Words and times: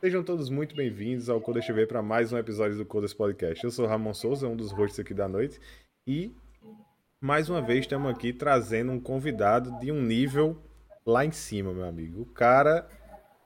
Sejam 0.00 0.22
todos 0.22 0.48
muito 0.48 0.74
bem-vindos 0.74 1.28
ao 1.28 1.42
Codas 1.42 1.66
TV 1.66 1.86
para 1.86 2.00
mais 2.00 2.32
um 2.32 2.38
episódio 2.38 2.74
do 2.74 2.86
Codas 2.86 3.12
Podcast. 3.12 3.62
Eu 3.62 3.70
sou 3.70 3.86
Ramon 3.86 4.14
Souza, 4.14 4.48
um 4.48 4.56
dos 4.56 4.72
hosts 4.72 4.98
aqui 4.98 5.12
da 5.12 5.28
noite, 5.28 5.60
e 6.06 6.34
mais 7.20 7.50
uma 7.50 7.60
vez 7.60 7.80
estamos 7.80 8.10
aqui 8.10 8.32
trazendo 8.32 8.92
um 8.92 8.98
convidado 8.98 9.78
de 9.78 9.92
um 9.92 10.00
nível 10.00 10.56
lá 11.04 11.22
em 11.22 11.30
cima, 11.30 11.74
meu 11.74 11.84
amigo. 11.84 12.22
O 12.22 12.24
cara, 12.24 12.88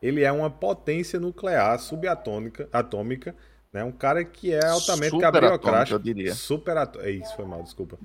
ele 0.00 0.22
é 0.22 0.30
uma 0.30 0.48
potência 0.48 1.18
nuclear 1.18 1.76
subatômica, 1.80 2.68
atômica, 2.72 3.34
né? 3.72 3.82
Um 3.82 3.90
cara 3.90 4.24
que 4.24 4.52
é 4.52 4.64
altamente 4.64 5.10
Super 5.10 5.44
atômico, 5.44 5.98
diria. 5.98 6.34
Super 6.36 6.76
atô... 6.76 7.00
É 7.00 7.10
isso, 7.10 7.34
foi 7.34 7.46
mal, 7.46 7.64
desculpa. 7.64 7.98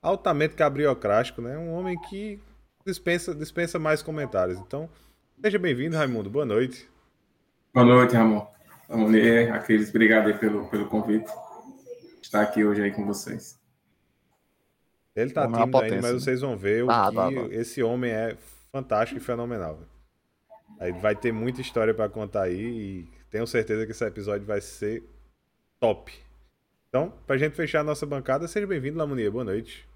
Altamente 0.00 0.54
cabriocrástico, 0.54 1.42
né? 1.42 1.58
Um 1.58 1.72
homem 1.72 2.00
que 2.02 2.40
dispensa, 2.86 3.34
dispensa 3.34 3.76
mais 3.76 4.02
comentários. 4.02 4.56
Então, 4.60 4.88
seja 5.42 5.58
bem-vindo, 5.58 5.96
Raimundo. 5.96 6.30
Boa 6.30 6.46
noite. 6.46 6.88
Boa 7.78 7.86
noite, 7.86 8.16
Ramon. 8.16 8.44
Ramon, 8.90 9.14
é, 9.14 9.50
Aquiles, 9.50 9.90
obrigado 9.90 10.26
aí 10.26 10.36
pelo, 10.36 10.66
pelo 10.66 10.86
convite. 10.88 11.30
Estar 12.20 12.42
aqui 12.42 12.64
hoje 12.64 12.82
aí 12.82 12.90
com 12.90 13.06
vocês. 13.06 13.56
Ele 15.14 15.30
tá 15.30 15.42
tímido 15.42 15.62
ainda, 15.62 15.78
mas 15.78 15.90
potência. 15.90 16.12
vocês 16.18 16.40
vão 16.40 16.56
ver 16.56 16.82
o 16.82 16.90
Ah, 16.90 17.06
que 17.08 17.14
tá, 17.14 17.30
tá. 17.30 17.54
esse 17.54 17.80
homem 17.80 18.10
é 18.10 18.36
fantástico 18.72 19.20
e 19.20 19.22
fenomenal. 19.22 19.78
Aí 20.80 20.90
vai 20.90 21.14
ter 21.14 21.30
muita 21.30 21.60
história 21.60 21.94
pra 21.94 22.08
contar 22.08 22.42
aí 22.42 22.58
e 22.60 23.08
tenho 23.30 23.46
certeza 23.46 23.86
que 23.86 23.92
esse 23.92 24.04
episódio 24.04 24.44
vai 24.44 24.60
ser 24.60 25.04
top. 25.78 26.12
Então, 26.88 27.12
pra 27.28 27.38
gente 27.38 27.54
fechar 27.54 27.82
a 27.82 27.84
nossa 27.84 28.04
bancada, 28.04 28.48
seja 28.48 28.66
bem-vindo, 28.66 28.98
Lamonia. 28.98 29.30
Boa 29.30 29.44
noite. 29.44 29.88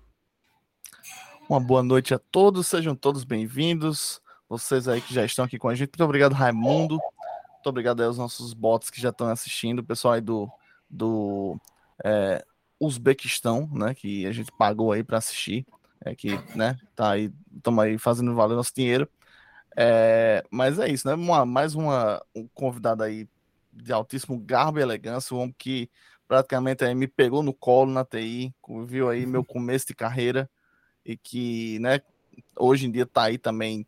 Uma 1.49 1.59
boa 1.59 1.83
noite 1.83 2.15
a 2.15 2.19
todos, 2.21 2.69
sejam 2.69 2.95
todos 2.95 3.24
bem-vindos. 3.24 4.23
Vocês 4.49 4.87
aí 4.87 5.01
que 5.01 5.13
já 5.13 5.24
estão 5.24 5.45
aqui 5.45 5.59
com 5.59 5.69
a 5.69 5.74
gente. 5.74 5.89
Muito 5.89 6.05
obrigado, 6.05 6.33
Raimundo. 6.33 7.01
Muito 7.63 7.68
obrigado 7.68 8.01
aí 8.01 8.07
aos 8.07 8.18
nossos 8.18 8.52
bots 8.55 8.91
que 8.91 9.01
já 9.01 9.10
estão 9.10 9.29
assistindo, 9.29 9.79
o 9.79 9.85
pessoal 9.85 10.15
aí 10.15 10.21
do, 10.21 10.51
do 10.91 11.57
é, 12.05 12.45
Uzbequistão, 12.80 13.71
né? 13.73 13.95
Que 13.95 14.27
a 14.27 14.32
gente 14.32 14.51
pagou 14.51 14.91
aí 14.91 15.05
para 15.05 15.18
assistir. 15.18 15.65
É 16.05 16.13
que, 16.13 16.30
né, 16.57 16.77
tá 16.96 17.13
aí, 17.13 17.33
estamos 17.57 17.85
aí 17.85 17.96
fazendo 17.99 18.35
valer 18.35 18.57
nosso 18.57 18.73
dinheiro. 18.74 19.09
É, 19.77 20.43
mas 20.51 20.80
é 20.80 20.88
isso, 20.88 21.07
né? 21.07 21.15
Uma- 21.15 21.46
mais 21.46 21.77
uma, 21.77 22.21
um 22.35 22.49
convidado 22.49 23.05
aí 23.05 23.29
de 23.73 23.93
altíssimo 23.93 24.37
garbo 24.40 24.80
e 24.80 24.83
elegância, 24.83 25.33
um 25.33 25.38
homem 25.38 25.55
que 25.57 25.88
praticamente 26.27 26.85
aí 26.85 26.96
me 26.96 27.07
pegou 27.07 27.45
no 27.45 27.55
colo 27.55 27.93
na 27.93 28.05
TI, 28.05 28.52
viu 28.85 29.09
aí 29.09 29.24
meu 29.24 29.45
começo 29.45 29.87
de 29.87 29.95
carreira 29.95 30.51
e 31.07 31.16
que, 31.16 31.79
né, 31.79 32.01
hoje 32.59 32.87
em 32.87 32.90
dia 32.90 33.07
tá 33.07 33.23
aí 33.23 33.38
também 33.38 33.87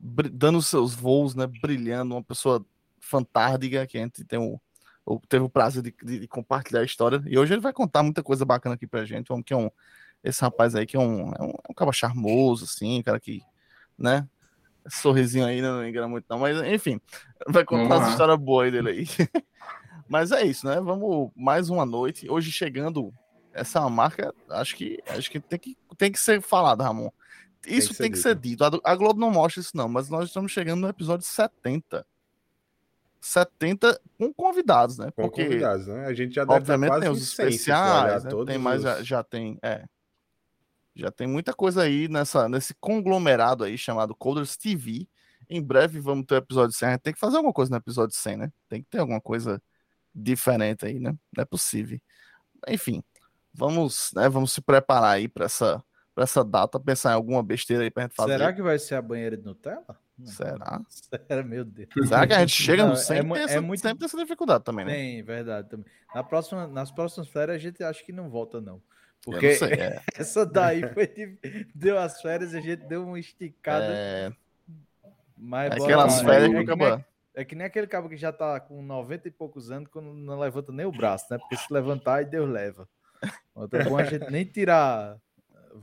dando 0.00 0.62
seus 0.62 0.94
voos, 0.94 1.34
né, 1.34 1.46
brilhando, 1.46 2.14
uma 2.14 2.22
pessoa 2.22 2.64
fantástica 3.02 3.86
que 3.86 3.98
a 3.98 4.00
gente 4.00 4.24
tem 4.24 4.38
o, 4.38 4.58
o- 5.04 5.20
teve 5.28 5.44
o 5.44 5.48
prazer 5.50 5.82
de, 5.82 5.94
de- 6.02 6.20
de 6.20 6.28
compartilhar 6.28 6.80
a 6.80 6.84
história 6.84 7.22
e 7.26 7.36
hoje 7.38 7.52
ele 7.52 7.60
vai 7.60 7.72
contar 7.72 8.02
muita 8.02 8.22
coisa 8.22 8.44
bacana 8.44 8.76
aqui 8.76 8.86
pra 8.86 9.04
gente, 9.04 9.30
homem 9.32 9.42
que 9.44 9.52
é 9.52 9.56
um 9.56 9.70
esse 10.24 10.40
rapaz 10.40 10.74
aí 10.76 10.86
que 10.86 10.96
é 10.96 11.00
um 11.00 11.32
é 11.34 11.42
um, 11.42 11.50
é 11.50 11.70
um 11.70 11.74
cara 11.74 11.92
charmoso 11.92 12.64
assim, 12.64 13.00
um 13.00 13.02
cara 13.02 13.18
que, 13.18 13.42
né, 13.98 14.26
sorrisinho 14.88 15.44
aí 15.44 15.60
não 15.60 15.86
engana 15.86 16.06
muito 16.08 16.24
não, 16.30 16.38
mas 16.38 16.60
enfim, 16.62 17.00
vai 17.48 17.64
contar 17.64 17.88
Vamos 17.88 18.06
lá. 18.06 18.10
história 18.10 18.36
boa 18.36 18.70
dele 18.70 18.88
aí. 18.90 19.06
mas 20.08 20.30
é 20.32 20.44
isso, 20.44 20.66
né? 20.66 20.80
Vamos 20.80 21.30
mais 21.34 21.68
uma 21.70 21.84
noite, 21.84 22.30
hoje 22.30 22.50
chegando 22.52 23.12
essa 23.52 23.86
marca, 23.88 24.32
acho 24.50 24.76
que 24.76 25.02
acho 25.08 25.30
que 25.30 25.40
tem 25.40 25.58
que 25.58 25.76
tem 25.98 26.10
que 26.12 26.18
ser 26.20 26.40
falado, 26.40 26.82
Ramon. 26.82 27.10
Isso 27.66 27.90
que 27.90 27.96
tem 27.98 28.06
ser 28.06 28.10
que 28.10 28.18
ser 28.18 28.34
dito. 28.36 28.64
A, 28.64 28.70
a 28.92 28.96
Globo 28.96 29.20
não 29.20 29.30
mostra 29.30 29.60
isso, 29.60 29.76
não, 29.76 29.88
mas 29.88 30.08
nós 30.08 30.26
estamos 30.28 30.50
chegando 30.50 30.80
no 30.80 30.88
episódio 30.88 31.24
70. 31.26 32.04
70 33.22 34.00
com 34.18 34.34
convidados, 34.34 34.98
né? 34.98 35.06
Com 35.12 35.22
Porque, 35.22 35.44
convidados, 35.44 35.86
né? 35.86 36.06
A 36.06 36.12
gente 36.12 36.34
já 36.34 36.44
deve 36.44 36.56
obviamente, 36.56 36.90
quase 36.90 37.02
tem 37.02 37.10
em 37.10 37.12
os 37.14 37.30
100, 37.30 37.52
se 37.52 37.64
for 37.64 37.72
olhar 37.72 37.86
especiais, 37.86 38.24
né? 38.24 38.30
todos 38.30 38.46
tem 38.52 38.58
mais, 38.58 38.78
os- 38.78 38.82
já, 38.84 39.02
já 39.02 39.22
tem, 39.22 39.58
é. 39.62 39.84
Já 40.94 41.10
tem 41.10 41.26
muita 41.26 41.54
coisa 41.54 41.82
aí 41.82 42.08
nessa, 42.08 42.48
nesse 42.48 42.74
conglomerado 42.74 43.64
aí 43.64 43.78
chamado 43.78 44.14
Coders 44.14 44.56
TV. 44.56 45.06
Em 45.48 45.62
breve 45.62 46.00
vamos 46.00 46.26
ter 46.26 46.34
o 46.34 46.38
episódio 46.38 46.74
100. 46.76 46.88
A 46.88 46.92
gente 46.92 47.00
tem 47.00 47.12
que 47.14 47.20
fazer 47.20 47.36
alguma 47.36 47.52
coisa 47.52 47.70
no 47.70 47.76
episódio 47.76 48.14
100, 48.14 48.36
né? 48.36 48.52
Tem 48.68 48.82
que 48.82 48.90
ter 48.90 48.98
alguma 48.98 49.20
coisa 49.20 49.62
diferente 50.14 50.84
aí, 50.84 50.98
né? 50.98 51.14
Não 51.34 51.42
é 51.42 51.44
possível. 51.44 51.98
Enfim, 52.68 53.02
vamos, 53.54 54.10
né, 54.14 54.28
vamos 54.28 54.52
se 54.52 54.60
preparar 54.60 55.12
aí 55.16 55.28
para 55.28 55.46
essa, 55.46 55.82
pra 56.14 56.24
essa 56.24 56.44
data, 56.44 56.78
pensar 56.78 57.12
em 57.12 57.14
alguma 57.14 57.42
besteira 57.42 57.84
aí 57.84 57.90
pra 57.90 58.02
gente 58.02 58.14
fazer. 58.14 58.32
Será 58.32 58.52
que 58.52 58.62
vai 58.62 58.78
ser 58.78 58.96
a 58.96 59.02
banheira 59.02 59.36
de 59.36 59.44
Nutella? 59.44 59.98
Será? 60.24 60.80
Sério, 60.88 61.44
meu 61.44 61.64
Deus. 61.64 61.88
Será 62.08 62.26
que 62.26 62.32
a 62.32 62.40
gente 62.40 62.52
chega 62.62 62.82
Não, 62.82 62.90
no 62.90 62.96
é 62.96 63.02
100? 63.02 63.22
mu- 63.22 63.34
tem 63.34 63.42
é 63.42 63.44
essa, 63.46 63.60
muito- 63.60 63.80
Sempre 63.80 63.98
tem 63.98 64.06
essa 64.06 64.16
dificuldade 64.18 64.64
também, 64.64 64.84
né? 64.84 64.92
Tem, 64.94 65.22
verdade 65.22 65.68
também. 65.68 65.86
Na 66.14 66.22
próxima, 66.22 66.66
nas 66.66 66.90
próximas 66.90 67.28
férias 67.28 67.56
a 67.56 67.58
gente 67.58 67.82
acha 67.82 68.02
que 68.04 68.12
não 68.12 68.28
volta, 68.30 68.60
não. 68.60 68.80
Porque 69.24 69.50
não 69.50 69.56
sei, 69.56 69.72
é. 69.74 70.02
essa 70.18 70.44
daí 70.44 70.82
foi 70.92 71.06
de- 71.06 71.38
deu 71.74 71.98
as 71.98 72.20
férias 72.20 72.52
e 72.52 72.58
a 72.58 72.60
gente 72.60 72.86
deu 72.86 73.04
uma 73.06 73.18
esticada. 73.18 73.86
É, 73.88 74.32
mas 75.36 75.70
bora 75.70 75.84
aquelas 75.84 76.22
lá. 76.22 76.28
férias 76.28 76.50
é, 76.50 76.52
que 76.52 76.58
acaba. 76.70 77.06
é 77.34 77.44
que 77.44 77.54
nem 77.54 77.66
aquele 77.66 77.86
cabo 77.86 78.08
que 78.08 78.16
já 78.16 78.32
tá 78.32 78.58
com 78.60 78.82
90 78.82 79.28
e 79.28 79.30
poucos 79.30 79.70
anos 79.70 79.88
quando 79.90 80.12
não 80.12 80.38
levanta 80.38 80.72
nem 80.72 80.86
o 80.86 80.92
braço, 80.92 81.26
né? 81.30 81.38
Porque 81.38 81.56
se 81.56 81.72
levantar, 81.72 82.16
aí 82.16 82.24
Deus 82.24 82.48
leva. 82.50 82.88
Então 83.56 83.80
é 83.80 83.84
bom 83.84 83.96
a 83.98 84.04
gente 84.04 84.28
nem 84.30 84.44
tirar 84.44 85.16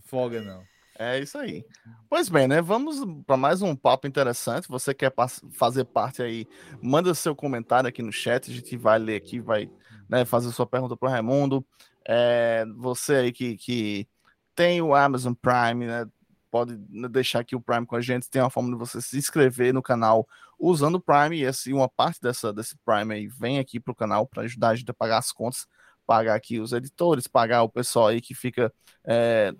folga, 0.05 0.41
não. 0.41 0.63
É 1.01 1.17
isso 1.17 1.37
aí. 1.37 1.65
Pois 2.09 2.27
bem, 2.27 2.45
né? 2.45 2.61
Vamos 2.61 2.97
para 3.25 3.37
mais 3.37 3.61
um 3.61 3.73
papo 3.73 4.05
interessante. 4.05 4.67
Você 4.67 4.93
quer 4.93 5.13
fazer 5.53 5.85
parte 5.85 6.21
aí? 6.21 6.45
Manda 6.81 7.15
seu 7.15 7.33
comentário 7.33 7.87
aqui 7.87 8.01
no 8.01 8.11
chat. 8.11 8.51
A 8.51 8.53
gente 8.53 8.75
vai 8.75 8.99
ler 8.99 9.15
aqui, 9.15 9.39
vai 9.39 9.71
né, 10.09 10.25
fazer 10.25 10.51
sua 10.51 10.67
pergunta 10.67 10.97
para 10.97 11.07
o 11.07 11.09
Raimundo. 11.09 11.65
É, 12.05 12.65
você 12.75 13.15
aí 13.15 13.31
que, 13.31 13.55
que 13.55 14.09
tem 14.53 14.81
o 14.81 14.93
Amazon 14.93 15.31
Prime, 15.33 15.85
né? 15.85 16.05
Pode 16.51 16.75
deixar 17.09 17.39
aqui 17.39 17.55
o 17.55 17.61
Prime 17.61 17.85
com 17.85 17.95
a 17.95 18.01
gente. 18.01 18.29
Tem 18.29 18.41
uma 18.41 18.49
forma 18.49 18.69
de 18.69 18.75
você 18.77 19.01
se 19.01 19.17
inscrever 19.17 19.73
no 19.73 19.81
canal 19.81 20.27
usando 20.59 20.95
o 20.95 21.01
Prime. 21.01 21.37
E 21.37 21.45
assim, 21.45 21.71
uma 21.71 21.87
parte 21.87 22.19
dessa, 22.21 22.51
desse 22.51 22.75
Prime 22.85 23.13
aí 23.13 23.25
vem 23.25 23.57
aqui 23.57 23.79
para 23.79 23.93
o 23.93 23.95
canal 23.95 24.27
para 24.27 24.43
ajudar 24.43 24.69
a 24.71 24.75
gente 24.75 24.91
a 24.91 24.93
pagar 24.93 25.19
as 25.19 25.31
contas, 25.31 25.65
pagar 26.05 26.35
aqui 26.35 26.59
os 26.59 26.73
editores, 26.73 27.25
pagar 27.25 27.63
o 27.63 27.69
pessoal 27.69 28.07
aí 28.07 28.19
que 28.19 28.35
fica. 28.35 28.73
é, 29.07 29.53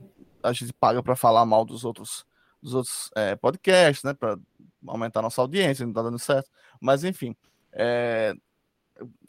a 0.44 0.54
gente 0.54 0.74
paga 0.74 1.02
para 1.04 1.16
falar 1.16 1.46
mal 1.46 1.66
dos 1.66 1.84
outros 1.84 2.26
dos 2.62 2.74
outros 2.74 3.10
é, 3.16 3.36
podcasts, 3.38 4.04
né, 4.04 4.14
para 4.14 4.38
aumentar 4.86 5.22
nossa 5.22 5.42
audiência, 5.42 5.86
não 5.86 5.94
tá 5.94 6.02
dando 6.02 6.20
certo. 6.20 6.50
Mas 6.80 7.04
enfim, 7.04 7.36
é, 7.72 8.34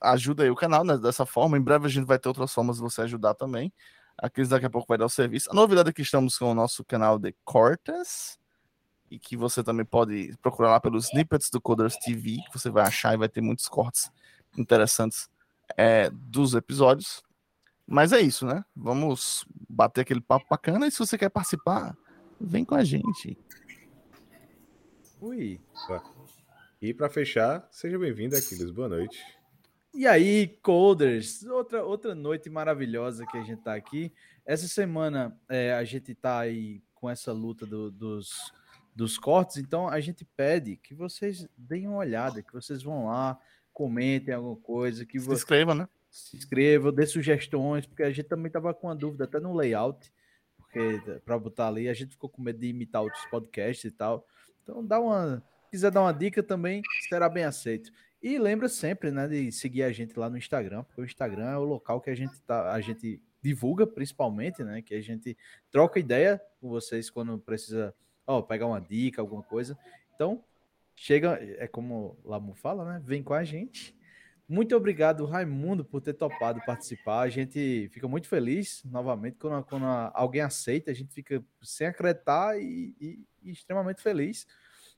ajuda 0.00 0.42
aí 0.42 0.50
o 0.50 0.56
canal 0.56 0.84
né, 0.84 0.96
dessa 0.98 1.24
forma. 1.24 1.56
Em 1.56 1.62
breve 1.62 1.86
a 1.86 1.88
gente 1.88 2.06
vai 2.06 2.18
ter 2.18 2.28
outras 2.28 2.52
formas 2.52 2.76
de 2.76 2.82
você 2.82 3.02
ajudar 3.02 3.34
também. 3.34 3.72
A 4.18 4.28
Cris 4.28 4.48
daqui 4.48 4.66
a 4.66 4.70
pouco 4.70 4.88
vai 4.88 4.98
dar 4.98 5.06
o 5.06 5.10
serviço. 5.10 5.50
A 5.50 5.54
novidade 5.54 5.90
é 5.90 5.92
que 5.92 6.02
estamos 6.02 6.36
com 6.36 6.50
o 6.50 6.54
nosso 6.54 6.84
canal 6.84 7.18
de 7.18 7.34
cortes 7.44 8.38
e 9.10 9.18
que 9.18 9.36
você 9.36 9.62
também 9.62 9.84
pode 9.84 10.36
procurar 10.42 10.70
lá 10.70 10.80
pelos 10.80 11.06
snippets 11.06 11.50
do 11.50 11.60
Coders 11.60 11.96
TV, 11.96 12.36
que 12.36 12.58
você 12.58 12.70
vai 12.70 12.84
achar 12.84 13.14
e 13.14 13.16
vai 13.16 13.28
ter 13.28 13.40
muitos 13.40 13.68
cortes 13.68 14.10
interessantes 14.56 15.28
é, 15.76 16.10
dos 16.10 16.54
episódios. 16.54 17.22
Mas 17.90 18.12
é 18.12 18.20
isso, 18.20 18.46
né? 18.46 18.64
Vamos 18.74 19.44
bater 19.68 20.02
aquele 20.02 20.20
papo 20.20 20.46
bacana. 20.48 20.86
E 20.86 20.92
se 20.92 20.98
você 21.00 21.18
quer 21.18 21.28
participar, 21.28 21.96
vem 22.40 22.64
com 22.64 22.76
a 22.76 22.84
gente. 22.84 23.36
Ui. 25.20 25.60
E 26.80 26.94
pra 26.94 27.10
fechar, 27.10 27.66
seja 27.70 27.98
bem-vindo, 27.98 28.36
Aquiles. 28.36 28.70
Boa 28.70 28.88
noite. 28.88 29.18
E 29.92 30.06
aí, 30.06 30.46
coders, 30.62 31.42
outra, 31.44 31.84
outra 31.84 32.14
noite 32.14 32.48
maravilhosa 32.48 33.26
que 33.26 33.36
a 33.36 33.42
gente 33.42 33.60
tá 33.60 33.74
aqui. 33.74 34.12
Essa 34.46 34.68
semana 34.68 35.36
é, 35.48 35.74
a 35.74 35.82
gente 35.84 36.14
tá 36.14 36.38
aí 36.38 36.80
com 36.94 37.10
essa 37.10 37.32
luta 37.32 37.66
do- 37.66 37.90
dos, 37.90 38.52
dos 38.94 39.18
cortes, 39.18 39.56
então 39.56 39.88
a 39.88 39.98
gente 40.00 40.24
pede 40.36 40.76
que 40.76 40.94
vocês 40.94 41.48
deem 41.56 41.88
uma 41.88 41.96
olhada, 41.98 42.40
que 42.42 42.52
vocês 42.52 42.82
vão 42.82 43.06
lá, 43.06 43.36
comentem 43.72 44.32
alguma 44.32 44.56
coisa, 44.56 45.04
que 45.04 45.18
Se 45.18 45.26
vo- 45.26 45.32
inscreva, 45.34 45.74
né? 45.74 45.88
Se 46.10 46.36
inscrevam, 46.36 46.92
dê 46.92 47.06
sugestões, 47.06 47.86
porque 47.86 48.02
a 48.02 48.10
gente 48.10 48.26
também 48.26 48.50
tava 48.50 48.74
com 48.74 48.88
uma 48.88 48.96
dúvida 48.96 49.24
até 49.24 49.38
no 49.38 49.54
layout, 49.54 50.12
porque 50.56 51.00
para 51.24 51.38
botar 51.38 51.68
ali, 51.68 51.88
a 51.88 51.94
gente 51.94 52.10
ficou 52.10 52.28
com 52.28 52.42
medo 52.42 52.58
de 52.58 52.68
imitar 52.68 53.02
outros 53.02 53.24
podcasts 53.26 53.84
e 53.84 53.90
tal. 53.90 54.26
Então 54.62 54.84
dá 54.84 55.00
uma, 55.00 55.42
se 55.64 55.70
quiser 55.70 55.90
dar 55.90 56.02
uma 56.02 56.12
dica 56.12 56.42
também, 56.42 56.82
será 57.08 57.28
bem 57.28 57.44
aceito. 57.44 57.90
E 58.22 58.38
lembra 58.38 58.68
sempre, 58.68 59.10
né, 59.10 59.26
de 59.26 59.50
seguir 59.50 59.82
a 59.82 59.92
gente 59.92 60.18
lá 60.18 60.28
no 60.28 60.36
Instagram, 60.36 60.82
porque 60.84 61.00
o 61.00 61.04
Instagram 61.04 61.50
é 61.50 61.56
o 61.56 61.64
local 61.64 62.00
que 62.00 62.10
a 62.10 62.14
gente 62.14 62.38
tá, 62.42 62.72
a 62.72 62.80
gente 62.80 63.22
divulga 63.42 63.86
principalmente, 63.86 64.62
né, 64.62 64.82
que 64.82 64.94
a 64.94 65.00
gente 65.00 65.36
troca 65.70 65.98
ideia 65.98 66.40
com 66.60 66.68
vocês 66.68 67.08
quando 67.08 67.38
precisa, 67.38 67.94
ó, 68.26 68.42
pegar 68.42 68.66
uma 68.66 68.80
dica, 68.80 69.22
alguma 69.22 69.42
coisa. 69.42 69.78
Então, 70.14 70.44
chega, 70.94 71.38
é 71.40 71.66
como 71.66 72.18
o 72.22 72.28
Lamu 72.28 72.54
fala, 72.54 72.84
né? 72.84 73.02
Vem 73.02 73.22
com 73.22 73.32
a 73.32 73.42
gente. 73.42 73.98
Muito 74.52 74.74
obrigado, 74.74 75.24
Raimundo, 75.26 75.84
por 75.84 76.00
ter 76.00 76.12
topado 76.14 76.60
participar. 76.66 77.20
A 77.20 77.28
gente 77.28 77.88
fica 77.92 78.08
muito 78.08 78.26
feliz, 78.26 78.82
novamente, 78.84 79.36
quando, 79.38 79.62
quando 79.64 79.84
alguém 80.12 80.40
aceita, 80.42 80.90
a 80.90 80.94
gente 80.94 81.14
fica 81.14 81.40
sem 81.62 81.86
acreditar 81.86 82.58
e, 82.60 82.92
e- 83.00 83.24
e 83.44 83.52
extremamente 83.52 84.02
feliz. 84.02 84.46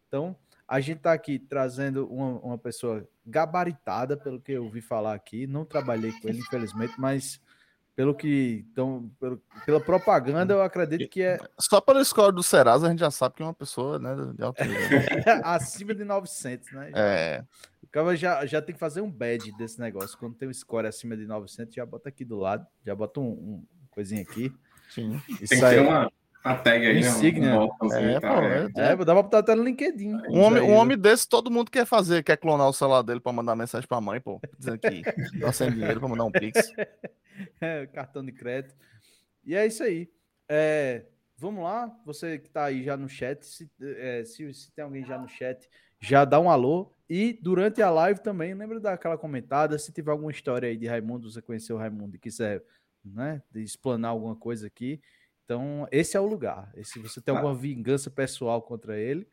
Então, 0.09 0.35
A 0.67 0.81
gente 0.81 0.99
está 0.99 1.13
aqui 1.13 1.39
trazendo 1.39 2.07
uma, 2.07 2.39
uma 2.41 2.57
pessoa 2.57 3.07
gabaritada, 3.27 4.17
pelo 4.17 4.41
que 4.41 4.53
eu 4.53 4.65
ouvi 4.65 4.81
falar 4.81 5.13
aqui. 5.13 5.47
Não 5.47 5.67
trabalhei 5.67 6.13
com 6.13 6.29
ele, 6.29 6.39
infelizmente, 6.39 6.95
mas 6.99 7.39
pelo 7.95 8.15
que. 8.15 8.65
Então, 8.73 9.11
pelo, 9.21 9.43
pela 9.67 9.81
propaganda, 9.81 10.55
eu 10.55 10.63
acredito 10.63 11.11
que 11.11 11.21
é. 11.21 11.39
Só 11.59 11.79
pelo 11.79 12.03
score 12.03 12.35
do 12.35 12.43
Serasa, 12.43 12.87
a 12.87 12.91
gente 12.91 13.01
já 13.01 13.11
sabe 13.11 13.35
que 13.35 13.43
é 13.43 13.45
uma 13.45 13.53
pessoa 13.53 13.99
né, 13.99 14.15
de 14.35 14.43
alto 14.43 14.63
nível. 14.65 15.01
acima 15.45 15.95
de 15.95 16.05
900, 16.05 16.73
né? 16.73 16.91
É. 16.95 17.45
O 17.93 18.01
cara 18.01 18.17
já, 18.17 18.47
já 18.47 18.63
tem 18.63 18.73
que 18.73 18.79
fazer 18.81 19.03
um 19.03 19.11
badge 19.11 19.53
desse 19.59 19.79
negócio. 19.79 20.17
Quando 20.17 20.35
tem 20.35 20.49
um 20.49 20.53
score 20.55 20.87
acima 20.87 21.15
de 21.15 21.27
900, 21.27 21.75
já 21.75 21.85
bota 21.85 22.09
aqui 22.09 22.25
do 22.25 22.39
lado, 22.39 22.67
já 22.87 22.95
bota 22.95 23.21
um, 23.21 23.25
um 23.29 23.67
coisinha 23.91 24.23
aqui. 24.23 24.51
Sim. 24.89 25.21
Tem 25.27 25.37
Isso 25.43 25.59
que 25.59 25.63
aí. 25.63 25.75
ter 25.75 25.81
uma, 25.87 26.11
uma 26.43 26.55
tag 26.57 26.87
aí, 26.87 27.03
né? 27.03 27.11
Um- 27.11 27.69
um 27.83 27.93
É, 27.93 28.19
pô, 28.19 28.27
É. 28.29 28.69
é, 28.77 28.93
É, 28.93 28.97
dá 28.97 29.05
pra 29.05 29.23
botar 29.23 29.39
até 29.41 29.55
no 29.55 29.63
LinkedIn. 29.63 30.15
Um 30.31 30.41
homem, 30.41 30.63
um 30.63 30.73
homem 30.73 30.97
desse, 30.97 31.29
todo 31.29 31.51
mundo 31.51 31.71
quer 31.71 31.85
fazer, 31.85 32.23
quer 32.25 32.39
clonar 32.39 32.67
o 32.67 32.73
celular 32.73 33.03
dele 33.03 33.21
pra 33.21 33.31
mandar 33.31 33.55
mensagem 33.55 33.87
pra 33.87 34.01
mãe, 34.01 34.19
pô. 34.23 34.41
Dizendo 34.59 34.79
que 34.79 35.03
tá 35.39 35.53
sem 35.53 35.71
dinheiro 35.71 36.01
pra 36.01 36.09
mandar 36.09 36.25
um 36.25 36.33
pix. 36.33 36.73
É, 37.61 37.87
cartão 37.87 38.25
de 38.25 38.31
crédito. 38.33 38.75
E 39.45 39.55
é 39.55 39.67
isso 39.67 39.83
aí. 39.83 40.09
É, 40.49 41.07
vamos 41.37 41.65
lá, 41.65 41.91
você 42.05 42.39
que 42.39 42.49
tá 42.51 42.65
aí 42.65 42.83
já 42.85 42.97
no 42.97 43.09
chat, 43.09 43.45
se, 43.45 43.71
é, 43.81 44.23
se, 44.25 44.53
se 44.55 44.71
tem 44.73 44.85
alguém 44.85 45.05
já 45.05 45.19
no 45.19 45.27
chat, 45.29 45.69
já 45.99 46.25
dá 46.25 46.39
um 46.39 46.51
alô. 46.51 46.93
E 47.15 47.39
durante 47.43 47.83
a 47.83 47.91
live 47.91 48.23
também, 48.23 48.55
lembra 48.55 48.81
daquela 48.81 49.19
comentada, 49.19 49.79
se 49.79 49.93
tiver 49.93 50.11
alguma 50.11 50.31
história 50.31 50.67
aí 50.67 50.79
de 50.79 50.87
Raimundo, 50.87 51.31
você 51.31 51.43
conheceu 51.43 51.77
o 51.77 51.79
Raimundo 51.79 52.17
e 52.17 52.19
quiser 52.19 52.65
né, 53.05 53.43
explanar 53.55 54.13
alguma 54.13 54.35
coisa 54.35 54.67
aqui, 54.67 54.99
então 55.45 55.87
esse 55.93 56.17
é 56.17 56.21
o 56.21 56.27
lugar. 56.27 56.73
E 56.75 56.83
se 56.87 56.99
você 56.99 57.21
tem 57.21 57.37
alguma 57.37 57.55
vingança 57.55 58.11
pessoal 58.11 58.63
contra 58.63 58.99
ele, 58.99 59.29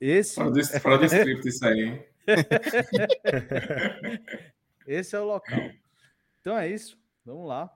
esse, 0.00 0.34
Fora 0.34 0.50
do, 0.50 0.64
fora 0.80 0.98
do 0.98 1.04
script 1.04 1.48
isso 1.48 1.64
aí, 1.64 1.84
hein? 1.84 2.04
esse 4.84 5.14
é 5.14 5.20
o 5.20 5.24
local. 5.24 5.70
Então 6.40 6.58
é 6.58 6.68
isso, 6.68 6.98
vamos 7.24 7.46
lá. 7.46 7.72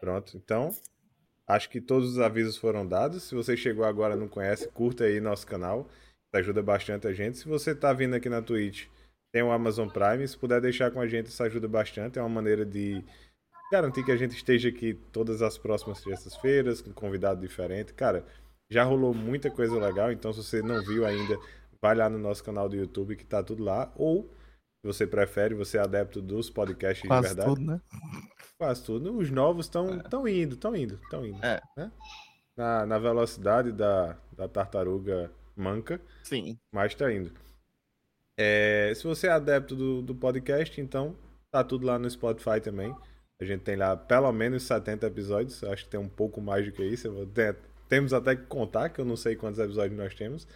Pronto, 0.00 0.36
então 0.36 0.72
acho 1.46 1.70
que 1.70 1.80
todos 1.80 2.14
os 2.14 2.18
avisos 2.18 2.56
foram 2.56 2.84
dados. 2.84 3.22
Se 3.22 3.36
você 3.36 3.56
chegou 3.56 3.84
agora 3.84 4.16
e 4.16 4.18
não 4.18 4.26
conhece, 4.26 4.66
curta 4.70 5.04
aí 5.04 5.20
nosso 5.20 5.46
canal, 5.46 5.88
ajuda 6.32 6.62
bastante 6.62 7.06
a 7.06 7.12
gente. 7.12 7.38
Se 7.38 7.48
você 7.48 7.74
tá 7.74 7.92
vindo 7.92 8.14
aqui 8.14 8.28
na 8.28 8.42
Twitch, 8.42 8.86
tem 9.32 9.42
o 9.42 9.50
Amazon 9.50 9.88
Prime, 9.88 10.26
se 10.26 10.36
puder 10.36 10.60
deixar 10.60 10.90
com 10.90 11.00
a 11.00 11.06
gente, 11.06 11.26
isso 11.26 11.42
ajuda 11.42 11.68
bastante. 11.68 12.18
É 12.18 12.22
uma 12.22 12.28
maneira 12.28 12.64
de 12.64 13.04
garantir 13.70 14.04
que 14.04 14.12
a 14.12 14.16
gente 14.16 14.34
esteja 14.34 14.68
aqui 14.68 14.94
todas 15.12 15.42
as 15.42 15.58
próximas 15.58 16.02
terças-feiras, 16.02 16.80
com 16.80 16.92
convidado 16.92 17.40
diferente. 17.40 17.92
Cara, 17.92 18.24
já 18.70 18.84
rolou 18.84 19.14
muita 19.14 19.50
coisa 19.50 19.78
legal, 19.78 20.12
então 20.12 20.32
se 20.32 20.42
você 20.42 20.62
não 20.62 20.82
viu 20.84 21.06
ainda, 21.06 21.38
vai 21.80 21.94
lá 21.94 22.08
no 22.08 22.18
nosso 22.18 22.42
canal 22.42 22.68
do 22.68 22.76
YouTube 22.76 23.16
que 23.16 23.24
tá 23.24 23.42
tudo 23.42 23.62
lá. 23.62 23.92
Ou, 23.96 24.24
se 24.80 24.86
você 24.86 25.06
prefere, 25.06 25.54
você 25.54 25.78
é 25.78 25.80
adepto 25.80 26.22
dos 26.22 26.48
podcasts 26.50 27.02
de 27.02 27.08
Quase 27.08 27.28
verdade. 27.28 27.48
tudo, 27.48 27.60
né? 27.62 27.80
Quase 28.58 28.82
tudo. 28.82 29.16
Os 29.16 29.30
novos 29.30 29.66
estão 29.66 29.98
tão 30.00 30.26
indo, 30.26 30.54
estão 30.54 30.74
indo, 30.74 30.94
estão 30.94 31.24
indo. 31.24 31.44
É. 31.44 31.60
né? 31.76 31.92
Na, 32.56 32.86
na 32.86 32.98
velocidade 32.98 33.70
da, 33.72 34.16
da 34.32 34.48
tartaruga 34.48 35.30
manca, 35.58 36.00
Sim. 36.22 36.58
mas 36.72 36.92
está 36.92 37.12
indo. 37.12 37.32
É, 38.38 38.92
se 38.94 39.04
você 39.04 39.26
é 39.26 39.30
adepto 39.30 39.74
do, 39.74 40.00
do 40.00 40.14
podcast, 40.14 40.80
então 40.80 41.16
tá 41.50 41.64
tudo 41.64 41.86
lá 41.86 41.98
no 41.98 42.08
Spotify 42.08 42.60
também. 42.62 42.94
A 43.40 43.44
gente 43.44 43.62
tem 43.62 43.76
lá 43.76 43.96
pelo 43.96 44.30
menos 44.32 44.62
70 44.64 45.06
episódios. 45.06 45.62
Acho 45.64 45.84
que 45.84 45.90
tem 45.90 46.00
um 46.00 46.08
pouco 46.08 46.40
mais 46.40 46.64
do 46.64 46.72
que 46.72 46.84
isso. 46.84 47.26
Ter- 47.26 47.56
temos 47.88 48.12
até 48.12 48.36
que 48.36 48.46
contar, 48.46 48.90
que 48.90 49.00
eu 49.00 49.04
não 49.04 49.16
sei 49.16 49.34
quantos 49.36 49.58
episódios 49.58 49.98
nós 49.98 50.14
temos. 50.14 50.46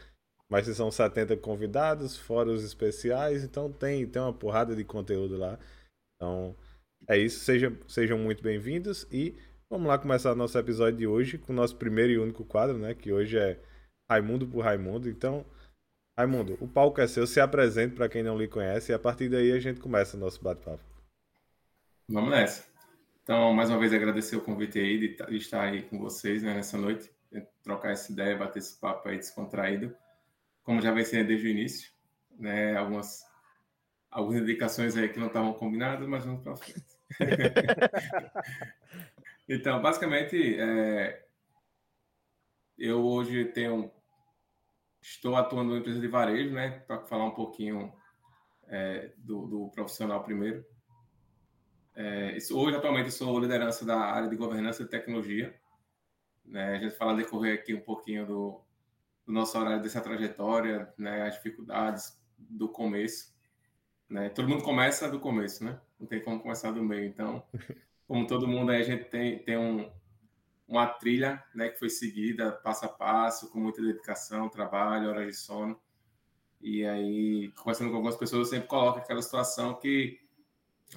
Mas 0.48 0.66
são 0.66 0.90
70 0.90 1.36
convidados, 1.38 2.16
fora 2.16 2.50
os 2.50 2.62
especiais. 2.62 3.42
Então 3.42 3.72
tem, 3.72 4.06
tem 4.06 4.20
uma 4.20 4.32
porrada 4.32 4.76
de 4.76 4.84
conteúdo 4.84 5.36
lá. 5.36 5.58
Então 6.16 6.54
é 7.08 7.16
isso. 7.18 7.40
Sejam, 7.40 7.76
sejam 7.88 8.18
muito 8.18 8.42
bem-vindos. 8.42 9.06
E 9.10 9.36
vamos 9.70 9.88
lá 9.88 9.98
começar 9.98 10.34
nosso 10.34 10.58
episódio 10.58 10.98
de 10.98 11.06
hoje 11.06 11.38
com 11.38 11.52
o 11.52 11.56
nosso 11.56 11.76
primeiro 11.76 12.12
e 12.12 12.18
único 12.18 12.44
quadro, 12.44 12.78
né? 12.78 12.94
Que 12.94 13.12
hoje 13.12 13.38
é 13.38 13.58
Raimundo 14.12 14.46
por 14.46 14.62
Raimundo. 14.64 15.08
Então, 15.08 15.44
Raimundo, 16.18 16.56
o 16.60 16.68
palco 16.68 17.00
é 17.00 17.06
seu. 17.08 17.26
Se 17.26 17.40
apresente 17.40 17.94
para 17.96 18.08
quem 18.08 18.22
não 18.22 18.38
lhe 18.38 18.46
conhece. 18.48 18.92
E 18.92 18.94
a 18.94 18.98
partir 18.98 19.28
daí 19.28 19.52
a 19.52 19.58
gente 19.60 19.80
começa 19.80 20.16
o 20.16 20.20
nosso 20.20 20.42
bate-papo. 20.42 20.82
Vamos 22.08 22.30
nessa. 22.30 22.64
Então, 23.22 23.52
mais 23.54 23.70
uma 23.70 23.78
vez, 23.78 23.92
agradecer 23.92 24.36
o 24.36 24.42
convite 24.42 24.78
aí 24.78 24.98
de 24.98 25.08
ta- 25.16 25.26
de 25.26 25.36
estar 25.36 25.62
aí 25.62 25.82
com 25.82 25.98
vocês 25.98 26.42
né, 26.42 26.54
nessa 26.54 26.76
noite, 26.76 27.10
de 27.30 27.40
trocar 27.62 27.92
essa 27.92 28.10
ideia, 28.12 28.36
bater 28.36 28.58
esse 28.58 28.78
papo 28.78 29.08
aí 29.08 29.16
descontraído. 29.16 29.94
Como 30.64 30.82
já 30.82 30.92
vai 30.92 31.04
ser 31.04 31.26
desde 31.26 31.48
o 31.48 31.50
início, 31.50 31.92
né? 32.38 32.76
Algumas, 32.76 33.24
algumas 34.10 34.42
indicações 34.42 34.96
aí 34.96 35.08
que 35.10 35.18
não 35.20 35.28
estavam 35.28 35.52
combinadas, 35.54 36.08
mas 36.08 36.24
vamos 36.24 36.42
para 36.42 36.56
frente. 36.56 36.84
então, 39.48 39.80
basicamente, 39.82 40.56
é, 40.58 41.24
eu 42.78 43.04
hoje 43.04 43.44
tenho, 43.46 43.90
estou 45.02 45.36
atuando 45.36 45.70
numa 45.70 45.80
empresa 45.80 46.00
de 46.00 46.08
varejo, 46.08 46.54
né? 46.54 46.80
Para 46.86 47.00
falar 47.06 47.24
um 47.26 47.32
pouquinho 47.34 47.92
é, 48.68 49.12
do, 49.18 49.46
do 49.46 49.68
profissional 49.70 50.22
primeiro. 50.22 50.64
É, 51.94 52.36
isso- 52.36 52.56
hoje, 52.58 52.76
atualmente, 52.76 53.10
sou 53.10 53.38
liderança 53.38 53.84
da 53.84 53.98
área 53.98 54.28
de 54.28 54.36
governança 54.36 54.82
e 54.82 54.88
tecnologia. 54.88 55.54
Né? 56.44 56.76
A 56.76 56.78
gente 56.78 56.94
fala 56.96 57.16
decorrer 57.16 57.54
aqui 57.58 57.74
um 57.74 57.80
pouquinho 57.80 58.26
do, 58.26 58.60
do 59.26 59.32
nosso 59.32 59.58
horário 59.58 59.82
dessa 59.82 60.00
trajetória, 60.00 60.92
né? 60.98 61.22
as 61.22 61.34
dificuldades 61.34 62.20
do 62.38 62.68
começo. 62.68 63.34
Né? 64.08 64.28
Todo 64.30 64.48
mundo 64.48 64.62
começa 64.64 65.10
do 65.10 65.20
começo, 65.20 65.64
né? 65.64 65.80
Não 65.98 66.06
tem 66.06 66.22
como 66.22 66.40
começar 66.40 66.70
do 66.72 66.82
meio. 66.82 67.06
Então, 67.06 67.42
como 68.06 68.26
todo 68.26 68.48
mundo 68.48 68.72
aí, 68.72 68.80
a 68.82 68.84
gente 68.84 69.04
tem, 69.04 69.38
tem 69.38 69.56
um, 69.56 69.90
uma 70.72 70.86
trilha 70.86 71.42
né, 71.54 71.68
que 71.68 71.78
foi 71.78 71.90
seguida 71.90 72.52
passo 72.52 72.86
a 72.86 72.88
passo, 72.88 73.50
com 73.50 73.60
muita 73.60 73.82
dedicação, 73.82 74.48
trabalho, 74.48 75.08
horas 75.10 75.26
de 75.26 75.34
sono. 75.34 75.80
E 76.60 76.84
aí, 76.84 77.52
conversando 77.56 77.90
com 77.90 77.96
algumas 77.96 78.16
pessoas, 78.16 78.46
eu 78.48 78.54
sempre 78.54 78.68
coloco 78.68 78.98
aquela 78.98 79.20
situação 79.20 79.74
que 79.74 80.20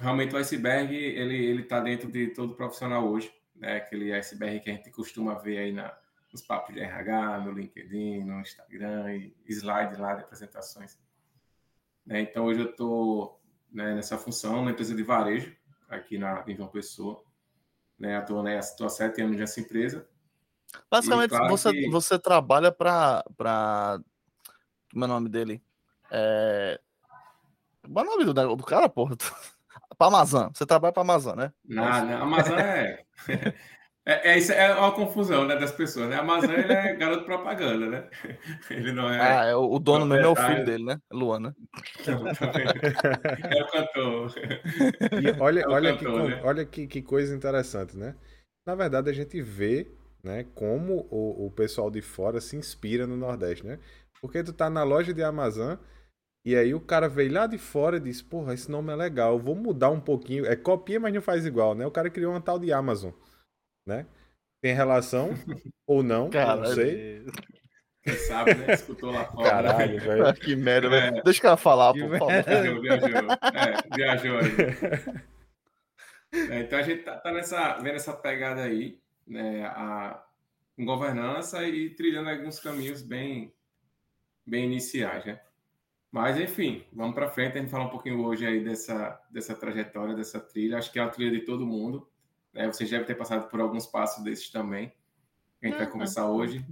realmente 0.00 0.34
o 0.34 0.38
iceberg 0.38 0.94
ele 0.94 1.36
ele 1.36 1.62
está 1.62 1.80
dentro 1.80 2.10
de 2.10 2.28
todo 2.28 2.54
profissional 2.54 3.06
hoje, 3.06 3.32
né? 3.54 3.76
Aquele 3.76 4.12
iceberg 4.12 4.60
que 4.60 4.70
a 4.70 4.72
gente 4.72 4.90
costuma 4.90 5.34
ver 5.34 5.58
aí 5.58 5.72
na, 5.72 5.96
nos 6.32 6.42
papos 6.42 6.74
de 6.74 6.80
RH, 6.80 7.40
no 7.40 7.52
LinkedIn, 7.52 8.24
no 8.24 8.40
Instagram 8.40 9.16
e 9.16 9.34
slide 9.48 10.00
lá 10.00 10.14
de 10.14 10.22
apresentações. 10.22 10.98
Né? 12.04 12.20
Então 12.20 12.44
hoje 12.44 12.60
eu 12.60 12.70
estou 12.70 13.40
né, 13.72 13.94
nessa 13.94 14.16
função 14.16 14.64
na 14.64 14.70
empresa 14.70 14.94
de 14.94 15.02
varejo 15.02 15.56
aqui 15.88 16.18
na 16.18 16.44
em 16.46 16.54
João 16.54 16.68
Pessoa, 16.68 17.24
né? 17.98 18.16
Atuo 18.16 18.42
né, 18.42 18.58
estou 18.58 18.86
há 18.86 18.90
sete 18.90 19.20
anos 19.22 19.36
nessa 19.38 19.60
empresa. 19.60 20.06
Basicamente, 20.90 21.30
claro 21.30 21.48
você, 21.48 21.72
que- 21.72 21.90
você 21.90 22.18
trabalha 22.18 22.70
para. 22.72 23.24
Pra... 23.36 23.98
Como 24.92 25.04
é 25.04 25.08
o 25.08 25.10
nome 25.10 25.28
dele? 25.28 25.62
É... 26.10 26.80
Qual 27.92 28.04
é 28.04 28.08
o 28.08 28.10
nome 28.12 28.24
do, 28.24 28.56
do 28.56 28.64
cara, 28.64 28.88
porra? 28.88 29.16
Pra 29.96 30.08
Amazon. 30.08 30.48
Você 30.52 30.66
trabalha 30.66 30.92
para 30.92 31.02
Amazon, 31.02 31.36
né? 31.36 31.52
Na, 31.64 32.02
na 32.04 32.20
Amazon 32.20 32.58
é, 32.58 33.04
é, 34.06 34.32
é, 34.32 34.38
isso 34.38 34.52
é 34.52 34.72
uma 34.74 34.92
confusão 34.92 35.44
né, 35.46 35.56
das 35.56 35.72
pessoas, 35.72 36.08
né? 36.08 36.16
A 36.16 36.20
Amazon 36.20 36.52
ele 36.54 36.72
é 36.72 36.94
garoto 36.94 37.24
propaganda, 37.24 37.86
né? 37.88 38.08
Ele 38.70 38.92
não 38.92 39.10
é. 39.10 39.18
Ah, 39.20 39.44
é 39.46 39.54
o, 39.56 39.70
o 39.72 39.78
dono 39.78 40.06
mesmo 40.06 40.24
é 40.24 40.28
o 40.28 40.36
filho 40.36 40.62
dele, 40.64 40.84
né? 40.84 41.00
Luan, 41.12 41.40
né? 41.40 41.54
É 43.50 43.62
o 43.62 43.70
cantor. 43.70 44.34
E 45.16 45.34
olha, 45.40 45.62
É 45.62 45.68
o 45.68 45.72
olha, 45.72 45.92
que, 45.94 46.04
cantor, 46.04 46.12
con- 46.12 46.30
né? 46.30 46.40
olha 46.42 46.64
que, 46.64 46.86
que 46.86 47.02
coisa 47.02 47.34
interessante, 47.34 47.96
né? 47.96 48.14
Na 48.66 48.74
verdade, 48.74 49.10
a 49.10 49.12
gente 49.12 49.40
vê 49.42 49.90
né, 50.22 50.44
como 50.54 51.06
o, 51.10 51.46
o 51.46 51.50
pessoal 51.50 51.90
de 51.90 52.02
fora 52.02 52.40
se 52.40 52.56
inspira 52.56 53.06
no 53.06 53.16
Nordeste, 53.16 53.64
né? 53.66 53.78
Porque 54.20 54.42
tu 54.42 54.52
tá 54.52 54.68
na 54.68 54.82
loja 54.82 55.14
de 55.14 55.22
Amazon 55.22 55.76
e 56.44 56.56
aí 56.56 56.74
o 56.74 56.80
cara 56.80 57.08
veio 57.08 57.32
lá 57.32 57.46
de 57.46 57.58
fora 57.58 57.98
e 57.98 58.00
disse, 58.00 58.24
porra, 58.24 58.54
esse 58.54 58.70
nome 58.70 58.92
é 58.92 58.96
legal, 58.96 59.34
eu 59.34 59.40
vou 59.40 59.54
mudar 59.56 59.90
um 59.90 60.00
pouquinho. 60.00 60.46
É 60.46 60.56
copia, 60.56 61.00
mas 61.00 61.14
não 61.14 61.22
faz 61.22 61.46
igual, 61.46 61.74
né? 61.74 61.86
O 61.86 61.90
cara 61.90 62.10
criou 62.10 62.32
uma 62.32 62.40
tal 62.40 62.58
de 62.58 62.72
Amazon, 62.72 63.12
né? 63.86 64.06
Tem 64.60 64.74
relação 64.74 65.30
ou 65.86 66.02
não, 66.02 66.28
não 66.28 66.66
sei. 66.66 67.24
Quem 68.02 68.14
sabe, 68.14 68.54
né? 68.54 68.74
Escutou 68.74 69.10
lá 69.10 69.24
fora. 69.24 69.50
Caralho, 69.50 70.00
velho. 70.00 70.34
Que 70.40 70.54
merda, 70.56 70.86
É. 70.88 71.10
velho. 71.10 71.24
Deixa 71.24 71.38
o 71.40 71.42
cara 71.42 71.56
falar, 71.56 71.92
Que 71.92 72.00
por 72.00 72.18
favor. 72.18 72.42
Viajou, 72.44 72.80
viajou. 72.80 73.08
É, 73.08 73.96
viajou 73.96 74.38
aí. 74.38 75.26
É, 76.50 76.60
então 76.60 76.78
a 76.78 76.82
gente 76.82 77.02
tá, 77.02 77.16
tá 77.16 77.32
nessa, 77.32 77.78
vendo 77.78 77.94
essa 77.94 78.12
pegada 78.12 78.62
aí, 78.62 79.00
né? 79.26 79.64
A, 79.66 80.22
com 80.76 80.84
governança 80.84 81.62
e 81.66 81.90
trilhando 81.90 82.28
alguns 82.28 82.60
caminhos 82.60 83.00
bem, 83.00 83.54
bem 84.44 84.64
iniciais, 84.64 85.24
né? 85.24 85.40
Mas, 86.10 86.38
enfim, 86.38 86.84
vamos 86.92 87.14
para 87.14 87.30
frente. 87.30 87.56
A 87.56 87.60
gente 87.60 87.70
fala 87.70 87.84
um 87.84 87.90
pouquinho 87.90 88.22
hoje 88.24 88.44
aí 88.44 88.62
dessa, 88.62 89.18
dessa 89.30 89.54
trajetória, 89.54 90.14
dessa 90.14 90.40
trilha. 90.40 90.76
Acho 90.78 90.92
que 90.92 90.98
é 90.98 91.02
a 91.02 91.08
trilha 91.08 91.30
de 91.30 91.44
todo 91.46 91.64
mundo. 91.66 92.06
Né? 92.56 92.66
Vocês 92.66 92.88
devem 92.88 93.06
ter 93.06 93.14
passado 93.14 93.48
por 93.48 93.60
alguns 93.60 93.86
passos 93.86 94.24
desses 94.24 94.50
também. 94.50 94.92
A 95.62 95.66
gente 95.66 95.76
vai 95.76 95.86
conversar 95.86 96.28
hoje. 96.28 96.64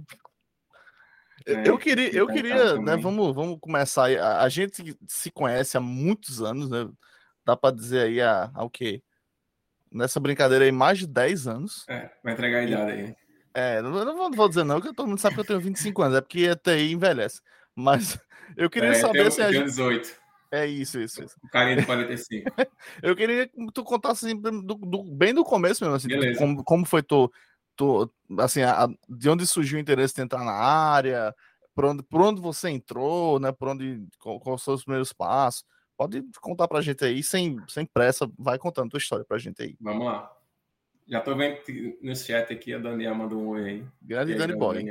né, 1.47 1.63
eu 1.65 1.77
queria, 1.77 2.13
eu 2.13 2.27
queria, 2.27 2.77
né? 2.79 2.97
Vamos, 2.97 3.35
vamos 3.35 3.59
começar. 3.61 4.09
A, 4.19 4.41
a, 4.41 4.49
gente 4.49 4.97
se 5.07 5.29
conhece 5.29 5.77
há 5.77 5.79
muitos 5.79 6.41
anos, 6.41 6.69
né? 6.69 6.89
Dá 7.45 7.55
para 7.55 7.75
dizer 7.75 8.07
aí 8.07 8.21
há, 8.21 8.49
há 8.53 8.63
o 8.63 8.69
quê? 8.69 9.03
Nessa 9.91 10.19
brincadeira 10.19 10.65
aí, 10.65 10.71
mais 10.71 10.97
de 10.97 11.07
10 11.07 11.47
anos. 11.47 11.85
É, 11.87 12.09
vai 12.23 12.33
entregar 12.33 12.59
a 12.59 12.63
idade 12.63 12.91
aí. 12.91 13.15
É, 13.53 13.81
não, 13.81 14.03
não 14.03 14.31
vou 14.31 14.49
dizer 14.49 14.65
não, 14.65 14.81
que 14.81 14.93
todo 14.93 15.07
mundo 15.07 15.21
sabe 15.21 15.35
que 15.35 15.41
eu 15.41 15.45
tenho 15.45 15.61
25 15.61 16.01
anos, 16.01 16.17
é 16.17 16.21
porque 16.21 16.49
a 16.49 16.55
TI 16.55 16.91
envelhece. 16.91 17.41
Mas 17.75 18.19
eu 18.57 18.69
queria 18.69 18.89
é, 18.89 18.95
saber 18.95 19.31
se 19.31 19.41
a 19.41 19.51
gente. 19.51 19.65
18. 19.65 20.24
É 20.51 20.65
isso, 20.65 20.99
isso, 20.99 21.23
isso. 21.23 21.35
O 21.43 21.49
carinha 21.49 21.77
de 21.77 21.85
45. 21.85 22.49
eu 23.01 23.15
queria 23.15 23.47
que 23.47 23.71
tu 23.73 23.83
contasse 23.83 24.25
assim, 24.25 24.39
do, 24.39 24.61
do, 24.61 25.03
bem 25.03 25.33
do 25.33 25.43
começo 25.43 25.83
mesmo, 25.83 25.95
assim, 25.95 26.35
como, 26.37 26.63
como 26.63 26.85
foi 26.85 27.01
tu, 27.03 27.31
tu 27.75 28.11
assim, 28.39 28.61
a, 28.61 28.87
de 29.09 29.29
onde 29.29 29.45
surgiu 29.45 29.77
o 29.77 29.81
interesse 29.81 30.15
de 30.15 30.21
entrar 30.21 30.43
na 30.43 30.53
área, 30.53 31.33
por 31.73 31.85
onde, 31.85 32.03
por 32.03 32.21
onde 32.21 32.41
você 32.41 32.69
entrou, 32.69 33.39
né? 33.39 33.51
Por 33.51 33.69
onde, 33.69 34.01
quais 34.19 34.61
são 34.61 34.73
os 34.73 34.83
primeiros 34.83 35.11
passos. 35.11 35.65
Pode 35.97 36.23
contar 36.41 36.67
pra 36.67 36.81
gente 36.81 37.03
aí, 37.05 37.23
sem, 37.23 37.57
sem 37.67 37.85
pressa, 37.85 38.29
vai 38.37 38.57
contando 38.57 38.89
tua 38.89 38.97
história 38.97 39.25
pra 39.25 39.37
gente 39.37 39.61
aí. 39.61 39.75
Vamos 39.79 40.05
lá. 40.05 40.31
Já 41.07 41.21
tô 41.21 41.35
vendo 41.35 41.59
no 42.01 42.15
chat 42.15 42.51
aqui, 42.51 42.73
a 42.73 42.79
Daniela 42.79 43.15
mandou 43.15 43.39
um 43.39 43.47
oi 43.49 43.69
aí. 43.69 43.85
Grande 44.01 44.35
Dani 44.35 44.55
Boy. 44.55 44.83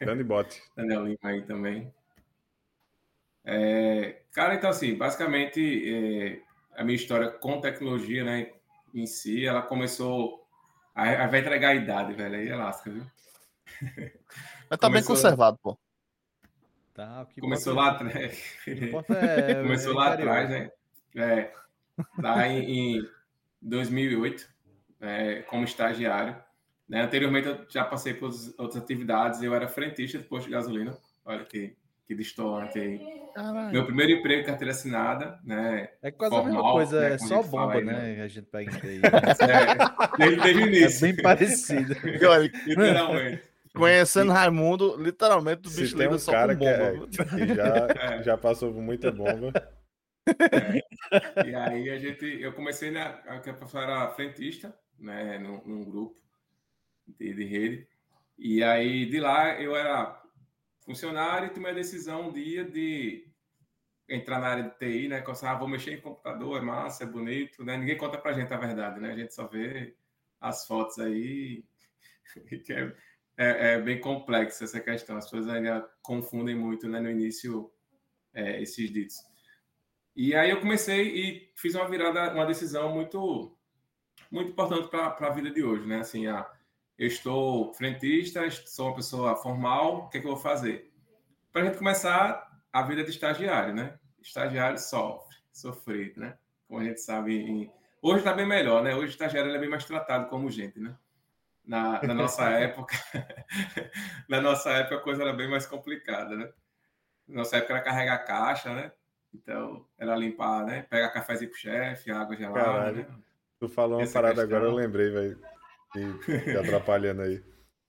Grande 0.00 0.24
bot. 0.24 0.62
Daniel 0.76 1.06
Lima 1.06 1.18
aí 1.22 1.42
também. 1.42 1.92
É, 3.44 4.22
cara, 4.32 4.54
então 4.54 4.70
assim, 4.70 4.94
basicamente 4.94 5.60
é, 5.92 6.40
a 6.80 6.84
minha 6.84 6.96
história 6.96 7.30
com 7.30 7.60
tecnologia, 7.60 8.24
né, 8.24 8.52
em 8.94 9.06
si, 9.06 9.46
ela 9.46 9.62
começou. 9.62 10.46
Aí 10.94 11.16
vai 11.28 11.40
entregar 11.40 11.70
a 11.70 11.74
idade, 11.74 12.14
velho, 12.14 12.36
aí 12.36 12.48
é 12.48 12.56
lasca, 12.56 12.90
viu? 12.90 13.04
Mas 14.70 14.78
tá 14.78 14.86
começou... 14.86 14.90
bem 14.90 15.02
conservado, 15.02 15.58
pô. 15.62 15.78
Tá, 16.94 17.26
começou 17.40 17.74
lá 17.74 17.90
atrás. 17.90 18.56
É, 18.66 19.54
começou 19.62 19.92
é 19.92 19.96
lá 19.96 20.12
atrás, 20.12 20.48
né? 20.48 20.70
É, 21.16 21.52
lá 22.18 22.46
em, 22.46 22.98
em 22.98 23.08
2008 23.60 24.48
é, 25.00 25.42
como 25.42 25.64
estagiário. 25.64 26.36
Né? 26.88 27.02
Anteriormente 27.02 27.48
eu 27.48 27.66
já 27.68 27.84
passei 27.84 28.14
por 28.14 28.30
outras 28.58 28.76
atividades, 28.76 29.42
eu 29.42 29.54
era 29.54 29.68
frentista 29.68 30.18
de 30.18 30.24
posto 30.24 30.46
de 30.46 30.52
gasolina. 30.52 30.96
Olha 31.24 31.44
que, 31.44 31.76
que 32.06 32.14
distante 32.14 32.78
aí. 32.78 33.00
Caralho. 33.34 33.72
Meu 33.72 33.84
primeiro 33.84 34.12
emprego, 34.12 34.46
carteira 34.46 34.72
assinada, 34.72 35.38
né? 35.44 35.88
É 36.02 36.10
quase 36.10 36.34
formal, 36.34 36.52
a 36.52 36.54
mesma 36.54 36.72
coisa, 36.72 37.00
né? 37.00 37.14
é 37.14 37.18
só 37.18 37.42
bomba, 37.42 37.74
aí, 37.74 37.84
né? 37.84 38.16
né? 38.16 38.22
A 38.22 38.28
gente 38.28 38.46
pega 38.46 38.70
aí. 38.84 39.00
É, 39.00 40.18
desde, 40.18 40.42
desde 40.42 40.62
o 40.62 40.66
início. 40.66 41.06
É 41.06 41.12
bem 41.12 41.22
parecido. 41.22 41.94
literalmente. 42.66 43.54
Conhecendo 43.74 44.30
Raimundo, 44.30 44.96
literalmente 45.02 45.66
o 45.66 45.70
bicho 45.70 45.98
lida 45.98 46.14
um 46.14 46.18
só 46.18 46.30
cara 46.30 46.54
com 46.54 46.64
bomba. 46.64 47.08
Que, 47.08 47.22
é, 47.22 47.24
que 47.24 47.54
já, 47.54 47.86
é. 48.14 48.22
já 48.22 48.38
passou 48.38 48.72
por 48.72 48.80
muita 48.80 49.10
bomba. 49.10 49.52
É. 50.28 51.48
E 51.48 51.54
aí 51.56 51.90
a 51.90 51.98
gente, 51.98 52.24
eu 52.40 52.52
comecei 52.52 52.92
na, 52.92 53.08
a 53.26 53.40
professor 53.40 53.82
era 53.82 54.10
frentista, 54.10 54.72
né, 54.96 55.38
num, 55.38 55.60
num 55.66 55.84
grupo 55.84 56.16
de, 57.18 57.34
de, 57.34 57.44
rede. 57.44 57.88
E 58.38 58.62
aí 58.62 59.06
de 59.06 59.18
lá 59.18 59.60
eu 59.60 59.74
era 59.74 60.22
funcionário 60.84 61.48
e 61.48 61.50
tomei 61.50 61.72
a 61.72 61.74
decisão 61.74 62.28
um 62.28 62.32
dia 62.32 62.64
de 62.64 63.26
entrar 64.08 64.38
na 64.38 64.48
área 64.48 64.64
de 64.64 64.78
TI, 64.78 65.08
né? 65.08 65.24
Eu 65.26 65.48
ah, 65.48 65.54
vou 65.54 65.68
mexer 65.68 65.94
em 65.94 66.00
computador, 66.00 66.58
é 66.58 66.60
massa, 66.60 67.04
é 67.04 67.06
bonito, 67.06 67.64
né? 67.64 67.76
Ninguém 67.76 67.96
conta 67.96 68.18
pra 68.18 68.32
gente 68.32 68.52
a 68.52 68.58
verdade, 68.58 69.00
né? 69.00 69.12
A 69.12 69.16
gente 69.16 69.34
só 69.34 69.46
vê 69.46 69.96
as 70.40 70.66
fotos 70.66 70.98
aí, 70.98 71.64
é, 72.70 72.96
é, 73.36 73.74
é 73.74 73.80
bem 73.80 74.00
complexa 74.00 74.64
essa 74.64 74.80
questão. 74.80 75.16
As 75.16 75.24
pessoas 75.24 75.48
ainda 75.48 75.88
confundem 76.02 76.54
muito, 76.54 76.86
né? 76.88 77.00
No 77.00 77.10
início, 77.10 77.72
é, 78.34 78.60
esses 78.60 78.90
ditos. 78.92 79.16
E 80.14 80.34
aí 80.34 80.50
eu 80.50 80.60
comecei 80.60 81.08
e 81.08 81.52
fiz 81.56 81.74
uma 81.74 81.88
virada, 81.88 82.32
uma 82.34 82.46
decisão 82.46 82.92
muito 82.94 83.56
muito 84.30 84.50
importante 84.50 84.88
para 84.88 85.08
a 85.08 85.30
vida 85.30 85.50
de 85.50 85.62
hoje, 85.62 85.86
né? 85.86 86.00
Assim, 86.00 86.26
a, 86.26 86.48
eu 86.98 87.06
estou 87.06 87.72
frentista, 87.74 88.48
sou 88.50 88.88
uma 88.88 88.96
pessoa 88.96 89.36
formal, 89.36 89.96
o 89.96 90.08
que, 90.08 90.18
é 90.18 90.20
que 90.20 90.26
eu 90.26 90.32
vou 90.32 90.40
fazer? 90.40 90.92
Para 91.52 91.62
a 91.62 91.64
gente 91.66 91.78
começar 91.78 92.60
a 92.72 92.82
vida 92.82 93.02
de 93.04 93.10
estagiário, 93.10 93.74
né? 93.74 93.98
Estagiário 94.20 94.78
sofre, 94.78 95.36
sofrido, 95.52 96.20
né? 96.20 96.36
Como 96.66 96.80
a 96.80 96.84
gente 96.84 97.00
sabe. 97.00 97.36
Em... 97.36 97.72
Hoje 98.00 98.18
está 98.18 98.32
bem 98.32 98.46
melhor, 98.46 98.82
né? 98.82 98.94
Hoje 98.94 99.06
o 99.06 99.10
estagiário 99.10 99.54
é 99.54 99.58
bem 99.58 99.68
mais 99.68 99.84
tratado 99.84 100.28
como 100.28 100.50
gente, 100.50 100.78
né? 100.78 100.96
Na, 101.64 102.02
na 102.02 102.14
nossa 102.14 102.48
época, 102.50 102.94
na 104.28 104.40
nossa 104.40 104.70
época 104.70 104.96
a 104.96 105.00
coisa 105.00 105.22
era 105.22 105.32
bem 105.32 105.48
mais 105.48 105.66
complicada, 105.66 106.36
né? 106.36 106.52
Na 107.26 107.36
nossa 107.38 107.56
época 107.56 107.74
era 107.74 107.82
carregar 107.82 108.24
caixa, 108.24 108.72
né? 108.74 108.92
Então, 109.32 109.84
era 109.98 110.14
limpar, 110.14 110.64
né? 110.64 110.82
Pegar 110.88 111.10
cafezinho 111.10 111.50
pro 111.50 111.58
chefe, 111.58 112.10
água 112.10 112.36
gelada, 112.36 112.64
Caralho. 112.64 112.96
né? 112.96 113.06
Tu 113.58 113.68
falou 113.68 113.98
uma 113.98 114.02
Essa 114.02 114.14
parada 114.14 114.42
questão... 114.42 114.58
agora, 114.58 114.70
eu 114.70 114.76
lembrei, 114.76 115.10
velho. 115.10 115.53
Que, 115.94 116.50
atrapalhando 116.58 117.22
aí. 117.22 117.42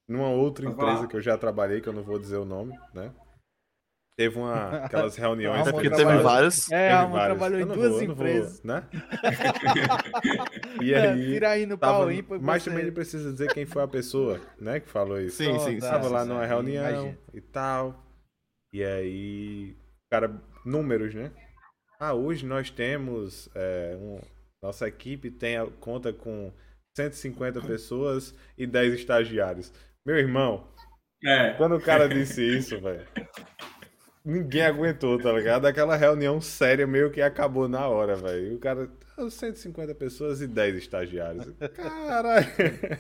Numa 0.08 0.30
outra 0.30 0.66
empresa 0.70 1.08
que 1.08 1.16
eu 1.16 1.22
já 1.22 1.36
trabalhei, 1.38 1.82
que 1.82 1.90
eu 1.90 1.94
não 1.94 2.04
vou 2.04 2.20
dizer 2.20 2.38
o 2.38 2.46
nome, 2.46 2.78
né? 2.94 3.12
Teve 4.16 4.38
uma, 4.38 4.70
aquelas 4.86 5.16
reuniões. 5.16 5.68
É 5.68 5.72
porque 5.72 5.90
teve 5.90 6.18
várias. 6.20 6.72
É, 6.72 6.92
a 6.92 7.02
Ramon 7.02 7.16
trabalhou 7.16 7.60
em 7.60 7.66
duas 7.66 7.92
vou, 7.92 8.04
empresas. 8.04 8.62
Vou, 8.62 8.68
né? 8.68 8.88
e 10.82 10.94
é, 10.94 11.10
aí. 11.10 11.26
Tira 11.26 11.50
aí 11.50 11.66
no 11.66 11.78
tava, 11.78 12.00
pau 12.00 12.12
ímpar. 12.12 12.40
Mas 12.40 12.64
você... 12.64 12.70
também 12.70 12.86
não 12.86 12.94
precisa 12.94 13.32
dizer 13.32 13.52
quem 13.52 13.66
foi 13.66 13.82
a 13.82 13.88
pessoa, 13.88 14.40
né? 14.60 14.80
Que 14.80 14.90
falou 14.90 15.20
isso. 15.20 15.38
Sim, 15.38 15.60
sim. 15.60 15.80
Tava 15.80 16.08
lá 16.08 16.24
numa 16.24 16.46
reunião 16.46 17.18
e 17.34 17.42
tal. 17.42 18.06
E 18.72 18.84
aí. 18.84 19.76
Cara, 20.12 20.40
números, 20.64 21.16
né? 21.16 21.32
Ah, 22.00 22.14
hoje 22.14 22.46
nós 22.46 22.70
temos 22.70 23.50
é, 23.56 23.98
um, 24.00 24.20
nossa 24.62 24.88
equipe 24.88 25.32
tem 25.32 25.58
a, 25.58 25.66
conta 25.80 26.14
com 26.14 26.54
150 26.96 27.62
pessoas 27.62 28.34
e 28.58 28.66
10 28.66 28.94
estagiários. 28.94 29.72
Meu 30.06 30.18
irmão, 30.18 30.66
é. 31.24 31.52
quando 31.54 31.76
o 31.76 31.82
cara 31.82 32.08
disse 32.08 32.42
isso, 32.42 32.80
velho, 32.80 33.06
ninguém 34.24 34.62
aguentou, 34.62 35.22
tá 35.22 35.32
ligado? 35.34 35.66
Aquela 35.66 35.98
reunião 35.98 36.40
séria 36.40 36.88
meio 36.88 37.12
que 37.12 37.22
acabou 37.22 37.68
na 37.68 37.86
hora, 37.88 38.16
velho. 38.16 38.56
O 38.56 38.60
cara, 38.60 38.90
150 39.30 39.94
pessoas 39.96 40.42
e 40.42 40.48
10 40.48 40.76
estagiários. 40.76 41.46
Caralho. 41.76 42.48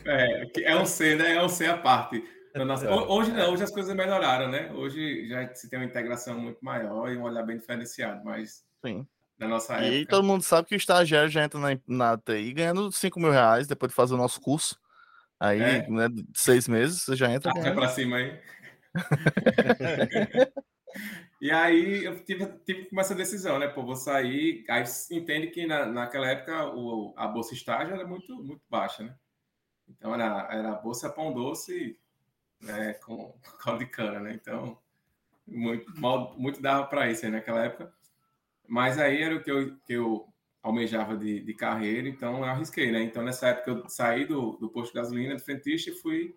É, 0.05 0.63
é 0.63 0.75
um 0.75 0.85
C, 0.85 1.15
né? 1.15 1.35
É 1.35 1.43
um 1.43 1.49
C 1.49 1.65
a 1.65 1.77
parte. 1.77 2.21
Nossa... 2.53 2.89
Hoje 2.89 3.31
não, 3.31 3.53
hoje 3.53 3.63
as 3.63 3.71
coisas 3.71 3.93
melhoraram, 3.95 4.49
né? 4.49 4.71
Hoje 4.73 5.27
já 5.27 5.53
se 5.53 5.69
tem 5.69 5.79
uma 5.79 5.85
integração 5.85 6.39
muito 6.39 6.63
maior 6.63 7.11
e 7.11 7.17
um 7.17 7.23
olhar 7.23 7.43
bem 7.43 7.57
diferenciado, 7.57 8.23
mas 8.23 8.63
Sim 8.85 9.05
da 9.37 9.47
nossa 9.47 9.73
época. 9.75 9.95
E 9.95 10.05
todo 10.05 10.25
mundo 10.25 10.43
sabe 10.43 10.67
que 10.67 10.75
o 10.75 10.77
estagiário 10.77 11.29
já 11.29 11.43
entra 11.43 11.59
na, 11.59 11.77
na 11.87 12.17
TI 12.17 12.53
ganhando 12.53 12.91
5 12.91 13.19
mil 13.19 13.31
reais 13.31 13.67
depois 13.67 13.91
de 13.91 13.95
fazer 13.95 14.13
o 14.13 14.17
nosso 14.17 14.39
curso. 14.41 14.79
Aí, 15.39 15.61
é. 15.61 15.87
né, 15.89 16.07
seis 16.33 16.67
meses, 16.67 17.01
você 17.01 17.15
já 17.15 17.31
entra. 17.31 17.51
Até 17.51 17.71
pra 17.71 17.89
cima 17.89 18.17
aí. 18.17 18.39
e 21.41 21.51
aí 21.51 22.05
eu 22.05 22.23
tive, 22.23 22.45
tive 22.65 22.87
essa 22.97 23.13
decisão, 23.13 23.59
né? 23.59 23.67
Pô, 23.67 23.83
vou 23.83 23.95
sair. 23.95 24.63
Aí 24.69 24.83
entende 25.11 25.47
que 25.47 25.67
na, 25.67 25.85
naquela 25.85 26.27
época 26.27 26.67
o, 26.73 27.13
a 27.17 27.27
bolsa 27.27 27.53
estágio 27.53 27.93
era 27.93 28.07
muito, 28.07 28.33
muito 28.41 28.61
baixa, 28.69 29.03
né? 29.03 29.13
Então 29.87 30.13
era, 30.13 30.47
era 30.51 30.69
a 30.69 30.75
bolsa 30.75 31.09
pão 31.09 31.33
doce 31.33 31.99
né, 32.61 32.93
com 32.93 33.37
caldo 33.59 33.79
de 33.79 33.87
cana, 33.87 34.19
né? 34.19 34.33
Então, 34.33 34.77
muito, 35.45 35.99
mal, 35.99 36.33
muito 36.37 36.61
dava 36.61 36.87
para 36.87 37.11
isso 37.11 37.25
aí 37.25 37.31
naquela 37.31 37.65
época. 37.65 37.93
Mas 38.67 38.97
aí 38.97 39.21
era 39.21 39.35
o 39.35 39.43
que 39.43 39.51
eu, 39.51 39.77
que 39.85 39.93
eu 39.93 40.27
almejava 40.61 41.15
de, 41.15 41.41
de 41.41 41.53
carreira, 41.53 42.07
então 42.07 42.37
eu 42.39 42.43
arrisquei, 42.43 42.91
né? 42.91 43.01
Então 43.03 43.23
nessa 43.23 43.49
época 43.49 43.71
eu 43.71 43.89
saí 43.89 44.25
do, 44.25 44.57
do 44.57 44.69
posto 44.69 44.91
de 44.91 44.99
gasolina, 44.99 45.35
de 45.35 45.43
frentista, 45.43 45.91
e 45.91 45.93
fui 45.93 46.35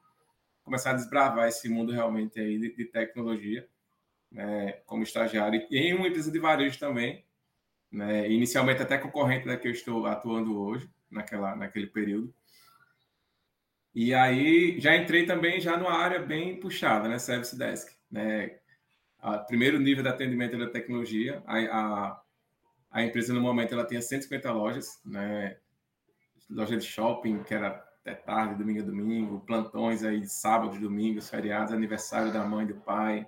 começar 0.62 0.90
a 0.90 0.94
desbravar 0.94 1.49
esse 1.49 1.66
mundo 1.68 1.92
realmente 1.92 2.38
aí 2.38 2.58
de, 2.58 2.76
de 2.76 2.85
tecnologia, 2.85 3.66
né? 4.30 4.73
como 4.85 5.02
estagiário, 5.02 5.66
e 5.70 5.78
em 5.78 5.94
uma 5.94 6.08
empresa 6.08 6.30
de 6.30 6.38
varejo 6.38 6.78
também, 6.78 7.25
né? 7.90 8.30
inicialmente 8.30 8.82
até 8.82 8.99
concorrente 8.99 9.47
da 9.47 9.56
que 9.56 9.66
eu 9.66 9.73
estou 9.73 10.04
atuando 10.04 10.61
hoje, 10.61 10.90
naquela, 11.11 11.56
naquele 11.56 11.87
período. 11.87 12.35
E 13.94 14.12
aí 14.12 14.78
já 14.78 14.94
entrei 14.94 15.25
também 15.25 15.58
já 15.58 15.75
numa 15.76 15.97
área 15.97 16.20
bem 16.20 16.61
puxada, 16.61 17.08
né? 17.08 17.18
Service 17.18 17.56
Desk, 17.56 17.97
né? 18.11 18.58
A 19.20 19.38
primeiro 19.38 19.78
nível 19.78 20.02
de 20.02 20.08
atendimento 20.08 20.58
da 20.58 20.68
tecnologia. 20.68 21.42
A, 21.46 21.58
a, 21.58 22.22
a, 22.90 23.02
empresa, 23.02 23.32
no 23.32 23.40
momento, 23.40 23.75
ela 23.75 23.87
tinha 23.87 24.00
150 24.00 24.50
lojas, 24.52 25.00
né? 25.04 25.56
Loja 26.48 26.76
de 26.76 26.84
shopping, 26.84 27.42
que 27.42 27.52
era 27.52 27.68
até 28.00 28.14
tarde, 28.14 28.54
domingo 28.54 28.80
a 28.80 28.84
domingo, 28.84 29.40
plantões 29.40 30.02
aí 30.02 30.20
de 30.20 30.28
sábado, 30.28 30.78
domingo, 30.78 31.20
feriados, 31.20 31.72
aniversário 31.72 32.32
da 32.32 32.44
mãe, 32.44 32.66
do 32.66 32.76
pai, 32.76 33.26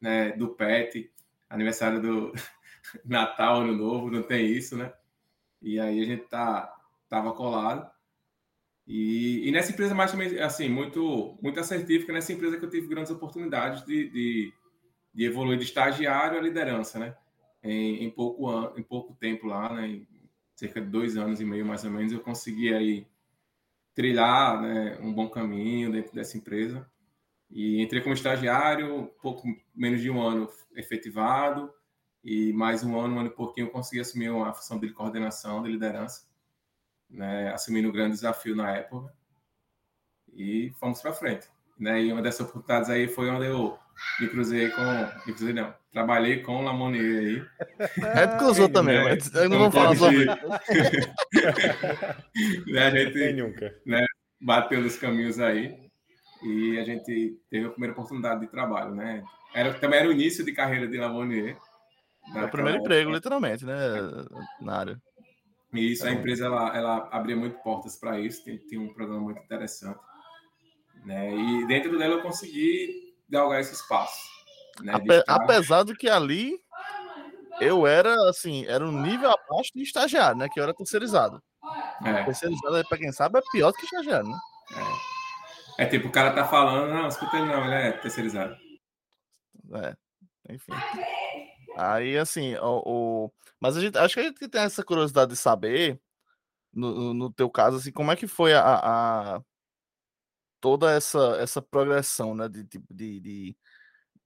né? 0.00 0.32
Do 0.32 0.48
pet, 0.48 1.10
aniversário 1.50 2.00
do 2.00 2.32
Natal, 3.04 3.60
Ano 3.60 3.74
Novo, 3.74 4.10
não 4.10 4.22
tem 4.22 4.46
isso, 4.46 4.76
né? 4.76 4.92
E 5.60 5.80
aí 5.80 6.00
a 6.00 6.04
gente 6.04 6.24
tá, 6.28 6.74
tava 7.08 7.32
colado. 7.32 7.90
E, 8.86 9.48
e 9.48 9.50
nessa 9.50 9.72
empresa 9.72 9.94
mais 9.94 10.12
também, 10.12 10.38
assim, 10.38 10.68
muito, 10.68 11.36
muito 11.42 11.58
assertivo, 11.58 12.10
nessa 12.12 12.32
empresa 12.32 12.56
que 12.56 12.64
eu 12.64 12.70
tive 12.70 12.86
grandes 12.86 13.10
oportunidades 13.10 13.84
de, 13.84 14.08
de 14.10 14.52
de 15.16 15.24
evoluir 15.24 15.56
de 15.56 15.64
estagiário 15.64 16.38
a 16.38 16.42
liderança, 16.42 16.98
né? 16.98 17.16
Em, 17.62 18.04
em 18.04 18.10
pouco, 18.10 18.78
em 18.78 18.82
pouco 18.82 19.14
tempo 19.14 19.46
lá, 19.46 19.72
né? 19.72 19.88
Em 19.88 20.06
cerca 20.54 20.78
de 20.78 20.88
dois 20.88 21.16
anos 21.16 21.40
e 21.40 21.44
meio, 21.44 21.64
mais 21.64 21.84
ou 21.84 21.90
menos, 21.90 22.12
eu 22.12 22.20
consegui 22.20 22.72
aí 22.74 23.06
trilhar 23.94 24.60
né, 24.60 24.98
um 25.00 25.12
bom 25.12 25.28
caminho 25.28 25.90
dentro 25.90 26.14
dessa 26.14 26.36
empresa. 26.36 26.86
E 27.50 27.80
entrei 27.80 28.02
como 28.02 28.14
estagiário, 28.14 29.10
pouco 29.22 29.48
menos 29.74 30.02
de 30.02 30.10
um 30.10 30.20
ano 30.20 30.50
efetivado, 30.74 31.72
e 32.22 32.52
mais 32.52 32.84
um 32.84 32.98
ano, 32.98 33.14
um 33.14 33.20
ano 33.20 33.28
e 33.28 33.34
pouquinho, 33.34 33.68
eu 33.68 33.70
consegui 33.70 34.00
assumir 34.00 34.28
uma 34.28 34.52
função 34.52 34.78
de 34.78 34.90
coordenação, 34.90 35.62
de 35.62 35.70
liderança, 35.70 36.26
né, 37.08 37.52
assumindo 37.52 37.88
um 37.88 37.92
grande 37.92 38.16
desafio 38.16 38.54
na 38.54 38.70
época, 38.76 39.14
e 40.34 40.72
fomos 40.78 41.00
para 41.00 41.14
frente. 41.14 41.48
Né, 41.78 42.02
e 42.02 42.12
uma 42.12 42.20
dessas 42.20 42.40
oportunidades 42.48 42.90
aí 42.90 43.08
foi 43.08 43.30
onde 43.30 43.46
eu 43.46 43.78
me 44.20 44.28
cruzei 44.28 44.70
com. 44.70 44.82
Me 45.26 45.32
cruzei, 45.32 45.52
não. 45.52 45.74
Trabalhei 45.92 46.42
com 46.42 46.56
o 46.56 46.62
Lamonier 46.62 47.18
aí. 47.18 47.44
É 48.02 48.26
cruzou 48.38 48.68
também, 48.68 48.98
né? 48.98 49.04
mas 49.04 49.32
eu 49.34 49.48
não 49.48 49.58
vou 49.58 49.70
falar 49.70 49.96
sobre 49.96 50.26
né, 52.66 52.86
A 52.86 52.90
gente 52.90 53.32
nunca. 53.32 53.74
Né, 53.86 54.04
bateu 54.40 54.82
nos 54.82 54.96
caminhos 54.96 55.40
aí 55.40 55.74
e 56.42 56.78
a 56.78 56.84
gente 56.84 57.38
teve 57.50 57.66
a 57.66 57.70
primeira 57.70 57.92
oportunidade 57.92 58.40
de 58.40 58.46
trabalho, 58.48 58.94
né? 58.94 59.24
Era, 59.54 59.74
também 59.74 60.00
era 60.00 60.08
o 60.08 60.12
início 60.12 60.44
de 60.44 60.52
carreira 60.52 60.86
de 60.86 60.98
Lamonier. 60.98 61.56
É 62.34 62.44
o 62.44 62.50
primeiro 62.50 62.80
emprego, 62.80 63.10
literalmente, 63.10 63.64
né? 63.64 63.74
Na 64.60 64.78
área. 64.78 65.00
E 65.72 65.92
isso, 65.92 66.06
a 66.06 66.12
empresa 66.12 66.44
ela, 66.46 66.76
ela 66.76 67.08
abria 67.10 67.36
muito 67.36 67.58
portas 67.62 67.96
para 67.96 68.20
isso, 68.20 68.44
tem, 68.44 68.58
tem 68.58 68.78
um 68.78 68.92
programa 68.92 69.22
muito 69.22 69.42
interessante. 69.42 69.98
Né? 71.04 71.34
E 71.34 71.66
dentro 71.66 71.98
dela 71.98 72.14
eu 72.14 72.22
consegui 72.22 73.05
galgar 73.28 73.60
esse 73.60 73.74
espaço. 73.74 74.28
Né? 74.82 74.92
Ape, 74.94 75.22
apesar 75.26 75.82
do 75.82 75.94
que 75.94 76.08
ali 76.08 76.58
eu 77.60 77.86
era 77.86 78.14
assim, 78.28 78.66
era 78.66 78.84
um 78.84 79.02
nível 79.02 79.30
abaixo 79.30 79.70
de 79.74 79.82
estagiário, 79.82 80.38
né? 80.38 80.48
Que 80.48 80.60
eu 80.60 80.64
era 80.64 80.74
terceirizado. 80.74 81.42
É. 82.04 82.24
Terceirizado, 82.24 82.84
para 82.88 82.98
quem 82.98 83.12
sabe, 83.12 83.38
é 83.38 83.42
pior 83.50 83.72
do 83.72 83.78
que 83.78 83.84
estagiário, 83.84 84.28
né? 84.28 84.38
É. 85.78 85.84
é 85.84 85.86
tipo, 85.86 86.08
o 86.08 86.12
cara 86.12 86.34
tá 86.34 86.46
falando, 86.46 86.92
não, 86.92 87.08
escuta 87.08 87.36
ele 87.36 87.46
não, 87.46 87.64
ele 87.64 87.74
é 87.74 87.92
terceirizado. 87.92 88.56
É, 89.74 89.96
enfim. 90.50 90.72
Aí, 91.76 92.16
assim, 92.18 92.54
o, 92.56 92.82
o, 92.86 93.32
mas 93.60 93.76
a 93.76 93.80
gente 93.80 93.98
acho 93.98 94.14
que 94.14 94.20
a 94.20 94.24
gente 94.24 94.48
tem 94.48 94.62
essa 94.62 94.84
curiosidade 94.84 95.30
de 95.30 95.36
saber, 95.36 96.00
no, 96.72 97.14
no 97.14 97.32
teu 97.32 97.50
caso, 97.50 97.78
assim, 97.78 97.92
como 97.92 98.12
é 98.12 98.16
que 98.16 98.26
foi 98.26 98.54
a, 98.54 98.60
a 98.60 99.40
toda 100.66 100.90
essa, 100.90 101.38
essa 101.40 101.62
progressão, 101.62 102.34
né? 102.34 102.48
De, 102.48 102.64
de, 102.64 103.20
de, 103.20 103.56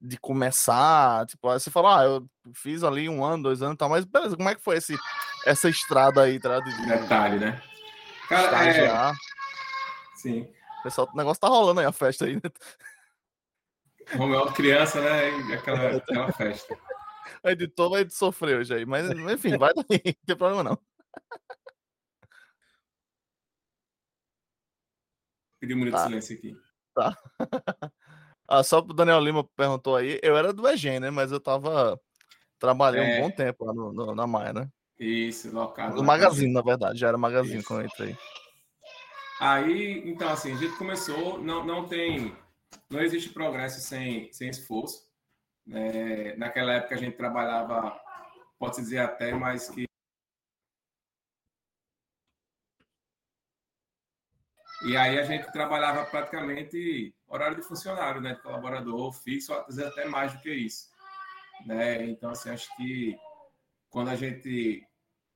de 0.01 0.17
começar, 0.17 1.23
tipo, 1.27 1.47
aí 1.47 1.59
você 1.59 1.69
fala, 1.69 2.01
ah, 2.01 2.03
eu 2.03 2.27
fiz 2.55 2.83
ali 2.83 3.07
um 3.07 3.23
ano, 3.23 3.43
dois 3.43 3.61
anos 3.61 3.75
e 3.75 3.77
tal, 3.77 3.87
mas 3.87 4.05
beleza, 4.05 4.35
como 4.35 4.49
é 4.49 4.55
que 4.55 4.63
foi 4.63 4.77
esse, 4.77 4.97
essa 5.45 5.69
estrada 5.69 6.23
aí, 6.23 6.39
tá? 6.39 6.59
De, 6.59 6.85
Detalhe, 6.87 7.37
né? 7.37 7.61
Cara, 8.27 8.65
é... 8.67 9.13
Sim. 10.15 10.51
O 10.79 10.83
pessoal, 10.83 11.07
o 11.13 11.15
negócio 11.15 11.39
tá 11.39 11.47
rolando 11.47 11.79
aí, 11.79 11.85
a 11.85 11.91
festa 11.91 12.25
aí, 12.25 12.33
né? 12.33 12.41
Romeu 14.17 14.51
criança, 14.53 14.99
né? 14.99 15.53
Aquela, 15.53 15.89
aquela 15.97 16.31
festa. 16.31 16.75
O 17.43 17.49
editor 17.49 17.91
vai 17.91 18.09
sofrer 18.09 18.57
hoje 18.57 18.73
aí, 18.73 18.83
mas 18.83 19.07
enfim, 19.11 19.59
vai 19.59 19.73
daí, 19.75 19.85
não 20.17 20.25
tem 20.25 20.35
problema 20.35 20.63
não. 20.63 20.79
Pedir 25.61 25.75
um 25.75 25.77
minuto 25.77 25.93
tá. 25.93 25.99
de 25.99 26.07
silêncio 26.07 26.37
aqui. 26.37 26.57
Tá. 26.95 27.17
ah, 28.47 28.63
só 28.63 28.79
o 28.79 28.93
Daniel 28.93 29.19
Lima 29.19 29.47
perguntou 29.55 29.95
aí. 29.95 30.19
Eu 30.23 30.35
era 30.35 30.51
do 30.51 30.67
EGEN, 30.67 30.99
né? 30.99 31.11
Mas 31.11 31.31
eu 31.31 31.39
tava 31.39 32.01
trabalhando 32.57 33.05
é... 33.05 33.19
um 33.19 33.21
bom 33.21 33.31
tempo 33.31 33.65
lá 33.65 33.73
no, 33.73 33.93
no, 33.93 34.15
na 34.15 34.25
Maia, 34.25 34.53
né? 34.53 34.69
Isso, 34.99 35.53
local. 35.53 35.91
No 35.91 36.03
Magazine, 36.03 36.51
na 36.51 36.63
verdade. 36.63 36.99
Já 36.99 37.09
era 37.09 37.17
Magazine 37.17 37.59
Isso. 37.59 37.67
quando 37.67 37.81
eu 37.81 37.85
entrei. 37.85 38.17
Aí, 39.39 40.01
então, 40.05 40.29
assim, 40.29 40.53
a 40.53 40.55
gente 40.55 40.75
começou, 40.77 41.39
não, 41.39 41.63
não 41.63 41.87
tem, 41.87 42.35
não 42.89 42.99
existe 42.99 43.29
progresso 43.29 43.81
sem, 43.81 44.31
sem 44.33 44.49
esforço. 44.49 45.07
É, 45.71 46.35
naquela 46.37 46.73
época 46.73 46.95
a 46.95 46.97
gente 46.97 47.17
trabalhava, 47.17 47.99
pode-se 48.57 48.81
dizer 48.81 48.99
até 48.99 49.33
mais 49.33 49.69
que 49.69 49.85
E 54.83 54.97
aí 54.97 55.19
a 55.19 55.23
gente 55.23 55.51
trabalhava 55.51 56.05
praticamente 56.05 57.13
horário 57.27 57.55
de 57.55 57.61
funcionário, 57.61 58.19
né, 58.19 58.33
de 58.33 58.41
colaborador 58.41 59.13
fixo, 59.13 59.53
às 59.53 59.75
vezes 59.75 59.91
até 59.91 60.05
mais 60.05 60.33
do 60.33 60.39
que 60.39 60.51
isso. 60.51 60.89
Né? 61.65 62.05
Então, 62.05 62.31
assim, 62.31 62.49
acho 62.49 62.75
que 62.75 63.15
quando 63.89 64.09
a 64.09 64.15
gente 64.15 64.83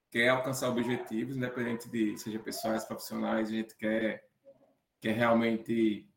quer 0.10 0.30
alcançar 0.30 0.70
objetivos, 0.70 1.38
independente 1.38 1.88
de 1.90 2.18
seja 2.18 2.40
pessoais, 2.40 2.86
profissionais, 2.86 3.50
a 3.50 3.52
gente 3.52 3.76
quer, 3.76 4.24
quer 5.00 5.12
realmente 5.12 6.10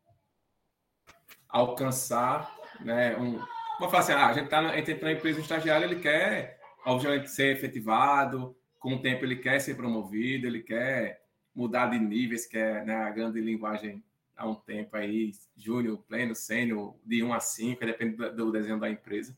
alcançar, 1.47 2.55
né, 2.79 3.15
um, 3.17 3.37
vou 3.79 3.89
falar 3.89 3.99
assim, 3.99 4.13
ah, 4.13 4.27
a 4.27 4.33
gente 4.33 4.45
está 4.45 4.77
entrando 4.77 5.03
na 5.03 5.11
empresa 5.11 5.39
estagiário, 5.39 5.85
ele 5.85 5.99
quer, 5.99 6.59
obviamente, 6.85 7.29
ser 7.29 7.55
efetivado, 7.55 8.57
com 8.79 8.95
o 8.95 9.01
tempo 9.01 9.23
ele 9.23 9.35
quer 9.35 9.59
ser 9.59 9.75
promovido, 9.75 10.47
ele 10.47 10.63
quer 10.63 11.21
mudar 11.59 11.87
de 11.87 11.99
níveis, 11.99 12.45
que 12.45 12.57
é 12.57 12.85
né, 12.85 12.95
a 12.95 13.09
grande 13.09 13.41
linguagem 13.41 14.01
há 14.35 14.47
um 14.47 14.55
tempo 14.55 14.95
aí, 14.95 15.31
júnior, 15.57 15.97
pleno, 16.07 16.33
sênior, 16.33 16.95
de 17.05 17.21
1 17.21 17.33
a 17.33 17.39
5, 17.41 17.85
depende 17.85 18.15
do, 18.31 18.49
desenho 18.49 18.79
da 18.79 18.89
empresa. 18.89 19.37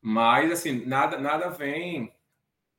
Mas, 0.00 0.50
assim, 0.50 0.86
nada, 0.86 1.18
nada 1.18 1.50
vem, 1.50 2.10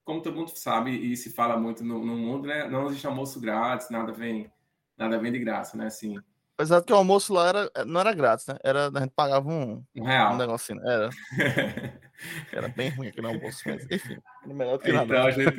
como 0.04 0.24
todo 0.24 0.36
mundo 0.36 0.50
sabe 0.56 0.90
e 0.90 1.16
se 1.16 1.30
fala 1.30 1.56
muito 1.56 1.84
no, 1.84 2.04
no 2.04 2.18
mundo, 2.18 2.48
né? 2.48 2.68
Não 2.68 2.88
existe 2.88 3.06
almoço 3.06 3.40
grátis, 3.40 3.92
nada 3.92 4.12
vem, 4.12 4.52
nada 4.98 5.20
vem 5.20 5.32
de 5.32 5.38
graça, 5.38 5.78
né? 5.78 5.86
Assim, 5.86 6.18
Apesar 6.60 6.84
que 6.84 6.92
o 6.92 6.96
almoço 6.96 7.32
lá 7.32 7.48
era, 7.48 7.72
não 7.86 8.02
era 8.02 8.14
grátis, 8.14 8.46
né? 8.48 8.58
Era, 8.62 8.90
a 8.94 9.00
gente 9.00 9.14
pagava 9.16 9.48
um, 9.48 9.82
um, 9.96 10.04
real. 10.04 10.34
um 10.34 10.38
negocinho. 10.38 10.82
Era. 10.86 11.10
era 12.52 12.68
bem 12.68 12.90
ruim 12.90 13.08
aquele 13.08 13.28
almoço, 13.28 13.62
mas 13.66 13.90
enfim, 13.90 14.18
melhor 14.46 14.78
do 14.78 14.84
que 14.84 14.90
então, 14.90 15.06
nada. 15.06 15.24
A 15.24 15.32
gente, 15.32 15.56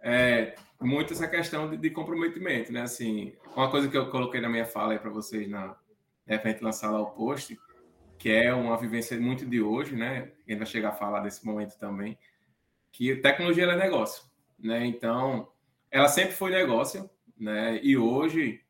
é, 0.00 0.54
muito 0.80 1.12
essa 1.12 1.26
questão 1.26 1.70
de, 1.70 1.76
de, 1.76 1.90
comprometimento, 1.90 2.72
né? 2.72 2.82
Assim, 2.82 3.34
uma 3.56 3.70
coisa 3.70 3.88
que 3.88 3.96
eu 3.96 4.10
coloquei 4.10 4.40
na 4.40 4.48
minha 4.48 4.66
fala 4.66 4.92
aí 4.92 4.98
para 4.98 5.10
vocês 5.10 5.48
na 5.48 5.76
né, 6.26 6.36
para 6.36 6.54
lançar 6.60 6.90
lá 6.90 7.00
o 7.00 7.10
post, 7.12 7.58
que 8.18 8.30
é 8.30 8.52
uma 8.52 8.76
vivência 8.76 9.18
muito 9.18 9.46
de 9.46 9.60
hoje, 9.62 9.96
né? 9.96 10.32
Gente 10.46 10.58
vai 10.58 10.66
chegar 10.66 10.90
a 10.90 10.96
falar 10.96 11.20
desse 11.20 11.44
momento 11.44 11.78
também, 11.78 12.18
que 12.92 13.16
tecnologia 13.16 13.64
é 13.64 13.76
negócio, 13.76 14.24
né? 14.58 14.84
Então, 14.86 15.50
ela 15.90 16.08
sempre 16.08 16.32
foi 16.32 16.50
negócio, 16.50 17.08
né? 17.36 17.80
E 17.82 17.96
hoje 17.96 18.60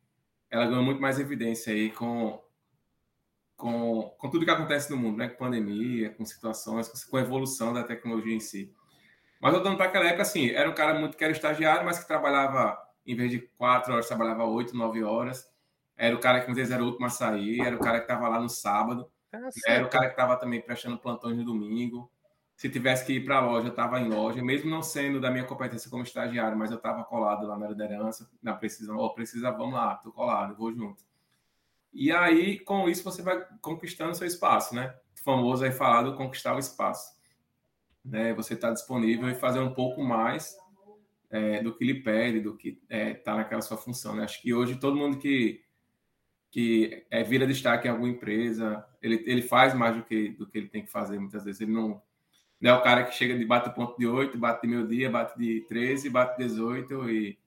ela 0.50 0.66
ganhou 0.66 0.84
muito 0.84 1.00
mais 1.00 1.18
evidência 1.18 1.72
aí 1.72 1.90
com 1.90 2.40
com, 3.56 4.14
com 4.18 4.30
tudo 4.30 4.44
que 4.44 4.50
acontece 4.52 4.88
no 4.88 4.96
mundo, 4.96 5.18
né? 5.18 5.28
Com 5.28 5.36
pandemia, 5.36 6.10
com 6.10 6.24
situações, 6.24 6.88
com 7.04 7.16
a 7.16 7.20
evolução 7.20 7.72
da 7.72 7.82
tecnologia 7.82 8.34
em 8.34 8.38
si. 8.38 8.72
Mas 9.40 9.52
voltando 9.52 9.76
para 9.76 9.86
aquela 9.86 10.06
época, 10.06 10.22
assim, 10.22 10.50
era 10.50 10.68
um 10.68 10.74
cara 10.74 10.98
muito 10.98 11.16
que 11.16 11.22
era 11.22 11.32
estagiário, 11.32 11.84
mas 11.84 11.98
que 11.98 12.08
trabalhava, 12.08 12.78
em 13.06 13.14
vez 13.14 13.30
de 13.30 13.38
quatro 13.56 13.92
horas, 13.92 14.08
trabalhava 14.08 14.44
oito, 14.44 14.76
nove 14.76 15.02
horas. 15.02 15.48
Era 15.96 16.14
o 16.14 16.20
cara 16.20 16.40
que 16.40 16.50
às 16.50 16.56
vezes 16.56 16.72
era 16.72 16.82
o 16.82 16.86
último 16.86 17.06
a 17.06 17.10
sair, 17.10 17.60
era 17.60 17.76
o 17.76 17.78
cara 17.78 17.98
que 17.98 18.04
estava 18.04 18.28
lá 18.28 18.40
no 18.40 18.48
sábado. 18.48 19.10
Ah, 19.32 19.48
era 19.66 19.84
o 19.84 19.88
cara 19.88 20.06
que 20.06 20.12
estava 20.12 20.36
também 20.36 20.60
prestando 20.60 20.98
plantões 20.98 21.36
no 21.36 21.44
domingo. 21.44 22.10
Se 22.56 22.68
tivesse 22.68 23.04
que 23.06 23.12
ir 23.12 23.24
para 23.24 23.36
a 23.36 23.40
loja, 23.40 23.68
eu 23.68 23.70
estava 23.70 24.00
em 24.00 24.08
loja, 24.08 24.42
mesmo 24.42 24.68
não 24.68 24.82
sendo 24.82 25.20
da 25.20 25.30
minha 25.30 25.44
competência 25.44 25.88
como 25.88 26.02
estagiário, 26.02 26.58
mas 26.58 26.72
eu 26.72 26.76
estava 26.76 27.04
colado 27.04 27.46
lá 27.46 27.56
na 27.56 27.68
liderança, 27.68 28.28
na 28.42 28.54
precisão. 28.54 28.96
Ó, 28.96 29.06
oh, 29.06 29.14
precisa, 29.14 29.52
vamos 29.52 29.74
lá, 29.74 29.94
tô 29.96 30.10
colado, 30.10 30.56
vou 30.56 30.72
junto. 30.72 31.04
E 31.92 32.10
aí, 32.10 32.58
com 32.58 32.88
isso, 32.88 33.04
você 33.04 33.22
vai 33.22 33.44
conquistando 33.60 34.16
seu 34.16 34.26
espaço, 34.26 34.74
né? 34.74 34.92
O 35.16 35.22
famoso 35.22 35.64
aí 35.64 35.70
falado, 35.70 36.16
conquistar 36.16 36.56
o 36.56 36.58
espaço 36.58 37.17
né, 38.10 38.32
você 38.34 38.54
está 38.54 38.70
disponível 38.70 39.28
e 39.28 39.34
fazer 39.34 39.60
um 39.60 39.72
pouco 39.72 40.02
mais 40.02 40.56
é, 41.30 41.62
do 41.62 41.74
que 41.74 41.84
lhe 41.84 42.02
pede, 42.02 42.40
do 42.40 42.56
que 42.56 42.80
está 42.82 42.96
é, 42.96 43.14
tá 43.14 43.34
naquela 43.36 43.60
sua 43.60 43.76
função. 43.76 44.16
Né? 44.16 44.24
Acho 44.24 44.40
que 44.40 44.52
hoje 44.52 44.76
todo 44.76 44.96
mundo 44.96 45.18
que, 45.18 45.62
que 46.50 47.06
é, 47.10 47.22
vira 47.22 47.46
destaque 47.46 47.86
em 47.86 47.90
alguma 47.90 48.08
empresa, 48.08 48.84
ele, 49.02 49.22
ele 49.26 49.42
faz 49.42 49.74
mais 49.74 49.96
do 49.96 50.02
que, 50.02 50.30
do 50.30 50.46
que 50.46 50.58
ele 50.58 50.68
tem 50.68 50.84
que 50.84 50.90
fazer 50.90 51.18
muitas 51.18 51.44
vezes. 51.44 51.60
Ele 51.60 51.72
não, 51.72 52.00
não 52.60 52.70
é 52.70 52.74
o 52.74 52.82
cara 52.82 53.04
que 53.04 53.14
chega 53.14 53.36
de 53.36 53.44
bate 53.44 53.74
ponto 53.74 53.98
de 53.98 54.06
8, 54.06 54.38
bate 54.38 54.62
de 54.62 54.68
meio-dia, 54.68 55.10
bate 55.10 55.38
de 55.38 55.60
13, 55.68 56.08
bate 56.10 56.38
de 56.38 56.44
18 56.48 57.10
e 57.10 57.38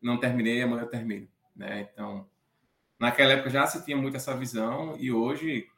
não 0.00 0.18
terminei, 0.18 0.62
amanhã 0.62 0.82
eu 0.82 0.88
termino. 0.88 1.28
Né? 1.54 1.88
Então, 1.92 2.26
naquela 2.98 3.32
época 3.32 3.50
já 3.50 3.66
se 3.66 3.84
tinha 3.84 3.96
muito 3.96 4.16
essa 4.16 4.36
visão 4.36 4.96
e 4.98 5.12
hoje 5.12 5.68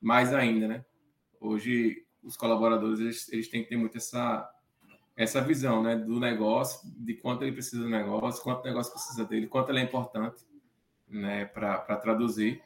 mais 0.00 0.32
ainda, 0.34 0.66
né? 0.66 0.84
Hoje 1.40 2.04
os 2.22 2.36
colaboradores 2.36 3.00
eles, 3.00 3.32
eles 3.32 3.48
têm 3.48 3.62
que 3.62 3.70
ter 3.70 3.76
muito 3.76 3.96
essa 3.96 4.48
essa 5.14 5.42
visão 5.42 5.82
né, 5.82 5.94
do 5.94 6.18
negócio, 6.18 6.80
de 6.96 7.12
quanto 7.14 7.42
ele 7.42 7.52
precisa 7.52 7.82
do 7.82 7.88
negócio, 7.88 8.42
quanto 8.42 8.62
o 8.62 8.64
negócio 8.64 8.92
precisa 8.92 9.24
dele, 9.26 9.46
quanto 9.46 9.68
ele 9.68 9.80
é 9.80 9.82
importante 9.82 10.42
né, 11.06 11.44
para 11.44 11.96
traduzir. 11.96 12.62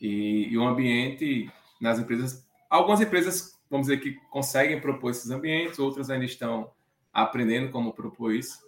E, 0.00 0.48
e, 0.50 0.56
o 0.56 0.66
ambiente 0.66 1.52
nas 1.78 1.98
empresas 1.98 2.48
algumas 2.70 3.00
empresas, 3.00 3.58
vamos 3.68 3.88
dizer, 3.88 4.00
que 4.00 4.12
conseguem 4.30 4.80
propor 4.80 5.10
esses 5.10 5.30
ambientes, 5.30 5.78
outras 5.80 6.08
ainda 6.08 6.24
estão 6.24 6.70
aprendendo 7.12 7.70
como 7.72 7.92
propor 7.92 8.32
isso. 8.32 8.64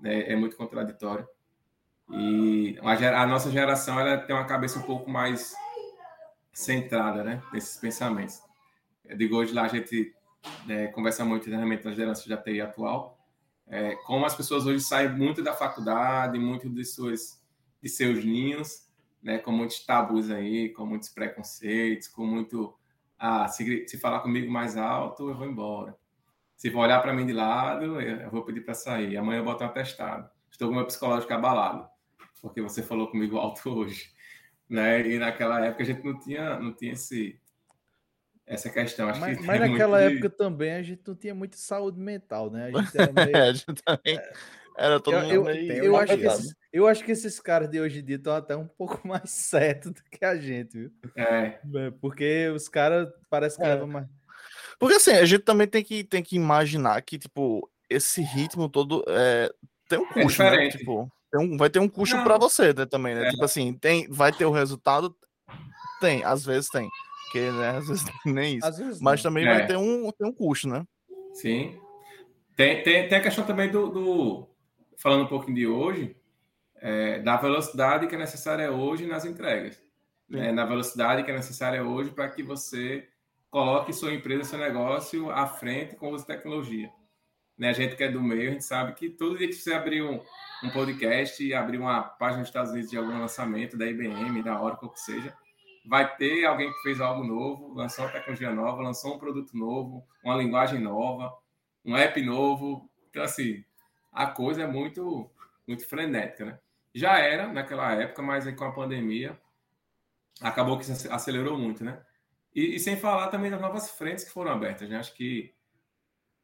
Né? 0.00 0.30
É 0.30 0.36
muito 0.36 0.56
contraditório. 0.56 1.26
E 2.08 2.78
a, 2.80 3.26
nossa 3.26 3.50
geração 3.50 3.98
ela 3.98 4.18
tem 4.18 4.34
uma 4.34 4.44
cabeça 4.44 4.78
um 4.78 4.82
pouco 4.82 5.10
mais 5.10 5.54
centrada 6.52 7.24
né? 7.24 7.42
nesses 7.52 7.76
pensamentos. 7.78 8.40
Digo, 9.16 9.36
hoje 9.36 9.52
lá 9.52 9.62
a 9.64 9.68
gente 9.68 10.14
é, 10.68 10.86
conversa 10.88 11.24
muito 11.24 11.48
internamente 11.48 11.84
nas 11.84 11.96
gerações 11.96 12.28
da 12.28 12.36
TI 12.36 12.60
atual, 12.60 13.18
é, 13.66 13.94
como 14.04 14.26
as 14.26 14.34
pessoas 14.34 14.66
hoje 14.66 14.80
saem 14.80 15.10
muito 15.10 15.42
da 15.42 15.54
faculdade, 15.54 16.38
muito 16.38 16.68
de, 16.68 16.84
suas, 16.84 17.42
de 17.82 17.88
seus 17.88 18.24
ninhos, 18.24 18.88
né, 19.22 19.38
com 19.38 19.52
muitos 19.52 19.84
tabus 19.84 20.30
aí, 20.30 20.68
com 20.70 20.84
muitos 20.84 21.08
preconceitos, 21.08 22.08
com 22.08 22.26
muito. 22.26 22.74
Ah, 23.18 23.46
se, 23.46 23.86
se 23.86 23.98
falar 23.98 24.20
comigo 24.20 24.50
mais 24.50 24.76
alto, 24.76 25.28
eu 25.28 25.36
vou 25.36 25.46
embora. 25.46 25.96
Se 26.56 26.70
for 26.70 26.80
olhar 26.80 27.00
para 27.00 27.12
mim 27.12 27.24
de 27.24 27.32
lado, 27.32 28.00
eu 28.00 28.30
vou 28.30 28.44
pedir 28.44 28.60
para 28.60 28.74
sair. 28.74 29.16
Amanhã 29.16 29.38
eu 29.38 29.44
boto 29.44 29.62
um 29.64 29.66
atestado. 29.66 30.28
Estou 30.50 30.68
com 30.68 30.74
meu 30.74 30.84
psicológico 30.86 31.32
abalado, 31.32 31.88
porque 32.40 32.60
você 32.60 32.82
falou 32.82 33.08
comigo 33.08 33.38
alto 33.38 33.70
hoje. 33.70 34.12
Né? 34.68 35.08
E 35.08 35.18
naquela 35.18 35.64
época 35.64 35.82
a 35.82 35.86
gente 35.86 36.04
não 36.04 36.18
tinha, 36.18 36.58
não 36.58 36.72
tinha 36.72 36.92
esse, 36.92 37.40
essa 38.54 38.70
questão. 38.70 39.08
Acho 39.08 39.20
mas, 39.20 39.38
que 39.38 39.44
mas 39.44 39.60
naquela 39.70 40.00
época 40.00 40.28
de... 40.28 40.36
também 40.36 40.72
a 40.72 40.82
gente 40.82 41.02
não 41.06 41.14
tinha 41.14 41.34
muita 41.34 41.56
saúde 41.56 41.98
mental, 41.98 42.50
né? 42.50 42.70
A 42.74 42.80
gente 42.82 42.98
era 42.98 43.12
meio... 43.12 43.36
é, 43.36 43.48
a 43.48 43.52
gente 43.52 43.82
também... 43.82 44.20
Era 44.76 44.98
todo 44.98 45.16
eu, 45.16 45.48
eu, 45.48 45.84
eu, 45.84 45.96
acho 45.96 46.16
que 46.16 46.26
esses, 46.26 46.54
eu 46.72 46.86
acho 46.86 47.04
que 47.04 47.12
esses 47.12 47.40
caras 47.40 47.68
de 47.68 47.78
hoje 47.78 48.00
em 48.00 48.04
dia 48.04 48.16
estão 48.16 48.34
até 48.34 48.56
um 48.56 48.66
pouco 48.66 49.00
mais 49.06 49.30
certos 49.30 49.92
do 49.92 50.02
que 50.02 50.24
a 50.24 50.34
gente, 50.36 50.78
viu? 50.78 50.90
É. 51.14 51.58
é 51.74 51.90
porque 52.00 52.48
os 52.48 52.68
caras 52.68 53.08
parece 53.28 53.58
que 53.58 53.64
é. 53.64 53.68
levam 53.68 53.86
mais. 53.86 54.06
Porque 54.78 54.94
assim, 54.96 55.12
a 55.12 55.24
gente 55.24 55.42
também 55.42 55.66
tem 55.66 55.84
que, 55.84 56.02
tem 56.02 56.22
que 56.22 56.36
imaginar 56.36 57.00
que, 57.02 57.18
tipo, 57.18 57.70
esse 57.88 58.22
ritmo 58.22 58.68
todo 58.68 59.04
é, 59.06 59.52
tem 59.88 59.98
um 59.98 60.06
é 60.16 60.22
custo, 60.22 60.42
é 60.42 60.50
né? 60.50 60.70
Tipo, 60.70 61.12
um, 61.34 61.56
vai 61.56 61.70
ter 61.70 61.78
um 61.78 61.88
custo 61.88 62.16
para 62.22 62.38
você 62.38 62.72
né, 62.72 62.86
também, 62.86 63.14
né? 63.14 63.28
É. 63.28 63.30
Tipo 63.30 63.44
assim, 63.44 63.74
tem, 63.74 64.08
vai 64.08 64.32
ter 64.32 64.44
o 64.44 64.50
resultado? 64.50 65.14
Tem, 66.00 66.24
às 66.24 66.44
vezes 66.44 66.68
tem. 66.70 66.88
Porque, 67.32 67.50
né, 67.50 67.70
às 67.70 67.88
vezes 67.88 68.04
nem 68.26 68.58
isso. 68.58 68.72
Vezes 68.76 69.00
Mas 69.00 69.22
também 69.22 69.46
vai 69.46 69.66
ter 69.66 69.78
um, 69.78 70.12
ter 70.12 70.26
um 70.26 70.32
custo, 70.32 70.68
né? 70.68 70.84
Sim. 71.32 71.80
Tem, 72.54 72.82
tem, 72.82 73.08
tem 73.08 73.18
a 73.18 73.22
questão 73.22 73.46
também 73.46 73.70
do, 73.70 73.88
do 73.88 74.48
falando 74.98 75.24
um 75.24 75.28
pouquinho 75.28 75.56
de 75.56 75.66
hoje, 75.66 76.14
é, 76.76 77.20
da 77.20 77.38
velocidade 77.38 78.06
que 78.06 78.14
é 78.14 78.18
necessária 78.18 78.70
hoje 78.70 79.06
nas 79.06 79.24
entregas. 79.24 79.82
Né? 80.28 80.52
Na 80.52 80.66
velocidade 80.66 81.24
que 81.24 81.30
é 81.30 81.34
necessária 81.34 81.82
hoje 81.82 82.10
para 82.10 82.28
que 82.28 82.42
você 82.42 83.08
coloque 83.50 83.94
sua 83.94 84.12
empresa, 84.12 84.44
seu 84.44 84.58
negócio 84.58 85.30
à 85.30 85.46
frente 85.46 85.96
com 85.96 86.10
uso 86.10 86.26
de 86.26 86.34
tecnologia. 86.34 86.90
Né? 87.56 87.70
A 87.70 87.72
gente 87.72 87.96
que 87.96 88.04
é 88.04 88.10
do 88.10 88.22
meio, 88.22 88.50
a 88.50 88.52
gente 88.52 88.64
sabe 88.64 88.92
que 88.92 89.08
todo 89.08 89.38
dia 89.38 89.48
que 89.48 89.54
você 89.54 89.72
abrir 89.72 90.02
um, 90.02 90.20
um 90.62 90.70
podcast 90.70 91.42
e 91.42 91.54
abrir 91.54 91.78
uma 91.78 92.02
página 92.02 92.40
dos 92.40 92.50
Estados 92.50 92.72
Unidos 92.72 92.90
de 92.90 92.98
algum 92.98 93.18
lançamento 93.18 93.78
da 93.78 93.86
IBM, 93.86 94.42
da 94.42 94.60
Oracle, 94.60 94.88
o 94.88 94.92
que 94.92 95.00
seja, 95.00 95.34
vai 95.84 96.16
ter 96.16 96.44
alguém 96.44 96.72
que 96.72 96.82
fez 96.82 97.00
algo 97.00 97.24
novo, 97.24 97.74
lançou 97.74 98.04
uma 98.04 98.12
tecnologia 98.12 98.52
nova, 98.52 98.82
lançou 98.82 99.14
um 99.14 99.18
produto 99.18 99.56
novo, 99.56 100.06
uma 100.24 100.36
linguagem 100.36 100.80
nova, 100.80 101.36
um 101.84 101.96
app 101.96 102.20
novo. 102.22 102.90
Então, 103.10 103.22
assim, 103.22 103.64
a 104.12 104.26
coisa 104.26 104.62
é 104.62 104.66
muito, 104.66 105.30
muito 105.66 105.88
frenética, 105.88 106.44
né? 106.44 106.58
Já 106.94 107.18
era 107.18 107.48
naquela 107.48 107.92
época, 107.94 108.22
mas 108.22 108.46
aí 108.46 108.54
com 108.54 108.64
a 108.64 108.72
pandemia 108.72 109.40
acabou 110.40 110.78
que 110.78 110.84
acelerou 111.10 111.58
muito, 111.58 111.82
né? 111.84 112.02
E, 112.54 112.76
e, 112.76 112.80
sem 112.80 112.96
falar 112.96 113.28
também 113.28 113.50
das 113.50 113.60
novas 113.60 113.90
frentes 113.90 114.24
que 114.24 114.30
foram 114.30 114.52
abertas, 114.52 114.88
né? 114.88 114.98
Acho 114.98 115.14
que 115.14 115.54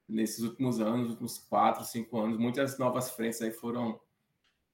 nesses 0.08 0.42
últimos 0.42 0.80
anos, 0.80 1.10
últimos 1.10 1.38
quatro, 1.38 1.84
cinco 1.84 2.18
anos, 2.18 2.38
muitas 2.38 2.78
novas 2.78 3.10
frentes 3.10 3.42
aí 3.42 3.50
foram 3.50 4.00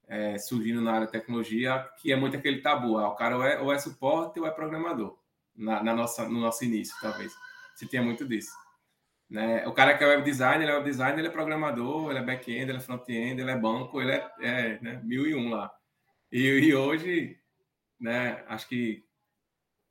é, 0.08 0.38
surgindo 0.38 0.80
na 0.80 0.92
área 0.92 1.06
de 1.06 1.12
tecnologia, 1.12 1.88
que 2.00 2.12
é 2.12 2.16
muito 2.16 2.36
aquele 2.36 2.60
tabu. 2.60 2.98
Ah, 2.98 3.08
o 3.08 3.14
cara 3.14 3.36
ou 3.36 3.44
é, 3.44 3.60
ou 3.60 3.72
é 3.72 3.78
suporte 3.78 4.38
ou 4.38 4.46
é 4.46 4.50
programador, 4.50 5.18
na, 5.54 5.82
na, 5.82 5.94
nossa, 5.94 6.28
no 6.28 6.40
nosso 6.40 6.64
início, 6.64 6.94
talvez. 7.00 7.32
Se 7.74 7.86
tinha 7.86 8.02
muito 8.02 8.26
disso. 8.26 8.52
Né? 9.28 9.66
O 9.66 9.72
cara 9.72 9.96
que 9.96 10.04
é 10.04 10.06
web 10.06 10.22
designer, 10.22 10.62
ele 10.62 10.70
é 10.70 10.74
web 10.74 10.84
designer, 10.84 11.18
ele 11.18 11.28
é 11.28 11.30
programador, 11.30 12.10
ele 12.10 12.18
é 12.18 12.22
back-end, 12.22 12.70
ele 12.70 12.78
é 12.78 12.80
front-end, 12.80 13.40
ele 13.40 13.50
é 13.50 13.56
banco, 13.56 14.00
ele 14.00 14.12
é, 14.12 14.30
é 14.40 14.78
né, 14.80 15.00
mil 15.02 15.26
e 15.26 15.34
um 15.34 15.48
lá. 15.50 15.72
E, 16.30 16.40
e 16.40 16.74
hoje, 16.74 17.38
né, 17.98 18.44
acho 18.48 18.68
que 18.68 19.04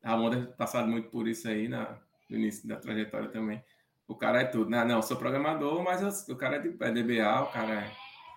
a 0.04 0.15
Monda 0.17 0.54
passado 0.58 0.88
muito 0.88 1.10
por 1.10 1.28
isso 1.28 1.47
aí 1.47 1.67
na, 1.67 1.97
no 2.30 2.38
início 2.38 2.67
da 2.67 2.76
trajetória 2.76 3.30
também. 3.30 3.63
O 4.08 4.15
cara 4.15 4.41
é 4.41 4.45
tudo, 4.45 4.69
né? 4.69 4.84
Não, 4.84 5.02
sou 5.02 5.17
programador, 5.17 5.82
mas 5.82 6.28
eu, 6.28 6.36
o 6.36 6.38
cara 6.38 6.58
é, 6.58 6.60
de, 6.60 6.76
é 6.80 6.91
DBA, 6.91 7.41
o 7.41 7.52
cara 7.52 7.73
é, 7.73 7.91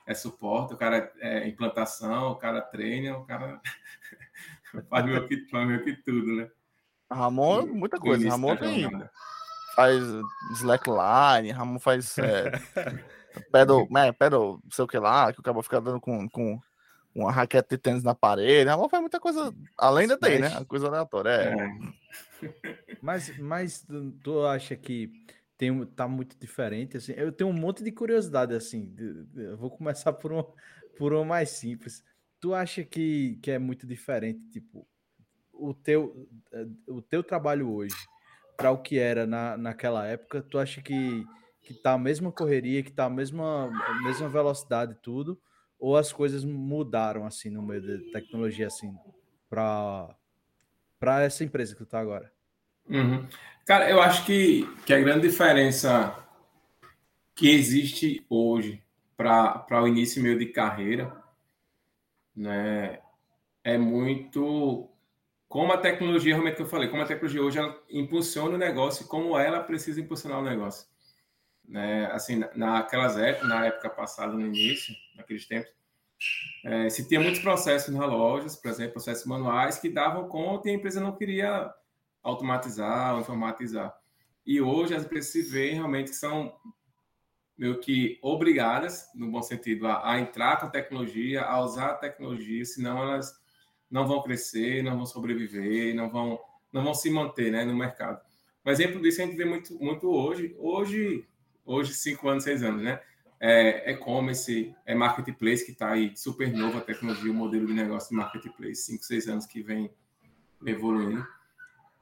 é, 0.07 0.15
suporte, 0.15 0.75
o 0.75 0.77
cara 0.77 1.13
é, 1.19 1.39
é 1.41 1.49
implantação, 1.49 2.31
o 2.31 2.37
cara 2.37 2.61
treina, 2.61 3.19
o 3.19 3.25
cara 3.25 3.61
faz 4.89 5.05
meio 5.05 5.27
que, 5.27 5.47
faz 5.49 5.67
meio 5.67 5.85
que 5.85 5.95
tudo, 5.97 6.37
né? 6.37 6.51
Ramon, 7.11 7.67
muita 7.67 7.99
coisa. 7.99 8.29
Ramon 8.29 8.57
tem, 8.57 8.89
faz 9.75 10.03
slackline, 10.53 11.53
Ramon 11.53 11.79
faz 11.79 12.17
é, 12.19 12.53
pedal, 13.53 13.87
né, 13.91 14.13
pedal, 14.13 14.61
não 14.63 14.71
sei 14.71 14.85
o 14.85 14.89
que 14.89 14.99
lá, 14.99 15.33
que 15.33 15.41
o 15.41 15.43
cara 15.43 15.63
fica 15.63 15.81
dando 15.81 16.01
com, 16.01 16.29
com 16.29 16.61
uma 17.15 17.33
raquete 17.33 17.71
de 17.71 17.79
tênis 17.79 18.03
na 18.03 18.15
parede. 18.15 18.69
Ramon 18.69 18.89
faz 18.89 19.01
muita 19.01 19.19
coisa 19.19 19.53
além 19.77 20.07
da 20.07 20.17
TI, 20.17 20.39
né? 20.39 20.57
A 20.57 20.65
coisa 20.65 20.87
aleatória. 20.87 21.31
É. 21.31 22.47
é. 22.47 22.77
Mas, 23.01 23.37
mas 23.39 23.87
tu 24.23 24.45
acha 24.45 24.77
que 24.77 25.11
tem, 25.57 25.85
tá 25.87 26.07
muito 26.07 26.39
diferente? 26.39 26.97
Assim, 26.97 27.13
eu 27.17 27.33
tenho 27.33 27.51
um 27.51 27.53
monte 27.53 27.83
de 27.83 27.91
curiosidade, 27.93 28.55
assim. 28.55 28.95
Eu 29.35 29.57
vou 29.57 29.71
começar 29.71 30.13
por 30.13 30.33
um, 30.33 30.45
por 30.97 31.13
um 31.13 31.25
mais 31.25 31.51
simples. 31.51 32.05
Tu 32.41 32.55
acha 32.55 32.85
que, 32.85 33.39
que 33.43 33.51
é 33.51 33.59
muito 33.59 33.87
diferente, 33.87 34.41
tipo, 34.51 34.87
o 35.53 35.73
teu, 35.73 36.29
o 36.87 37.01
teu 37.01 37.23
trabalho 37.23 37.71
hoje 37.73 37.97
para 38.57 38.71
o 38.71 38.79
que 38.79 38.99
era 38.99 39.27
na, 39.27 39.57
naquela 39.57 40.07
época, 40.07 40.43
tu 40.43 40.59
acha 40.59 40.81
que, 40.81 41.25
que 41.63 41.75
tá 41.75 41.93
a 41.93 41.99
mesma 41.99 42.33
correria, 42.33 42.83
que 42.83 42.93
tá 42.93 43.05
a 43.05 43.11
mesma, 43.11 43.67
a 43.67 44.03
mesma 44.03 44.29
velocidade 44.29 44.93
e 44.93 45.03
tudo, 45.03 45.41
ou 45.79 45.97
as 45.97 46.13
coisas 46.13 46.45
mudaram 46.45 47.27
assim 47.27 47.51
no 47.51 47.63
meio 47.63 47.83
da 47.83 48.13
tecnologia 48.13 48.67
assim 48.67 48.95
para 49.49 50.17
para 50.99 51.23
essa 51.23 51.45
empresa 51.45 51.75
que 51.75 51.79
tu 51.81 51.87
tá 51.87 52.01
agora? 52.01 52.33
Uhum. 52.89 53.29
Cara, 53.67 53.91
eu 53.91 54.01
acho 54.01 54.25
que, 54.25 54.65
que 54.87 54.95
a 54.95 55.01
grande 55.01 55.27
diferença 55.29 56.17
que 57.35 57.51
existe 57.51 58.25
hoje 58.31 58.81
para 59.17 59.83
o 59.83 59.89
início 59.89 60.21
e 60.21 60.23
meio 60.23 60.39
de 60.39 60.47
carreira 60.47 61.13
né, 62.35 63.01
é 63.65 63.77
muito 63.77 64.89
como 65.49 65.73
a 65.73 65.79
tecnologia, 65.79 66.33
realmente 66.33 66.55
que 66.55 66.63
eu 66.63 66.69
falei, 66.69 66.89
como 66.89 67.03
a 67.03 67.07
tecnologia 67.07 67.43
hoje 67.43 67.59
ela 67.59 67.77
impulsiona 67.91 68.55
o 68.55 68.59
negócio 68.59 69.05
e 69.05 69.09
como 69.09 69.37
ela 69.37 69.61
precisa 69.61 70.01
impulsionar 70.01 70.39
o 70.39 70.45
negócio. 70.45 70.87
Né? 71.69 72.07
Assim, 72.13 72.45
naquelas 72.55 73.19
épocas, 73.19 73.49
na 73.49 73.67
época 73.67 73.91
passada, 73.91 74.33
no 74.33 74.47
início, 74.47 74.95
naqueles 75.17 75.45
tempos, 75.45 75.73
é, 76.65 76.89
se 76.89 77.09
tinha 77.09 77.19
muitos 77.19 77.41
processos 77.41 77.93
nas 77.93 78.09
lojas, 78.09 78.55
por 78.55 78.71
exemplo, 78.71 78.93
processos 78.93 79.27
manuais 79.27 79.81
que 79.81 79.89
davam 79.89 80.29
conta 80.29 80.69
e 80.69 80.71
a 80.71 80.75
empresa 80.75 81.01
não 81.01 81.17
queria 81.17 81.75
automatizar 82.27 83.19
informatizar. 83.21 83.97
E 84.45 84.61
hoje 84.61 84.95
as 84.95 85.05
empresas 85.05 85.31
se 85.31 85.43
veem 85.43 85.75
realmente 85.75 86.11
que 86.11 86.17
são 86.17 86.55
meio 87.57 87.79
que 87.81 88.19
obrigadas, 88.21 89.09
no 89.15 89.31
bom 89.31 89.43
sentido, 89.43 89.87
a, 89.87 90.13
a 90.13 90.21
entrar 90.21 90.59
com 90.59 90.67
a 90.67 90.71
tecnologia, 90.71 91.43
a 91.43 91.61
usar 91.61 91.93
a 91.93 91.95
tecnologia, 91.95 92.65
senão 92.65 93.03
elas 93.03 93.35
não 93.91 94.07
vão 94.07 94.23
crescer, 94.23 94.83
não 94.83 94.97
vão 94.97 95.07
sobreviver, 95.07 95.95
não 95.95 96.11
vão, 96.11 96.39
não 96.73 96.85
vão 96.85 96.95
se 96.95 97.09
manter 97.09 97.51
né, 97.51 97.65
no 97.65 97.75
mercado. 97.75 98.21
Um 98.65 98.71
exemplo 98.71 99.01
disso 99.01 99.23
a 99.23 99.25
gente 99.25 99.37
vê 99.37 99.45
muito, 99.45 99.75
muito 99.79 100.11
hoje, 100.11 100.55
hoje, 100.59 101.27
hoje, 101.65 101.95
cinco 101.95 102.29
anos, 102.29 102.45
seis 102.45 102.63
anos, 102.63 102.83
né? 102.83 103.01
É 103.39 103.93
e-commerce, 103.93 104.75
é 104.85 104.95
marketplace 104.95 105.65
que 105.65 105.73
está 105.73 105.93
aí, 105.93 106.17
super 106.17 106.53
novo 106.53 106.79
a 106.79 106.81
tecnologia, 106.81 107.31
o 107.31 107.35
modelo 107.35 107.67
de 107.67 107.75
negócio 107.75 108.11
de 108.11 108.17
marketplace, 108.17 108.83
cinco, 108.83 109.05
seis 109.05 109.29
anos 109.29 109.47
que 109.47 109.63
vem 109.63 109.91
evoluindo. 110.65 111.27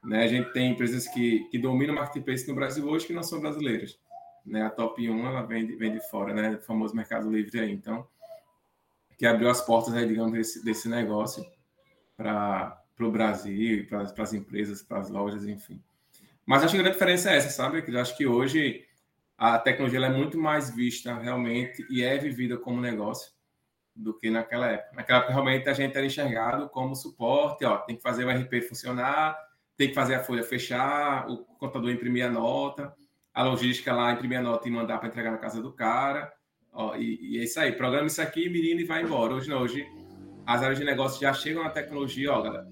Né? 0.04 0.24
A 0.24 0.26
gente 0.26 0.52
tem 0.52 0.70
empresas 0.70 1.08
que, 1.08 1.40
que 1.50 1.58
dominam 1.58 1.94
o 1.94 1.98
marketplace 1.98 2.46
no 2.46 2.54
Brasil 2.54 2.86
hoje 2.86 3.06
que 3.06 3.12
não 3.12 3.22
são 3.22 3.40
brasileiras. 3.40 3.98
Né? 4.44 4.62
A 4.62 4.70
top 4.70 5.08
1 5.08 5.26
ela 5.26 5.42
vem 5.42 5.66
de, 5.66 5.76
vem 5.76 5.92
de 5.92 6.00
fora, 6.08 6.34
né? 6.34 6.56
O 6.56 6.60
famoso 6.60 6.94
Mercado 6.94 7.30
Livre 7.30 7.60
aí. 7.60 7.72
Então, 7.72 8.06
que 9.16 9.26
abriu 9.26 9.48
as 9.48 9.60
portas, 9.60 9.94
aí, 9.94 10.06
digamos, 10.06 10.32
desse, 10.32 10.64
desse 10.64 10.88
negócio 10.88 11.44
para 12.16 12.78
o 13.00 13.10
Brasil, 13.10 13.86
para 13.88 14.02
as 14.02 14.32
empresas, 14.32 14.82
para 14.82 14.98
as 14.98 15.08
lojas, 15.08 15.46
enfim. 15.46 15.82
Mas 16.44 16.62
acho 16.62 16.74
que 16.74 16.78
a 16.78 16.82
grande 16.82 16.98
diferença 16.98 17.30
é 17.30 17.36
essa, 17.36 17.48
sabe? 17.48 17.80
Que 17.82 17.90
eu 17.90 18.00
acho 18.00 18.16
que 18.16 18.26
hoje 18.26 18.84
a 19.36 19.58
tecnologia 19.58 20.00
é 20.00 20.10
muito 20.10 20.38
mais 20.38 20.74
vista 20.74 21.14
realmente 21.14 21.84
e 21.90 22.02
é 22.02 22.18
vivida 22.18 22.56
como 22.56 22.80
negócio 22.80 23.32
do 23.94 24.12
que 24.12 24.30
naquela 24.30 24.66
época. 24.68 24.96
Naquela 24.96 25.18
época, 25.20 25.32
realmente, 25.32 25.68
a 25.68 25.72
gente 25.72 25.96
era 25.96 26.06
enxergado 26.06 26.68
como 26.68 26.94
suporte, 26.94 27.64
ó, 27.64 27.78
tem 27.78 27.96
que 27.96 28.02
fazer 28.02 28.24
o 28.24 28.30
RP 28.30 28.60
funcionar, 28.68 29.38
tem 29.76 29.88
que 29.88 29.94
fazer 29.94 30.14
a 30.14 30.22
folha 30.22 30.42
fechar, 30.42 31.28
o 31.28 31.38
contador 31.38 31.90
imprimir 31.90 32.26
a 32.26 32.30
nota, 32.30 32.94
a 33.32 33.42
logística 33.42 33.92
lá 33.92 34.12
imprimir 34.12 34.38
a 34.38 34.42
nota 34.42 34.68
e 34.68 34.70
mandar 34.70 34.98
para 34.98 35.08
entregar 35.08 35.32
na 35.32 35.38
casa 35.38 35.60
do 35.60 35.72
cara. 35.72 36.32
Ó, 36.72 36.96
e, 36.96 37.36
e, 37.36 37.38
é 37.38 37.44
isso 37.44 37.58
aí, 37.58 37.72
programa 37.72 38.06
isso 38.06 38.20
aqui, 38.22 38.48
menino, 38.48 38.80
e 38.80 38.84
vai 38.84 39.02
embora. 39.02 39.34
Hoje 39.34 39.48
não, 39.48 39.60
hoje 39.60 39.86
as 40.46 40.62
áreas 40.62 40.78
de 40.78 40.84
negócio 40.84 41.20
já 41.20 41.32
chegam 41.32 41.62
na 41.62 41.70
tecnologia, 41.70 42.32
ó, 42.32 42.42
galera, 42.42 42.66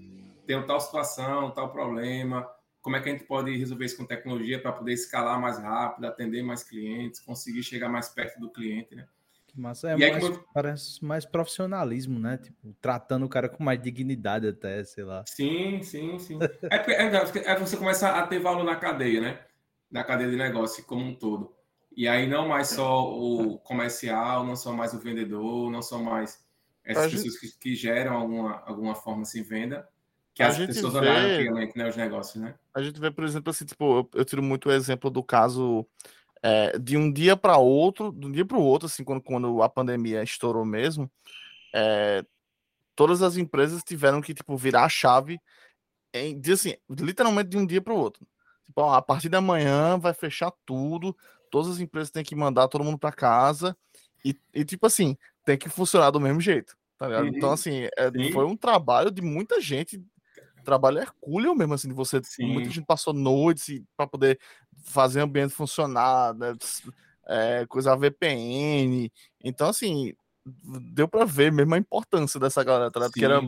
tem 0.46 0.60
tal 0.66 0.80
situação, 0.80 1.50
tal 1.50 1.72
problema, 1.72 2.46
como 2.80 2.96
é 2.96 3.00
que 3.00 3.08
a 3.08 3.12
gente 3.12 3.24
pode 3.24 3.56
resolver 3.56 3.84
isso 3.84 3.96
com 3.96 4.04
tecnologia 4.04 4.60
para 4.60 4.72
poder 4.72 4.92
escalar 4.92 5.40
mais 5.40 5.58
rápido, 5.58 6.04
atender 6.04 6.42
mais 6.42 6.64
clientes, 6.64 7.20
conseguir 7.20 7.62
chegar 7.62 7.88
mais 7.88 8.08
perto 8.08 8.40
do 8.40 8.50
cliente, 8.50 8.94
né? 8.94 9.06
Mas 9.54 9.84
é, 9.84 9.94
mais, 9.94 10.24
eu... 10.24 10.44
parece 10.54 11.04
mais 11.04 11.26
profissionalismo, 11.26 12.18
né? 12.18 12.38
Tipo, 12.38 12.74
tratando 12.80 13.26
o 13.26 13.28
cara 13.28 13.48
com 13.48 13.62
mais 13.62 13.80
dignidade 13.80 14.48
até, 14.48 14.82
sei 14.84 15.04
lá. 15.04 15.24
Sim, 15.26 15.82
sim, 15.82 16.18
sim. 16.18 16.38
é, 16.70 16.76
é, 16.92 17.52
é, 17.52 17.58
você 17.58 17.76
começa 17.76 18.08
a 18.08 18.26
ter 18.26 18.38
valor 18.38 18.64
na 18.64 18.76
cadeia, 18.76 19.20
né? 19.20 19.40
Na 19.90 20.02
cadeia 20.02 20.30
de 20.30 20.36
negócio 20.36 20.84
como 20.84 21.04
um 21.04 21.14
todo. 21.14 21.54
E 21.94 22.08
aí 22.08 22.26
não 22.26 22.48
mais 22.48 22.68
só 22.68 23.06
o 23.12 23.58
comercial, 23.58 24.46
não 24.46 24.56
só 24.56 24.72
mais 24.72 24.94
o 24.94 24.98
vendedor, 24.98 25.70
não 25.70 25.82
só 25.82 25.98
mais 25.98 26.42
essas 26.82 27.12
pessoas 27.12 27.34
gente... 27.34 27.52
que, 27.52 27.58
que, 27.58 27.74
geram 27.74 28.14
alguma, 28.14 28.62
alguma 28.64 28.94
forma 28.94 29.22
assim 29.22 29.42
venda, 29.42 29.86
que 30.34 30.42
a 30.42 30.48
as 30.48 30.56
pessoas 30.56 30.94
vê... 30.94 31.00
olharam 31.00 31.54
né? 31.54 31.88
Os 31.88 31.96
negócios, 31.96 32.42
né? 32.42 32.54
A 32.72 32.80
gente 32.80 32.98
vê, 32.98 33.10
por 33.10 33.24
exemplo, 33.24 33.50
assim, 33.50 33.66
tipo, 33.66 33.98
eu, 33.98 34.10
eu 34.14 34.24
tiro 34.24 34.42
muito 34.42 34.70
o 34.70 34.72
exemplo 34.72 35.10
do 35.10 35.22
caso 35.22 35.86
é, 36.42 36.76
de 36.78 36.96
um 36.96 37.10
dia 37.10 37.36
para 37.36 37.56
outro, 37.56 38.12
de 38.12 38.26
um 38.26 38.32
dia 38.32 38.44
para 38.44 38.58
o 38.58 38.62
outro, 38.62 38.86
assim, 38.86 39.04
quando, 39.04 39.22
quando 39.22 39.62
a 39.62 39.68
pandemia 39.68 40.22
estourou 40.22 40.64
mesmo, 40.64 41.10
é, 41.72 42.24
todas 42.96 43.22
as 43.22 43.36
empresas 43.36 43.82
tiveram 43.82 44.20
que 44.20 44.34
tipo 44.34 44.56
virar 44.56 44.84
a 44.84 44.88
chave 44.88 45.40
em, 46.12 46.40
assim, 46.52 46.74
literalmente 46.90 47.50
de 47.50 47.56
um 47.56 47.64
dia 47.64 47.80
para 47.80 47.94
o 47.94 47.98
outro. 47.98 48.26
Tipo, 48.66 48.82
ó, 48.82 48.94
a 48.94 49.02
partir 49.02 49.28
da 49.28 49.40
manhã 49.40 49.98
vai 49.98 50.12
fechar 50.12 50.52
tudo, 50.66 51.16
todas 51.50 51.70
as 51.70 51.80
empresas 51.80 52.10
têm 52.10 52.24
que 52.24 52.34
mandar 52.34 52.68
todo 52.68 52.84
mundo 52.84 52.98
para 52.98 53.12
casa 53.12 53.76
e, 54.24 54.36
e, 54.52 54.64
tipo 54.64 54.86
assim, 54.86 55.16
tem 55.44 55.56
que 55.56 55.68
funcionar 55.68 56.10
do 56.10 56.20
mesmo 56.20 56.40
jeito, 56.40 56.76
tá 56.98 57.06
ligado? 57.06 57.28
Então, 57.28 57.52
assim, 57.52 57.88
é, 57.96 58.32
foi 58.32 58.44
um 58.44 58.56
trabalho 58.56 59.10
de 59.10 59.22
muita 59.22 59.60
gente 59.60 60.02
trabalho 60.62 60.98
hercúleo 60.98 61.54
mesmo, 61.54 61.74
assim, 61.74 61.88
de 61.88 61.94
você. 61.94 62.20
Sim. 62.24 62.52
Muita 62.52 62.70
gente 62.70 62.86
passou 62.86 63.12
noites 63.12 63.82
para 63.96 64.06
poder 64.06 64.38
fazer 64.84 65.20
o 65.20 65.24
ambiente 65.24 65.54
funcionar, 65.54 66.34
né? 66.34 66.54
é, 67.26 67.66
coisa 67.66 67.96
VPN. 67.96 69.10
Então, 69.42 69.68
assim, 69.68 70.14
deu 70.92 71.06
para 71.08 71.24
ver 71.24 71.52
mesmo 71.52 71.74
a 71.74 71.78
importância 71.78 72.38
dessa 72.38 72.64
galera, 72.64 72.90
tá 72.90 73.10
que 73.10 73.24
era, 73.24 73.40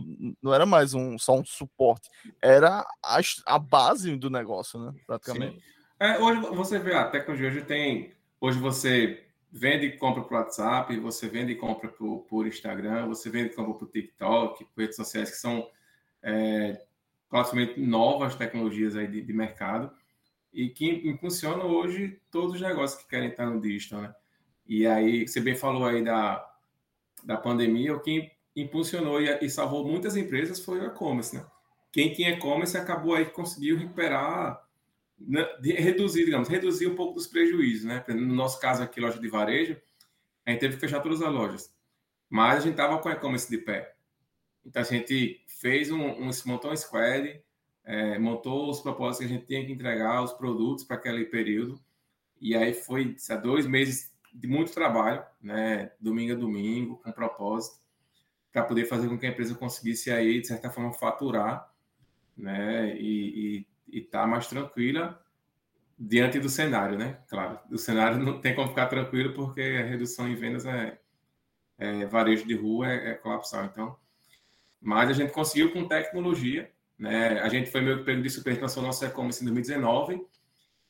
não 0.43 0.55
era 0.55 0.65
mais 0.65 0.95
um, 0.95 1.19
só 1.19 1.39
um 1.39 1.45
suporte, 1.45 2.09
era 2.41 2.87
a, 3.03 3.21
a 3.47 3.59
base 3.59 4.17
do 4.17 4.31
negócio, 4.31 4.79
né? 4.79 4.95
Praticamente. 5.07 5.63
É, 5.99 6.19
hoje 6.19 6.41
você 6.55 6.79
vê, 6.79 6.95
a 6.95 7.09
tecnologia 7.09 7.49
hoje 7.49 7.63
tem. 7.63 8.13
Hoje 8.41 8.59
você 8.59 9.25
vende 9.51 9.87
e 9.87 9.97
compra 9.97 10.23
por 10.23 10.35
WhatsApp, 10.35 10.99
você 10.99 11.29
vende 11.29 11.53
e 11.53 11.57
compra 11.57 11.89
por, 11.89 12.21
por 12.29 12.47
Instagram, 12.47 13.07
você 13.07 13.31
vende 13.31 13.53
e 13.53 13.55
compra 13.55 13.75
por 13.75 13.89
TikTok, 13.89 14.65
por 14.65 14.81
redes 14.81 14.97
sociais 14.97 15.31
que 15.31 15.37
são 15.37 15.67
é, 16.23 16.83
praticamente 17.35 17.81
novas 17.81 18.37
tecnologias 18.37 18.95
aí 18.95 19.09
de, 19.09 19.21
de 19.21 19.33
mercado 19.33 19.91
e 20.53 20.69
que 20.69 20.87
impulsionam 20.87 21.67
hoje 21.67 22.21
todos 22.31 22.55
os 22.55 22.61
negócios 22.61 23.03
que 23.03 23.09
querem 23.09 23.31
estar 23.31 23.47
no 23.47 23.61
digital, 23.61 24.03
né? 24.03 24.15
E 24.65 24.87
aí, 24.87 25.27
você 25.27 25.41
bem 25.41 25.57
falou 25.57 25.85
aí 25.85 26.05
da, 26.05 26.49
da 27.25 27.37
pandemia, 27.37 27.93
o 27.93 27.99
que 27.99 28.31
impulsionou 28.55 29.21
e, 29.21 29.37
e 29.45 29.51
salvou 29.51 29.85
muitas 29.85 30.17
empresas 30.17 30.61
foi 30.61 30.79
o 30.79 30.87
e-commerce, 30.87 31.35
né? 31.35 31.45
Quem 31.91 32.13
tinha 32.13 32.31
e-commerce 32.31 32.77
acabou 32.77 33.17
aí 33.17 33.25
conseguiu 33.25 33.77
recuperar, 33.79 34.65
né, 35.19 35.45
reduzir, 35.61 36.27
digamos, 36.27 36.49
reduzir 36.49 36.87
um 36.87 36.95
pouco 36.95 37.15
dos 37.15 37.27
prejuízos, 37.27 37.85
né? 37.85 38.05
No 38.11 38.33
nosso 38.33 38.61
caso 38.61 38.81
aqui, 38.81 39.01
loja 39.01 39.19
de 39.19 39.29
varejo, 39.29 39.77
a 40.47 40.53
gente 40.53 40.61
teve 40.61 40.75
que 40.75 40.81
fechar 40.81 41.01
todas 41.01 41.21
as 41.21 41.33
lojas. 41.33 41.75
Mas 42.31 42.59
a 42.59 42.61
gente 42.61 42.77
tava 42.77 42.97
com 42.99 43.11
e-commerce 43.11 43.51
de 43.51 43.59
pé. 43.59 43.94
Então 44.65 44.83
a 44.83 44.85
gente 44.85 45.43
fez 45.47 45.91
um, 45.91 46.03
um 46.03 46.31
montou 46.47 46.73
um 46.73 46.77
squad, 46.77 47.43
é, 47.85 48.19
montou 48.19 48.71
os 48.71 48.81
propósitos 48.81 49.27
que 49.27 49.33
a 49.33 49.37
gente 49.37 49.47
tinha 49.47 49.65
que 49.65 49.73
entregar, 49.73 50.23
os 50.23 50.33
produtos 50.33 50.85
para 50.85 50.97
aquele 50.97 51.27
período. 51.27 51.79
E 52.41 52.57
aí 52.57 52.73
foi 52.73 53.15
sabe, 53.19 53.43
dois 53.43 53.67
meses 53.67 54.13
de 54.33 54.49
muito 54.49 54.73
trabalho, 54.73 55.25
né? 55.41 55.93
Domingo 56.01 56.33
a 56.33 56.37
domingo, 56.37 56.97
com 56.97 57.13
propósito, 57.13 57.79
para 58.53 58.65
poder 58.65 58.87
fazer 58.87 59.09
com 59.09 59.19
que 59.19 59.27
a 59.27 59.31
empresa 59.31 59.55
conseguisse 59.55 60.11
aí, 60.11 60.41
de 60.41 60.49
certa 60.49 60.71
forma, 60.71 60.93
faturar, 60.93 61.73
né? 62.37 62.97
E 62.97 63.67
estar 63.93 64.23
tá 64.23 64.27
mais 64.27 64.47
tranquila 64.49 65.21
diante 65.99 66.41
do 66.41 66.49
cenário, 66.49 66.99
né? 66.99 67.19
Claro, 67.29 67.61
o 67.71 67.79
cenário 67.79 68.19
não 68.19 68.41
tem 68.41 68.55
como 68.55 68.69
ficar 68.69 68.87
tranquilo 68.87 69.33
porque 69.35 69.61
a 69.61 69.87
redução 69.87 70.29
em 70.29 70.35
vendas 70.35 70.67
é, 70.67 70.99
é 71.79 72.07
varejo 72.07 72.47
de 72.47 72.55
rua 72.55 72.91
é, 72.91 73.11
é 73.11 73.15
colapsal. 73.15 73.67
Então, 73.67 73.97
mas 74.85 75.09
a 75.09 75.13
gente 75.15 75.33
conseguiu 75.33 75.73
com 75.73 75.89
tecnologia, 75.89 76.71
né? 76.99 77.41
A 77.41 77.49
gente 77.49 77.71
foi 77.71 77.81
meio 77.81 77.99
que 77.99 78.05
pego 78.05 78.23
de 78.23 78.29
super 78.29 78.61
lançou 78.61 78.83
nosso 78.83 79.05
e-commerce 79.05 79.43
em 79.43 79.47
2019 79.47 80.25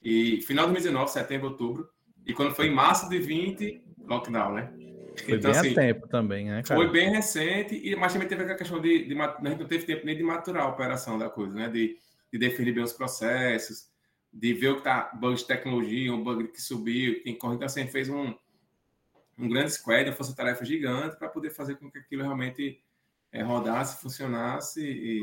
e 0.03 0.43
final 0.43 0.67
de 0.67 0.73
2019, 0.73 1.11
setembro, 1.11 1.49
outubro. 1.49 1.89
E 2.27 2.35
quando 2.35 2.55
foi 2.55 2.67
em 2.67 2.75
março 2.75 3.09
de 3.09 3.19
20, 3.19 3.83
lockdown, 4.07 4.55
né? 4.55 4.73
Foi 5.25 5.37
então, 5.37 5.53
bem 5.53 5.61
assim, 5.61 5.71
a 5.71 5.75
tempo 5.75 6.09
também, 6.09 6.47
né, 6.47 6.63
cara? 6.63 6.81
Foi 6.81 6.91
bem 6.91 7.09
recente, 7.09 7.81
e, 7.83 7.95
mas 7.95 8.13
também 8.13 8.27
teve 8.27 8.43
a 8.43 8.57
questão 8.57 8.81
de, 8.81 9.07
de, 9.07 9.21
A 9.21 9.37
gente 9.45 9.61
não 9.61 9.69
teve 9.69 9.87
tempo 9.87 10.05
nem 10.05 10.17
de 10.17 10.25
maturar 10.25 10.65
a 10.65 10.69
operação 10.69 11.17
da 11.17 11.31
coisa, 11.31 11.55
né? 11.55 11.69
De, 11.69 11.97
de 12.33 12.39
definir 12.39 12.75
bem 12.75 12.83
os 12.83 12.93
processos, 12.93 13.89
de 14.33 14.53
ver 14.53 14.71
o 14.71 14.77
que 14.79 14.83
tá 14.83 15.13
bug 15.15 15.37
de 15.37 15.47
tecnologia, 15.47 16.13
um 16.13 16.23
bug 16.23 16.49
que 16.49 16.61
subiu, 16.61 17.23
que 17.23 17.33
corre. 17.35 17.55
Então, 17.55 17.67
assim, 17.67 17.87
fez 17.87 18.09
um, 18.09 18.35
um 19.39 19.49
grande 19.49 19.71
squad, 19.71 20.11
uma 20.11 20.17
força-tarefa 20.17 20.65
gigante 20.65 21.17
para 21.17 21.29
poder 21.29 21.51
fazer 21.51 21.77
com 21.77 21.89
que 21.89 21.99
aquilo 21.99 22.23
realmente 22.23 22.83
é, 23.35 23.42
rodasse, 23.42 24.01
funcionasse 24.01 24.81
e, 24.81 25.20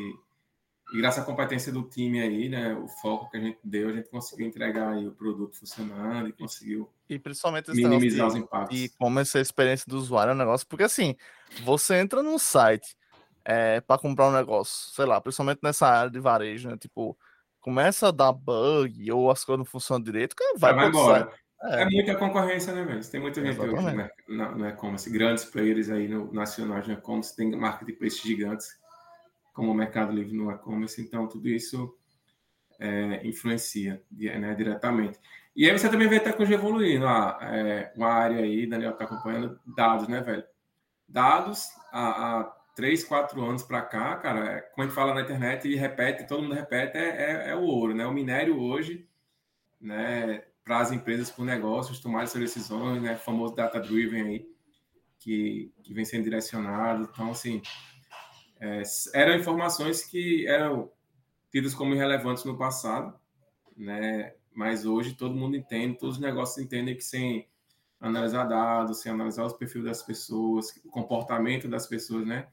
e, 0.94 0.98
graças 1.00 1.24
à 1.24 1.26
competência 1.26 1.72
do 1.72 1.84
time 1.84 2.22
aí, 2.22 2.50
né, 2.50 2.76
o 2.76 2.86
foco 2.90 3.32
que 3.32 3.38
a 3.38 3.40
gente 3.40 3.58
deu, 3.64 3.90
a 3.90 3.94
gente 3.94 4.10
conseguiu 4.10 4.46
entregar 4.46 4.90
aí 4.90 5.08
o 5.08 5.14
produto 5.14 5.58
funcionando 5.58 6.28
e 6.28 6.34
conseguiu 6.34 6.92
e 7.10 7.18
principalmente 7.18 7.72
minimizar 7.72 8.28
de, 8.28 8.34
os 8.34 8.36
impactos. 8.36 8.78
E 8.78 8.90
como 8.90 9.20
essa 9.20 9.40
experiência 9.40 9.86
do 9.88 9.98
usuário 9.98 10.32
é 10.32 10.34
um 10.34 10.38
negócio, 10.38 10.68
porque 10.68 10.84
assim, 10.84 11.16
você 11.64 11.96
entra 11.96 12.22
num 12.22 12.38
site 12.38 12.98
é, 13.46 13.80
para 13.80 14.00
comprar 14.00 14.28
um 14.28 14.34
negócio, 14.34 14.94
sei 14.94 15.06
lá, 15.06 15.22
principalmente 15.22 15.60
nessa 15.64 15.88
área 15.88 16.12
de 16.12 16.20
varejo, 16.20 16.70
né, 16.70 16.78
tipo, 16.78 17.18
começa 17.62 18.10
a 18.10 18.12
dar 18.12 18.34
bug 18.34 19.10
ou 19.10 19.32
as 19.32 19.46
coisas 19.46 19.60
não 19.60 19.66
funcionam 19.66 20.04
direito, 20.04 20.36
cara, 20.36 20.58
vai, 20.58 20.74
vai 20.74 20.90
embora. 20.90 21.34
É. 21.64 21.84
é. 21.84 21.86
muita 21.86 22.16
concorrência, 22.16 22.74
né, 22.74 22.84
velho? 22.84 23.06
Tem 23.10 23.20
muita 23.20 23.42
gente 23.42 23.60
hoje 23.60 23.96
né, 23.96 24.10
no 24.28 24.68
e-commerce, 24.68 25.10
grandes 25.10 25.46
players 25.46 25.90
aí 25.90 26.08
no 26.08 26.32
nacional 26.34 26.82
de 26.82 26.92
e-commerce, 26.92 27.36
tem 27.36 27.52
marketplace 27.52 28.18
gigantes, 28.18 28.80
como 29.54 29.72
o 29.72 29.76
Mercado 29.76 30.12
Livre 30.12 30.36
no 30.36 30.52
e-commerce, 30.52 31.02
então 31.02 31.28
tudo 31.28 31.48
isso 31.48 31.96
é, 32.80 33.26
influencia 33.26 34.02
né, 34.12 34.56
diretamente. 34.56 35.20
E 35.56 35.70
aí 35.70 35.78
você 35.78 35.90
também 35.90 36.08
vê 36.08 36.20
tecnologia 36.20 36.56
evoluindo, 36.56 37.06
ah, 37.06 37.38
é, 37.42 37.92
uma 37.96 38.08
área 38.08 38.40
aí, 38.40 38.66
Daniel 38.66 38.92
está 38.92 39.04
acompanhando, 39.04 39.60
dados, 39.76 40.08
né, 40.08 40.22
velho? 40.22 40.44
Dados, 41.08 41.68
há, 41.92 42.40
há 42.40 42.44
três, 42.74 43.04
quatro 43.04 43.44
anos 43.44 43.62
para 43.62 43.82
cá, 43.82 44.16
cara, 44.16 44.54
é, 44.54 44.62
como 44.62 44.84
a 44.84 44.88
gente 44.88 44.96
fala 44.96 45.14
na 45.14 45.22
internet 45.22 45.68
e 45.68 45.76
repete, 45.76 46.26
todo 46.26 46.42
mundo 46.42 46.56
repete, 46.56 46.98
é, 46.98 47.48
é, 47.48 47.50
é 47.50 47.56
o 47.56 47.62
ouro, 47.64 47.94
né? 47.94 48.06
O 48.06 48.14
minério 48.14 48.60
hoje, 48.60 49.08
né, 49.80 50.44
para 50.72 50.80
as 50.80 50.92
empresas 50.94 51.30
por 51.30 51.44
negócios 51.44 52.00
tomarem 52.00 52.28
suas 52.28 52.46
decisões, 52.46 53.02
né? 53.02 53.16
O 53.16 53.18
famoso 53.18 53.54
data-driven 53.54 54.22
aí, 54.22 54.50
que, 55.20 55.70
que 55.84 55.94
vem 55.94 56.06
sendo 56.06 56.24
direcionado. 56.24 57.10
Então, 57.12 57.32
assim, 57.32 57.62
é, 58.58 58.82
eram 59.14 59.36
informações 59.36 60.06
que 60.06 60.48
eram 60.48 60.90
tidas 61.52 61.74
como 61.74 61.94
irrelevantes 61.94 62.46
no 62.46 62.58
passado, 62.58 63.14
né? 63.76 64.34
Mas 64.54 64.86
hoje 64.86 65.14
todo 65.14 65.36
mundo 65.36 65.58
entende, 65.58 65.98
todos 65.98 66.16
os 66.16 66.22
negócios 66.22 66.58
entendem 66.64 66.96
que 66.96 67.04
sem 67.04 67.50
analisar 68.00 68.46
dados, 68.46 69.02
sem 69.02 69.12
analisar 69.12 69.44
os 69.44 69.54
perfis 69.54 69.84
das 69.84 70.02
pessoas, 70.02 70.74
o 70.86 70.90
comportamento 70.90 71.68
das 71.68 71.86
pessoas, 71.86 72.26
né? 72.26 72.48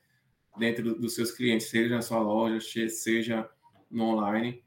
Dentro 0.56 0.92
dos 0.96 1.14
seus 1.14 1.30
clientes, 1.30 1.68
seja 1.68 1.94
na 1.94 2.02
sua 2.02 2.18
loja, 2.18 2.58
seja 2.88 3.48
no 3.88 4.06
online, 4.06 4.64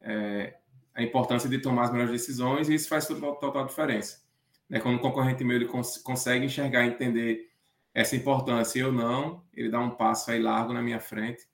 é, 0.00 0.56
a 0.94 1.02
importância 1.02 1.48
de 1.48 1.58
tomar 1.58 1.84
as 1.84 1.92
melhores 1.92 2.12
decisões 2.12 2.68
e 2.68 2.74
isso 2.74 2.88
faz 2.88 3.06
total, 3.06 3.36
total 3.36 3.66
diferença. 3.66 4.22
Né? 4.68 4.80
Quando 4.80 4.96
o 4.96 5.00
concorrente 5.00 5.42
meu 5.42 5.56
ele 5.56 5.66
cons 5.66 5.98
consegue 5.98 6.46
enxergar, 6.46 6.86
entender 6.86 7.50
essa 7.92 8.16
importância 8.16 8.86
ou 8.86 8.92
não, 8.92 9.44
ele 9.52 9.70
dá 9.70 9.80
um 9.80 9.90
passo 9.90 10.30
aí 10.30 10.40
largo 10.40 10.72
na 10.72 10.82
minha 10.82 11.00
frente 11.00 11.46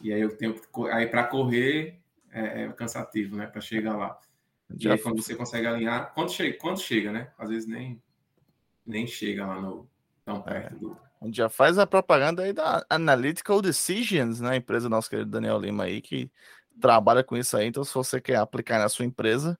e 0.00 0.12
aí 0.12 0.20
eu 0.20 0.36
tenho 0.36 0.54
aí 0.92 1.06
para 1.06 1.24
correr 1.24 2.00
é, 2.32 2.64
é, 2.64 2.72
cansativo, 2.72 3.36
né? 3.36 3.46
Para 3.46 3.60
chegar 3.60 3.96
lá. 3.96 4.18
E 4.78 4.88
aí, 4.88 4.98
quando 4.98 5.20
você 5.20 5.34
consegue 5.34 5.66
alinhar, 5.66 6.14
quando 6.14 6.32
chega, 6.32 6.56
quando 6.58 6.80
chega, 6.80 7.12
né? 7.12 7.30
Às 7.36 7.50
vezes 7.50 7.68
nem 7.68 8.00
nem 8.86 9.06
chega 9.06 9.46
lá 9.46 9.60
no 9.60 9.88
tão 10.24 10.38
é. 10.38 10.42
perto 10.42 10.74
é. 10.74 10.78
do 10.78 10.96
a 11.20 11.26
gente 11.26 11.36
já 11.36 11.50
faz 11.50 11.76
a 11.76 11.86
propaganda 11.86 12.42
aí 12.42 12.52
da 12.52 12.82
Analytical 12.88 13.60
Decisions, 13.60 14.40
né? 14.40 14.52
A 14.52 14.56
empresa 14.56 14.88
nossa 14.88 15.10
querido 15.10 15.30
Daniel 15.30 15.58
Lima 15.58 15.84
aí, 15.84 16.00
que 16.00 16.30
trabalha 16.80 17.22
com 17.22 17.36
isso 17.36 17.56
aí, 17.56 17.66
então 17.66 17.84
se 17.84 17.94
você 17.94 18.20
quer 18.20 18.36
aplicar 18.36 18.78
na 18.78 18.88
sua 18.88 19.04
empresa, 19.04 19.58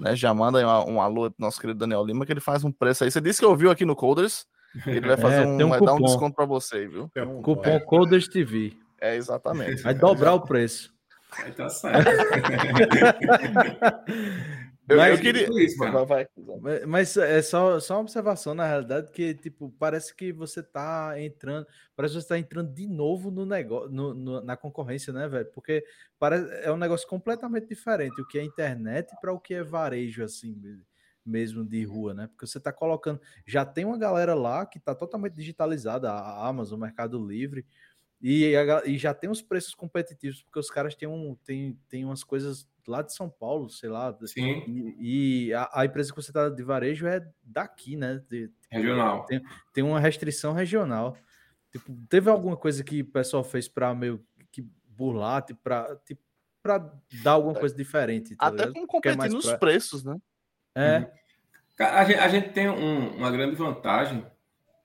né, 0.00 0.16
já 0.16 0.32
manda 0.34 0.58
aí 0.58 0.64
um, 0.64 0.94
um 0.94 1.00
alô 1.00 1.30
pro 1.30 1.34
nosso 1.38 1.60
querido 1.60 1.78
Daniel 1.78 2.04
Lima, 2.04 2.26
que 2.26 2.32
ele 2.32 2.40
faz 2.40 2.64
um 2.64 2.72
preço 2.72 3.04
aí. 3.04 3.10
Você 3.10 3.20
disse 3.20 3.38
que 3.40 3.46
ouviu 3.46 3.70
aqui 3.70 3.84
no 3.84 3.94
Coders, 3.94 4.46
ele 4.86 5.06
vai 5.06 5.16
fazer 5.18 5.42
É, 5.42 5.46
um, 5.46 5.66
um 5.66 5.68
vai 5.68 5.80
dar 5.80 5.94
um 5.94 6.00
desconto 6.00 6.34
para 6.34 6.46
você, 6.46 6.88
viu? 6.88 7.08
Tem 7.14 7.24
um- 7.24 7.42
Cupom 7.42 7.78
Coders 7.80 8.26
TV. 8.26 8.72
É, 9.00 9.14
exatamente. 9.16 9.82
Vai 9.82 9.94
dobrar 9.94 10.34
o 10.34 10.40
preço. 10.40 10.90
Aí 11.38 11.52
tá 11.52 11.68
certo. 11.68 12.10
Eu, 14.92 14.96
Mas- 14.98 15.16
eu 15.16 15.20
queria... 15.22 15.64
Isso, 15.64 15.78
cara. 15.78 16.04
Vai, 16.04 16.06
vai. 16.06 16.28
Mas- 16.60 16.84
Mas 16.86 17.16
é 17.16 17.42
só, 17.42 17.78
só 17.80 17.94
uma 17.94 18.00
observação, 18.02 18.54
na 18.54 18.66
realidade, 18.66 19.10
que 19.12 19.34
tipo, 19.34 19.74
parece 19.78 20.14
que 20.14 20.32
você 20.32 20.62
tá 20.62 21.14
entrando, 21.20 21.66
parece 21.96 22.14
que 22.14 22.20
você 22.22 22.28
tá 22.28 22.38
entrando 22.38 22.72
de 22.72 22.86
novo 22.86 23.30
no 23.30 23.44
negócio, 23.46 23.90
no, 23.90 24.14
no- 24.14 24.40
na 24.42 24.56
concorrência, 24.56 25.12
né, 25.12 25.26
velho? 25.28 25.46
Porque 25.52 25.84
parece, 26.18 26.48
é 26.64 26.70
um 26.72 26.76
negócio 26.76 27.06
completamente 27.08 27.66
diferente 27.68 28.20
o 28.20 28.26
que 28.26 28.38
é 28.38 28.42
internet 28.44 29.10
para 29.20 29.32
o 29.32 29.40
que 29.40 29.54
é 29.54 29.62
varejo, 29.62 30.22
assim, 30.22 30.52
me- 30.54 30.82
mesmo 31.24 31.64
de 31.64 31.84
rua, 31.84 32.12
né? 32.12 32.26
Porque 32.26 32.46
você 32.46 32.58
tá 32.58 32.72
colocando, 32.72 33.20
já 33.46 33.64
tem 33.64 33.84
uma 33.84 33.96
galera 33.98 34.34
lá 34.34 34.66
que 34.66 34.80
tá 34.80 34.94
totalmente 34.94 35.34
digitalizada, 35.34 36.10
a 36.10 36.48
Amazon, 36.48 36.78
o 36.78 36.82
Mercado 36.82 37.24
Livre, 37.24 37.64
e, 38.20 38.52
e 38.86 38.98
já 38.98 39.12
tem 39.14 39.28
os 39.30 39.42
preços 39.42 39.74
competitivos, 39.74 40.42
porque 40.42 40.58
os 40.58 40.70
caras 40.70 40.94
têm, 40.94 41.08
um, 41.08 41.36
têm, 41.44 41.78
têm 41.88 42.04
umas 42.04 42.22
coisas 42.24 42.68
lá 42.86 43.02
de 43.02 43.12
São 43.14 43.28
Paulo, 43.28 43.68
sei 43.70 43.88
lá, 43.88 44.16
Sim, 44.24 44.64
e, 44.66 45.46
e 45.48 45.54
a, 45.54 45.70
a 45.72 45.84
empresa 45.84 46.10
que 46.10 46.16
você 46.20 46.30
está 46.30 46.48
de 46.48 46.62
varejo 46.62 47.06
é 47.06 47.26
daqui, 47.42 47.96
né? 47.96 48.20
De- 48.28 48.50
regional. 48.70 49.24
tem, 49.26 49.42
tem 49.72 49.84
uma 49.84 50.00
restrição 50.00 50.52
regional. 50.52 51.16
Tipo, 51.70 51.94
teve 52.08 52.28
alguma 52.30 52.56
coisa 52.56 52.82
que 52.84 53.00
o 53.02 53.06
pessoal 53.06 53.42
fez 53.44 53.68
para 53.68 53.94
meio 53.94 54.24
que 54.50 54.62
burlar, 54.86 55.42
tipo, 55.42 55.60
para 55.62 55.96
tipo, 56.04 56.20
pra 56.62 56.78
dar 57.22 57.32
alguma 57.32 57.54
coisa 57.54 57.74
diferente? 57.74 58.36
tá 58.36 58.46
Até 58.46 58.66
ligado? 58.66 58.74
com 58.74 58.86
Porque 58.86 59.08
é 59.08 59.12
competir 59.12 59.18
mais 59.18 59.32
nos 59.32 59.46
pra- 59.46 59.58
preços, 59.58 60.04
né? 60.04 60.16
É, 60.76 61.10
Cara, 61.76 62.00
A 62.00 62.04
gente, 62.04 62.18
a 62.18 62.28
gente 62.28 62.48
tem 62.50 62.68
um- 62.68 63.16
uma 63.16 63.30
grande 63.30 63.56
vantagem, 63.56 64.24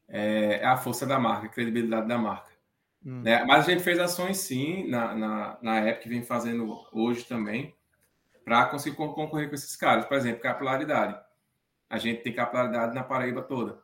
é, 0.08 0.60
é 0.62 0.66
a 0.66 0.78
força 0.78 1.06
da 1.06 1.20
marca, 1.20 1.48
a 1.48 1.50
credibilidade 1.50 2.08
da 2.08 2.18
marca. 2.18 2.48
Hum. 3.06 3.22
né? 3.22 3.44
Mas 3.46 3.68
a 3.68 3.72
gente 3.72 3.84
fez 3.84 4.00
ações 4.00 4.38
sim 4.38 4.88
na, 4.90 5.14
na, 5.14 5.58
na 5.62 5.80
época 5.82 6.08
e 6.08 6.10
vem 6.10 6.24
fazendo 6.24 6.74
hoje 6.92 7.24
também 7.26 7.76
para 8.48 8.66
conseguir 8.68 8.96
con- 8.96 9.12
concorrer 9.12 9.50
com 9.50 9.56
esses 9.56 9.76
caras. 9.76 10.06
Por 10.06 10.16
exemplo, 10.16 10.40
capilaridade. 10.42 11.20
A 11.90 11.98
gente 11.98 12.22
tem 12.24 12.32
capilaridade 12.32 12.96
na 12.96 13.04
Paraíba 13.04 13.42
toda. 13.42 13.78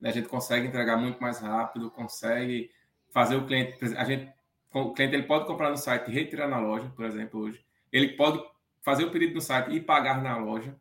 A 0.00 0.12
gente 0.12 0.28
consegue 0.28 0.68
entregar 0.68 0.96
muito 0.96 1.20
mais 1.20 1.40
rápido, 1.40 1.90
consegue 1.90 2.70
fazer 3.10 3.34
o 3.34 3.44
cliente. 3.44 3.76
A 3.96 4.04
gente, 4.04 4.32
o 4.72 4.92
cliente 4.92 5.16
ele 5.16 5.24
pode 5.24 5.44
comprar 5.44 5.70
no 5.70 5.76
site 5.76 6.08
e 6.08 6.14
retirar 6.14 6.46
na 6.46 6.60
loja, 6.60 6.88
por 6.94 7.04
exemplo, 7.04 7.40
hoje. 7.40 7.66
Ele 7.90 8.10
pode 8.16 8.40
fazer 8.80 9.04
o 9.04 9.10
pedido 9.10 9.34
no 9.34 9.40
site 9.40 9.74
e 9.74 9.80
pagar 9.80 10.22
na 10.22 10.36
loja. 10.36 10.76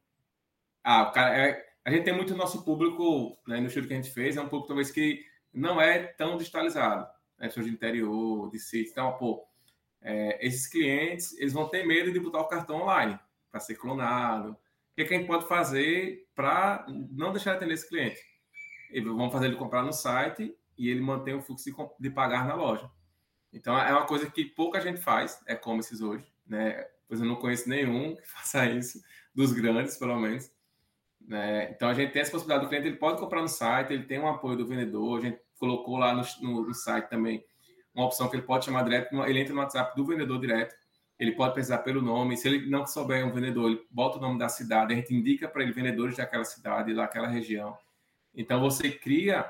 Ah, 0.83 1.09
o 1.09 1.11
cara 1.11 1.35
é, 1.35 1.65
a 1.83 1.89
gente 1.89 2.03
tem 2.03 2.13
muito 2.13 2.35
nosso 2.35 2.63
público, 2.63 3.39
né, 3.47 3.59
no 3.59 3.65
estudo 3.65 3.87
que 3.87 3.93
a 3.93 3.97
gente 3.97 4.11
fez, 4.11 4.37
é 4.37 4.41
um 4.41 4.47
público 4.47 4.67
talvez 4.67 4.91
que 4.91 5.25
não 5.51 5.81
é 5.81 5.97
tão 5.97 6.37
digitalizado 6.37 7.07
né, 7.39 7.47
pessoas 7.47 7.65
de 7.65 7.71
interior, 7.71 8.51
de 8.51 8.59
sítio. 8.59 8.91
Então, 8.91 9.17
pô, 9.17 9.47
é, 10.05 10.45
esses 10.47 10.67
clientes, 10.67 11.37
eles 11.39 11.53
vão 11.53 11.69
ter 11.69 11.85
medo 11.87 12.13
de 12.13 12.19
botar 12.21 12.41
o 12.41 12.47
cartão 12.47 12.83
online 12.83 13.19
para 13.51 13.59
ser 13.61 13.75
clonado. 13.75 14.51
O 14.51 14.57
que, 14.95 15.03
é 15.03 15.05
que 15.05 15.15
a 15.15 15.17
gente 15.17 15.27
pode 15.27 15.47
fazer 15.47 16.27
para 16.35 16.85
não 16.89 17.33
deixar 17.33 17.51
de 17.53 17.57
atender 17.57 17.75
esse 17.75 17.89
cliente? 17.89 18.21
Eles 18.91 19.11
vão 19.13 19.31
fazer 19.31 19.47
ele 19.47 19.57
comprar 19.57 19.83
no 19.83 19.93
site 19.93 20.55
e 20.77 20.89
ele 20.89 21.01
mantém 21.01 21.35
o 21.35 21.41
fluxo 21.41 21.65
de, 21.65 21.75
de 21.99 22.09
pagar 22.11 22.47
na 22.47 22.55
loja. 22.55 22.89
Então, 23.53 23.77
é 23.77 23.91
uma 23.93 24.05
coisa 24.07 24.29
que 24.31 24.45
pouca 24.45 24.81
gente 24.81 25.01
faz, 25.01 25.41
e-commerces 25.47 26.01
hoje, 26.01 26.27
né? 26.47 26.85
Pois 27.07 27.21
eu 27.21 27.27
não 27.27 27.37
conheço 27.37 27.69
nenhum 27.69 28.15
que 28.17 28.27
faça 28.27 28.65
isso, 28.67 29.01
dos 29.35 29.53
grandes, 29.53 29.97
pelo 29.97 30.19
menos. 30.19 30.51
né? 31.21 31.71
Então, 31.71 31.89
a 31.89 31.93
gente 31.95 32.11
tem 32.13 32.21
essa 32.21 32.31
possibilidade 32.31 32.65
do 32.65 32.69
cliente, 32.69 32.87
ele 32.87 32.97
pode 32.97 33.19
comprar 33.19 33.41
no 33.41 33.47
site, 33.49 33.93
ele 33.93 34.05
tem 34.05 34.19
um 34.19 34.27
apoio 34.29 34.57
do 34.57 34.67
vendedor, 34.67 35.19
a 35.19 35.21
gente 35.21 35.39
colocou 35.57 35.97
lá 35.97 36.13
no, 36.13 36.23
no- 36.41 36.67
no 36.67 36.73
site 36.73 37.09
também 37.09 37.43
uma 37.95 38.05
opção 38.05 38.27
que 38.27 38.35
ele 38.35 38.43
pode 38.43 38.65
chamar 38.65 38.83
direto, 38.83 39.15
ele 39.23 39.39
entra 39.39 39.53
no 39.53 39.61
WhatsApp 39.61 39.95
do 39.95 40.05
vendedor 40.05 40.39
direto, 40.39 40.75
ele 41.17 41.31
pode 41.31 41.53
pesquisar 41.53 41.77
pelo 41.79 42.01
nome, 42.01 42.35
se 42.35 42.47
ele 42.47 42.69
não 42.69 42.85
souber 42.85 43.25
um 43.25 43.31
vendedor, 43.31 43.71
ele 43.71 43.81
bota 43.89 44.17
o 44.17 44.21
nome 44.21 44.37
da 44.37 44.49
cidade, 44.49 44.93
a 44.93 44.95
gente 44.95 45.13
indica 45.15 45.47
para 45.47 45.63
ele 45.63 45.71
vendedores 45.71 46.17
daquela 46.17 46.43
cidade, 46.43 46.93
daquela 46.93 47.27
região. 47.27 47.77
Então 48.35 48.59
você 48.59 48.91
cria 48.91 49.49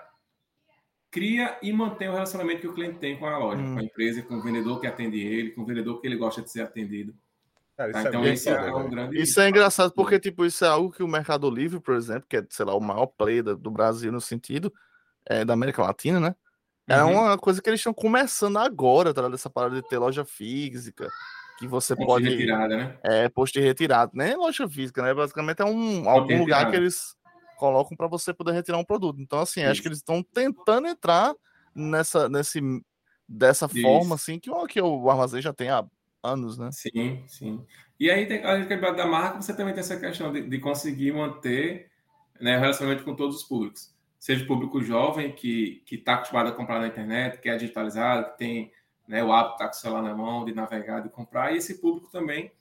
cria 1.10 1.58
e 1.62 1.71
mantém 1.71 2.10
o 2.10 2.12
relacionamento 2.12 2.60
que 2.60 2.67
o 2.67 2.73
cliente 2.73 2.99
tem 2.99 3.17
com 3.17 3.25
a 3.25 3.38
loja, 3.38 3.62
Hum. 3.62 3.73
com 3.73 3.79
a 3.79 3.84
empresa, 3.84 4.21
com 4.21 4.36
o 4.36 4.41
vendedor 4.41 4.81
que 4.81 4.86
atende 4.86 5.17
ele, 5.17 5.51
com 5.51 5.62
o 5.62 5.65
vendedor 5.65 6.01
que 6.01 6.08
ele 6.08 6.17
gosta 6.17 6.41
de 6.41 6.51
ser 6.51 6.62
atendido. 6.62 7.15
Cara, 7.77 7.91
Tá? 7.93 7.99
isso 7.99 8.08
Então 8.10 8.23
é 8.23 8.27
muito 8.27 8.49
é 8.49 8.75
um 8.75 8.89
grande 8.89 9.21
Isso 9.21 9.39
é 9.39 9.49
engraçado 9.49 9.93
porque, 9.93 10.19
tipo, 10.19 10.45
isso 10.45 10.65
é 10.65 10.67
algo 10.67 10.91
que 10.91 11.01
o 11.01 11.08
Mercado 11.08 11.49
Livre, 11.49 11.79
por 11.79 11.95
exemplo, 11.95 12.25
que 12.27 12.38
é, 12.38 12.45
sei 12.49 12.65
lá, 12.65 12.75
o 12.75 12.81
maior 12.81 13.05
player 13.05 13.43
do 13.43 13.71
Brasil 13.71 14.12
no 14.12 14.19
sentido 14.19 14.73
é, 15.25 15.45
da 15.45 15.53
América 15.53 15.81
Latina, 15.81 16.19
né? 16.19 16.36
É 16.87 17.03
Uhum. 17.03 17.11
uma 17.13 17.37
coisa 17.37 17.61
que 17.61 17.69
eles 17.69 17.79
estão 17.79 17.93
começando 17.93 18.57
agora, 18.57 19.13
tá? 19.13 19.21
ligado? 19.21 19.35
Essa 19.35 19.49
parada 19.49 19.75
de 19.81 19.87
ter 19.87 19.97
loja 19.97 20.23
física, 20.23 21.09
que 21.57 21.67
você 21.67 21.95
ponto 21.95 22.07
pode. 22.07 22.25
de 22.25 22.29
retirada, 22.31 22.77
né? 22.77 22.97
É, 23.03 23.29
posto 23.29 23.53
de 23.53 23.61
retirado, 23.61 24.11
nem 24.15 24.35
loja 24.35 24.67
física, 24.69 25.01
né? 25.01 25.13
Basicamente 25.13 25.61
é 25.61 25.65
um 25.65 26.09
algum 26.09 26.39
lugar 26.39 26.69
que 26.69 26.75
eles 26.75 27.15
colocam 27.57 27.95
para 27.95 28.07
você 28.07 28.33
poder 28.33 28.51
retirar 28.53 28.77
um 28.77 28.85
produto. 28.85 29.19
Então, 29.21 29.39
assim, 29.39 29.61
acho 29.63 29.73
Isso. 29.73 29.81
que 29.83 29.87
eles 29.89 29.97
estão 29.99 30.21
tentando 30.23 30.87
entrar 30.87 31.33
nessa, 31.75 32.27
nesse, 32.29 32.59
dessa 33.27 33.67
Isso. 33.67 33.81
forma, 33.81 34.15
assim, 34.15 34.39
que, 34.39 34.49
o- 34.51 34.65
que 34.67 34.81
o 34.81 35.09
armazém 35.09 35.41
já 35.41 35.53
tem 35.53 35.69
há 35.69 35.85
anos, 36.23 36.57
né? 36.57 36.69
Sim, 36.71 37.23
sim. 37.27 37.65
E 37.99 38.09
aí, 38.11 38.25
tem, 38.27 38.43
a 38.43 38.65
quebrada 38.65 38.97
da 38.97 39.05
marca, 39.07 39.41
você 39.41 39.55
também 39.55 39.73
tem 39.73 39.79
essa 39.81 39.99
questão 39.99 40.31
de, 40.33 40.41
de 40.49 40.59
conseguir 40.59 41.13
manter 41.13 41.89
né, 42.39 42.57
o 42.57 42.59
relacionamento 42.59 43.03
com 43.05 43.15
todos 43.15 43.37
os 43.37 43.43
públicos. 43.43 43.94
Seja 44.25 44.43
o 44.43 44.47
público 44.47 44.81
jovem, 44.81 45.31
que 45.31 45.83
está 45.91 46.15
acostumado 46.15 46.49
a 46.49 46.51
comprar 46.51 46.79
na 46.79 46.88
internet, 46.88 47.39
que 47.39 47.47
é 47.47 47.55
digitalizado, 47.57 48.31
que 48.31 48.39
tem 48.39 48.71
né, 49.07 49.23
o 49.23 49.31
hábito 49.31 49.49
de 49.49 49.53
estar 49.57 49.65
com 49.67 49.75
o 49.75 49.79
celular 49.79 50.01
na 50.01 50.15
mão, 50.15 50.43
de 50.43 50.51
navegar, 50.51 51.01
de 51.01 51.09
comprar, 51.09 51.53
e 51.53 51.57
esse 51.57 51.79
público 51.79 52.09
também, 52.09 52.51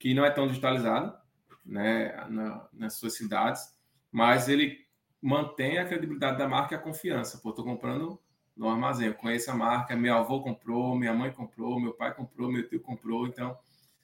que 0.00 0.14
não 0.14 0.24
é 0.24 0.32
tão 0.32 0.48
digitalizado 0.48 1.16
né, 1.64 2.26
na- 2.28 2.68
nas 2.72 2.94
suas 2.94 3.14
cidades, 3.16 3.72
mas 4.10 4.48
ele 4.48 4.84
mantém 5.22 5.78
a 5.78 5.86
credibilidade 5.86 6.38
da 6.38 6.48
marca 6.48 6.74
e 6.74 6.76
a 6.76 6.80
confiança. 6.80 7.38
Pô, 7.38 7.50
estou 7.50 7.64
comprando 7.64 8.20
no 8.56 8.68
armazém, 8.68 9.06
eu 9.06 9.14
conheço 9.14 9.48
a 9.48 9.54
marca, 9.54 9.94
meu 9.94 10.12
avô 10.16 10.42
comprou, 10.42 10.96
minha 10.96 11.14
mãe 11.14 11.30
comprou, 11.30 11.78
meu 11.78 11.94
pai 11.94 12.12
comprou, 12.14 12.50
meu 12.50 12.68
tio 12.68 12.80
comprou, 12.80 13.28
então 13.28 13.56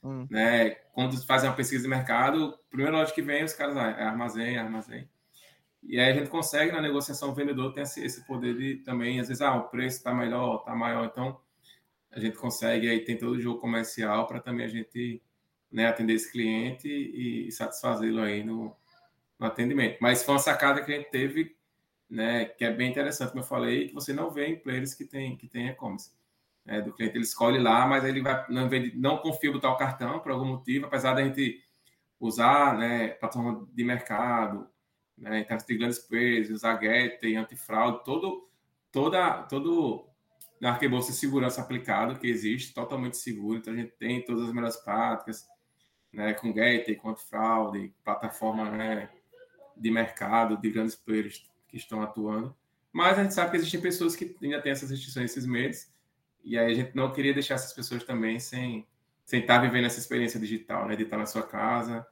Hum. 0.05 0.29
né? 0.31 0.71
Quando 0.95 1.21
fazem 1.27 1.51
uma 1.51 1.57
pesquisa 1.57 1.83
de 1.83 1.88
mercado, 1.88 2.55
a 2.67 2.71
primeira 2.71 2.97
loja 2.97 3.12
que 3.12 3.23
vem, 3.23 3.43
os 3.43 3.55
caras, 3.55 3.77
ah, 3.77 3.91
é 3.91 4.05
armazém, 4.05 4.55
é 4.55 4.61
armazém. 4.61 5.09
E 5.83 5.99
aí 5.99 6.12
a 6.12 6.14
gente 6.14 6.31
consegue, 6.31 6.73
na 6.73 6.81
negociação, 6.81 7.31
o 7.31 7.35
vendedor 7.35 7.73
tem 7.73 7.83
esse, 7.83 8.25
poder 8.27 8.57
de 8.57 8.77
também, 8.77 9.18
às 9.18 9.29
vezes, 9.29 9.42
ah, 9.42 9.57
o 9.57 9.68
preço 9.68 9.99
está 9.99 10.14
melhor, 10.14 10.61
está 10.61 10.75
maior, 10.75 11.05
então 11.05 11.40
a 12.11 12.21
gente 12.21 12.37
consegue, 12.37 12.88
aí 12.88 13.05
tem 13.05 13.18
todo 13.18 13.33
o 13.33 13.40
jogo 13.40 13.61
comercial 13.61 14.27
para 14.27 14.40
também 14.40 14.66
a 14.66 14.68
gente 14.68 15.21
né, 15.71 15.87
atender 15.87 16.14
esse 16.14 16.31
cliente 16.31 16.88
e, 16.88 17.51
satisfazê-lo 17.51 18.21
aí 18.21 18.45
no, 18.45 18.77
no 19.38 19.47
atendimento. 19.47 19.99
Mas 20.01 20.23
foi 20.23 20.35
uma 20.35 20.40
sacada 20.40 20.83
que 20.85 20.92
a 20.92 20.97
gente 20.97 21.11
teve, 21.11 21.57
né, 22.09 22.45
que 22.45 22.64
é 22.64 22.71
bem 22.71 22.90
interessante, 22.90 23.31
como 23.31 23.42
eu 23.42 23.47
falei, 23.47 23.88
que 23.88 23.95
você 23.95 24.12
não 24.12 24.31
vê 24.31 24.47
em 24.47 24.57
players 24.57 24.95
que 24.95 25.05
tem, 25.05 25.37
que 25.37 25.49
tem 25.49 25.68
e-commerce 25.68 26.12
é, 26.66 26.81
do 26.81 26.92
cliente. 26.92 27.16
Ele 27.16 27.25
escolhe 27.25 27.59
lá, 27.59 27.87
mas 27.87 28.05
ele 28.05 28.21
vai, 28.23 28.47
não, 28.49 28.68
não 28.95 29.18
confia 29.18 29.51
botar 29.51 29.73
o 29.73 29.77
cartão 29.77 30.21
por 30.21 30.33
algum 30.33 30.47
motivo, 30.47 30.87
apesar 30.87 31.14
da 31.14 31.25
gente 31.25 31.62
usar 32.21 32.79
né, 32.79 33.09
plataforma 33.09 33.67
de 33.73 33.85
mercado, 33.85 34.69
né, 35.23 35.38
então, 35.38 35.56
de 35.56 35.79
grandes 35.79 36.04
usar 36.50 36.81
Get, 36.81 37.23
antifraude, 37.37 38.04
todo, 38.04 38.48
toda, 38.90 39.44
todo 39.44 40.04
arcabouço 40.60 41.12
de 41.12 41.16
segurança 41.16 41.60
aplicado 41.60 42.18
que 42.18 42.27
existe, 42.27 42.75
totalmente 42.75 43.16
seguro. 43.16 43.58
Então, 43.58 43.73
a 43.73 43.77
gente 43.77 43.92
tem 43.92 44.25
todas 44.25 44.48
as 44.48 44.52
melhores 44.52 44.77
práticas, 44.77 45.46
né, 46.12 46.35
com 46.35 46.52
Get, 46.52 46.96
com 46.96 47.10
antifraude, 47.10 47.94
plataforma 48.04 48.68
né, 48.73 49.10
de 49.77 49.90
mercado, 49.92 50.56
de 50.56 50.70
grandes 50.70 50.96
players 50.96 51.48
que 51.68 51.77
estão 51.77 52.02
atuando. 52.02 52.54
Mas 52.92 53.16
a 53.16 53.23
gente 53.23 53.33
sabe 53.33 53.52
que 53.52 53.56
existem 53.58 53.81
pessoas 53.81 54.16
que 54.16 54.37
ainda 54.42 54.60
têm 54.60 54.73
essas 54.73 54.90
restrições, 54.90 55.31
esses 55.31 55.46
medos, 55.46 55.87
e 56.42 56.58
aí 56.58 56.73
a 56.73 56.75
gente 56.75 56.96
não 56.96 57.12
queria 57.12 57.33
deixar 57.33 57.54
essas 57.54 57.73
pessoas 57.73 58.02
também 58.02 58.40
sem, 58.40 58.87
sem 59.25 59.40
estar 59.40 59.58
vivendo 59.58 59.87
essa 59.87 60.00
experiência 60.00 60.40
digital, 60.40 60.88
né? 60.88 60.96
De 60.96 61.04
estar 61.04 61.16
na 61.16 61.27
sua 61.27 61.44
casa. 61.44 62.04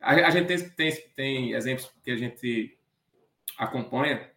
A, 0.00 0.12
a 0.12 0.30
gente 0.30 0.46
tem, 0.46 0.70
tem, 0.70 0.92
tem, 1.14 1.52
exemplos 1.52 1.90
que 2.02 2.10
a 2.10 2.16
gente 2.16 2.78
acompanha. 3.56 4.30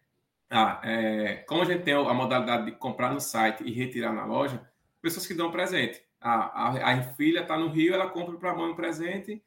Ah, 0.50 0.80
é, 0.84 1.36
como 1.46 1.62
a 1.62 1.64
gente 1.64 1.82
tem 1.82 1.94
a 1.94 2.14
modalidade 2.14 2.66
de 2.66 2.72
comprar 2.72 3.12
no 3.12 3.20
site 3.20 3.62
e 3.64 3.72
retirar 3.72 4.12
na 4.12 4.24
loja, 4.24 4.60
pessoas 5.00 5.26
que 5.26 5.34
dão 5.34 5.50
presente. 5.50 6.02
Ah, 6.20 6.68
a, 6.68 6.92
a 6.92 7.02
filha 7.14 7.40
está 7.40 7.56
no 7.56 7.68
Rio, 7.68 7.94
ela 7.94 8.10
compra 8.10 8.36
para 8.36 8.50
a 8.50 8.54
mãe 8.54 8.70
um 8.70 8.76
presente, 8.76 9.42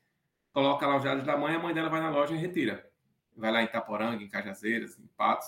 coloca 0.52 0.88
lá 0.88 0.98
os 0.98 1.04
dados 1.04 1.26
da 1.26 1.38
mãe, 1.38 1.56
a 1.56 1.60
mãe 1.60 1.74
dela 1.74 1.90
vai 1.90 2.02
na 2.02 2.10
loja 2.10 2.34
e 2.34 2.38
retira. 2.38 2.90
Vai 3.36 3.52
lá 3.52 3.62
em 3.62 3.66
Itaporanga, 3.66 4.24
em 4.24 4.30
Cajazeiras, 4.30 4.98
em 4.98 5.08
Patos, 5.16 5.48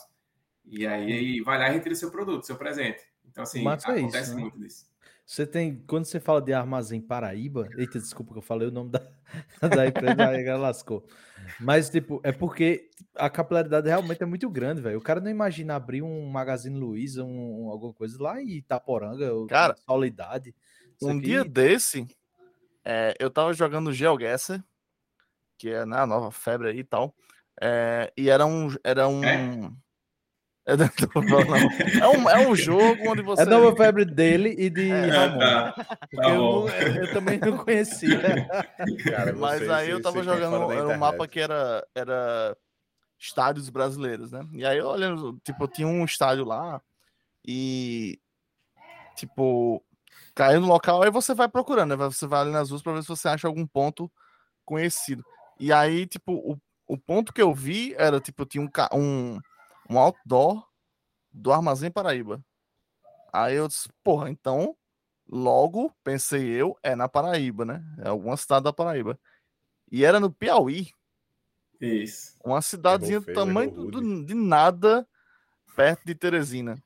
e 0.65 0.86
aí 0.86 1.41
vai 1.41 1.57
lá 1.57 1.70
e 1.70 1.74
retira 1.74 1.95
seu 1.95 2.11
produto, 2.11 2.45
seu 2.45 2.57
presente. 2.57 3.01
Então, 3.26 3.43
assim, 3.43 3.63
Massa 3.63 3.91
é 3.91 3.99
acontece 3.99 4.30
isso, 4.30 4.36
né? 4.36 4.41
muito 4.41 4.59
disso. 4.59 4.86
Você 5.28 5.45
tem, 5.45 5.84
quando 5.86 6.05
você 6.05 6.21
fala 6.21 6.41
de 6.41 6.53
Armazém 6.53 7.01
Paraíba, 7.01 7.67
eita, 7.78 7.99
desculpa 7.99 8.32
que 8.32 8.38
eu 8.38 8.41
falei 8.41 8.69
o 8.69 8.71
nome 8.71 8.91
da, 8.91 9.05
da 9.59 9.86
empresa, 9.86 10.25
aí 10.25 10.45
lascou. 10.57 11.05
Mas, 11.59 11.89
tipo, 11.89 12.21
é 12.23 12.32
porque 12.32 12.89
a 13.13 13.30
capilaridade 13.30 13.89
realmente 13.89 14.23
é 14.23 14.25
muito 14.25 14.49
grande, 14.49 14.82
velho. 14.82 14.97
O 14.97 15.01
cara 15.01 15.19
não 15.19 15.30
imagina 15.30 15.75
abrir 15.75 16.01
um 16.01 16.25
Magazine 16.30 16.80
Luiza, 16.80 17.25
um, 17.25 17.69
alguma 17.69 17.93
coisa 17.93 18.17
lá 18.23 18.41
em 18.41 18.51
Itaporanga, 18.51 19.30
cara, 19.49 19.75
Solidade. 19.86 20.55
Um 21.01 21.17
aqui... 21.17 21.19
dia 21.19 21.43
desse, 21.43 22.07
é, 22.86 23.13
eu 23.19 23.30
tava 23.30 23.53
jogando 23.53 23.91
GeoGuessr, 23.91 24.63
que 25.57 25.69
é 25.69 25.86
né, 25.86 25.97
a 25.97 26.07
nova 26.07 26.32
febre 26.32 26.69
aí 26.69 26.80
e 26.80 26.84
tal, 26.86 27.13
é, 27.59 28.13
e 28.15 28.30
era 28.30 28.45
um... 28.45 28.69
Era 28.82 29.09
um... 29.09 29.21
É? 29.25 29.69
É, 30.68 31.99
é, 31.99 32.07
um, 32.09 32.30
é 32.30 32.47
um 32.47 32.53
jogo 32.53 33.09
onde 33.09 33.22
você. 33.22 33.43
É 33.43 33.45
nova 33.45 33.74
febre 33.74 34.03
dele 34.03 34.53
e 34.57 34.70
de 34.70 34.91
é, 34.91 35.05
Ramon. 35.05 35.39
Tá, 35.39 35.72
tá 35.74 36.30
eu, 36.30 36.68
eu, 36.68 37.13
também 37.13 37.39
não 37.39 37.57
conhecia. 37.57 38.20
Cara, 39.09 39.34
Mas 39.34 39.70
aí 39.70 39.89
eu 39.89 40.01
tava 40.01 40.22
jogando 40.22 40.70
era 40.74 40.89
um 40.89 40.97
mapa 40.97 41.26
que 41.26 41.39
era, 41.39 41.88
era 41.95 42.57
estádios 43.18 43.70
brasileiros, 43.70 44.30
né? 44.30 44.45
E 44.51 44.65
aí 44.65 44.82
olhando, 44.82 45.39
tipo, 45.41 45.70
tinha 45.70 45.88
um 45.88 46.03
estádio 46.03 46.43
lá 46.43 46.82
e 47.47 48.20
tipo, 49.15 49.82
caiu 50.36 50.59
no 50.59 50.68
local, 50.68 51.01
aí 51.01 51.09
você 51.09 51.34
vai 51.34 51.47
procurando, 51.47 51.91
né? 51.91 51.95
Você 51.95 52.28
vai 52.28 52.41
ali 52.41 52.51
nas 52.51 52.70
ruas 52.70 52.82
para 52.82 52.93
ver 52.93 53.03
se 53.03 53.07
você 53.07 53.30
acha 53.30 53.47
algum 53.47 53.65
ponto 53.65 54.11
conhecido. 54.65 55.24
E 55.59 55.72
aí, 55.72 56.05
tipo, 56.05 56.34
o, 56.34 56.57
o 56.88 56.97
ponto 56.97 57.34
que 57.34 57.41
eu 57.41 57.53
vi 57.53 57.95
era, 57.97 58.20
tipo, 58.20 58.45
tinha 58.45 58.63
um, 58.63 58.70
um 58.93 59.39
um 59.90 59.98
outdoor 59.98 60.68
do 61.32 61.52
Armazém 61.52 61.92
Paraíba. 61.92 62.44
Aí 63.32 63.56
eu 63.56 63.68
disse, 63.68 63.90
porra, 64.04 64.30
então, 64.30 64.76
logo, 65.28 65.94
pensei 66.04 66.48
eu, 66.48 66.78
é 66.82 66.96
na 66.96 67.08
Paraíba, 67.08 67.66
né? 67.66 67.84
É 68.00 68.10
alguma 68.10 68.38
cidade 68.38 68.64
da 68.64 68.74
Paraíba. 68.74 69.20
E 69.92 70.04
era 70.04 70.20
no 70.20 70.32
Piauí. 70.32 70.90
Isso. 71.80 72.36
Uma 72.44 72.62
cidadezinha 72.62 73.20
do 73.20 73.34
tamanho 73.34 73.72
do, 73.72 74.26
de 74.26 74.34
nada, 74.34 75.08
perto 75.76 76.06
de 76.06 76.16
Teresina. 76.16 76.82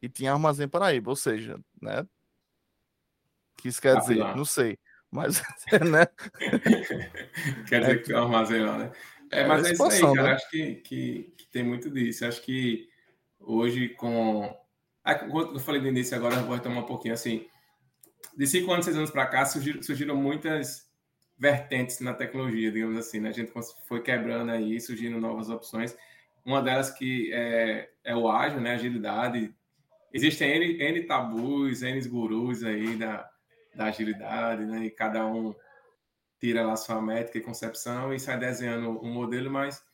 E 0.00 0.08
tinha 0.08 0.32
Armazém 0.32 0.68
Paraíba, 0.68 1.10
ou 1.10 1.16
seja, 1.16 1.58
né? 1.80 2.00
O 2.00 2.08
que 3.56 3.68
isso 3.68 3.80
quer 3.80 3.96
ah, 3.96 4.00
dizer? 4.00 4.16
Não. 4.16 4.36
não 4.36 4.44
sei. 4.44 4.78
Mas, 5.10 5.42
né? 5.90 6.06
quer 7.68 7.80
dizer 7.80 7.92
é, 7.92 7.98
que 7.98 8.04
tem 8.04 8.16
um 8.16 8.22
armazém 8.22 8.64
lá, 8.64 8.78
né? 8.78 8.92
É, 9.36 9.46
mas 9.46 9.66
é, 9.66 9.72
isso 9.72 9.82
aí, 9.82 10.00
cara. 10.00 10.22
Né? 10.22 10.32
Acho 10.32 10.50
que, 10.50 10.74
que, 10.76 11.34
que, 11.36 11.46
tem 11.48 11.62
muito 11.62 11.90
disso. 11.90 12.24
Acho 12.24 12.42
que 12.42 12.88
hoje, 13.38 13.90
com. 13.90 14.54
Ah, 15.04 15.26
eu 15.26 15.60
falei 15.60 15.80
no 15.80 15.88
início, 15.88 16.16
agora 16.16 16.36
eu 16.36 16.44
vou 16.44 16.54
retomar 16.54 16.78
um 16.78 16.86
pouquinho. 16.86 17.14
Assim, 17.14 17.46
de 18.36 18.46
cinco 18.46 18.72
anos, 18.72 18.84
seis 18.84 18.96
anos 18.96 19.10
para 19.10 19.26
cá, 19.26 19.44
surgiram, 19.44 19.82
surgiram, 19.82 20.16
muitas 20.16 20.86
vertentes 21.38 22.00
na 22.00 22.14
tecnologia, 22.14 22.72
digamos 22.72 22.96
assim. 22.96 23.20
Né? 23.20 23.28
A 23.28 23.32
gente 23.32 23.52
foi 23.86 24.02
quebrando 24.02 24.50
aí, 24.50 24.80
surgindo 24.80 25.20
novas 25.20 25.50
opções. 25.50 25.96
Uma 26.44 26.62
delas 26.62 26.90
que 26.90 27.32
é, 27.32 27.90
é 28.04 28.16
o 28.16 28.30
ágil, 28.30 28.60
né? 28.60 28.74
Agilidade. 28.74 29.54
Existem 30.12 30.50
N, 30.50 30.82
N 30.82 31.02
tabus, 31.04 31.82
N 31.82 32.00
gurus 32.08 32.64
aí 32.64 32.96
da, 32.96 33.28
da 33.74 33.86
agilidade, 33.86 34.64
né? 34.64 34.86
E 34.86 34.90
cada 34.90 35.26
um 35.26 35.54
tira 36.38 36.64
lá 36.66 36.76
sua 36.76 37.00
métrica 37.00 37.38
e 37.38 37.42
concepção 37.42 38.12
e 38.12 38.20
sai 38.20 38.38
desenhando 38.38 38.90
um 39.02 39.10
modelo, 39.10 39.50
mas 39.50 39.84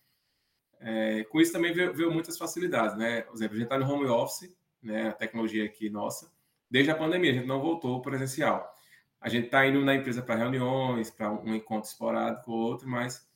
é, 0.80 1.24
com 1.24 1.40
isso 1.40 1.52
também 1.52 1.72
veio, 1.72 1.94
veio, 1.94 2.12
muitas 2.12 2.36
facilidades, 2.36 2.96
né? 2.96 3.22
Por 3.22 3.34
exemplo, 3.34 3.54
a 3.54 3.58
gente 3.58 3.66
está 3.66 3.78
no 3.78 3.90
home 3.90 4.06
office, 4.06 4.54
né? 4.82 5.08
A 5.08 5.12
tecnologia 5.12 5.64
aqui 5.64 5.88
nossa, 5.88 6.30
desde 6.68 6.90
a 6.90 6.96
pandemia, 6.96 7.30
a 7.30 7.34
gente 7.34 7.46
não 7.46 7.60
voltou 7.60 8.02
presencial. 8.02 8.74
A 9.20 9.28
gente 9.28 9.46
está 9.46 9.64
indo 9.66 9.84
na 9.84 9.94
empresa 9.94 10.20
para 10.22 10.34
reuniões, 10.34 11.10
para 11.10 11.30
um 11.30 11.54
encontro 11.54 11.88
esporádico 11.88 12.50
ou 12.50 12.58
outro, 12.58 12.88
mas 12.88 13.28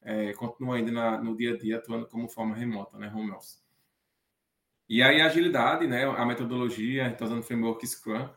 é, 0.00 0.32
continua 0.32 0.76
ainda 0.76 0.90
na, 0.90 1.18
no 1.22 1.36
dia 1.36 1.54
a 1.54 1.58
dia 1.58 1.76
atuando 1.76 2.06
como 2.06 2.28
forma 2.28 2.54
remota, 2.56 2.96
né? 2.98 3.12
Home 3.14 3.32
office. 3.32 3.62
E 4.88 5.02
aí 5.02 5.20
a 5.20 5.26
agilidade, 5.26 5.86
né? 5.86 6.04
A 6.04 6.24
metodologia, 6.24 7.02
a 7.02 7.04
gente 7.04 7.14
está 7.14 7.26
usando 7.26 7.40
o 7.40 7.42
framework 7.42 7.86
Scrum, 7.86 8.28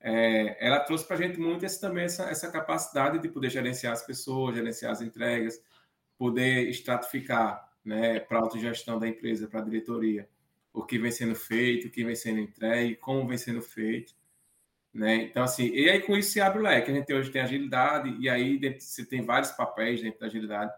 é, 0.00 0.56
ela 0.66 0.80
trouxe 0.80 1.06
para 1.06 1.16
a 1.16 1.18
gente 1.20 1.38
muito 1.38 1.64
esse, 1.64 1.80
também 1.80 2.04
essa, 2.04 2.24
essa 2.24 2.50
capacidade 2.50 3.18
de 3.18 3.28
poder 3.28 3.50
gerenciar 3.50 3.92
as 3.92 4.04
pessoas, 4.04 4.54
gerenciar 4.54 4.92
as 4.92 5.02
entregas, 5.02 5.62
poder 6.16 6.68
estratificar 6.68 7.70
né, 7.84 8.20
para 8.20 8.38
a 8.38 8.42
autogestão 8.42 8.98
da 8.98 9.06
empresa, 9.06 9.46
para 9.46 9.60
a 9.60 9.64
diretoria, 9.64 10.28
o 10.72 10.84
que 10.84 10.98
vem 10.98 11.10
sendo 11.10 11.34
feito, 11.34 11.88
o 11.88 11.90
que 11.90 12.04
vem 12.04 12.14
sendo 12.14 12.40
entregue, 12.40 12.96
como 12.96 13.26
vem 13.28 13.36
sendo 13.36 13.60
feito. 13.60 14.14
Né? 14.92 15.16
Então, 15.16 15.42
assim, 15.42 15.68
e 15.68 15.88
aí 15.88 16.00
com 16.00 16.16
isso 16.16 16.32
se 16.32 16.40
abre 16.40 16.60
o 16.60 16.62
leque. 16.62 16.90
A 16.90 16.94
gente 16.94 17.12
hoje 17.12 17.30
tem 17.30 17.42
agilidade, 17.42 18.16
e 18.18 18.28
aí 18.28 18.58
você 18.78 19.04
tem 19.04 19.22
vários 19.22 19.50
papéis 19.52 20.00
dentro 20.00 20.20
da 20.20 20.26
agilidade. 20.26 20.72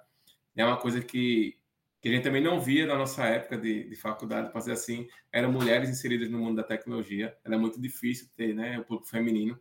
É 0.56 0.64
uma 0.64 0.76
coisa 0.76 1.00
que 1.00 1.56
que 2.03 2.09
a 2.09 2.12
gente 2.12 2.24
também 2.24 2.42
não 2.42 2.61
via 2.61 2.84
na 2.84 2.96
nossa 2.96 3.24
época 3.24 3.57
de, 3.57 3.88
de 3.88 3.94
faculdade, 3.94 4.50
para 4.50 4.59
dizer 4.59 4.72
assim, 4.72 5.07
eram 5.32 5.53
mulheres 5.53 5.88
inseridas 5.88 6.28
no 6.28 6.36
mundo 6.36 6.57
da 6.57 6.64
tecnologia. 6.64 7.36
Era 7.44 7.57
muito 7.57 7.80
difícil 7.80 8.28
ter 8.36 8.53
né, 8.53 8.76
o 8.80 8.84
público 8.84 9.09
feminino. 9.09 9.57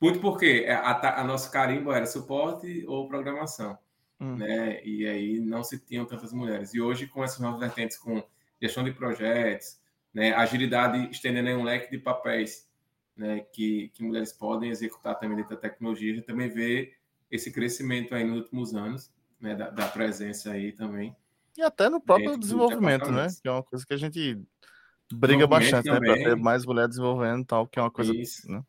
Muito 0.00 0.18
porque 0.18 0.66
a, 0.68 1.20
a 1.20 1.24
nosso 1.24 1.52
carimbo 1.52 1.92
era 1.92 2.04
suporte 2.04 2.84
ou 2.88 3.06
programação. 3.06 3.78
Hum. 4.18 4.34
Né? 4.34 4.84
E 4.84 5.06
aí 5.06 5.38
não 5.38 5.62
se 5.62 5.78
tinham 5.78 6.04
tantas 6.04 6.32
mulheres. 6.32 6.74
E 6.74 6.80
hoje, 6.80 7.06
com 7.06 7.22
essas 7.22 7.38
novas 7.38 7.60
vertentes, 7.60 7.96
com 7.96 8.24
gestão 8.60 8.82
de 8.82 8.90
projetos, 8.90 9.80
né, 10.12 10.32
agilidade 10.32 11.08
estendendo 11.12 11.48
um 11.50 11.62
leque 11.62 11.92
de 11.92 11.98
papéis 11.98 12.68
né, 13.16 13.46
que, 13.52 13.92
que 13.94 14.02
mulheres 14.02 14.32
podem 14.32 14.70
executar 14.70 15.16
também 15.16 15.36
dentro 15.36 15.54
da 15.54 15.60
tecnologia, 15.60 16.12
a 16.12 16.16
gente 16.16 16.26
também 16.26 16.48
vê 16.48 16.92
esse 17.30 17.52
crescimento 17.52 18.16
aí 18.16 18.24
nos 18.24 18.38
últimos 18.38 18.74
anos, 18.74 19.12
né, 19.40 19.54
da, 19.54 19.70
da 19.70 19.86
presença 19.86 20.50
aí 20.50 20.72
também. 20.72 21.14
E 21.56 21.62
até 21.62 21.88
no 21.88 22.00
próprio 22.00 22.38
desenvolvimento, 22.38 23.10
né? 23.10 23.28
Que 23.42 23.48
é 23.48 23.52
uma 23.52 23.62
coisa 23.62 23.84
que 23.86 23.94
a 23.94 23.96
gente 23.96 24.40
briga 25.12 25.46
bastante, 25.46 25.86
também. 25.86 26.10
né? 26.10 26.16
Para 26.16 26.24
ter 26.30 26.36
mais 26.36 26.64
mulheres 26.64 26.90
desenvolvendo 26.90 27.44
tal, 27.44 27.66
que 27.66 27.78
é 27.78 27.82
uma 27.82 27.90
coisa. 27.90 28.14
Isso. 28.14 28.50
Né? 28.50 28.62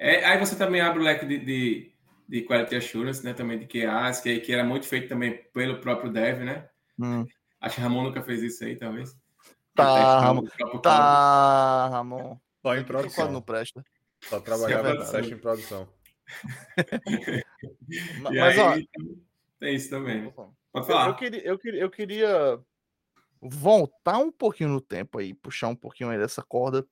É, 0.00 0.24
aí 0.24 0.38
você 0.38 0.56
também 0.56 0.80
abre 0.80 1.00
o 1.00 1.04
leque 1.04 1.26
de, 1.26 1.38
de, 1.38 1.92
de 2.28 2.42
Quality 2.42 2.76
Assurance, 2.76 3.24
né? 3.24 3.34
Também 3.34 3.58
de 3.58 3.66
QAs, 3.66 4.20
que, 4.20 4.40
que 4.40 4.52
era 4.52 4.64
muito 4.64 4.86
feito 4.86 5.08
também 5.08 5.44
pelo 5.52 5.80
próprio 5.80 6.12
Dev, 6.12 6.40
né? 6.40 6.68
Hum. 6.98 7.26
Acho 7.60 7.76
que 7.76 7.80
Ramon 7.80 8.04
nunca 8.04 8.22
fez 8.22 8.42
isso 8.42 8.64
aí, 8.64 8.76
talvez. 8.76 9.16
Tá, 9.74 10.20
Ramon. 10.20 10.44
Tá, 10.82 11.88
Ramon. 11.88 12.38
Só 12.62 12.76
em 12.76 12.84
produção. 12.84 13.30
Não 13.30 13.42
presta. 13.42 13.84
Só 14.22 14.40
trabalhava 14.40 14.90
em 15.20 15.38
produção. 15.38 15.88
mas, 18.22 18.36
aí, 18.36 18.58
ó, 18.58 18.76
tem 19.58 19.74
isso 19.74 19.90
também. 19.90 20.32
Pode 20.72 20.86
falar. 20.86 21.08
Eu, 21.08 21.16
queria, 21.16 21.44
eu, 21.44 21.58
queria, 21.58 21.80
eu 21.80 21.90
queria 21.90 22.60
voltar 23.40 24.18
um 24.18 24.30
pouquinho 24.30 24.70
no 24.70 24.80
tempo 24.80 25.18
aí, 25.18 25.34
puxar 25.34 25.68
um 25.68 25.76
pouquinho 25.76 26.10
aí 26.10 26.18
dessa 26.18 26.42
corda. 26.42 26.86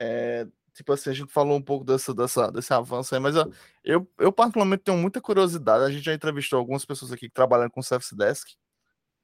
É, 0.00 0.46
tipo 0.74 0.92
assim, 0.92 1.10
a 1.10 1.12
gente 1.12 1.32
falou 1.32 1.56
um 1.56 1.62
pouco 1.62 1.84
dessa, 1.84 2.12
dessa, 2.12 2.50
desse 2.50 2.72
avanço 2.72 3.14
aí, 3.14 3.20
mas 3.20 3.36
eu, 3.36 3.52
eu, 3.84 4.10
eu, 4.18 4.32
particularmente 4.32 4.82
tenho 4.82 4.98
muita 4.98 5.20
curiosidade. 5.20 5.84
A 5.84 5.90
gente 5.90 6.04
já 6.04 6.14
entrevistou 6.14 6.58
algumas 6.58 6.84
pessoas 6.84 7.12
aqui 7.12 7.28
que 7.28 7.34
trabalham 7.34 7.70
com 7.70 7.82
Service 7.82 8.14
Desk, 8.16 8.52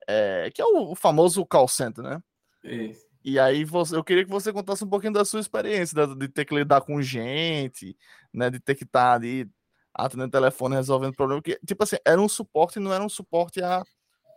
é, 0.08 0.50
que 0.52 0.62
é 0.62 0.64
o, 0.64 0.92
o, 0.92 0.94
famoso 0.94 1.44
call 1.44 1.68
center, 1.68 2.02
né? 2.02 2.22
Isso. 2.64 3.08
E 3.22 3.38
aí 3.38 3.64
você, 3.64 3.94
eu 3.94 4.02
queria 4.02 4.24
que 4.24 4.30
você 4.30 4.52
contasse 4.52 4.82
um 4.82 4.88
pouquinho 4.88 5.12
da 5.12 5.24
sua 5.24 5.40
experiência, 5.40 6.06
de, 6.06 6.14
de 6.14 6.28
ter 6.28 6.44
que 6.44 6.54
lidar 6.54 6.80
com 6.80 7.02
gente, 7.02 7.96
né? 8.32 8.48
De 8.48 8.58
ter 8.58 8.74
que 8.74 8.84
estar 8.84 9.10
tá 9.10 9.12
ali 9.12 9.48
atendendo 9.94 10.30
telefone, 10.30 10.76
resolvendo 10.76 11.14
problema. 11.14 11.42
Que, 11.42 11.58
tipo 11.64 11.82
assim, 11.82 11.96
era 12.04 12.20
um 12.20 12.28
suporte, 12.28 12.78
não 12.78 12.92
era 12.92 13.04
um 13.04 13.08
suporte 13.08 13.62
a, 13.62 13.82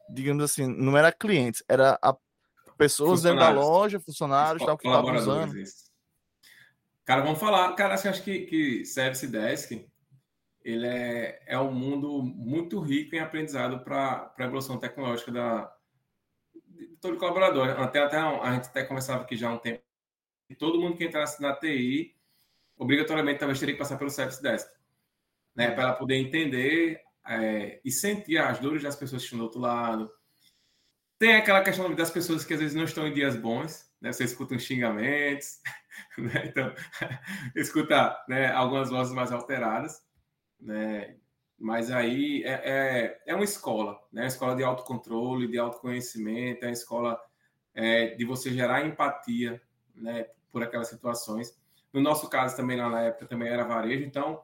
digamos 0.10 0.44
assim, 0.44 0.68
não 0.68 0.98
era 0.98 1.12
clientes, 1.12 1.64
era 1.68 1.98
a 2.02 2.16
pessoas 2.78 3.22
dentro 3.22 3.40
da 3.40 3.50
loja, 3.50 4.00
funcionários, 4.00 4.66
tal, 4.66 4.78
que 4.78 4.88
estavam 4.88 5.16
usando. 5.16 5.58
Isso. 5.58 5.92
Cara, 7.06 7.22
vamos 7.22 7.40
falar. 7.40 7.74
Cara, 7.76 7.96
acho 7.96 8.24
que, 8.24 8.46
que 8.46 8.86
Service 8.86 9.28
Desk 9.28 9.88
ele 10.64 10.88
é, 10.88 11.44
é 11.46 11.60
um 11.60 11.74
mundo 11.74 12.24
muito 12.24 12.80
rico 12.80 13.16
em 13.16 13.20
aprendizado 13.20 13.84
para 13.84 14.34
a 14.38 14.44
evolução 14.44 14.78
tecnológica 14.78 15.32
da, 15.32 15.76
de 16.54 16.88
todo 17.02 17.18
colaborador. 17.18 17.70
Até, 17.70 18.00
até 18.00 18.18
a 18.18 18.54
gente 18.54 18.68
até 18.68 18.84
conversava 18.84 19.24
aqui 19.24 19.36
já 19.36 19.50
há 19.50 19.54
um 19.54 19.58
tempo. 19.58 19.84
Todo 20.58 20.80
mundo 20.80 20.96
que 20.96 21.04
entrasse 21.04 21.42
na 21.42 21.54
TI, 21.54 22.16
obrigatoriamente 22.78 23.40
talvez 23.40 23.60
teria 23.60 23.74
que 23.74 23.80
passar 23.80 23.98
pelo 23.98 24.10
Service 24.10 24.42
Desk 24.42 24.70
né, 25.56 25.72
para 25.72 25.84
ela 25.84 25.94
poder 25.94 26.16
entender 26.16 27.02
é, 27.28 27.80
e 27.84 27.92
sentir 27.92 28.38
as 28.38 28.60
dores 28.60 28.84
das 28.84 28.96
pessoas 28.96 29.22
que 29.22 29.28
estão 29.28 29.40
do 29.40 29.46
outro 29.46 29.60
lado. 29.60 30.12
Tem 31.18 31.36
aquela 31.36 31.64
questão 31.64 31.94
das 31.96 32.12
pessoas 32.12 32.44
que 32.44 32.54
às 32.54 32.60
vezes 32.60 32.76
não 32.76 32.84
estão 32.84 33.08
em 33.08 33.14
dias 33.14 33.36
bons, 33.36 33.90
né? 34.02 34.12
Você 34.12 34.26
escuta 34.26 34.56
uns 34.56 34.64
xingamentos, 34.64 35.60
né? 36.18 36.48
Então, 36.48 36.74
escuta 37.56 38.18
né, 38.28 38.52
algumas 38.52 38.90
vozes 38.90 39.14
mais 39.14 39.32
alteradas, 39.32 40.02
né? 40.60 41.16
Mas 41.58 41.90
aí 41.92 42.44
é, 42.44 42.52
é, 42.52 43.22
é, 43.28 43.36
uma 43.36 43.46
escola, 43.46 43.94
né? 44.12 44.24
Uma 44.24 44.28
escola 44.28 44.56
de 44.56 44.64
autocontrole, 44.64 45.48
de 45.48 45.58
autoconhecimento, 45.58 46.66
é 46.66 46.68
uma 46.68 46.74
escola 46.74 47.18
é, 47.74 48.16
de 48.16 48.26
você 48.26 48.52
gerar 48.52 48.86
empatia, 48.86 49.62
né? 49.96 50.28
Por 50.52 50.62
aquelas 50.62 50.90
situações. 50.90 51.58
No 51.94 52.02
nosso 52.02 52.28
caso 52.30 52.58
também 52.58 52.76
lá 52.76 52.90
na 52.90 53.02
época 53.02 53.28
também 53.28 53.48
era 53.48 53.64
varejo, 53.64 54.04
então 54.04 54.42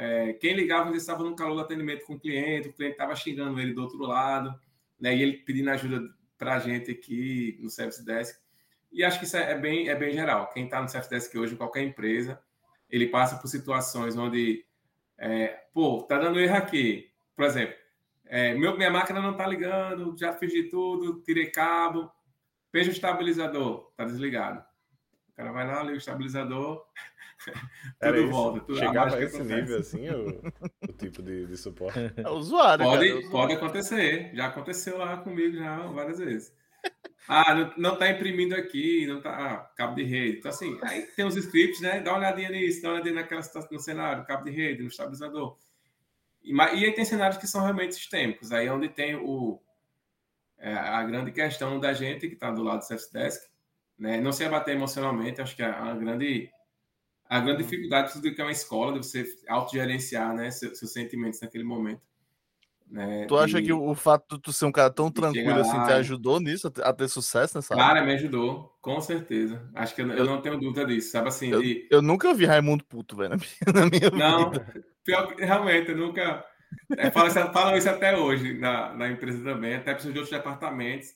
é, 0.00 0.32
quem 0.34 0.54
ligava 0.54 0.88
ele 0.88 0.96
estava 0.96 1.24
no 1.24 1.34
calor 1.34 1.56
do 1.56 1.60
atendimento 1.62 2.06
com 2.06 2.14
o 2.14 2.20
cliente, 2.20 2.68
o 2.68 2.72
cliente 2.72 2.92
estava 2.92 3.16
xingando 3.16 3.58
ele 3.60 3.72
do 3.72 3.82
outro 3.82 3.98
lado, 3.98 4.54
né? 5.00 5.16
E 5.16 5.20
ele 5.20 5.38
pedindo 5.38 5.70
ajuda 5.70 6.08
para 6.38 6.54
a 6.54 6.58
gente 6.60 6.88
aqui 6.88 7.58
no 7.60 7.68
Service 7.68 8.04
Desk. 8.04 8.40
E 8.92 9.02
acho 9.02 9.18
que 9.18 9.24
isso 9.24 9.36
é 9.36 9.58
bem, 9.58 9.88
é 9.88 9.96
bem 9.96 10.12
geral. 10.12 10.52
Quem 10.52 10.66
está 10.66 10.80
no 10.80 10.88
Service 10.88 11.10
Desk 11.10 11.36
hoje, 11.36 11.56
qualquer 11.56 11.82
empresa, 11.82 12.40
ele 12.88 13.08
passa 13.08 13.38
por 13.38 13.48
situações 13.48 14.16
onde, 14.16 14.64
é, 15.18 15.64
pô, 15.74 16.00
tá 16.02 16.16
dando 16.16 16.38
erro 16.38 16.56
aqui. 16.56 17.10
Por 17.34 17.44
exemplo, 17.44 17.74
é, 18.24 18.54
meu, 18.54 18.76
minha 18.76 18.92
máquina 18.92 19.20
não 19.20 19.32
está 19.32 19.48
ligando, 19.48 20.16
já 20.16 20.32
fiz 20.32 20.52
de 20.52 20.62
tudo, 20.68 21.20
tirei 21.22 21.46
cabo, 21.46 22.08
veja 22.72 22.90
o 22.90 22.92
estabilizador, 22.92 23.90
tá 23.96 24.04
desligado. 24.04 24.64
O 25.30 25.32
cara 25.34 25.50
vai 25.50 25.66
lá, 25.66 25.82
liga 25.82 25.94
o 25.94 25.98
estabilizador, 25.98 26.86
tudo 28.00 28.16
isso. 28.18 28.30
volta. 28.30 28.60
Tudo, 28.60 28.78
Chegava 28.78 29.16
a 29.16 29.22
esse 29.22 29.36
acontece. 29.36 29.60
nível, 29.60 29.78
assim, 29.78 30.08
o, 30.10 30.88
o 30.88 30.92
tipo 30.92 31.22
de, 31.22 31.46
de, 31.46 31.56
suporte. 31.56 31.98
É 32.16 32.28
usuário, 32.28 32.84
pode, 32.84 33.08
cara, 33.08 33.30
pode 33.30 33.52
acontecer. 33.54 34.30
Já 34.34 34.46
aconteceu 34.46 34.98
lá 34.98 35.16
comigo 35.18 35.56
já 35.56 35.78
várias 35.86 36.18
vezes. 36.18 36.52
Ah, 37.26 37.54
não, 37.54 37.72
não 37.76 37.98
tá 37.98 38.10
imprimindo 38.10 38.54
aqui, 38.54 39.06
não 39.06 39.20
tá. 39.20 39.30
Ah, 39.30 39.56
cabo 39.76 39.94
de 39.94 40.02
rede. 40.02 40.38
Então, 40.38 40.50
assim, 40.50 40.78
aí 40.82 41.02
tem 41.14 41.26
os 41.26 41.36
scripts, 41.36 41.80
né? 41.80 42.00
Dá 42.00 42.12
uma 42.12 42.18
olhadinha 42.18 42.48
nisso, 42.48 42.80
dá 42.80 42.88
uma 42.88 42.94
olhadinha 42.94 43.16
naquela 43.16 43.42
situação 43.42 43.70
no 43.70 43.80
cenário, 43.80 44.24
cabo 44.24 44.44
de 44.44 44.50
rede, 44.50 44.82
no 44.82 44.88
estabilizador. 44.88 45.56
E, 46.42 46.52
e 46.54 46.84
aí 46.84 46.92
tem 46.92 47.04
cenários 47.04 47.38
que 47.38 47.46
são 47.46 47.62
realmente 47.62 47.94
sistêmicos. 47.94 48.50
Aí 48.50 48.66
é 48.66 48.72
onde 48.72 48.88
tem 48.88 49.14
o, 49.16 49.60
é, 50.56 50.72
a 50.72 51.02
grande 51.04 51.30
questão 51.30 51.78
da 51.78 51.92
gente 51.92 52.28
que 52.28 52.34
está 52.34 52.50
do 52.50 52.62
lado 52.62 52.78
do 52.78 52.84
Self-Desk, 52.84 53.46
né? 53.98 54.20
Não 54.20 54.32
se 54.32 54.44
abater 54.44 54.74
emocionalmente, 54.74 55.40
acho 55.40 55.54
que 55.54 55.62
é 55.62 55.66
a 55.66 55.94
grande 55.94 56.50
a 57.28 57.40
grande 57.40 57.62
uhum. 57.62 57.68
dificuldade 57.68 58.20
do 58.20 58.34
que 58.34 58.40
é 58.40 58.44
uma 58.44 58.52
escola, 58.52 58.92
de 58.92 59.06
você 59.06 59.26
autogerenciar 59.48 60.34
né, 60.34 60.50
seus, 60.50 60.78
seus 60.78 60.92
sentimentos 60.92 61.40
naquele 61.40 61.64
momento. 61.64 62.00
Né? 62.90 63.26
Tu 63.26 63.36
acha 63.36 63.58
e... 63.58 63.64
que 63.64 63.72
o, 63.72 63.94
fato 63.94 64.36
de 64.36 64.42
tu 64.42 64.52
ser 64.52 64.64
um 64.64 64.72
cara 64.72 64.90
tão 64.90 65.10
tranquilo 65.10 65.60
assim 65.60 65.84
te 65.84 65.92
ajudou 65.92 66.40
nisso, 66.40 66.72
a 66.82 66.92
ter 66.92 67.08
sucesso 67.08 67.58
nessa 67.58 67.76
Cara, 67.76 68.02
me 68.02 68.14
ajudou, 68.14 68.74
com 68.80 68.98
certeza. 69.00 69.62
Acho 69.74 69.94
que 69.94 70.00
eu, 70.00 70.10
eu 70.10 70.24
não 70.24 70.40
tenho 70.40 70.58
dúvida 70.58 70.86
disso, 70.86 71.10
sabe 71.10 71.28
assim? 71.28 71.50
Eu, 71.50 71.60
de... 71.60 71.86
eu 71.90 72.00
nunca 72.00 72.32
vi 72.32 72.46
Raimundo 72.46 72.84
puto, 72.84 73.14
velho, 73.14 73.36
na 73.74 73.86
minha 73.86 74.10
não, 74.16 74.50
vida. 74.50 74.84
Não, 75.06 75.36
realmente, 75.36 75.90
eu 75.90 75.98
nunca. 75.98 76.44
É, 76.96 77.10
falam, 77.10 77.28
isso, 77.28 77.52
falam 77.52 77.76
isso 77.76 77.88
até 77.88 78.16
hoje 78.16 78.58
na, 78.58 78.94
na 78.94 79.10
empresa 79.10 79.42
também, 79.42 79.74
até 79.74 79.92
pessoas 79.94 80.14
de 80.14 80.20
outros 80.20 80.36
departamentos. 80.36 81.08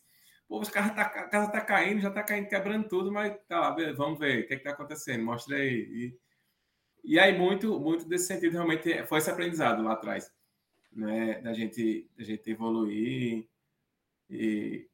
Pô, 0.52 0.60
os 0.60 0.68
caras 0.68 0.94
tá, 0.94 1.00
a 1.00 1.28
casa 1.30 1.50
tá 1.50 1.62
caindo, 1.62 2.02
já 2.02 2.10
tá 2.10 2.22
caindo, 2.22 2.46
quebrando 2.46 2.86
tudo, 2.86 3.10
mas 3.10 3.34
tá 3.48 3.58
lá, 3.58 3.70
vamos 3.96 4.18
ver 4.18 4.44
o 4.44 4.46
que, 4.46 4.52
é 4.52 4.56
que 4.58 4.62
tá 4.62 4.72
acontecendo, 4.72 5.24
mostra 5.24 5.56
aí. 5.56 6.12
E, 7.02 7.12
e 7.14 7.18
aí, 7.18 7.38
muito, 7.38 7.80
muito 7.80 8.06
desse 8.06 8.26
sentido, 8.26 8.52
realmente 8.52 9.02
foi 9.06 9.16
esse 9.16 9.30
aprendizado 9.30 9.82
lá 9.82 9.94
atrás, 9.94 10.30
né? 10.92 11.40
Da 11.40 11.54
gente, 11.54 12.06
da 12.18 12.22
gente 12.22 12.50
evoluir 12.50 13.48
e, 14.28 14.86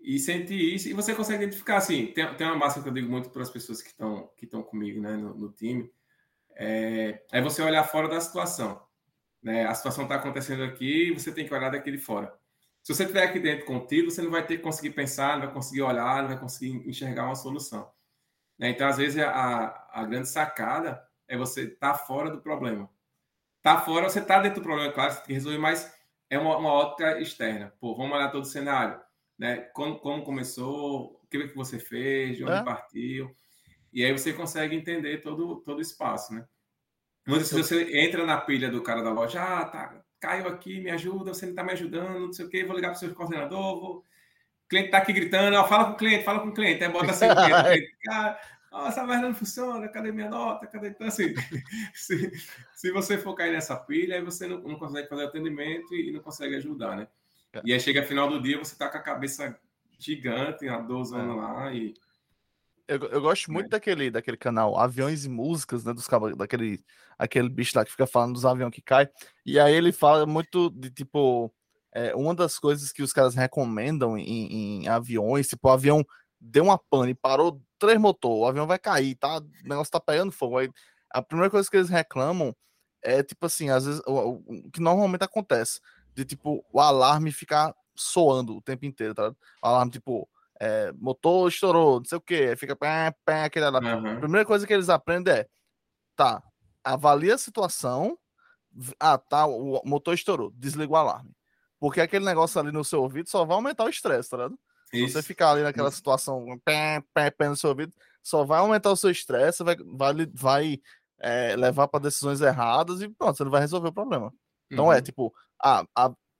e 0.00 0.18
sentir 0.18 0.74
isso. 0.74 0.88
E 0.88 0.94
você 0.94 1.14
consegue 1.14 1.44
identificar, 1.44 1.76
assim, 1.76 2.06
tem, 2.06 2.34
tem 2.36 2.46
uma 2.46 2.56
massa 2.56 2.82
que 2.82 2.88
eu 2.88 2.94
digo 2.94 3.10
muito 3.10 3.28
para 3.28 3.42
as 3.42 3.50
pessoas 3.50 3.82
que 3.82 3.90
estão 3.90 4.30
que 4.34 4.46
comigo, 4.46 4.98
né, 4.98 5.14
no, 5.14 5.34
no 5.34 5.52
time, 5.52 5.92
é, 6.56 7.22
é 7.30 7.42
você 7.42 7.60
olhar 7.60 7.84
fora 7.84 8.08
da 8.08 8.18
situação. 8.18 8.82
Né? 9.42 9.66
A 9.66 9.74
situação 9.74 10.04
está 10.04 10.14
acontecendo 10.14 10.62
aqui, 10.62 11.12
você 11.12 11.30
tem 11.30 11.46
que 11.46 11.52
olhar 11.52 11.68
daqui 11.68 11.90
de 11.90 11.98
fora. 11.98 12.39
Se 12.82 12.94
você 12.94 13.02
estiver 13.02 13.24
aqui 13.24 13.38
dentro 13.38 13.66
contigo, 13.66 14.10
você 14.10 14.22
não 14.22 14.30
vai 14.30 14.46
ter 14.46 14.56
que 14.56 14.62
conseguir 14.62 14.90
pensar, 14.90 15.34
não 15.34 15.46
vai 15.46 15.54
conseguir 15.54 15.82
olhar, 15.82 16.22
não 16.22 16.28
vai 16.28 16.38
conseguir 16.38 16.88
enxergar 16.88 17.26
uma 17.26 17.34
solução. 17.34 17.90
Né? 18.58 18.70
Então, 18.70 18.88
às 18.88 18.96
vezes, 18.96 19.22
a, 19.22 19.88
a 19.92 20.04
grande 20.04 20.28
sacada 20.28 21.02
é 21.28 21.36
você 21.36 21.64
estar 21.64 21.92
tá 21.92 21.98
fora 21.98 22.30
do 22.30 22.40
problema. 22.40 22.90
Tá 23.62 23.80
fora, 23.80 24.08
você 24.08 24.20
está 24.20 24.40
dentro 24.40 24.60
do 24.60 24.64
problema, 24.64 24.92
claro, 24.92 25.12
você 25.12 25.18
tem 25.18 25.26
que 25.26 25.32
resolver, 25.34 25.58
mas 25.58 25.92
é 26.30 26.38
uma, 26.38 26.56
uma 26.56 26.72
ótica 26.72 27.20
externa. 27.20 27.72
Pô, 27.78 27.94
vamos 27.94 28.16
olhar 28.16 28.30
todo 28.30 28.44
o 28.44 28.46
cenário. 28.46 29.00
Né? 29.38 29.56
Como, 29.74 29.98
como 29.98 30.24
começou, 30.24 31.20
o 31.22 31.26
que, 31.26 31.48
que 31.48 31.56
você 31.56 31.78
fez, 31.78 32.38
de 32.38 32.44
onde 32.44 32.52
é. 32.54 32.62
partiu. 32.62 33.34
E 33.92 34.04
aí 34.04 34.12
você 34.12 34.32
consegue 34.32 34.74
entender 34.74 35.20
todo, 35.20 35.60
todo 35.62 35.78
o 35.78 35.82
espaço, 35.82 36.32
né? 36.32 36.46
Muitas 37.26 37.52
vezes 37.52 37.68
você 37.68 37.98
entra 38.00 38.24
na 38.24 38.40
pilha 38.40 38.70
do 38.70 38.82
cara 38.82 39.02
da 39.02 39.12
loja, 39.12 39.42
ah, 39.42 39.64
tá, 39.64 40.02
caiu 40.20 40.46
aqui, 40.46 40.80
me 40.80 40.90
ajuda, 40.90 41.32
você 41.32 41.46
não 41.46 41.52
está 41.52 41.64
me 41.64 41.72
ajudando, 41.72 42.26
não 42.26 42.32
sei 42.32 42.44
o 42.44 42.48
quê, 42.48 42.64
vou 42.64 42.76
ligar 42.76 42.90
para 42.90 42.96
o 42.96 43.00
seu 43.00 43.14
coordenador, 43.14 43.80
vou... 43.80 43.96
o 43.98 44.04
cliente 44.68 44.86
está 44.86 44.98
aqui 44.98 45.12
gritando, 45.12 45.56
ó, 45.56 45.66
fala 45.66 45.86
com 45.86 45.92
o 45.92 45.96
cliente, 45.96 46.24
fala 46.24 46.40
com 46.40 46.48
o 46.48 46.54
cliente, 46.54 46.84
aí 46.84 46.92
bota 46.92 47.10
assim, 47.10 47.26
o 47.26 47.34
cliente, 47.34 47.96
cara, 48.04 48.40
oh, 48.70 48.86
essa 48.86 49.06
merda 49.06 49.28
não 49.28 49.34
funciona, 49.34 49.88
cadê 49.88 50.12
minha 50.12 50.28
nota, 50.28 50.66
cadê... 50.66 50.88
Então, 50.88 51.06
assim, 51.06 51.34
se, 51.94 52.30
se 52.74 52.92
você 52.92 53.16
for 53.16 53.34
cair 53.34 53.52
nessa 53.52 53.76
pilha, 53.76 54.16
aí 54.16 54.22
você 54.22 54.46
não, 54.46 54.58
não 54.60 54.78
consegue 54.78 55.08
fazer 55.08 55.24
atendimento 55.24 55.94
e, 55.94 56.12
não 56.12 56.20
consegue 56.20 56.54
ajudar, 56.56 56.96
né? 56.96 57.08
É. 57.52 57.62
E 57.64 57.72
aí 57.72 57.80
chega 57.80 58.02
final 58.02 58.28
do 58.28 58.40
dia, 58.40 58.58
você 58.58 58.76
tá 58.76 58.88
com 58.88 58.98
a 58.98 59.02
cabeça 59.02 59.58
gigante, 59.98 60.68
a 60.68 60.78
12 60.78 61.14
anos 61.14 61.36
é. 61.36 61.40
lá 61.40 61.72
e 61.72 61.94
eu, 62.90 62.98
eu 63.08 63.20
gosto 63.20 63.52
muito 63.52 63.68
daquele, 63.70 64.10
daquele 64.10 64.36
canal 64.36 64.76
Aviões 64.76 65.24
e 65.24 65.28
Músicas, 65.28 65.84
né? 65.84 65.92
Dos 65.92 66.08
daquele 66.36 66.82
aquele 67.16 67.48
bicho 67.48 67.76
lá 67.76 67.84
que 67.84 67.90
fica 67.90 68.06
falando 68.06 68.32
dos 68.32 68.44
aviões 68.44 68.74
que 68.74 68.82
cai. 68.82 69.08
E 69.46 69.60
aí 69.60 69.72
ele 69.72 69.92
fala 69.92 70.26
muito 70.26 70.70
de 70.70 70.90
tipo. 70.90 71.52
É, 71.92 72.14
uma 72.14 72.34
das 72.34 72.56
coisas 72.56 72.92
que 72.92 73.02
os 73.02 73.12
caras 73.12 73.34
recomendam 73.34 74.16
em, 74.16 74.84
em 74.84 74.88
aviões, 74.88 75.48
tipo, 75.48 75.68
o 75.68 75.72
avião 75.72 76.04
deu 76.40 76.62
uma 76.64 76.78
pane, 76.78 77.14
parou 77.14 77.60
três 77.80 77.98
motores, 77.98 78.42
o 78.42 78.46
avião 78.46 78.66
vai 78.66 78.78
cair, 78.78 79.16
tá? 79.16 79.38
O 79.38 79.68
negócio 79.68 79.90
tá 79.90 79.98
pegando 79.98 80.30
fogo. 80.30 80.58
Aí, 80.58 80.70
a 81.10 81.20
primeira 81.20 81.50
coisa 81.50 81.68
que 81.68 81.76
eles 81.76 81.88
reclamam 81.88 82.54
é 83.02 83.22
tipo 83.22 83.46
assim, 83.46 83.70
às 83.70 83.86
vezes, 83.86 84.00
o, 84.06 84.42
o 84.46 84.70
que 84.70 84.80
normalmente 84.80 85.24
acontece, 85.24 85.80
de 86.14 86.24
tipo, 86.24 86.64
o 86.72 86.80
alarme 86.80 87.32
ficar 87.32 87.74
soando 87.96 88.56
o 88.56 88.62
tempo 88.62 88.86
inteiro, 88.86 89.14
tá? 89.14 89.30
O 89.30 89.34
alarme, 89.66 89.90
tipo, 89.90 90.28
é, 90.60 90.92
motor 90.92 91.48
estourou, 91.48 91.98
não 91.98 92.04
sei 92.04 92.18
o 92.18 92.20
que, 92.20 92.54
fica 92.56 92.76
pé, 92.76 93.14
pé, 93.24 93.44
aquele 93.44 93.70
lá. 93.70 93.80
Uhum. 93.80 94.16
A 94.16 94.20
primeira 94.20 94.44
coisa 94.44 94.66
que 94.66 94.72
eles 94.72 94.90
aprendem 94.90 95.32
é, 95.34 95.46
tá, 96.14 96.42
avalia 96.84 97.34
a 97.34 97.38
situação, 97.38 98.18
ah, 99.00 99.16
tá, 99.16 99.46
o 99.46 99.80
motor 99.84 100.14
estourou, 100.14 100.52
desliga 100.54 100.92
o 100.92 100.96
alarme. 100.96 101.30
Porque 101.78 102.00
aquele 102.00 102.26
negócio 102.26 102.60
ali 102.60 102.70
no 102.70 102.84
seu 102.84 103.02
ouvido 103.02 103.30
só 103.30 103.42
vai 103.44 103.56
aumentar 103.56 103.84
o 103.84 103.88
estresse, 103.88 104.28
tá 104.28 104.36
ligado? 104.36 104.58
Se 104.90 105.08
você 105.08 105.22
ficar 105.22 105.52
ali 105.52 105.62
naquela 105.62 105.90
situação, 105.90 106.44
pé, 106.64 107.02
pé, 107.14 107.30
pé 107.30 107.48
no 107.48 107.56
seu 107.56 107.70
ouvido, 107.70 107.92
só 108.22 108.44
vai 108.44 108.58
aumentar 108.58 108.90
o 108.90 108.96
seu 108.96 109.10
estresse, 109.10 109.62
vai, 109.62 109.76
vai, 109.76 110.12
vai 110.34 110.80
é, 111.20 111.56
levar 111.56 111.88
para 111.88 112.00
decisões 112.00 112.40
erradas 112.40 113.00
e 113.00 113.08
pronto, 113.08 113.36
você 113.36 113.44
não 113.44 113.50
vai 113.50 113.60
resolver 113.60 113.88
o 113.88 113.92
problema. 113.92 114.32
Então 114.70 114.86
é, 114.86 114.88
uhum. 114.88 114.92
é 114.92 115.00
tipo, 115.00 115.34
ah, 115.62 115.84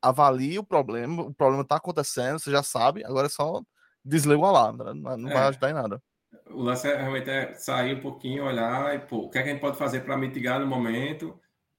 avalie 0.02 0.58
o 0.58 0.64
problema, 0.64 1.22
o 1.22 1.32
problema 1.32 1.64
tá 1.64 1.76
acontecendo, 1.76 2.38
você 2.38 2.50
já 2.50 2.62
sabe, 2.62 3.04
agora 3.04 3.26
é 3.26 3.30
só 3.30 3.62
desliga 4.04 4.44
alarme, 4.44 4.84
né? 4.84 4.92
não, 4.94 5.16
não 5.16 5.30
é. 5.30 5.34
vai 5.34 5.42
ajudar 5.48 5.70
em 5.70 5.74
nada. 5.74 6.02
O 6.46 6.62
lance 6.62 6.88
é 6.88 6.96
realmente 6.96 7.30
é 7.30 7.54
sair 7.54 7.96
um 7.96 8.00
pouquinho, 8.00 8.44
olhar 8.44 8.94
e, 8.94 8.98
pô, 9.00 9.18
o 9.18 9.30
que, 9.30 9.38
é 9.38 9.42
que 9.42 9.48
a 9.48 9.52
gente 9.52 9.60
pode 9.60 9.76
fazer 9.76 10.00
para 10.00 10.16
mitigar 10.16 10.60
no 10.60 10.66
momento, 10.66 11.38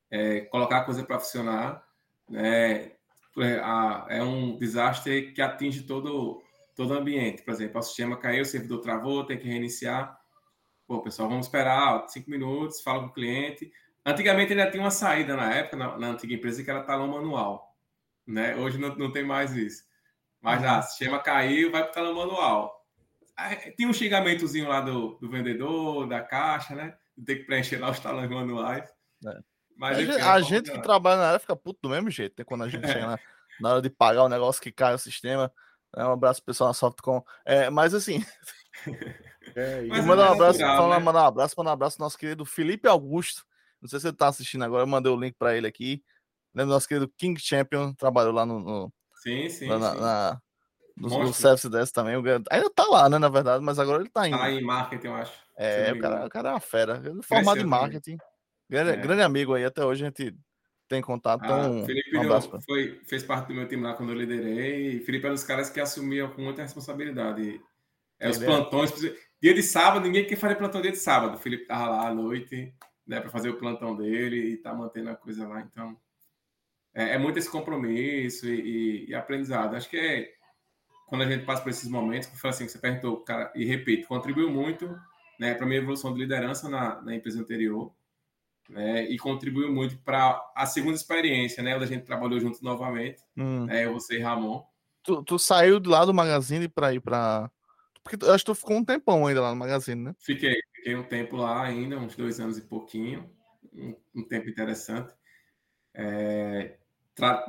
é, 0.10 0.42
colocar 0.42 0.80
a 0.80 0.84
coisa 0.84 1.04
para 1.04 1.20
funcionar. 1.20 1.84
Né? 2.30 2.92
É 4.10 4.22
um 4.24 4.58
desastre 4.58 5.32
que 5.34 5.42
atinge 5.42 5.84
todo, 5.84 6.42
todo 6.76 6.92
o 6.92 6.98
ambiente. 6.98 7.44
Por 7.44 7.54
exemplo, 7.54 7.80
o 7.80 7.84
sistema 7.84 8.18
caiu, 8.18 8.42
o 8.42 8.46
servidor 8.46 8.80
travou, 8.82 9.26
tem 9.26 9.38
que 9.38 9.48
reiniciar. 9.48 10.18
Pô, 10.88 11.02
pessoal, 11.02 11.30
vamos 11.30 11.46
esperar 11.46 12.08
cinco 12.10 12.30
minutos, 12.30 12.82
fala 12.82 13.02
com 13.02 13.08
o 13.08 13.14
cliente. 13.14 13.72
Antigamente 14.06 14.52
ainda 14.52 14.70
tinha 14.70 14.84
uma 14.84 14.92
saída 14.92 15.36
na 15.36 15.54
época, 15.54 15.78
na, 15.78 15.98
na 15.98 16.08
antiga 16.08 16.34
empresa, 16.34 16.64
que 16.64 16.70
era 16.70 16.84
talão 16.84 17.08
manual. 17.08 17.76
Né? 18.28 18.56
Hoje 18.56 18.78
não, 18.78 18.96
não 18.96 19.12
tem 19.12 19.24
mais 19.24 19.56
isso. 19.56 19.84
Mas 20.42 20.64
ah, 20.64 20.80
o 20.80 20.84
sistema 20.84 21.20
caiu, 21.20 21.72
vai 21.72 21.90
para 21.90 22.10
o 22.10 22.16
manual. 22.16 22.84
Aí, 23.38 23.72
tem 23.72 23.88
um 23.88 23.94
xingamentozinho 23.94 24.68
lá 24.68 24.82
do, 24.82 25.16
do 25.20 25.30
vendedor, 25.30 26.08
da 26.08 26.22
caixa, 26.22 26.76
né? 26.76 26.96
Tem 27.26 27.38
que 27.38 27.44
preencher 27.44 27.78
lá 27.78 27.92
os 27.92 28.00
talões 28.00 28.30
manuais. 28.30 28.90
É. 29.26 29.40
Mas, 29.78 30.10
a, 30.10 30.34
a 30.34 30.42
gente 30.42 30.72
que 30.72 30.82
trabalha 30.82 31.18
na 31.18 31.28
área 31.30 31.40
fica 31.40 31.56
puto 31.56 31.80
do 31.84 31.90
mesmo 31.90 32.10
jeito, 32.10 32.36
né? 32.38 32.46
Quando 32.46 32.64
a 32.64 32.70
gente 32.70 32.84
é. 32.86 32.88
chega 32.88 33.08
na, 33.08 33.20
na, 33.60 33.70
hora 33.70 33.82
de 33.82 33.90
pagar 33.90 34.24
o 34.24 34.30
negócio 34.30 34.62
que 34.62 34.72
cai 34.72 34.94
o 34.94 35.00
sistema. 35.00 35.52
Né? 35.96 36.06
Um 36.06 36.12
abraço 36.12 36.44
pessoal 36.44 36.70
na 36.70 36.74
Softcom. 36.74 37.24
É, 37.46 37.70
mas 37.70 37.94
assim. 37.94 38.24
É, 39.56 39.82
mas 39.88 40.06
mandar 40.06 40.30
um 40.30 40.34
abraço, 40.34 40.60
natural, 40.60 40.90
né? 40.92 41.00
mandar 41.00 41.24
um 41.24 41.26
abraço, 41.26 41.56
mandar 41.58 41.72
um 41.72 41.74
abraço 41.74 42.00
nosso 42.00 42.18
querido 42.18 42.46
Felipe 42.46 42.88
Augusto. 42.88 43.44
Não 43.82 43.90
sei 43.90 44.00
se 44.00 44.08
ele 44.08 44.16
tá 44.16 44.28
assistindo 44.28 44.64
agora, 44.64 44.84
eu 44.84 44.88
mandei 44.88 45.12
o 45.12 45.20
link 45.20 45.36
para 45.38 45.58
ele 45.58 45.68
aqui. 45.68 46.02
Lembra 46.54 46.76
nosso 46.76 46.88
querido 46.88 47.12
King 47.18 47.38
Champion, 47.42 47.92
trabalhou 47.94 48.32
lá 48.32 48.46
no, 48.46 48.60
no 48.60 48.94
Sim, 49.22 49.50
sim. 49.50 49.68
Na, 49.68 49.92
sim. 49.92 50.00
na, 50.00 50.42
no, 50.98 51.20
no 51.20 51.34
Service 51.34 51.70
Desk 51.70 51.94
também. 51.94 52.16
Ainda 52.16 52.70
tá 52.72 52.84
lá, 52.86 53.08
né? 53.08 53.20
Na 53.20 53.30
verdade, 53.30 53.64
mas 53.64 53.78
agora 53.78 54.02
ele 54.02 54.10
tá 54.10 54.28
indo. 54.28 54.38
Tá 54.38 54.52
em 54.52 54.62
marketing, 54.62 55.08
eu 55.08 55.16
acho. 55.16 55.34
É, 55.56 55.94
o 55.94 56.00
cara, 56.00 56.26
o 56.26 56.30
cara 56.30 56.50
é 56.50 56.52
uma 56.54 56.60
fera. 56.60 57.02
Ele 57.06 57.20
é 57.20 57.24
formado 57.24 57.60
em 57.60 57.66
marketing. 57.66 58.18
Grande, 58.68 58.92
é. 58.92 58.96
grande, 58.98 59.22
amigo 59.22 59.54
aí, 59.54 59.64
até 59.64 59.86
hoje 59.86 60.04
a 60.04 60.08
gente 60.08 60.36
tem 60.88 61.02
contato. 61.02 61.44
Então, 61.44 61.84
ah, 61.84 61.86
Felipe 61.86 62.18
um 62.18 62.62
foi, 62.62 63.00
fez 63.06 63.22
parte 63.22 63.50
do 63.50 63.54
meu 63.54 63.68
time 63.68 63.84
lá 63.84 63.94
quando 63.94 64.12
eu 64.12 64.18
liderei. 64.18 64.96
E 64.96 65.00
Felipe 65.02 65.28
é 65.28 65.30
um 65.30 65.34
dos 65.34 65.44
caras 65.44 65.70
que 65.70 65.80
assumiam 65.80 66.30
com 66.32 66.42
muita 66.42 66.64
responsabilidade. 66.64 67.62
É, 68.20 68.30
os 68.30 68.40
plantões. 68.40 68.92
dia 69.42 69.54
de 69.54 69.62
sábado, 69.62 70.04
ninguém 70.04 70.26
quer 70.26 70.36
fazer 70.36 70.56
plantão 70.56 70.82
dia 70.82 70.92
de 70.92 70.98
sábado. 70.98 71.36
O 71.36 71.40
Felipe 71.40 71.66
tava 71.66 71.90
lá 71.90 72.08
à 72.08 72.14
noite, 72.14 72.74
né, 73.06 73.20
para 73.20 73.30
fazer 73.30 73.50
o 73.50 73.58
plantão 73.58 73.96
dele 73.96 74.54
e 74.54 74.58
tá 74.58 74.74
mantendo 74.74 75.12
a 75.12 75.16
coisa 75.16 75.48
lá. 75.48 75.62
Então, 75.62 75.96
é, 76.94 77.16
é 77.16 77.18
muito 77.18 77.40
esse 77.40 77.50
compromisso 77.50 78.48
e, 78.48 78.60
e, 78.60 79.10
e, 79.10 79.16
aprendizado. 79.16 79.76
Acho 79.76 79.90
que 79.90 79.98
é 79.98 80.32
quando 81.08 81.24
a 81.24 81.30
gente 81.30 81.46
passa 81.46 81.62
por 81.62 81.70
esses 81.70 81.90
momentos, 81.90 82.30
que 82.30 82.38
foi 82.38 82.50
assim, 82.50 82.66
que 82.66 82.72
você 82.72 82.80
perguntou, 82.80 83.18
cara, 83.22 83.52
e 83.54 83.66
repito, 83.66 84.08
contribuiu 84.08 84.50
muito 84.50 84.98
né, 85.40 85.54
para 85.54 85.66
a 85.66 85.68
minha 85.68 85.82
evolução 85.82 86.14
de 86.14 86.20
liderança 86.20 86.70
na, 86.70 87.02
na 87.02 87.16
empresa 87.16 87.40
anterior. 87.40 87.94
Né, 88.70 89.04
e 89.10 89.18
contribuiu 89.18 89.70
muito 89.70 89.98
para 89.98 90.42
a 90.56 90.66
segunda 90.66 90.96
experiência, 90.96 91.62
né? 91.62 91.76
Onde 91.76 91.84
a 91.84 91.88
gente 91.88 92.06
trabalhou 92.06 92.40
junto 92.40 92.64
novamente, 92.64 93.22
hum. 93.36 93.66
né, 93.66 93.86
você 93.90 94.18
e 94.18 94.22
Ramon. 94.22 94.64
Tu, 95.04 95.22
tu 95.24 95.38
saiu 95.38 95.78
de 95.78 95.90
lá 95.90 96.06
do 96.06 96.14
Magazine 96.14 96.70
para 96.70 96.94
ir 96.94 97.02
para. 97.02 97.52
Porque 98.02 98.24
eu 98.24 98.32
acho 98.32 98.46
que 98.46 98.52
tu 98.52 98.56
ficou 98.56 98.78
um 98.78 98.86
tempão 98.86 99.28
ainda 99.28 99.42
lá 99.42 99.50
no 99.50 99.58
Magazine, 99.58 100.02
né? 100.02 100.16
Fiquei, 100.20 100.56
fiquei 100.74 100.96
um 100.96 101.04
tempo 101.04 101.36
lá 101.36 101.64
ainda, 101.64 101.98
uns 101.98 102.16
dois 102.16 102.40
anos 102.40 102.58
e 102.58 102.62
pouquinho, 102.62 103.30
um, 103.74 103.94
um 104.16 104.24
tempo 104.24 104.50
interessante. 104.50 105.14
É, 105.94 106.78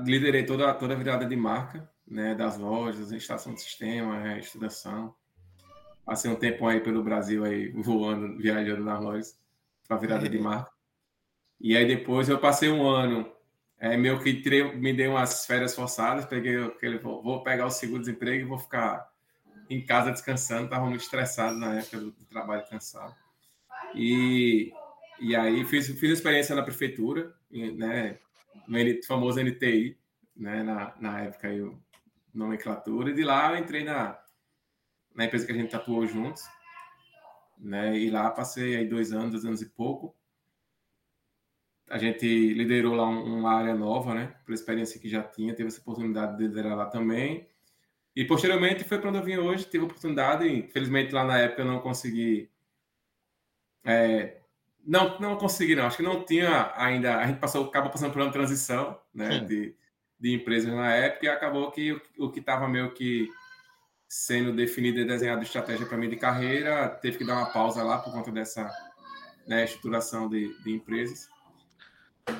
liderei 0.00 0.44
toda, 0.44 0.72
toda 0.74 0.94
a 0.94 0.96
virada 0.96 1.24
de 1.24 1.36
marca, 1.36 1.88
né, 2.06 2.34
das 2.34 2.58
lojas, 2.58 3.12
instalação 3.12 3.54
de 3.54 3.60
sistema, 3.60 4.38
estudação. 4.38 5.14
Passei 6.04 6.30
um 6.30 6.36
tempo 6.36 6.66
aí 6.66 6.80
pelo 6.80 7.02
Brasil, 7.02 7.44
aí, 7.44 7.68
voando, 7.80 8.36
viajando 8.36 8.84
nas 8.84 9.00
lojas, 9.00 9.38
para 9.86 9.96
virada 9.96 10.28
de 10.28 10.38
marca. 10.38 10.70
E 11.60 11.76
aí 11.76 11.86
depois 11.86 12.28
eu 12.28 12.38
passei 12.38 12.68
um 12.68 12.86
ano, 12.86 13.30
é, 13.78 13.96
meio 13.96 14.20
que 14.20 14.32
me 14.74 14.92
dei 14.92 15.06
umas 15.06 15.46
férias 15.46 15.74
forçadas, 15.74 16.26
peguei 16.26 16.62
aquele, 16.64 16.98
vou 16.98 17.42
pegar 17.42 17.66
o 17.66 17.70
seguro-desemprego 17.70 18.44
e 18.44 18.48
vou 18.48 18.58
ficar 18.58 19.10
em 19.70 19.80
casa 19.84 20.10
descansando, 20.10 20.64
estava 20.64 20.86
muito 20.86 21.02
estressado 21.02 21.56
na 21.56 21.78
época 21.78 21.98
do, 21.98 22.10
do, 22.10 22.24
trabalho 22.26 22.64
cansado. 22.68 23.14
E, 23.94 24.72
e 25.20 25.34
aí 25.36 25.64
fiz, 25.64 25.86
fiz 25.86 26.10
experiência 26.10 26.54
na 26.54 26.62
prefeitura, 26.62 27.32
né, 27.50 28.18
no 28.66 28.78
famoso 29.06 29.40
NTI, 29.42 29.98
né, 30.36 30.62
na, 30.62 30.94
na 31.00 31.20
época 31.20 31.48
aí, 31.48 31.60
nomenclatura, 32.32 33.10
e 33.10 33.14
de 33.14 33.24
lá 33.24 33.52
eu 33.52 33.58
entrei 33.58 33.84
na, 33.84 34.18
na 35.14 35.24
empresa 35.24 35.46
que 35.46 35.52
a 35.52 35.54
gente 35.54 35.74
atuou 35.76 36.06
juntos, 36.06 36.42
né, 37.58 37.96
e 37.98 38.10
lá 38.10 38.30
passei 38.30 38.76
aí 38.76 38.86
dois 38.86 39.12
anos, 39.12 39.32
dois 39.32 39.44
anos 39.44 39.62
e 39.62 39.68
pouco, 39.68 40.16
a 41.88 41.98
gente 41.98 42.54
liderou 42.54 42.94
lá 42.94 43.06
uma 43.06 43.52
área 43.52 43.74
nova, 43.74 44.14
né, 44.14 44.34
pela 44.44 44.54
experiência 44.54 45.00
que 45.00 45.08
já 45.08 45.22
tinha, 45.22 45.54
teve 45.54 45.68
essa 45.68 45.80
oportunidade 45.80 46.36
de 46.36 46.44
liderar 46.44 46.76
lá 46.76 46.86
também, 46.86 47.46
e 48.14 48.24
posteriormente 48.24 48.84
foi 48.84 48.98
para 48.98 49.08
onde 49.08 49.18
eu 49.18 49.24
vim 49.24 49.36
hoje, 49.36 49.64
tive 49.64 49.84
a 49.84 49.86
oportunidade, 49.86 50.48
infelizmente 50.48 51.12
lá 51.12 51.24
na 51.24 51.38
época 51.38 51.62
eu 51.62 51.66
não 51.66 51.80
consegui 51.80 52.50
é, 53.84 54.41
não, 54.84 55.18
não 55.18 55.36
consegui, 55.36 55.74
não. 55.74 55.86
Acho 55.86 55.98
que 55.98 56.02
não 56.02 56.24
tinha 56.24 56.72
ainda. 56.76 57.18
A 57.18 57.26
gente 57.26 57.38
passou, 57.38 57.66
acabou 57.66 57.90
passando 57.90 58.12
por 58.12 58.22
uma 58.22 58.32
transição 58.32 58.98
né, 59.14 59.40
de, 59.40 59.74
de 60.18 60.34
empresas 60.34 60.72
na 60.72 60.92
época 60.92 61.26
e 61.26 61.28
acabou 61.28 61.70
que 61.70 61.92
o, 61.92 62.00
o 62.18 62.30
que 62.30 62.40
estava 62.40 62.68
meio 62.68 62.92
que 62.92 63.28
sendo 64.08 64.52
definido 64.52 65.00
e 65.00 65.06
desenhado 65.06 65.42
estratégia 65.42 65.86
para 65.86 65.96
mim 65.96 66.08
de 66.08 66.16
carreira 66.16 66.88
teve 67.00 67.18
que 67.18 67.24
dar 67.24 67.36
uma 67.36 67.50
pausa 67.50 67.82
lá 67.82 67.98
por 67.98 68.12
conta 68.12 68.30
dessa 68.30 68.70
né, 69.46 69.64
estruturação 69.64 70.28
de, 70.28 70.52
de 70.62 70.70
empresas. 70.70 71.28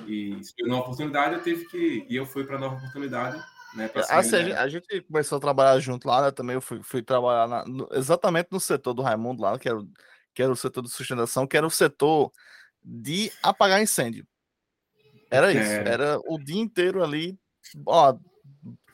E 0.07 0.39
se 0.45 0.55
uma 0.65 0.81
oportunidade, 0.81 1.35
eu 1.35 1.43
tive 1.43 1.65
que. 1.67 2.07
E 2.09 2.15
eu 2.17 2.27
fui 2.27 2.45
para 2.45 2.59
nova 2.59 2.77
oportunidade. 2.77 3.43
Né, 3.75 3.91
assim, 4.11 4.53
a, 4.53 4.69
gente, 4.69 5.01
começou 5.01 5.39
a 5.39 5.41
trabalhar 5.41 5.79
junto 5.79 6.07
lá, 6.07 6.21
né, 6.21 6.31
também 6.31 6.55
eu 6.55 6.61
fui, 6.61 6.83
fui 6.83 7.01
trabalhar 7.01 7.49
na, 7.49 7.65
no, 7.65 7.89
exatamente 7.93 8.49
no 8.51 8.61
setor 8.61 8.93
do 8.93 9.01
Raimundo 9.01 9.41
lá, 9.41 9.59
que 9.59 9.67
era 9.67 9.79
o 9.79 9.89
que 10.35 10.43
era 10.43 10.53
o 10.53 10.57
setor 10.57 10.83
de 10.83 10.91
sustentação, 10.91 11.47
que 11.47 11.57
era 11.57 11.67
o 11.67 11.71
setor 11.71 12.33
de 12.83 13.31
apagar 13.43 13.83
incêndio. 13.83 14.27
Era 15.31 15.51
isso, 15.51 15.71
é. 15.71 15.89
era 15.89 16.19
o 16.27 16.39
dia 16.39 16.61
inteiro 16.61 17.03
ali, 17.03 17.39
ó, 17.87 18.15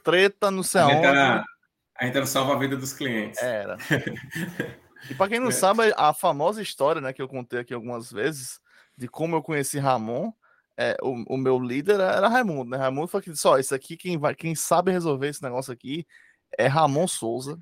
treta 0.04 0.50
no 0.50 0.62
céu. 0.62 0.88
A 0.88 2.04
gente 2.04 2.14
era 2.16 2.24
o 2.24 2.28
salva-vida 2.28 2.76
dos 2.76 2.92
clientes. 2.92 3.42
Era. 3.42 3.76
E 5.08 5.14
para 5.14 5.28
quem 5.28 5.40
não 5.40 5.48
é. 5.48 5.52
sabe, 5.52 5.92
a 5.96 6.12
famosa 6.12 6.60
história, 6.60 7.00
né, 7.00 7.12
que 7.12 7.22
eu 7.22 7.28
contei 7.28 7.60
aqui 7.60 7.72
algumas 7.72 8.10
vezes, 8.10 8.60
de 8.96 9.06
como 9.06 9.36
eu 9.36 9.42
conheci 9.42 9.78
Ramon, 9.78 10.32
é, 10.76 10.96
o, 11.02 11.34
o, 11.34 11.36
meu 11.36 11.58
líder 11.58 11.98
era 12.00 12.28
Raimundo, 12.28 12.70
né? 12.70 12.76
Raimundo 12.76 13.08
foi 13.08 13.20
que 13.20 13.30
disse: 13.30 13.46
Ó, 13.48 13.58
isso 13.58 13.74
aqui, 13.74 13.96
quem, 13.96 14.16
vai, 14.16 14.34
quem 14.34 14.54
sabe 14.54 14.92
resolver 14.92 15.28
esse 15.28 15.42
negócio 15.42 15.72
aqui 15.72 16.06
é 16.56 16.66
Ramon 16.66 17.08
Souza. 17.08 17.58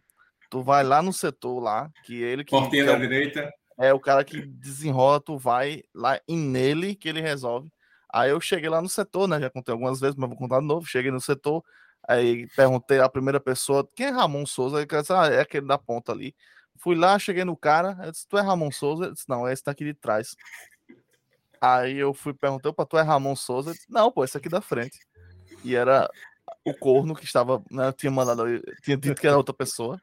Tu 0.50 0.62
vai 0.62 0.84
lá 0.84 1.02
no 1.02 1.12
setor 1.12 1.60
lá, 1.60 1.90
que 2.04 2.22
ele 2.22 2.44
que. 2.44 2.50
Portinha 2.50 2.84
da 2.84 2.92
é 2.92 2.98
direita 2.98 3.50
é 3.78 3.92
o 3.92 4.00
cara 4.00 4.24
que 4.24 4.40
desenrola, 4.40 5.20
tu 5.20 5.36
vai 5.36 5.82
lá 5.94 6.20
e 6.26 6.36
nele 6.36 6.94
que 6.94 7.08
ele 7.08 7.20
resolve. 7.20 7.70
Aí 8.12 8.30
eu 8.30 8.40
cheguei 8.40 8.68
lá 8.68 8.80
no 8.80 8.88
setor, 8.88 9.28
né? 9.28 9.40
Já 9.40 9.50
contei 9.50 9.72
algumas 9.72 10.00
vezes, 10.00 10.16
mas 10.16 10.28
vou 10.28 10.38
contar 10.38 10.60
de 10.60 10.66
novo. 10.66 10.86
Cheguei 10.86 11.10
no 11.10 11.20
setor, 11.20 11.62
aí 12.08 12.46
perguntei 12.56 13.00
a 13.00 13.08
primeira 13.08 13.38
pessoa, 13.38 13.88
quem 13.94 14.06
é 14.06 14.10
Ramon 14.10 14.46
Souza? 14.46 14.78
Ele 14.78 14.86
disse, 14.86 15.12
ah, 15.12 15.26
é 15.26 15.40
aquele 15.40 15.66
da 15.66 15.76
ponta 15.76 16.12
ali. 16.12 16.34
Fui 16.78 16.94
lá, 16.94 17.18
cheguei 17.18 17.44
no 17.44 17.56
cara, 17.56 17.98
eu 18.04 18.12
disse, 18.12 18.26
tu 18.28 18.38
é 18.38 18.40
Ramon 18.40 18.70
Souza? 18.70 19.04
Ele 19.04 19.14
disse, 19.14 19.28
não, 19.28 19.46
é 19.46 19.52
esse 19.52 19.64
daqui 19.64 19.84
de 19.84 19.94
trás. 19.94 20.34
Aí 21.60 21.96
eu 21.96 22.14
fui 22.14 22.32
perguntei, 22.32 22.70
opa, 22.70 22.86
tu 22.86 22.96
é 22.96 23.02
Ramon 23.02 23.36
Souza? 23.36 23.72
Disse, 23.72 23.90
não, 23.90 24.10
pô, 24.10 24.24
esse 24.24 24.36
aqui 24.36 24.48
da 24.48 24.60
frente. 24.60 24.98
E 25.64 25.74
era 25.74 26.08
o 26.64 26.74
corno 26.74 27.14
que 27.14 27.24
estava, 27.24 27.62
né, 27.70 27.92
tinha 27.92 28.10
mandado, 28.10 28.44
tinha 28.82 28.96
dito 28.96 29.20
que 29.20 29.26
era 29.26 29.36
outra 29.36 29.54
pessoa. 29.54 30.00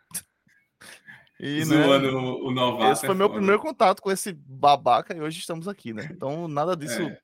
E, 1.46 1.62
Zoando 1.66 2.10
né, 2.10 2.18
o, 2.18 2.48
o 2.48 2.52
novato. 2.52 2.94
Esse 2.94 3.06
foi 3.06 3.14
é 3.14 3.18
meu 3.18 3.28
foda. 3.28 3.40
primeiro 3.40 3.62
contato 3.62 4.02
com 4.02 4.10
esse 4.10 4.32
babaca 4.32 5.14
e 5.14 5.20
hoje 5.20 5.40
estamos 5.40 5.68
aqui, 5.68 5.92
né? 5.92 6.08
Então 6.10 6.48
nada 6.48 6.74
disso 6.74 7.02
é. 7.02 7.20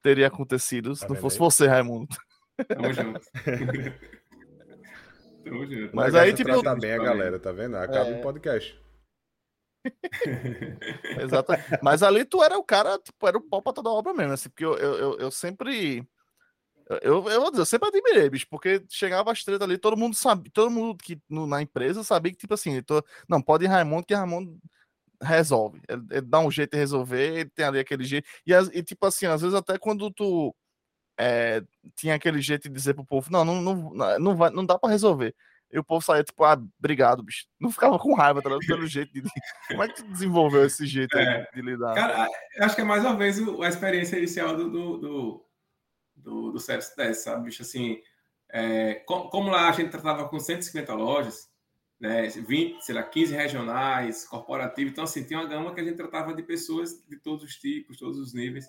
teria 0.00 0.28
acontecido 0.28 0.94
se 0.94 1.02
tá 1.02 1.08
não 1.08 1.16
fosse 1.16 1.34
aí? 1.34 1.40
você, 1.40 1.66
Raimundo. 1.66 2.16
Tamo 2.68 2.92
junto. 2.92 3.20
Tamo 5.42 5.66
junto. 5.66 5.96
Mas 5.96 6.14
aí, 6.14 6.32
tipo. 6.32 6.60
Trata 6.60 6.78
bem 6.78 6.92
a 6.92 6.98
galera, 6.98 7.40
tá 7.40 7.50
vendo? 7.50 7.76
Acaba 7.76 8.10
é... 8.10 8.20
o 8.20 8.22
podcast. 8.22 8.80
Exato. 11.20 11.52
Mas 11.82 12.04
ali 12.04 12.24
tu 12.24 12.44
era 12.44 12.56
o 12.56 12.62
cara, 12.62 12.96
tipo, 13.00 13.26
era 13.26 13.36
o 13.36 13.42
pau 13.42 13.60
pra 13.60 13.72
toda 13.72 13.90
obra 13.90 14.14
mesmo, 14.14 14.34
assim, 14.34 14.50
porque 14.50 14.64
eu, 14.64 14.76
eu, 14.76 15.18
eu 15.18 15.32
sempre 15.32 16.06
eu, 17.02 17.28
eu 17.28 17.40
vou 17.40 17.50
dizer, 17.50 17.62
eu 17.62 17.66
sempre 17.66 17.88
admirei, 17.88 18.28
bicho, 18.28 18.46
porque 18.48 18.84
chegava 18.88 19.32
as 19.32 19.42
treta 19.42 19.64
ali, 19.64 19.78
todo 19.78 19.96
mundo 19.96 20.14
sabe, 20.14 20.50
todo 20.50 20.70
mundo 20.70 20.96
que 21.02 21.18
no, 21.28 21.46
na 21.46 21.62
empresa 21.62 22.04
sabia 22.04 22.32
que, 22.32 22.38
tipo 22.38 22.54
assim, 22.54 22.82
tô, 22.82 23.02
não, 23.28 23.40
pode 23.40 23.64
ir 23.64 23.68
Raimundo, 23.68 24.04
que 24.04 24.14
Raimundo 24.14 24.58
resolve. 25.22 25.80
Ele, 25.88 26.02
ele, 26.10 26.20
dá 26.22 26.40
um 26.40 26.50
jeito 26.50 26.72
de 26.72 26.78
resolver, 26.78 27.38
ele 27.40 27.50
tem 27.50 27.64
ali 27.64 27.78
aquele 27.78 28.04
jeito. 28.04 28.28
E, 28.46 28.52
e 28.52 28.82
tipo 28.82 29.06
assim, 29.06 29.26
às 29.26 29.40
vezes 29.40 29.54
até 29.54 29.78
quando 29.78 30.10
tu 30.10 30.54
é, 31.18 31.62
tinha 31.96 32.14
aquele 32.14 32.40
jeito 32.40 32.68
de 32.68 32.74
dizer 32.74 32.94
pro 32.94 33.04
povo, 33.04 33.30
não, 33.30 33.44
não, 33.44 33.62
não, 33.62 34.18
não, 34.18 34.36
vai, 34.36 34.50
não 34.50 34.66
dá 34.66 34.78
para 34.78 34.90
resolver. 34.90 35.34
E 35.72 35.78
o 35.78 35.84
povo 35.84 36.04
saía 36.04 36.22
tipo, 36.22 36.44
ah, 36.44 36.60
obrigado, 36.78 37.22
bicho. 37.22 37.46
Não 37.58 37.70
ficava 37.70 37.98
com 37.98 38.14
raiva, 38.14 38.40
tá 38.40 38.48
pelo 38.64 38.86
jeito 38.86 39.12
de. 39.12 39.22
Como 39.66 39.82
é 39.82 39.88
que 39.88 39.96
tu 39.96 40.08
desenvolveu 40.08 40.64
esse 40.64 40.86
jeito 40.86 41.16
é, 41.16 41.48
de, 41.52 41.62
lidar? 41.62 41.94
Cara, 41.94 42.28
acho 42.60 42.76
que 42.76 42.82
é 42.82 42.84
mais 42.84 43.02
uma 43.02 43.16
vez 43.16 43.40
a 43.40 43.68
experiência 43.68 44.16
inicial 44.16 44.56
do, 44.56 44.70
do, 44.70 44.98
do 44.98 45.44
do, 46.24 46.50
do 46.50 46.58
Service 46.58 46.96
10, 46.96 47.18
sabe, 47.18 47.44
bicho? 47.44 47.62
Assim, 47.62 48.00
é, 48.50 48.94
como, 49.06 49.28
como, 49.28 49.50
lá 49.50 49.68
a 49.68 49.72
gente 49.72 49.90
tratava 49.90 50.28
com 50.28 50.40
150 50.40 50.92
lojas, 50.94 51.48
né, 52.00 52.26
20, 52.28 52.82
sei 52.82 52.94
lá, 52.94 53.02
15 53.02 53.34
regionais, 53.34 54.26
corporativos, 54.26 54.92
então, 54.92 55.04
assim, 55.04 55.24
tem 55.24 55.36
uma 55.36 55.46
gama 55.46 55.74
que 55.74 55.80
a 55.80 55.84
gente 55.84 55.96
tratava 55.96 56.34
de 56.34 56.42
pessoas 56.42 57.04
de 57.06 57.16
todos 57.16 57.44
os 57.44 57.56
tipos, 57.56 57.98
todos 57.98 58.18
os 58.18 58.34
níveis, 58.34 58.66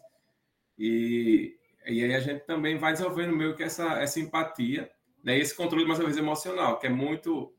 e, 0.78 1.58
e 1.88 2.04
aí 2.04 2.14
a 2.14 2.20
gente 2.20 2.46
também 2.46 2.78
vai 2.78 2.92
desenvolvendo 2.94 3.36
meio 3.36 3.56
que 3.56 3.64
essa, 3.64 4.00
essa 4.00 4.20
empatia, 4.20 4.92
né, 5.24 5.38
esse 5.38 5.56
controle, 5.56 5.86
mais 5.86 6.00
uma 6.00 6.06
vez, 6.06 6.18
emocional, 6.18 6.78
que 6.78 6.88
é 6.88 6.90
muito, 6.90 7.54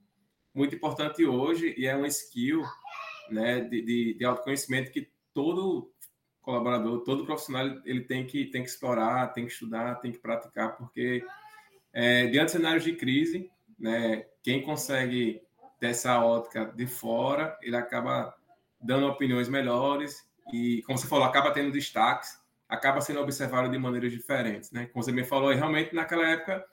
muito 0.55 0.75
importante 0.75 1.25
hoje 1.25 1.75
e 1.77 1.87
é 1.87 1.97
uma 1.97 2.07
skill, 2.07 2.63
né, 3.31 3.61
de, 3.61 3.83
de, 3.83 4.15
de 4.15 4.25
autoconhecimento 4.25 4.93
que 4.93 5.11
todo 5.33 5.93
colaborador, 6.47 7.01
todo 7.01 7.27
profissional, 7.27 7.67
ele 7.85 8.03
tem 8.03 8.25
que, 8.25 8.45
tem 8.47 8.63
que 8.63 8.69
explorar, 8.69 9.33
tem 9.33 9.45
que 9.45 9.53
estudar, 9.53 9.97
tem 9.97 10.13
que 10.13 10.19
praticar, 10.19 10.77
porque 10.77 11.27
é, 11.93 12.27
diante 12.29 12.47
de 12.47 12.53
cenários 12.53 12.85
de 12.85 12.93
crise, 12.95 13.51
né, 13.77 14.25
quem 14.45 14.63
consegue 14.63 15.43
ter 15.81 15.89
essa 15.89 16.25
ótica 16.25 16.65
de 16.67 16.87
fora, 16.87 17.59
ele 17.61 17.77
acaba 17.77 18.33
dando 18.81 19.09
opiniões 19.09 19.49
melhores 19.49 20.25
e, 20.53 20.83
como 20.87 20.97
você 20.97 21.09
falou, 21.09 21.25
acaba 21.25 21.51
tendo 21.51 21.73
destaques, 21.73 22.39
acaba 22.69 23.01
sendo 23.01 23.21
observado 23.21 23.69
de 23.69 23.77
maneiras 23.77 24.13
diferentes, 24.13 24.71
né? 24.71 24.87
Como 24.87 25.03
você 25.03 25.11
me 25.11 25.25
falou, 25.25 25.53
realmente 25.53 25.95
naquela 25.95 26.29
época 26.29 26.65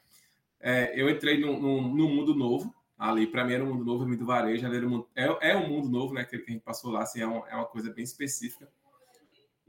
é, 0.59 0.93
eu 0.95 1.09
entrei 1.09 1.39
num, 1.39 1.81
mundo 1.81 2.35
novo, 2.35 2.73
ali 2.97 3.25
para 3.25 3.43
mim 3.43 3.53
era 3.53 3.63
um 3.63 3.73
mundo 3.73 3.83
novo, 3.83 4.05
o 4.05 4.17
do 4.17 4.25
varejo, 4.25 4.65
era 4.67 4.87
um, 4.87 5.03
é, 5.15 5.51
é 5.51 5.57
um 5.57 5.67
mundo 5.67 5.89
novo, 5.89 6.13
né? 6.13 6.21
Aquele 6.21 6.43
que 6.43 6.51
a 6.51 6.53
gente 6.53 6.63
passou 6.63 6.91
lá, 6.91 7.01
assim, 7.01 7.21
é, 7.21 7.27
um, 7.27 7.45
é 7.47 7.55
uma 7.55 7.65
coisa 7.65 7.91
bem 7.91 8.03
específica. 8.03 8.69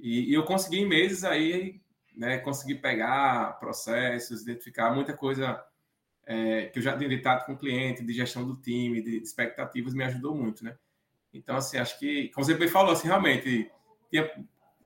E, 0.04 0.30
e 0.30 0.34
eu 0.34 0.44
consegui 0.44 0.80
em 0.80 0.86
meses 0.86 1.24
aí, 1.24 1.80
né, 2.14 2.36
conseguir 2.36 2.74
pegar 2.74 3.58
processos, 3.58 4.42
identificar 4.42 4.94
muita 4.94 5.14
coisa 5.14 5.64
é, 6.26 6.66
que 6.66 6.78
eu 6.78 6.82
já 6.82 6.94
tinha 6.94 7.08
ditado 7.08 7.46
com 7.46 7.54
o 7.54 7.58
cliente, 7.58 8.04
de 8.04 8.12
gestão 8.12 8.46
do 8.46 8.54
time, 8.54 9.00
de 9.00 9.16
expectativas, 9.16 9.94
me 9.94 10.04
ajudou 10.04 10.34
muito, 10.34 10.62
né? 10.62 10.76
Então, 11.32 11.56
assim, 11.56 11.78
acho 11.78 11.98
que, 11.98 12.28
como 12.28 12.44
você 12.44 12.52
bem 12.52 12.68
falou, 12.68 12.92
assim, 12.92 13.08
realmente, 13.08 13.70
tinha, 14.10 14.30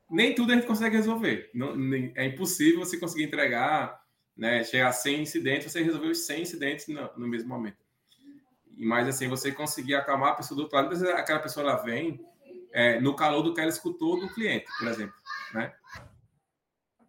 nem 0.08 0.36
tudo 0.36 0.52
a 0.52 0.54
gente 0.54 0.68
consegue 0.68 0.96
resolver. 0.96 1.50
Não, 1.52 1.74
nem, 1.74 2.12
é 2.14 2.24
impossível 2.24 2.78
você 2.78 2.96
conseguir 2.96 3.24
entregar, 3.24 4.00
né, 4.36 4.62
chegar 4.62 4.86
a 4.86 4.92
100 4.92 5.22
incidentes, 5.22 5.72
você 5.72 5.82
resolveu 5.82 6.12
os 6.12 6.26
100 6.26 6.42
incidentes 6.42 6.86
no, 6.86 7.10
no 7.16 7.26
mesmo 7.26 7.48
momento. 7.48 7.84
E 8.76 8.86
mais 8.86 9.08
assim, 9.08 9.26
você 9.26 9.50
conseguir 9.50 9.96
acalmar 9.96 10.30
a 10.30 10.36
pessoa 10.36 10.54
do 10.54 10.62
outro 10.62 10.76
lado, 10.76 10.92
às 10.92 11.02
aquela 11.02 11.40
pessoa 11.40 11.68
ela 11.68 11.82
vem 11.82 12.24
é, 12.72 13.00
no 13.00 13.14
calor 13.14 13.42
do 13.42 13.54
que 13.54 13.60
ela 13.60 13.70
escutou 13.70 14.20
do 14.20 14.28
cliente, 14.28 14.66
por 14.78 14.88
exemplo, 14.88 15.14
né? 15.54 15.72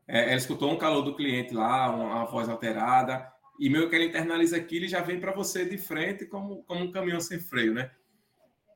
É, 0.07 0.29
ela 0.29 0.35
escutou 0.35 0.71
um 0.71 0.77
calor 0.77 1.03
do 1.03 1.15
cliente 1.15 1.53
lá, 1.53 1.89
uma, 1.89 2.05
uma 2.05 2.25
voz 2.25 2.49
alterada, 2.49 3.31
e 3.59 3.69
meio 3.69 3.89
que 3.89 3.95
ela 3.95 4.05
internaliza 4.05 4.57
aquilo 4.57 4.85
e 4.85 4.89
já 4.89 5.01
vem 5.01 5.19
para 5.19 5.33
você 5.33 5.65
de 5.65 5.77
frente 5.77 6.25
como, 6.25 6.63
como 6.63 6.85
um 6.85 6.91
caminhão 6.91 7.19
sem 7.19 7.39
freio, 7.39 7.73
né? 7.73 7.91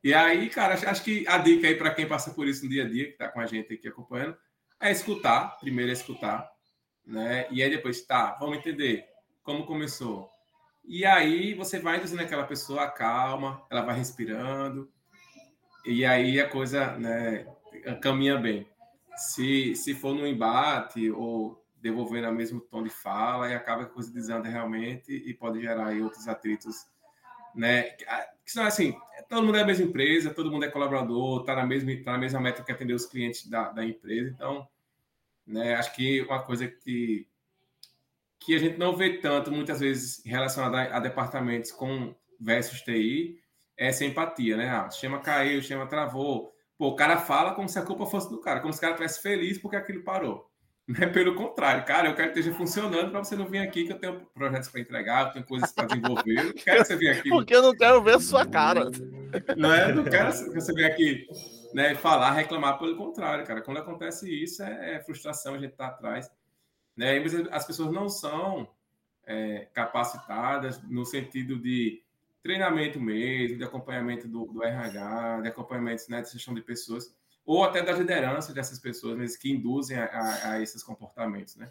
E 0.04 0.14
aí, 0.14 0.50
cara, 0.50 0.74
acho 0.74 1.02
que 1.02 1.26
a 1.28 1.38
dica 1.38 1.66
aí 1.66 1.76
para 1.76 1.94
quem 1.94 2.06
passa 2.06 2.32
por 2.32 2.46
isso 2.46 2.66
no 2.66 2.70
dia 2.70 2.84
a 2.84 2.90
dia, 2.90 3.06
que 3.06 3.14
está 3.14 3.30
com 3.30 3.40
a 3.40 3.46
gente 3.46 3.74
aqui 3.74 3.88
acompanhando, 3.88 4.38
é 4.80 4.92
escutar. 4.92 5.58
Primeiro 5.60 5.90
é 5.90 5.94
escutar, 5.94 6.52
né? 7.06 7.48
E 7.50 7.64
aí 7.64 7.70
depois, 7.70 8.06
tá, 8.06 8.36
vamos 8.38 8.58
entender 8.58 9.06
como 9.42 9.66
começou. 9.66 10.30
E 10.84 11.06
aí 11.06 11.54
você 11.54 11.80
vai 11.80 12.02
dizendo 12.02 12.22
aquela 12.22 12.44
pessoa, 12.44 12.92
calma, 12.92 13.66
ela 13.72 13.82
vai 13.82 13.96
respirando, 13.96 14.92
e 15.86 16.06
aí 16.06 16.40
a 16.40 16.50
coisa 16.50 16.98
né, 16.98 17.46
caminha 18.02 18.38
bem. 18.38 18.68
Se, 19.16 19.76
se 19.76 19.94
for 19.94 20.14
no 20.16 20.26
embate 20.26 21.12
ou 21.12 21.64
devolvendo 21.82 22.30
o 22.30 22.34
mesmo 22.34 22.62
tom 22.62 22.84
de 22.84 22.90
fala, 22.90 23.50
e 23.50 23.54
acaba 23.54 23.84
a 23.84 23.88
coisa 23.88 24.12
desanda 24.12 24.50
realmente 24.50 25.12
e 25.12 25.34
pode 25.34 25.62
gerar 25.62 25.88
aí 25.88 26.02
outros 26.02 26.28
atritos 26.28 26.88
né? 27.54 27.84
Que 28.46 28.52
são 28.52 28.66
assim, 28.66 28.98
todo 29.30 29.46
mundo 29.46 29.58
é 29.58 29.62
a 29.62 29.66
mesma 29.66 29.86
empresa, 29.86 30.34
todo 30.34 30.52
mundo 30.52 30.66
é 30.66 30.72
colaborador, 30.72 31.42
está 31.42 31.56
na 31.56 31.66
mesma, 31.66 31.92
tá 32.04 32.14
na 32.14 32.18
mesma 32.18 32.40
meta 32.40 32.64
que 32.64 32.72
atender 32.72 32.94
os 32.94 33.06
clientes 33.06 33.48
da, 33.48 33.72
da 33.72 33.86
empresa. 33.86 34.30
Então, 34.30 34.68
né, 35.46 35.76
acho 35.76 35.96
que 35.96 36.22
uma 36.22 36.44
coisa 36.44 36.68
que, 36.68 37.28
que 38.40 38.56
a 38.56 38.60
gente 38.60 38.78
não 38.78 38.96
vê 38.96 39.18
tanto, 39.18 39.52
muitas 39.52 39.80
vezes, 39.80 40.22
relacionada 40.26 40.78
a, 40.78 40.98
a 40.98 41.00
departamentos 41.00 41.72
com 41.72 42.16
versus 42.40 42.82
TI, 42.82 43.40
essa 43.78 44.06
empatia, 44.06 44.58
né? 44.58 44.70
Ah, 44.70 44.90
sistema 44.90 45.20
caiu, 45.20 45.60
sistema 45.60 45.88
travou. 45.88 46.54
Pô, 46.78 46.90
o 46.90 46.96
cara 46.96 47.18
fala 47.18 47.54
como 47.54 47.70
se 47.70 47.78
a 47.80 47.84
culpa 47.84 48.06
fosse 48.06 48.30
do 48.30 48.40
cara, 48.40 48.60
como 48.60 48.74
se 48.74 48.80
o 48.80 48.82
cara 48.82 48.94
estivesse 48.94 49.22
feliz 49.22 49.58
porque 49.58 49.76
aquilo 49.76 50.04
parou. 50.04 50.50
Né? 50.86 51.08
Pelo 51.08 51.34
contrário, 51.34 51.86
cara, 51.86 52.10
eu 52.10 52.14
quero 52.14 52.34
que 52.34 52.40
esteja 52.40 52.58
funcionando 52.58 53.10
para 53.10 53.24
você 53.24 53.38
não 53.38 53.48
vir 53.48 53.60
aqui, 53.60 53.86
que 53.86 53.94
eu 53.94 53.98
tenho 53.98 54.20
projetos 54.34 54.68
para 54.68 54.82
entregar, 54.82 55.28
eu 55.28 55.32
tenho 55.32 55.46
coisas 55.46 55.72
para 55.72 55.86
desenvolver. 55.86 56.48
Eu 56.48 56.54
quero 56.54 56.82
que 56.82 56.86
você 56.86 56.96
venha 56.98 57.14
aqui. 57.14 57.30
Porque 57.30 57.56
eu 57.56 57.62
não 57.62 57.74
quero 57.74 58.04
ver 58.04 58.16
a 58.16 58.20
sua 58.20 58.46
cara. 58.46 58.92
Não 59.56 59.74
é? 59.74 59.94
Não 59.94 60.04
quero 60.04 60.30
que 60.34 60.54
você 60.54 60.74
venha 60.74 60.90
aqui 60.90 61.26
né, 61.74 61.96
falar, 61.96 62.32
reclamar, 62.32 62.78
pelo 62.78 62.98
contrário, 62.98 63.46
cara. 63.46 63.62
Quando 63.62 63.78
acontece 63.78 64.30
isso, 64.30 64.62
é, 64.62 64.96
é 64.96 65.00
frustração, 65.02 65.56
a 65.56 65.58
gente 65.58 65.72
está 65.72 65.88
atrás. 65.88 66.30
Né? 66.98 67.24
as 67.52 67.66
pessoas 67.66 67.90
não 67.90 68.10
são 68.10 68.70
é, 69.26 69.68
capacitadas 69.74 70.82
no 70.84 71.06
sentido 71.06 71.58
de 71.58 72.03
treinamento 72.44 73.00
mesmo, 73.00 73.58
de 73.58 73.64
acompanhamento 73.64 74.28
do, 74.28 74.46
do 74.46 74.62
RH, 74.62 75.42
de 75.42 75.48
acompanhamento 75.48 76.04
né, 76.10 76.22
de 76.22 76.30
gestão 76.30 76.54
de 76.54 76.62
pessoas 76.62 77.16
ou 77.46 77.64
até 77.64 77.82
da 77.82 77.94
liderança 77.94 78.54
dessas 78.54 78.80
pessoas 78.80 79.18
mas 79.18 79.36
que 79.38 79.52
induzem 79.52 79.98
a, 79.98 80.06
a, 80.06 80.52
a, 80.52 80.62
esses 80.62 80.84
comportamentos, 80.84 81.56
né? 81.56 81.70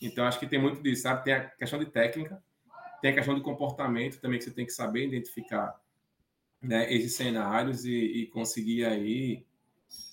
Então, 0.00 0.26
acho 0.26 0.38
que 0.38 0.46
tem 0.46 0.60
muito 0.60 0.82
disso, 0.82 1.02
sabe? 1.02 1.24
Tem 1.24 1.32
a 1.32 1.48
questão 1.48 1.78
de 1.78 1.86
técnica, 1.86 2.42
tem 3.00 3.10
a 3.10 3.14
questão 3.14 3.34
de 3.34 3.40
comportamento 3.40 4.20
também, 4.20 4.38
que 4.38 4.44
você 4.44 4.50
tem 4.50 4.66
que 4.66 4.72
saber 4.72 5.06
identificar 5.06 5.80
né, 6.60 6.92
esses 6.92 7.14
cenários 7.14 7.86
e, 7.86 7.94
e 7.94 8.26
conseguir 8.26 8.84
aí 8.84 9.46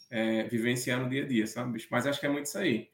é, 0.09 0.43
vivenciar 0.43 1.01
no 1.01 1.09
dia 1.09 1.23
a 1.23 1.27
dia, 1.27 1.45
sabe? 1.45 1.85
Mas 1.91 2.07
acho 2.07 2.19
que 2.19 2.25
é 2.25 2.29
muito 2.29 2.45
isso 2.45 2.57
aí. 2.57 2.92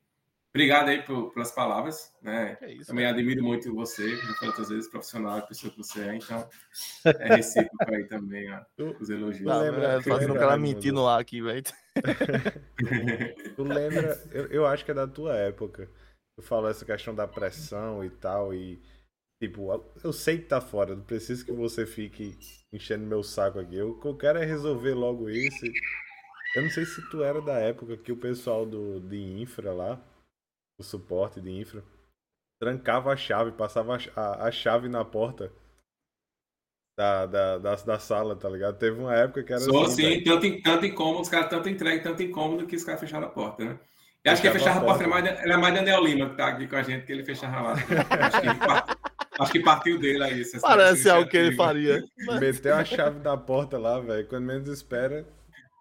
Obrigado 0.52 0.90
aí 0.90 1.04
por, 1.04 1.32
pelas 1.32 1.52
palavras, 1.52 2.12
né? 2.24 2.58
É 2.62 2.74
isso, 2.74 2.88
Também 2.88 3.06
admiro 3.06 3.44
muito 3.44 3.74
você, 3.74 4.16
já 4.16 4.34
falei 4.34 4.50
outras 4.50 4.70
vezes, 4.70 4.90
profissional, 4.90 5.38
a 5.38 5.42
pessoa 5.44 5.72
que 5.72 5.78
você 5.78 6.02
é, 6.02 6.16
então 6.16 6.50
é 7.06 7.36
recíproco 7.36 7.94
aí 7.94 8.06
também, 8.06 8.52
ó, 8.52 8.62
os 9.00 9.10
elogios. 9.12 9.46
Não, 9.46 9.62
lembra, 9.62 10.02
fazendo 10.02 10.34
um 10.34 10.38
cara 10.38 10.58
mentindo 10.58 11.04
lá 11.04 11.20
aqui, 11.20 11.40
velho. 11.40 11.64
tu 13.56 13.64
lembra, 13.64 14.24
eu, 14.32 14.48
eu 14.48 14.66
acho 14.66 14.84
que 14.84 14.90
é 14.90 14.96
da 14.96 15.08
tua 15.08 15.36
época, 15.36 15.88
tu 16.36 16.42
falou 16.42 16.70
essa 16.70 16.84
questão 16.84 17.14
da 17.14 17.28
pressão 17.28 18.04
e 18.04 18.10
tal, 18.10 18.52
e 18.52 18.82
tipo, 19.40 19.70
eu 20.04 20.12
sei 20.12 20.40
que 20.40 20.46
tá 20.46 20.60
fora, 20.60 20.96
não 20.96 21.04
preciso 21.04 21.46
que 21.46 21.52
você 21.52 21.86
fique 21.86 22.36
enchendo 22.74 23.06
meu 23.06 23.22
saco 23.22 23.60
aqui, 23.60 23.76
eu, 23.76 24.00
eu 24.04 24.18
quero 24.18 24.40
é 24.40 24.46
resolver 24.46 24.96
logo 24.96 25.30
isso. 25.30 25.66
Eu 26.56 26.64
não 26.64 26.70
sei 26.72 26.84
se 26.86 27.08
tu 27.12 27.24
era 27.24 27.40
da 27.40 27.60
época 27.60 27.96
que 27.96 28.12
o 28.12 28.18
pessoal 28.18 28.66
do, 28.66 29.00
de 29.00 29.18
infra 29.40 29.72
lá, 29.72 30.02
o 30.80 30.84
suporte 30.84 31.42
de 31.42 31.52
infra, 31.52 31.84
trancava 32.60 33.12
a 33.12 33.18
chave, 33.18 33.52
passava 33.52 33.98
a, 34.16 34.48
a 34.48 34.52
chave 34.52 34.88
na 34.88 35.04
porta 35.04 35.52
da, 36.98 37.26
da, 37.26 37.58
da, 37.58 37.76
da, 37.76 38.00
sala, 38.00 38.36
tá 38.36 38.50
ligado? 38.50 38.78
Teve 38.78 39.00
uma 39.00 39.16
época 39.16 39.44
que 39.44 39.54
era. 39.54 39.62
Só 39.62 39.84
assim, 39.84 40.06
assim 40.06 40.24
tanto, 40.24 40.62
tanto 40.64 40.86
incômodo, 40.86 41.22
os 41.22 41.30
caras 41.30 41.50
tanto 41.50 41.70
entregue, 41.70 42.04
tanto 42.04 42.24
incômodo 42.24 42.66
que 42.66 42.76
os 42.76 42.84
caras 42.84 43.00
fecharam 43.00 43.28
a 43.28 43.30
porta, 43.30 43.64
né? 43.64 43.80
Eu 44.24 44.34
acho 44.34 44.42
que 44.42 44.52
fechar 44.52 44.78
a 44.78 44.82
porta, 44.82 45.04
era 45.04 45.10
mais, 45.10 45.26
era 45.26 45.58
mais 45.58 45.74
Daniel 45.74 46.04
Lima 46.04 46.30
que 46.30 46.36
tá 46.36 46.48
aqui 46.50 46.68
com 46.68 46.76
a 46.76 46.84
gente, 46.84 47.06
que 47.06 47.12
ele 47.12 47.24
fechava 47.24 47.62
lá. 47.62 47.72
acho, 47.72 48.42
que, 48.42 49.42
acho 49.42 49.52
que 49.54 49.60
partiu 49.62 49.98
dele 49.98 50.24
aí. 50.24 50.44
Parece 50.62 51.10
algo 51.10 51.30
que 51.30 51.38
ele 51.38 51.56
faria. 51.56 52.04
Meteu 52.38 52.76
a 52.76 52.84
chave 52.84 53.20
da 53.20 53.38
porta 53.38 53.78
lá, 53.78 53.98
velho. 54.00 54.28
Quando 54.28 54.44
menos 54.44 54.68
espera, 54.68 55.26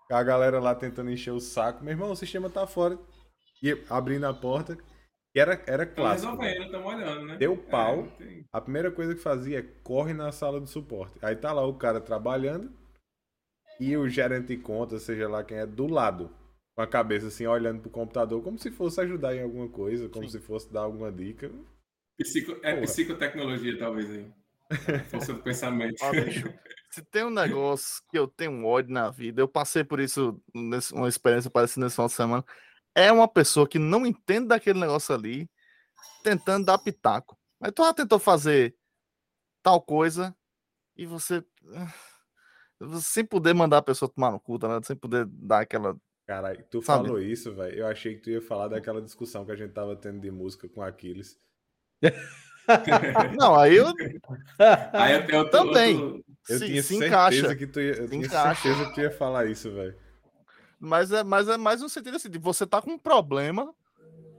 a 0.09 0.23
galera 0.23 0.61
lá 0.61 0.73
tentando 0.73 1.11
encher 1.11 1.33
o 1.33 1.41
saco. 1.41 1.83
Meu 1.83 1.93
irmão, 1.93 2.13
o 2.13 2.17
sistema 2.17 2.49
tá 2.49 2.65
fora. 2.65 2.97
E 3.61 3.77
abrindo 3.91 4.25
a 4.25 4.33
porta. 4.33 4.79
Que 5.39 5.43
era, 5.43 5.63
era 5.69 5.87
clássico. 5.87 6.37
Olhando, 6.37 7.27
né? 7.27 7.37
Deu 7.37 7.53
é, 7.53 7.71
pau. 7.71 8.09
É, 8.21 8.43
a 8.53 8.61
primeira 8.61 8.91
coisa 8.91 9.15
que 9.15 9.21
fazia 9.21 9.61
é 9.61 9.63
corre 9.85 10.13
na 10.13 10.33
sala 10.33 10.61
de 10.61 10.69
suporte. 10.69 11.17
Aí 11.23 11.37
tá 11.37 11.53
lá 11.53 11.65
o 11.65 11.75
cara 11.75 12.01
trabalhando 12.01 12.73
e 13.79 13.97
o 13.97 14.09
gerente 14.09 14.49
de 14.49 14.57
conta, 14.57 14.99
seja 14.99 15.29
lá 15.29 15.45
quem 15.45 15.59
é, 15.59 15.65
do 15.65 15.87
lado. 15.87 16.29
Com 16.75 16.83
a 16.83 16.89
cabeça 16.89 17.29
assim, 17.29 17.47
olhando 17.47 17.81
pro 17.81 17.91
computador, 17.91 18.43
como 18.43 18.59
se 18.59 18.73
fosse 18.73 19.01
ajudar 19.01 19.37
em 19.37 19.43
alguma 19.43 19.69
coisa, 19.69 20.09
como 20.09 20.29
Sim. 20.29 20.41
se 20.41 20.45
fosse 20.45 20.73
dar 20.73 20.81
alguma 20.81 21.13
dica. 21.13 21.53
Psico, 22.19 22.59
é 22.65 22.73
Porra. 22.73 22.83
psicotecnologia, 22.83 23.79
talvez 23.79 24.11
aí. 24.11 24.33
Força 25.09 25.35
do 25.35 25.41
pensamento. 25.41 26.03
Ah, 26.03 26.11
bicho, 26.11 26.53
se 26.91 27.03
tem 27.13 27.23
um 27.23 27.31
negócio 27.31 28.03
que 28.11 28.19
eu 28.19 28.27
tenho 28.27 28.51
um 28.51 28.67
ódio 28.67 28.93
na 28.93 29.09
vida, 29.09 29.41
eu 29.41 29.47
passei 29.47 29.85
por 29.85 30.01
isso, 30.01 30.41
nesse, 30.53 30.93
uma 30.93 31.09
experiência 31.09 31.49
parecida 31.49 31.85
nesse 31.85 31.95
final 31.95 32.09
de 32.09 32.15
semana 32.15 32.45
é 32.95 33.13
uma 33.13 33.29
pessoa 33.29 33.69
que 33.69 33.79
não 33.79 34.07
entende 34.07 34.49
daquele 34.49 34.79
negócio 34.79 35.15
ali, 35.15 35.49
tentando 36.23 36.67
dar 36.67 36.79
pitaco. 36.79 37.39
Mas 37.61 37.73
tu 37.73 37.85
já 37.85 37.93
tentou 37.93 38.19
fazer 38.19 38.77
tal 39.63 39.81
coisa 39.81 40.35
e 40.97 41.07
você, 41.07 41.45
você 42.79 43.05
sem 43.05 43.25
poder 43.25 43.55
mandar 43.55 43.79
a 43.79 43.83
pessoa 43.83 44.11
tomar 44.11 44.31
no 44.31 44.41
cu, 44.41 44.59
tá, 44.59 44.69
né? 44.69 44.81
sem 44.85 44.97
poder 44.97 45.27
dar 45.27 45.61
aquela. 45.61 45.97
Caralho, 46.27 46.63
tu 46.71 46.83
Sabe? 46.83 47.07
falou 47.07 47.21
isso, 47.21 47.55
velho. 47.55 47.79
Eu 47.79 47.87
achei 47.87 48.15
que 48.15 48.21
tu 48.21 48.31
ia 48.31 48.43
falar 48.43 48.69
daquela 48.69 49.01
discussão 49.01 49.45
que 49.45 49.53
a 49.53 49.57
gente 49.57 49.73
tava 49.73 49.97
tendo 49.97 50.21
de 50.21 50.31
música 50.31 50.69
com 50.69 50.83
Aquiles. 50.83 51.41
Não, 53.39 53.55
aí 53.55 53.77
eu. 53.77 53.87
Aí 54.93 55.15
eu, 55.15 55.21
eu 55.29 55.51
também. 55.51 56.23
Eu, 56.49 56.59
tinha 56.61 56.83
certeza 56.83 57.07
encaixa. 57.07 57.57
que 57.57 57.67
tu 57.67 57.81
ia, 57.81 57.95
eu 57.95 58.09
tinha 58.09 58.29
certeza 58.29 58.87
que 58.87 58.95
tu 58.95 59.01
ia 59.01 59.11
falar 59.11 59.47
isso, 59.47 59.73
velho. 59.73 59.97
Mas 60.79 61.11
é, 61.11 61.25
mas 61.25 61.49
é 61.49 61.57
mais 61.57 61.81
no 61.81 61.89
sentido 61.89 62.17
assim, 62.17 62.31
de 62.31 62.39
você 62.39 62.67
tá 62.67 62.81
com 62.81 62.93
um 62.93 62.99
problema, 62.99 63.75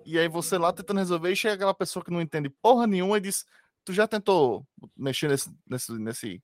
e 0.05 0.17
aí 0.17 0.27
você 0.27 0.57
lá 0.57 0.71
tentando 0.71 0.99
resolver, 0.99 1.31
e 1.31 1.35
chega 1.35 1.55
aquela 1.55 1.73
pessoa 1.73 2.03
que 2.03 2.11
não 2.11 2.21
entende 2.21 2.49
porra 2.49 2.87
nenhuma 2.87 3.17
e 3.17 3.21
diz: 3.21 3.45
Tu 3.83 3.93
já 3.93 4.07
tentou 4.07 4.65
mexer 4.97 5.27
nesse, 5.27 5.51
nesse, 5.67 5.91
nesse, 5.93 6.43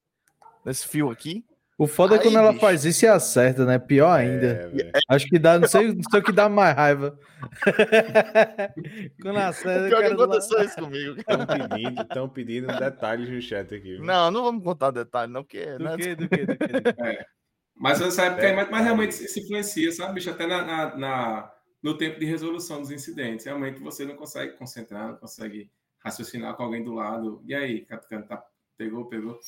nesse 0.66 0.88
fio 0.88 1.10
aqui? 1.10 1.46
O 1.78 1.88
foda 1.88 2.16
é 2.16 2.20
quando 2.20 2.38
ela 2.38 2.52
bicho. 2.52 2.62
faz 2.62 2.86
isso 2.86 3.04
e 3.04 3.08
acerta, 3.08 3.66
né? 3.66 3.78
Pior 3.78 4.18
é, 4.18 4.24
ainda. 4.24 4.72
É, 4.78 4.92
Acho 5.10 5.28
que 5.28 5.38
dá, 5.38 5.60
não 5.60 5.68
sei, 5.68 5.94
não 5.94 6.04
sei 6.10 6.20
o 6.22 6.24
que 6.24 6.32
dá 6.32 6.48
mais 6.48 6.74
raiva. 6.74 7.20
quando 9.22 9.38
acerta. 9.40 9.90
Pior 9.90 10.00
que 10.00 10.14
aconteceu 10.14 10.58
lá... 10.58 10.64
isso 10.64 10.76
comigo. 10.76 11.20
Estão 11.20 11.46
pedindo, 11.46 12.06
tão 12.06 12.30
pedindo 12.30 12.68
detalhes 12.68 13.30
no 13.30 13.42
chat 13.42 13.76
aqui. 13.76 13.96
Viu? 13.96 14.06
Não, 14.06 14.32
não 14.32 14.44
vamos 14.44 14.64
contar 14.64 14.92
detalhes, 14.92 15.34
não, 15.34 15.44
porque. 15.44 15.66
Do, 15.78 15.84
né? 15.84 15.98
que, 15.98 16.16
do, 16.16 16.30
que, 16.30 16.46
do, 16.46 16.58
que, 16.58 16.68
do 16.68 16.94
que? 16.94 17.02
É. 17.02 17.26
Mas 17.76 18.00
nessa 18.00 18.26
época, 18.26 18.48
é, 18.48 18.54
mas 18.54 18.84
realmente 18.84 19.14
se 19.14 19.40
influencia, 19.40 19.92
sabe, 19.92 20.16
bicho? 20.16 20.30
Até 20.30 20.48
na, 20.48 20.64
na, 20.64 20.98
na, 20.98 21.54
no 21.84 21.98
tempo 21.98 22.20
de 22.20 22.26
resolução 22.26 22.80
dos 22.80 22.90
incidentes. 22.90 23.46
Realmente 23.46 23.82
você 23.82 24.06
não 24.06 24.16
consegue 24.16 24.54
concentrar, 24.54 25.10
não 25.10 25.18
consegue 25.18 25.70
raciocinar 26.00 26.56
com 26.56 26.64
alguém 26.64 26.84
do 26.84 26.94
lado. 26.94 27.44
E 27.46 27.54
aí, 27.54 27.86
Capitão, 27.86 28.22
tá, 28.22 28.44
pegou, 28.78 29.06
pegou. 29.06 29.40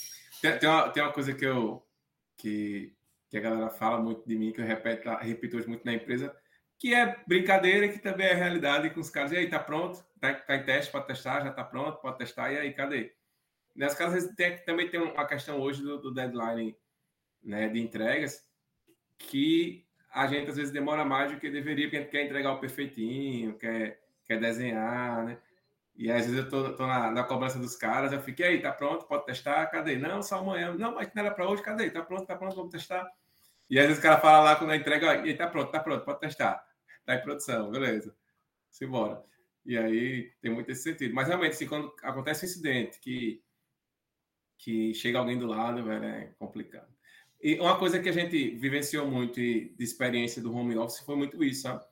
Tem, 0.42 0.58
tem, 0.60 0.68
uma, 0.68 0.90
tem 0.90 1.04
uma 1.04 1.14
coisa 1.14 1.34
que 1.34 1.46
eu 1.46 1.82
que, 2.36 2.94
que 3.30 3.38
a 3.38 3.42
galera 3.42 3.70
fala 3.70 4.00
muito 4.00 4.28
de 4.28 4.38
mim, 4.38 4.52
que 4.52 4.62
eu 4.62 4.66
repito, 4.66 5.10
repito 5.22 5.58
hoje 5.58 5.68
muito 5.68 5.86
na 5.86 5.94
empresa, 5.94 6.36
que 6.78 6.94
é 6.94 7.24
brincadeira, 7.26 7.90
que 7.90 8.00
também 8.00 8.28
é 8.28 8.34
realidade 8.34 8.90
com 8.92 9.00
os 9.00 9.10
caras. 9.10 9.32
E 9.32 9.38
aí, 9.38 9.50
tá 9.50 9.60
pronto? 9.60 10.04
Tá, 10.20 10.34
tá 10.34 10.56
em 10.56 10.64
teste, 10.64 10.92
pode 10.92 11.08
testar, 11.08 11.44
já 11.44 11.52
tá 11.52 11.64
pronto, 11.64 12.02
pode 12.02 12.18
testar. 12.18 12.52
E 12.52 12.58
aí, 12.58 12.74
cadê? 12.74 13.14
Nessas 13.76 13.98
casas 13.98 14.36
tem, 14.36 14.58
também 14.64 14.90
tem 14.90 15.00
uma 15.00 15.26
questão 15.26 15.60
hoje 15.60 15.82
do, 15.82 16.00
do 16.00 16.14
deadline 16.14 16.76
né, 17.44 17.70
de 17.70 17.80
entregas, 17.80 18.44
que 19.18 19.86
a 20.12 20.28
gente 20.28 20.50
às 20.50 20.58
vezes 20.58 20.74
demora 20.74 21.06
mais 21.06 21.32
do 21.32 21.40
que 21.40 21.50
deveria, 21.50 21.86
porque 21.86 21.98
a 21.98 22.02
gente 22.02 22.12
quer 22.12 22.26
entregar 22.26 22.54
o 22.54 22.60
perfeitinho, 22.60 23.58
quer, 23.58 24.02
quer 24.26 24.40
desenhar, 24.40 25.26
né? 25.26 25.38
E 25.96 26.12
às 26.12 26.28
vezes 26.28 26.38
eu 26.38 26.50
tô, 26.50 26.76
tô 26.76 26.86
na, 26.86 27.10
na, 27.12 27.24
cobrança 27.24 27.58
dos 27.58 27.76
caras, 27.76 28.12
eu 28.12 28.22
fico, 28.22 28.44
aí, 28.44 28.62
tá 28.62 28.72
pronto, 28.72 29.08
pode 29.08 29.26
testar? 29.26 29.66
Cadê? 29.68 29.98
Não, 29.98 30.22
só 30.22 30.38
amanhã. 30.38 30.74
Não, 30.76 30.94
mas 30.94 31.12
não 31.14 31.24
era 31.24 31.34
para 31.34 31.50
hoje, 31.50 31.64
cadê? 31.64 31.90
Tá 31.90 32.04
pronto, 32.04 32.26
tá 32.26 32.36
pronto, 32.36 32.56
vamos 32.56 32.72
testar. 32.72 33.08
E 33.70 33.80
às 33.80 33.86
vezes 33.88 34.00
o 34.00 34.02
cara 34.02 34.22
fala 34.22 34.44
lá 34.44 34.56
quando 34.56 34.72
a 34.72 34.78
entrega, 34.78 35.28
e 35.28 35.34
tá 35.36 35.48
pronto, 35.48 35.72
tá 35.72 35.80
pronto, 35.80 36.06
pode 36.06 36.20
testar. 36.20 36.64
Tá 37.04 37.16
em 37.16 37.22
produção, 37.22 37.72
beleza. 37.72 38.16
Simbora. 38.70 39.24
E 39.66 39.78
aí 39.78 40.32
tem 40.42 40.52
muito 40.52 40.72
esse 40.72 40.84
sentido. 40.84 41.14
Mas 41.16 41.28
realmente, 41.28 41.54
assim, 41.54 41.68
quando 41.68 41.94
acontece 42.04 42.46
um 42.46 42.50
incidente 42.50 43.00
que, 43.00 43.44
que 44.58 44.94
chega 44.94 45.20
alguém 45.20 45.38
do 45.38 45.48
lado, 45.48 45.84
velho, 45.84 46.06
é 46.06 46.34
complicado. 46.38 46.97
E 47.42 47.60
uma 47.60 47.78
coisa 47.78 48.00
que 48.00 48.10
a 48.10 48.14
gente 48.14 48.56
vivenciou 48.56 49.08
muito 49.08 49.36
de 49.36 49.76
experiência 49.80 50.42
do 50.42 50.54
home 50.54 50.76
office 50.78 51.00
foi 51.00 51.16
muito 51.16 51.44
isso, 51.44 51.64
sabe? 51.64 51.84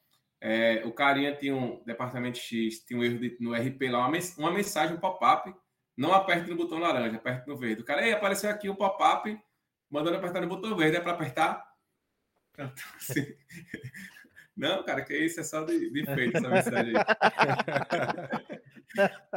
É, 0.41 0.84
o 0.86 0.91
carinha 0.91 1.36
tinha 1.36 1.56
um 1.56 1.84
departamento 1.86 2.38
X, 2.38 2.84
tinha 2.84 3.00
um 3.00 3.04
erro 3.04 3.20
de, 3.20 3.38
no 3.39 3.54
RP 3.54 3.89
lá, 3.89 4.08
uma, 4.08 4.18
uma 4.38 4.52
mensagem, 4.52 4.96
um 4.96 5.00
pop-up, 5.00 5.54
não 5.96 6.14
aperte 6.14 6.50
no 6.50 6.56
botão 6.56 6.78
laranja, 6.78 7.18
aperte 7.18 7.48
no 7.48 7.58
verde. 7.58 7.82
O 7.82 7.86
cara, 7.86 8.02
aí 8.02 8.12
apareceu 8.12 8.50
aqui 8.50 8.70
um 8.70 8.76
pop-up, 8.76 9.39
mandando 9.89 10.18
apertar 10.18 10.41
no 10.41 10.48
botão 10.48 10.76
verde, 10.76 10.98
é 10.98 11.00
para 11.00 11.14
apertar? 11.14 11.66
Assim. 12.98 13.36
Não, 14.56 14.84
cara, 14.84 15.04
que 15.04 15.14
isso 15.18 15.39
é 15.41 15.43
só 15.43 15.64
de, 15.66 15.89
de 15.91 16.06
feito 16.06 16.38
essa 16.38 16.48
mensagem 16.50 16.93
aí. 16.96 17.06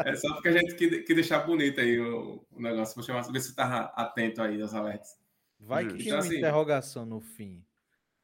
é 0.07 0.15
só 0.15 0.33
porque 0.35 0.49
a 0.49 0.53
gente 0.53 0.75
quer, 0.77 1.03
quer 1.03 1.15
deixar 1.15 1.41
bonito 1.41 1.81
aí 1.81 1.99
o, 1.99 2.47
o 2.53 2.63
negócio. 2.63 2.95
Vou 2.95 3.05
chamar, 3.05 3.23
ver 3.23 3.41
se 3.41 3.55
tá 3.55 3.93
atento 3.97 4.41
aí 4.41 4.63
aos 4.63 4.75
alertas. 4.75 5.18
Vai 5.59 5.87
que 5.87 5.95
tem 5.95 6.07
então, 6.07 6.19
uma 6.19 6.25
assim, 6.25 6.37
interrogação 6.39 7.05
no 7.05 7.21
fim. 7.21 7.65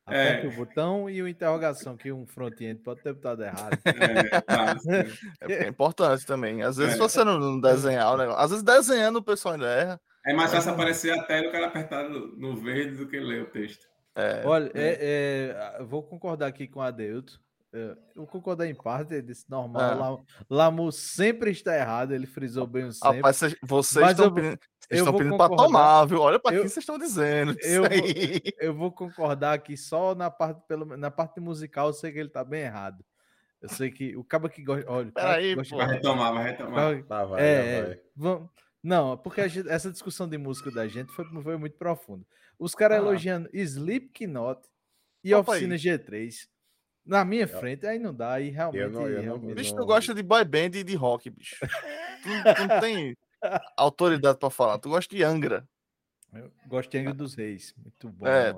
Aperta 0.07 0.47
é. 0.47 0.51
o 0.51 0.53
botão 0.53 1.09
e 1.09 1.22
o 1.22 1.28
interrogação, 1.28 1.97
que 1.97 2.12
um 2.12 2.26
front-end 2.26 2.80
pode 2.80 3.03
ter 3.03 3.14
botado 3.14 3.43
errado. 3.43 3.78
É, 5.41 5.53
é, 5.53 5.64
é, 5.64 5.68
importante 5.68 6.26
também. 6.26 6.62
Às 6.62 6.76
vezes 6.76 6.95
é. 6.95 6.99
você 6.99 7.24
não 7.24 7.59
desenhar 7.59 8.12
o 8.12 8.16
negócio. 8.18 8.41
Às 8.41 8.51
vezes 8.51 8.64
desenhando 8.64 9.16
o 9.16 9.22
pessoal 9.22 9.55
ainda 9.55 9.66
erra. 9.66 10.01
É 10.26 10.35
mais 10.35 10.51
fácil 10.51 10.72
aparecer 10.72 11.18
a 11.18 11.22
tela 11.22 11.47
e 11.47 11.49
o 11.49 11.53
cara 11.53 11.66
apertar 11.66 12.09
no, 12.09 12.37
no 12.37 12.57
verde 12.57 12.97
do 12.97 13.09
que 13.09 13.18
ler 13.18 13.43
o 13.43 13.47
texto. 13.47 13.87
É, 14.14 14.43
Olha, 14.45 14.70
é. 14.74 15.82
vou 15.82 16.03
concordar 16.03 16.47
aqui 16.47 16.68
com 16.68 16.80
a 16.80 16.89
Adeilton. 16.89 17.35
Eu 17.72 17.97
vou 18.14 18.26
concordar 18.28 18.68
em 18.68 18.74
parte, 18.74 19.14
ele 19.14 19.22
disse 19.22 19.51
normal. 19.51 20.24
É. 20.41 20.45
Lamu 20.49 20.93
sempre 20.93 21.51
está 21.51 21.76
errado, 21.76 22.14
ele 22.14 22.26
frisou 22.26 22.68
bem 22.68 22.85
o 22.85 22.93
sempre. 22.93 23.16
Rapaz, 23.16 23.41
vocês 23.62 24.11
estão, 24.11 24.26
eu, 24.26 24.32
pedindo, 24.32 24.59
estão 24.91 25.16
pedindo 25.16 25.37
para 25.37 25.55
tomar, 25.55 26.05
viu? 26.05 26.20
Olha 26.20 26.39
para 26.39 26.53
quem 26.53 26.61
vocês 26.61 26.78
estão 26.78 26.99
dizendo. 26.99 27.57
Eu 27.62 27.82
vou, 27.82 27.91
eu 28.61 28.74
vou, 28.74 28.93
concordar 28.93 29.55
aqui 29.55 29.76
só 29.76 30.14
na 30.14 30.30
parte, 30.30 30.62
pelo, 30.66 30.97
na 30.97 31.11
parte 31.11 31.41
musical, 31.41 31.89
eu 31.89 31.93
sei 31.93 32.12
que 32.12 32.18
ele 32.18 32.28
está 32.28 32.45
bem 32.45 32.62
errado. 32.62 33.05
Eu 33.61 33.68
sei 33.68 33.91
que 33.91 34.16
o 34.16 34.22
cabo 34.22 34.49
que 34.49 34.62
gosta. 34.62 34.91
Olha, 34.91 35.11
Peraí, 35.11 35.55
gosta 35.55 35.76
vai 35.76 35.87
retomar, 35.87 36.35
vai 36.35 36.45
retomar. 36.45 37.05
Tá, 37.05 37.24
vai, 37.24 37.43
é, 37.43 37.82
vai. 37.82 38.01
Vamos, 38.14 38.51
não, 38.82 39.16
porque 39.16 39.49
gente, 39.49 39.68
essa 39.70 39.91
discussão 39.91 40.28
de 40.28 40.37
música 40.37 40.70
da 40.70 40.87
gente 40.87 41.11
foi, 41.12 41.24
foi 41.43 41.57
muito 41.57 41.76
profunda. 41.76 42.26
Os 42.59 42.74
caras 42.74 42.99
ah. 42.99 43.01
elogiando 43.01 43.49
Slipknot 43.53 44.61
e 45.24 45.35
Opa 45.35 45.53
Oficina 45.53 45.74
aí. 45.74 45.80
G3 45.80 46.47
na 47.05 47.24
minha 47.24 47.47
frente, 47.47 47.87
aí 47.87 47.99
não 47.99 48.14
dá, 48.14 48.32
aí 48.32 48.49
realmente. 48.49 48.82
Eu 48.82 48.91
não, 48.91 49.09
eu 49.09 49.20
realmente 49.20 49.49
não, 49.49 49.55
bicho, 49.55 49.76
tu 49.76 49.85
gosta 49.85 50.14
de 50.14 50.22
boy 50.22 50.45
band 50.45 50.70
e 50.74 50.85
de 50.85 50.95
rock, 50.95 51.28
bicho. 51.28 51.57
tu, 51.61 52.55
tu 52.55 52.66
não 52.66 52.80
tem 52.80 53.16
autoridade 53.76 54.38
para 54.38 54.51
falar, 54.51 54.78
tu 54.78 54.88
gosta 54.88 55.14
de 55.14 55.22
Angra. 55.22 55.68
Eu 56.32 56.51
gosto 56.66 56.90
de 56.90 56.99
Angra 56.99 57.14
dos 57.14 57.34
Reis, 57.34 57.74
muito 57.76 58.09
bom. 58.09 58.26
É. 58.26 58.55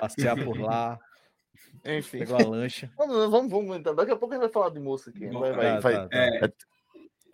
Passear 0.00 0.36
por 0.42 0.58
lá. 0.60 0.98
Enfim. 1.84 2.20
Pegou 2.20 2.36
a 2.36 2.48
lancha. 2.48 2.90
Vamos, 2.96 3.30
vamos, 3.30 3.50
vamos 3.50 3.76
então. 3.76 3.94
Daqui 3.94 4.12
a 4.12 4.16
pouco 4.16 4.34
a 4.34 4.36
gente 4.36 4.44
vai 4.44 4.52
falar 4.52 4.70
de 4.70 4.80
moça 4.80 5.10
aqui. 5.10 5.26
Vai, 5.28 5.52
vai, 5.52 5.74
tá, 5.74 5.80
vai. 5.80 5.94
Tá, 5.94 6.08
tá. 6.08 6.16
É, 6.16 6.52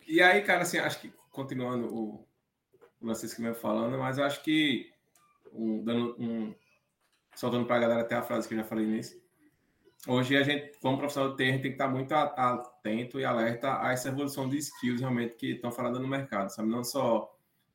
e 0.07 0.23
aí, 0.23 0.43
cara, 0.43 0.63
assim, 0.63 0.79
acho 0.79 1.01
que 1.01 1.13
continuando 1.31 1.95
o, 1.95 2.29
o 2.73 3.05
Francisco 3.05 3.43
que 3.43 3.55
falando, 3.55 3.99
mas 3.99 4.19
acho 4.19 4.43
que 4.43 4.91
um, 5.53 5.83
dando 5.85 6.17
um. 6.19 6.55
Soltando 7.35 7.67
para 7.67 7.77
a 7.77 7.81
galera 7.81 8.01
até 8.03 8.15
a 8.15 8.23
frase 8.23 8.47
que 8.47 8.53
eu 8.53 8.59
já 8.59 8.65
falei 8.65 8.85
nisso 8.85 9.22
hoje 10.07 10.37
a 10.37 10.43
gente, 10.43 10.79
como 10.81 10.99
profissional 10.99 11.35
de 11.35 11.37
TI, 11.37 11.53
tem 11.53 11.63
que 11.63 11.69
estar 11.69 11.89
muito 11.89 12.13
atento 12.13 13.21
e 13.21 13.25
alerta 13.25 13.81
a 13.81 13.93
essa 13.93 14.09
evolução 14.09 14.49
de 14.49 14.59
skills 14.59 15.01
realmente 15.01 15.35
que 15.35 15.53
estão 15.53 15.71
falando 15.71 16.01
no 16.01 16.09
mercado, 16.09 16.51
sabe? 16.51 16.69
Não 16.69 16.83
só 16.83 17.33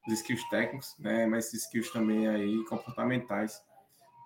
os 0.07 0.13
skills 0.13 0.43
técnicos, 0.49 0.95
né? 0.99 1.25
Mas 1.25 1.53
skills 1.53 1.91
também 1.91 2.27
aí 2.27 2.63
comportamentais, 2.65 3.61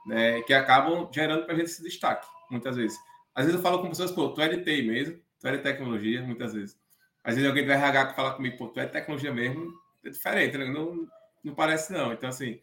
né? 0.06 0.42
Que 0.42 0.54
acabam 0.54 1.10
gerando 1.14 1.46
para 1.46 1.54
a 1.54 1.58
gente 1.58 1.68
esse 1.68 1.84
destaque, 1.84 2.28
muitas 2.50 2.76
vezes. 2.76 2.98
Às 3.34 3.46
vezes 3.46 3.58
eu 3.58 3.64
falo 3.64 3.82
com 3.82 3.90
pessoas, 3.90 4.12
pô, 4.12 4.30
tu 4.30 4.42
é 4.42 4.50
de 4.50 4.64
TI 4.64 4.84
mesmo, 4.84 5.20
tu 5.40 5.48
é 5.48 5.58
de 5.58 5.64
tecnologia, 5.64 6.22
muitas 6.22 6.54
vezes. 6.54 6.78
Às 7.24 7.36
vezes 7.36 7.48
alguém 7.48 7.66
do 7.66 7.72
RH 7.72 8.08
que 8.08 8.16
fala 8.16 8.34
comigo, 8.34 8.58
pô, 8.58 8.68
tu 8.68 8.80
é 8.80 8.86
de 8.86 8.92
tecnologia 8.92 9.34
mesmo, 9.34 9.72
é 10.04 10.10
diferente, 10.10 10.58
né? 10.58 10.66
não, 10.66 11.08
não 11.44 11.54
parece 11.54 11.94
não. 11.94 12.12
Então, 12.12 12.30
assim, 12.30 12.60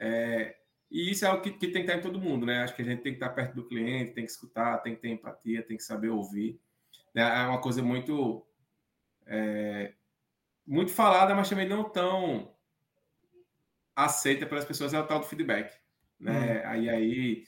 é, 0.00 0.56
e 0.90 1.10
isso 1.10 1.26
é 1.26 1.30
o 1.30 1.40
que, 1.40 1.50
que, 1.50 1.68
tem 1.68 1.84
que 1.84 1.90
estar 1.90 1.96
em 1.96 2.00
todo 2.00 2.20
mundo, 2.20 2.46
né? 2.46 2.62
Acho 2.62 2.74
que 2.74 2.82
a 2.82 2.84
gente 2.84 3.02
tem 3.02 3.12
que 3.12 3.18
estar 3.18 3.30
perto 3.30 3.54
do 3.54 3.66
cliente, 3.66 4.14
tem 4.14 4.24
que 4.24 4.30
escutar, 4.30 4.78
tem 4.78 4.94
que 4.94 5.02
ter 5.02 5.08
empatia, 5.08 5.62
tem 5.62 5.76
que 5.76 5.82
saber 5.82 6.08
ouvir. 6.08 6.58
Né? 7.14 7.22
É 7.22 7.46
uma 7.46 7.60
coisa 7.60 7.82
muito 7.82 8.46
é, 9.26 9.92
muito 10.66 10.92
falada, 10.92 11.34
mas 11.34 11.48
também 11.48 11.68
não 11.68 11.84
tão 11.84 12.54
aceita 13.94 14.46
pelas 14.46 14.64
pessoas 14.64 14.94
é 14.94 15.00
o 15.00 15.06
tal 15.06 15.20
do 15.20 15.26
feedback, 15.26 15.76
né? 16.18 16.62
Hum. 16.64 16.68
Aí 16.68 16.88
aí 16.88 17.44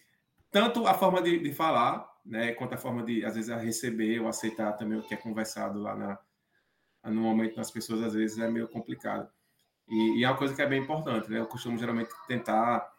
tanto 0.51 0.87
a 0.87 0.95
forma 0.95 1.23
de, 1.23 1.39
de, 1.39 1.53
falar, 1.53 2.11
né, 2.25 2.53
quanto 2.55 2.75
a 2.75 2.77
forma 2.77 3.05
de 3.05 3.25
às 3.25 3.37
vezes 3.37 3.55
receber 3.63 4.21
ou 4.21 4.29
aceitar 4.29 4.73
também 4.73 4.99
o 4.99 5.03
que 5.03 5.15
é 5.15 5.17
conversado 5.17 5.79
lá 5.81 5.95
na, 5.95 6.19
no 7.05 7.21
momento 7.21 7.57
das 7.57 7.71
pessoas 7.71 8.03
às 8.03 8.15
vezes 8.15 8.39
é 8.39 8.51
meio 8.51 8.69
complicado. 8.69 9.31
E, 9.89 10.19
e 10.19 10.25
é 10.25 10.29
uma 10.29 10.37
coisa 10.37 10.55
que 10.55 10.61
é 10.61 10.67
bem 10.67 10.83
importante, 10.83 11.31
né? 11.31 11.39
Eu 11.39 11.47
costumo 11.47 11.79
geralmente 11.79 12.11
tentar 12.27 12.93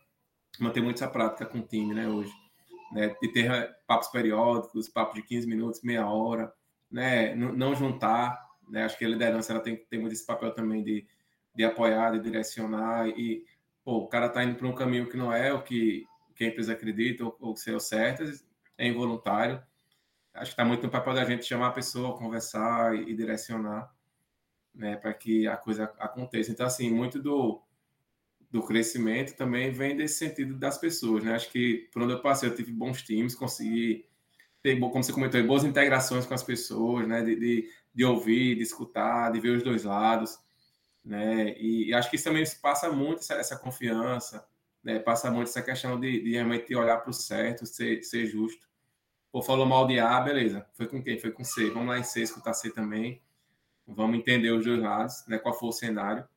manter 0.60 0.82
muito 0.82 0.98
essa 0.98 1.08
prática 1.08 1.46
com 1.46 1.60
o 1.60 1.68
time, 1.68 1.94
né, 1.94 2.08
hoje. 2.08 2.32
Né, 2.92 3.16
de 3.22 3.32
ter 3.32 3.50
eh, 3.50 3.74
papos 3.88 4.10
periódicos, 4.10 4.90
papos 4.90 5.16
de 5.16 5.22
15 5.22 5.48
minutos, 5.48 5.82
meia 5.82 6.06
hora, 6.06 6.54
né, 6.92 7.34
não 7.34 7.74
juntar, 7.74 8.38
né, 8.70 8.84
acho 8.84 8.98
que 8.98 9.06
a 9.06 9.08
liderança 9.08 9.54
ela 9.54 9.62
tem 9.62 9.78
ter 9.78 9.98
muito 9.98 10.12
esse 10.12 10.26
papel 10.26 10.54
também 10.54 10.84
de, 10.84 11.08
de 11.56 11.64
apoiar, 11.64 12.12
de 12.12 12.20
direcionar 12.20 13.08
e, 13.08 13.46
pô, 13.84 13.98
o 13.98 14.08
cara 14.08 14.28
tá 14.28 14.44
indo 14.44 14.56
para 14.56 14.68
um 14.68 14.76
caminho 14.76 15.10
que 15.10 15.16
não 15.16 15.32
é 15.32 15.54
o 15.54 15.64
que, 15.64 16.06
que 16.36 16.44
a 16.44 16.48
empresa 16.48 16.74
acredita 16.74 17.24
ou, 17.24 17.54
que 17.54 17.60
seja 17.62 17.80
certo, 17.80 18.24
é 18.78 18.88
involuntário. 18.88 19.62
Acho 20.34 20.52
que 20.52 20.54
está 20.54 20.66
muito 20.66 20.84
no 20.84 20.90
papel 20.90 21.14
da 21.14 21.24
gente 21.24 21.46
chamar 21.46 21.68
a 21.68 21.72
pessoa, 21.72 22.18
conversar 22.18 22.96
e, 22.96 23.12
e 23.12 23.16
direcionar, 23.16 23.90
né, 24.74 24.96
para 24.98 25.14
que 25.14 25.48
a 25.48 25.56
coisa 25.56 25.86
aconteça. 26.00 26.52
Então, 26.52 26.66
assim, 26.66 26.90
muito 26.92 27.22
do 27.22 27.62
do 28.52 28.62
crescimento 28.62 29.36
também 29.36 29.72
vem 29.72 29.96
desse 29.96 30.16
sentido 30.16 30.56
das 30.56 30.78
pessoas, 30.78 31.24
né? 31.24 31.34
Acho 31.34 31.50
que 31.50 31.90
por 31.92 32.02
onde 32.02 32.14
eu 32.14 32.22
passei, 32.22 32.50
eu 32.50 32.56
tive 32.56 32.72
bons 32.72 33.02
times, 33.02 33.34
consegui 33.34 34.06
ter, 34.62 34.78
como 34.78 35.02
você 35.02 35.14
comentou, 35.14 35.42
boas 35.44 35.64
integrações 35.64 36.26
com 36.26 36.34
as 36.34 36.44
pessoas, 36.44 37.08
né? 37.08 37.24
De, 37.24 37.36
de, 37.38 37.70
de 37.96 38.06
ouvir, 38.06 38.56
de 38.56 38.64
escutar, 38.64 39.32
de 39.32 39.40
ver 39.40 39.56
os 39.58 39.64
dois 39.64 39.86
lados, 39.86 40.38
né? 41.04 41.56
E, 41.58 41.90
e 41.90 41.94
acho 41.94 42.10
que 42.10 42.18
isso 42.18 42.26
também 42.26 42.44
passa 42.62 42.92
muito 42.92 43.20
essa, 43.20 43.36
essa, 43.36 43.58
confiança, 43.58 44.46
né? 44.84 45.00
Passa 45.00 45.32
muito 45.32 45.48
essa 45.48 45.62
questão 45.62 45.98
de, 45.98 46.22
de 46.22 46.32
realmente 46.32 46.76
olhar 46.76 46.98
para 46.98 47.10
o 47.10 47.14
certo, 47.14 47.66
ser, 47.66 48.04
ser 48.04 48.26
justo. 48.26 48.68
Ou 49.32 49.42
falou 49.42 49.66
mal 49.66 49.88
de 49.88 49.98
A, 49.98 50.20
beleza. 50.20 50.68
Foi 50.74 50.88
com 50.88 51.02
quem? 51.02 51.18
Foi 51.18 51.32
com 51.32 51.44
C. 51.44 51.70
Vamos 51.70 51.88
lá 51.88 51.98
em 51.98 52.04
C, 52.04 52.22
escutar 52.22 52.54
C 52.54 52.70
também. 52.70 53.22
Vamos 53.88 54.18
entender 54.18 54.52
os 54.52 54.66
dois 54.66 54.82
lados, 54.82 55.24
né? 55.28 55.38
Qual 55.38 55.58
foi 55.58 55.70
o 55.70 55.72
cenário 55.72 56.28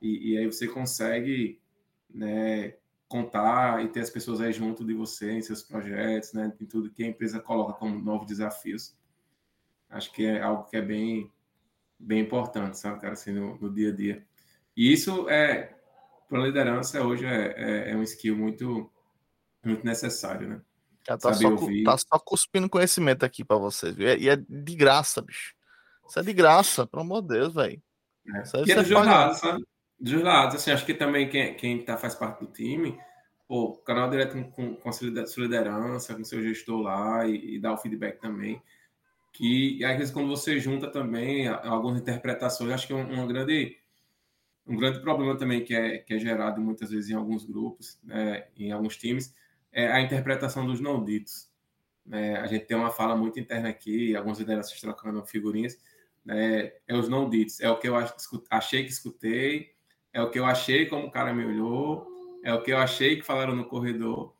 e, 0.00 0.32
e 0.32 0.38
aí 0.38 0.46
você 0.46 0.66
consegue 0.66 1.60
né, 2.08 2.74
contar 3.08 3.84
e 3.84 3.88
ter 3.88 4.00
as 4.00 4.10
pessoas 4.10 4.40
aí 4.40 4.52
junto 4.52 4.84
de 4.84 4.94
você 4.94 5.32
em 5.32 5.42
seus 5.42 5.62
projetos, 5.62 6.32
né, 6.32 6.52
em 6.60 6.66
tudo 6.66 6.90
que 6.90 7.02
a 7.02 7.08
empresa 7.08 7.40
coloca 7.40 7.74
como 7.74 8.00
novos 8.00 8.26
desafios. 8.26 8.96
Acho 9.88 10.12
que 10.12 10.24
é 10.24 10.40
algo 10.40 10.64
que 10.64 10.76
é 10.76 10.82
bem, 10.82 11.30
bem 11.98 12.20
importante, 12.20 12.78
sabe, 12.78 13.00
cara, 13.00 13.14
assim, 13.14 13.32
no, 13.32 13.58
no 13.58 13.72
dia 13.72 13.90
a 13.90 13.94
dia. 13.94 14.26
E 14.76 14.92
isso 14.92 15.28
é, 15.28 15.74
para 16.28 16.38
a 16.38 16.46
liderança, 16.46 17.02
hoje 17.02 17.26
é, 17.26 17.54
é, 17.56 17.90
é, 17.90 17.96
um 17.96 18.02
skill 18.04 18.36
muito, 18.36 18.90
muito 19.64 19.84
necessário, 19.84 20.48
né? 20.48 20.60
Já 21.06 21.18
tá, 21.18 21.34
só, 21.34 21.56
tá 21.84 21.98
só 21.98 22.18
cuspindo 22.18 22.68
conhecimento 22.68 23.24
aqui 23.24 23.44
para 23.44 23.56
vocês, 23.56 23.94
viu? 23.94 24.06
E 24.16 24.28
é 24.28 24.36
de 24.36 24.76
graça, 24.76 25.20
bicho. 25.20 25.54
Isso 26.08 26.18
é 26.18 26.22
de 26.22 26.32
graça, 26.32 26.86
pelo 26.86 27.02
amor 27.02 27.22
de 27.22 27.28
Deus, 27.28 27.54
velho. 27.54 27.82
É. 28.28 28.42
E 28.66 28.72
é 28.72 28.84
jornada, 28.84 29.34
sabe? 29.34 29.64
Dos 30.00 30.22
lados, 30.22 30.56
assim, 30.56 30.70
acho 30.70 30.86
que 30.86 30.94
também 30.94 31.28
quem, 31.28 31.54
quem 31.54 31.84
tá, 31.84 31.96
faz 31.96 32.14
parte 32.14 32.40
do 32.40 32.50
time, 32.50 32.98
o 33.46 33.72
canal 33.78 34.08
direto 34.08 34.42
com, 34.52 34.74
com 34.76 34.88
a 34.88 34.92
sua 34.92 35.42
liderança, 35.42 36.14
com 36.14 36.24
seu 36.24 36.42
gestor 36.42 36.80
lá 36.80 37.26
e, 37.26 37.56
e 37.56 37.60
dá 37.60 37.72
o 37.72 37.76
feedback 37.76 38.18
também. 38.20 38.62
Que 39.32 39.84
às 39.84 39.96
vezes 39.98 40.12
quando 40.12 40.28
você 40.28 40.58
junta 40.58 40.90
também 40.90 41.48
algumas 41.48 42.00
interpretações, 42.00 42.72
acho 42.72 42.86
que 42.86 42.92
é 42.92 42.96
um, 42.96 43.26
grande 43.26 43.76
um 44.66 44.76
grande 44.76 45.00
problema 45.00 45.36
também 45.36 45.64
que 45.64 45.74
é, 45.74 45.98
que 45.98 46.14
é 46.14 46.18
gerado 46.18 46.60
muitas 46.60 46.90
vezes 46.90 47.10
em 47.10 47.14
alguns 47.14 47.44
grupos, 47.44 47.98
né, 48.02 48.46
em 48.56 48.72
alguns 48.72 48.96
times, 48.96 49.34
é 49.72 49.88
a 49.88 50.00
interpretação 50.00 50.66
dos 50.66 50.80
não 50.80 51.04
ditos. 51.04 51.50
É, 52.10 52.36
a 52.36 52.46
gente 52.46 52.66
tem 52.66 52.76
uma 52.76 52.90
fala 52.90 53.16
muito 53.16 53.38
interna 53.38 53.68
aqui, 53.68 54.16
alguns 54.16 54.38
lideranças 54.38 54.80
trocando 54.80 55.24
figurinhas. 55.26 55.78
Né, 56.24 56.72
é 56.86 56.94
os 56.94 57.08
não 57.08 57.28
ditos. 57.28 57.60
É 57.60 57.70
o 57.70 57.78
que 57.78 57.88
eu 57.88 57.94
achei 58.50 58.84
que 58.84 58.90
escutei, 58.90 59.74
é 60.12 60.22
o 60.22 60.30
que 60.30 60.38
eu 60.38 60.44
achei 60.44 60.86
como 60.86 61.06
o 61.06 61.10
cara 61.10 61.32
me 61.32 61.44
olhou, 61.44 62.06
é 62.42 62.52
o 62.52 62.62
que 62.62 62.72
eu 62.72 62.78
achei 62.78 63.16
que 63.16 63.22
falaram 63.22 63.54
no 63.54 63.64
corredor. 63.64 64.34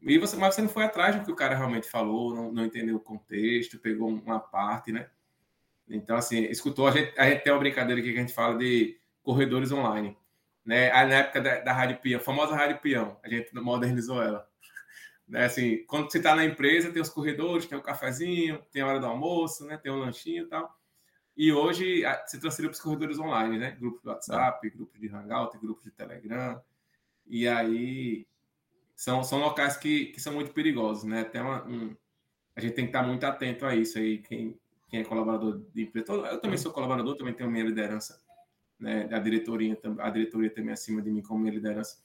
E 0.00 0.18
você, 0.18 0.36
mas 0.36 0.54
você 0.54 0.62
não 0.62 0.68
foi 0.68 0.84
atrás 0.84 1.14
do 1.14 1.24
que 1.24 1.30
o 1.30 1.36
cara 1.36 1.54
realmente 1.54 1.88
falou, 1.88 2.34
não, 2.34 2.52
não 2.52 2.64
entendeu 2.64 2.96
o 2.96 3.00
contexto, 3.00 3.78
pegou 3.78 4.08
uma 4.08 4.40
parte, 4.40 4.90
né? 4.90 5.08
Então, 5.88 6.16
assim, 6.16 6.44
escutou. 6.44 6.86
A 6.88 6.90
gente, 6.90 7.18
a 7.18 7.28
gente 7.28 7.42
tem 7.42 7.52
uma 7.52 7.58
brincadeira 7.58 8.00
aqui 8.00 8.12
que 8.12 8.18
a 8.18 8.22
gente 8.22 8.34
fala 8.34 8.56
de 8.56 8.98
corredores 9.22 9.70
online. 9.70 10.16
Né? 10.64 10.90
Aí, 10.92 11.08
na 11.08 11.14
época 11.16 11.40
da, 11.40 11.60
da 11.60 11.72
Rádio 11.72 12.16
a 12.16 12.20
famosa 12.20 12.54
Rádio 12.54 12.78
Peão, 12.78 13.18
a 13.22 13.28
gente 13.28 13.54
modernizou 13.54 14.22
ela. 14.22 14.48
Né? 15.28 15.44
Assim, 15.44 15.84
quando 15.86 16.10
você 16.10 16.18
está 16.18 16.34
na 16.34 16.44
empresa, 16.44 16.92
tem 16.92 17.02
os 17.02 17.08
corredores, 17.08 17.66
tem 17.66 17.78
o 17.78 17.82
cafezinho, 17.82 18.62
tem 18.72 18.82
a 18.82 18.86
hora 18.86 19.00
do 19.00 19.06
almoço, 19.06 19.64
né? 19.66 19.76
tem 19.76 19.92
o 19.92 19.96
um 19.96 19.98
lanchinho 19.98 20.44
e 20.44 20.48
tal. 20.48 20.74
E 21.36 21.52
hoje 21.52 22.02
você 22.26 22.38
transferiu 22.38 22.70
para 22.70 22.76
os 22.76 22.82
corredores 22.82 23.18
online, 23.18 23.58
né? 23.58 23.70
Grupo 23.72 24.00
de 24.00 24.08
WhatsApp, 24.08 24.68
grupo 24.70 24.98
de 24.98 25.08
Hangout, 25.08 25.58
grupo 25.58 25.82
de 25.82 25.90
Telegram. 25.90 26.60
E 27.26 27.48
aí 27.48 28.26
são, 28.94 29.24
são 29.24 29.38
locais 29.38 29.76
que, 29.76 30.06
que 30.06 30.20
são 30.20 30.34
muito 30.34 30.52
perigosos, 30.52 31.04
né? 31.04 31.22
Até 31.22 31.40
uma, 31.40 31.64
um, 31.66 31.96
a 32.54 32.60
gente 32.60 32.74
tem 32.74 32.84
que 32.84 32.90
estar 32.90 33.02
muito 33.02 33.24
atento 33.24 33.64
a 33.64 33.74
isso 33.74 33.98
aí. 33.98 34.18
Quem, 34.18 34.58
quem 34.88 35.00
é 35.00 35.04
colaborador 35.04 35.62
de 35.74 35.82
empresa, 35.82 36.12
eu 36.12 36.40
também 36.40 36.58
sou 36.58 36.72
colaborador, 36.72 37.16
também 37.16 37.32
tenho 37.32 37.50
minha 37.50 37.64
liderança, 37.64 38.20
né? 38.78 39.08
A 39.10 39.18
diretoria, 39.18 39.78
a 40.00 40.10
diretoria 40.10 40.50
também 40.50 40.72
acima 40.72 41.00
de 41.00 41.10
mim 41.10 41.22
como 41.22 41.40
minha 41.40 41.54
liderança. 41.54 41.96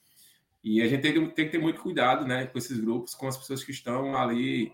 E 0.64 0.80
a 0.82 0.88
gente 0.88 1.02
tem, 1.02 1.12
tem 1.30 1.44
que 1.46 1.52
ter 1.52 1.58
muito 1.58 1.80
cuidado, 1.82 2.26
né? 2.26 2.46
Com 2.46 2.56
esses 2.56 2.80
grupos, 2.80 3.14
com 3.14 3.28
as 3.28 3.36
pessoas 3.36 3.62
que 3.62 3.70
estão 3.70 4.16
ali, 4.16 4.72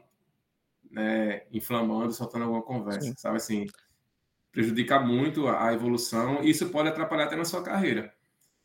né? 0.88 1.42
Inflamando, 1.52 2.12
soltando 2.12 2.44
alguma 2.44 2.62
conversa, 2.62 3.09
Sim. 3.09 3.14
sabe 3.16 3.36
assim? 3.36 3.66
Prejudica 4.55 5.00
muito 5.00 5.48
a, 5.48 5.72
evolução 5.72 6.42
e 6.44 6.50
isso 6.50 6.70
pode 6.70 6.88
atrapalhar 6.88 7.24
até 7.24 7.34
na 7.34 7.44
sua 7.44 7.62
carreira. 7.62 8.14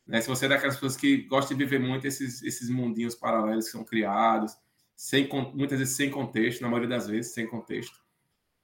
Né? 0.06 0.20
Se 0.20 0.28
você 0.28 0.46
é 0.46 0.48
daquelas 0.48 0.76
pessoas 0.76 0.96
que 0.96 1.24
gostam 1.24 1.56
de 1.56 1.64
viver 1.64 1.80
muito 1.80 2.06
esses, 2.06 2.42
esses 2.44 2.70
mundinhos 2.70 3.16
paralelos 3.16 3.66
que 3.66 3.72
são 3.72 3.84
criados, 3.84 4.56
sem, 4.94 5.28
muitas 5.52 5.80
vezes 5.80 5.96
sem 5.96 6.08
contexto, 6.08 6.60
na 6.60 6.68
maioria 6.68 6.88
das 6.88 7.08
vezes 7.08 7.32
sem 7.32 7.44
contexto. 7.44 7.98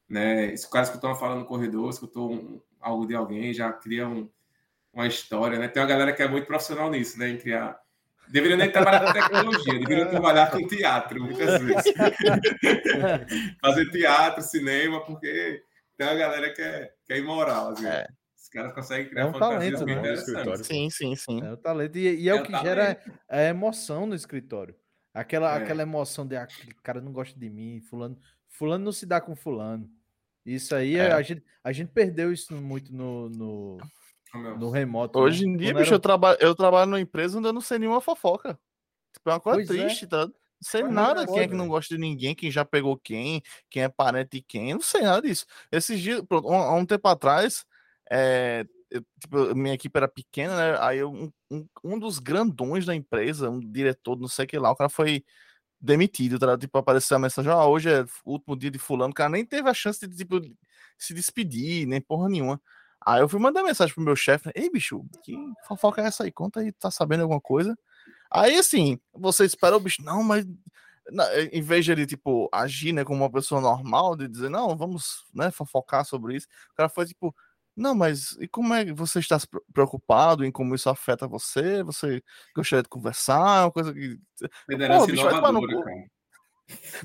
Né? 0.09 0.57
Se 0.57 0.67
o 0.67 0.71
cara 0.71 0.85
escutou 0.85 1.11
uma 1.11 1.17
fala 1.17 1.35
no 1.35 1.45
corredor, 1.45 1.91
escutou 1.91 2.33
um, 2.33 2.63
algo 2.81 3.07
de 3.07 3.15
alguém, 3.17 3.53
já 3.53 3.73
cria 3.73 4.09
um, 4.09 4.31
uma 4.93 5.09
história. 5.09 5.59
Né? 5.59 5.67
Tem 5.67 5.83
uma 5.83 5.89
galera 5.89 6.13
que 6.13 6.23
é 6.23 6.29
muito 6.29 6.47
profissional 6.47 6.91
nisso, 6.91 7.19
né? 7.19 7.29
em 7.29 7.39
criar. 7.39 7.77
Deveria 8.29 8.57
nem 8.57 8.71
trabalhar 8.71 9.05
com 9.05 9.13
tecnologia, 9.13 9.79
deveria 9.79 10.07
trabalhar 10.07 10.51
com 10.51 10.67
teatro, 10.67 11.23
muitas 11.23 11.61
vezes. 11.61 11.85
Fazer 13.61 13.91
teatro, 13.91 14.43
cinema, 14.43 15.05
porque 15.05 15.63
tem 15.97 16.07
uma 16.07 16.17
galera 16.17 16.53
que 16.53 16.61
é, 16.61 16.93
que 17.07 17.13
é 17.13 17.19
imoral. 17.19 17.71
Assim. 17.71 17.87
É. 17.87 18.07
Os 18.37 18.49
caras 18.49 18.75
conseguem 18.75 19.09
criar 19.09 19.23
é 19.23 19.27
um 19.27 19.33
talento, 19.33 19.85
né? 19.85 20.17
Sim, 20.59 20.91
sim, 20.91 21.17
sim. 21.17 21.43
É 21.43 21.53
o 21.53 21.57
talento. 21.57 21.97
E, 21.97 22.23
e 22.23 22.29
é, 22.29 22.33
é, 22.33 22.35
o 22.35 22.43
que 22.43 22.53
talento. 22.53 22.67
gera 22.67 23.03
a 23.29 23.43
emoção 23.43 24.07
no 24.07 24.15
escritório. 24.15 24.75
Aquela, 25.13 25.55
é. 25.55 25.63
aquela 25.63 25.83
emoção 25.83 26.27
de 26.27 26.37
ah, 26.37 26.43
aquele 26.43 26.75
cara 26.83 27.01
não 27.01 27.13
gosta 27.13 27.39
de 27.39 27.49
mim, 27.49 27.81
fulano, 27.81 28.19
fulano 28.49 28.85
não 28.85 28.93
se 28.93 29.07
dá 29.07 29.21
com 29.21 29.35
fulano. 29.35 29.91
Isso 30.45 30.75
aí, 30.75 30.97
é. 30.97 31.11
a, 31.11 31.23
gente, 31.23 31.43
a 31.65 31.73
gente 31.73 31.89
perdeu 31.89 32.33
isso 32.33 32.55
muito 32.55 32.95
no, 32.95 33.29
no, 33.31 33.79
no 34.59 34.71
remoto. 34.71 35.19
Né? 35.19 35.25
Hoje 35.25 35.45
né? 35.45 35.53
em 35.53 35.57
dia, 35.57 35.73
Quando 35.73 35.79
bicho, 35.79 35.91
era... 35.91 35.97
eu, 35.97 36.01
trabalho, 36.01 36.39
eu 36.41 36.55
trabalho 36.55 36.91
numa 36.91 37.01
empresa 37.01 37.39
onde 37.39 37.49
eu 37.49 37.53
não 37.53 37.61
sei 37.61 37.79
nenhuma 37.79 38.01
fofoca. 38.01 38.59
Tipo, 39.13 39.31
é 39.31 39.33
uma 39.33 39.41
coisa 39.41 39.67
pois 39.67 39.71
é. 39.71 39.85
triste, 39.87 40.07
tá? 40.07 40.29
Não 40.61 40.71
sei 40.71 40.83
Mas 40.83 40.93
nada 40.93 41.27
quem 41.27 41.41
é 41.41 41.49
que 41.49 41.55
não 41.55 41.69
gosta 41.69 41.95
de 41.95 42.01
ninguém, 42.01 42.35
quem 42.35 42.51
já 42.51 42.65
pegou 42.65 42.97
quem, 42.97 43.43
quem 43.69 43.83
é 43.83 43.89
parente 43.89 44.39
de 44.39 44.43
quem, 44.43 44.73
não 44.73 44.81
sei 44.81 45.03
nada 45.03 45.23
disso. 45.23 45.45
Esses 45.71 46.01
dias, 46.01 46.23
pronto, 46.23 46.49
há 46.49 46.75
um 46.75 46.87
tempo 46.87 47.07
atrás, 47.09 47.65
é, 48.11 48.65
eu, 48.91 49.03
tipo, 49.21 49.55
minha 49.55 49.75
equipe 49.75 49.97
era 49.97 50.09
pequena, 50.09 50.57
né? 50.57 50.79
Aí 50.81 50.99
eu, 50.99 51.11
um, 51.13 51.31
um, 51.51 51.67
um, 51.85 51.99
dos 51.99 52.19
grandões 52.19 52.87
da 52.87 52.95
empresa, 52.95 53.51
um 53.51 53.61
diretor, 53.61 54.19
não 54.19 54.29
sei 54.29 54.45
o 54.47 54.49
que 54.49 54.59
lá, 54.59 54.71
o 54.71 54.77
cara 54.77 54.89
foi 54.89 55.25
demitido, 55.81 56.39
tá? 56.39 56.57
Tipo, 56.59 56.79
apareceu 56.79 57.17
a 57.17 57.21
mensagem, 57.21 57.51
ah, 57.53 57.67
hoje 57.67 57.91
é 57.91 58.03
o 58.25 58.33
último 58.33 58.57
dia 58.57 58.71
de 58.71 58.79
fulano, 58.79 59.13
o 59.13 59.15
cara 59.15 59.31
nem 59.31 59.45
teve 59.45 59.69
a 59.69 59.75
chance 59.75 60.07
de, 60.07 60.17
tipo, 60.17 60.41
se 60.99 61.15
despedir, 61.15 61.87
nem 61.87 62.01
porra 62.01 62.29
nenhuma. 62.29 62.61
Aí 63.05 63.21
eu 63.21 63.29
fui 63.29 63.39
mandar 63.41 63.63
mensagem 63.63 63.95
pro 63.95 64.05
meu 64.05 64.17
chefe, 64.17 64.51
ei, 64.55 64.71
bicho, 64.71 65.05
que 65.23 65.37
fofoca 65.67 66.03
é 66.03 66.07
essa 66.07 66.25
aí? 66.25 66.33
Conta 66.33 66.61
aí, 66.61 66.73
tá 66.73 66.91
sabendo 66.91 67.23
alguma 67.23 67.41
coisa? 67.41 67.77
Aí, 68.37 68.57
assim, 68.57 68.99
você 69.15 69.45
espera 69.45 69.77
o 69.77 69.81
bicho, 69.81 70.03
não, 70.03 70.23
mas 70.23 70.45
em 71.53 71.63
vez 71.63 71.85
de 71.85 71.93
ele, 71.93 72.07
tipo, 72.07 72.49
agir, 72.53 72.93
né, 72.93 73.05
como 73.05 73.23
uma 73.23 73.31
pessoa 73.31 73.61
normal, 73.61 74.17
de 74.17 74.29
dizer, 74.29 74.51
não, 74.51 74.77
vamos, 74.77 75.25
né, 75.33 75.51
fofocar 75.51 76.05
sobre 76.05 76.37
isso, 76.37 76.47
o 76.73 76.75
cara 76.75 76.89
foi, 76.89 77.07
tipo, 77.07 77.35
não, 77.77 77.95
mas 77.95 78.33
e 78.41 78.49
como 78.49 78.73
é 78.73 78.87
que 78.87 78.93
você 78.93 79.19
está 79.19 79.39
preocupado 79.73 80.45
em 80.45 80.51
como 80.51 80.75
isso 80.75 80.89
afeta 80.89 81.29
você? 81.29 81.83
Você 81.83 82.23
gostaria 82.55 82.83
de 82.83 82.89
conversar? 82.89 83.65
Uma 83.65 83.71
coisa 83.71 83.93
que. 83.93 84.19
Liderança 84.67 85.01
pô, 85.01 85.13
bicho, 85.13 85.23
vai 85.23 85.35
tomar 85.35 85.53
no 85.53 85.61
cu. 85.61 85.85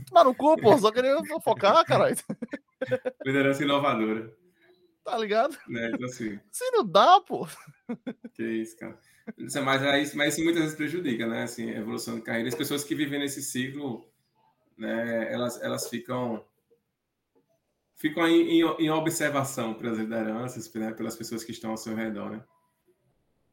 Tomar 0.08 0.24
no 0.24 0.34
cu, 0.34 0.58
pô, 0.62 0.78
só 0.78 0.90
queria 0.90 1.22
fofocar, 1.26 1.86
caralho. 1.86 2.16
Liderança 3.26 3.62
inovadora. 3.64 4.34
Tá 5.04 5.18
ligado? 5.18 5.58
Né, 5.68 5.92
então, 5.94 6.08
assim. 6.08 6.40
Se 6.52 6.72
não 6.72 6.88
dá, 6.88 7.20
pô. 7.20 7.46
Que 8.34 8.44
isso, 8.44 8.78
cara. 8.78 8.98
É 9.56 9.62
mais, 9.62 9.82
é 9.82 10.16
mas 10.16 10.34
isso 10.34 10.44
muitas 10.44 10.64
vezes 10.64 10.78
prejudica, 10.78 11.28
né? 11.28 11.44
Assim, 11.44 11.70
a 11.70 11.78
evolução 11.78 12.16
de 12.16 12.22
carreira. 12.22 12.50
As 12.50 12.56
pessoas 12.56 12.84
que 12.84 12.96
vivem 12.96 13.20
nesse 13.20 13.42
ciclo, 13.42 14.06
né, 14.78 15.32
elas, 15.32 15.62
elas 15.62 15.90
ficam 15.90 16.44
ficam 17.96 18.28
em, 18.28 18.62
em, 18.62 18.64
em 18.80 18.90
observação 18.90 19.76
pelas 19.76 20.00
lideranças, 20.00 20.74
né, 20.74 20.92
pelas 20.92 21.16
pessoas 21.16 21.44
que 21.44 21.52
estão 21.52 21.70
ao 21.70 21.78
seu 21.78 21.96
redor, 21.96 22.32
né? 22.32 22.44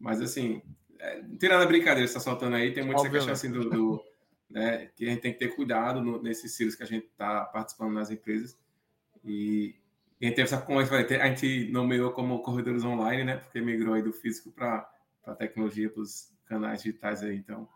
Mas, 0.01 0.23
assim, 0.23 0.63
é, 0.99 1.23
tirando 1.39 1.63
a 1.63 1.67
brincadeira 1.67 2.01
que 2.01 2.17
está 2.17 2.21
soltando 2.21 2.57
aí, 2.57 2.73
tem 2.73 2.83
muita 2.83 3.11
questão 3.11 3.33
assim 3.33 3.51
do, 3.51 3.69
do 3.69 4.03
né, 4.49 4.91
que 4.97 5.05
a 5.07 5.11
gente 5.11 5.21
tem 5.21 5.33
que 5.33 5.39
ter 5.39 5.55
cuidado 5.55 6.01
no, 6.01 6.23
nesses 6.23 6.53
ciclos 6.53 6.75
que 6.75 6.83
a 6.83 6.87
gente 6.87 7.07
está 7.07 7.45
participando 7.45 7.93
nas 7.93 8.11
empresas. 8.11 8.59
E, 9.23 9.75
e 10.21 10.25
a 10.25 10.29
gente 10.29 10.37
teve 10.37 10.49
essa, 10.49 10.61
como 10.61 10.79
a 10.79 10.85
gente 10.85 11.71
nomeou 11.71 12.13
como 12.13 12.43
corredores 12.43 12.85
online, 12.85 13.25
né? 13.25 13.37
Porque 13.37 13.61
migrou 13.61 13.95
aí 13.95 14.03
do 14.03 14.13
físico 14.13 14.51
para 14.51 14.89
a 15.33 15.35
tecnologia, 15.35 15.91
para 15.91 16.03
os 16.03 16.33
canais 16.47 16.83
digitais 16.83 17.23
aí. 17.23 17.37
Então, 17.37 17.69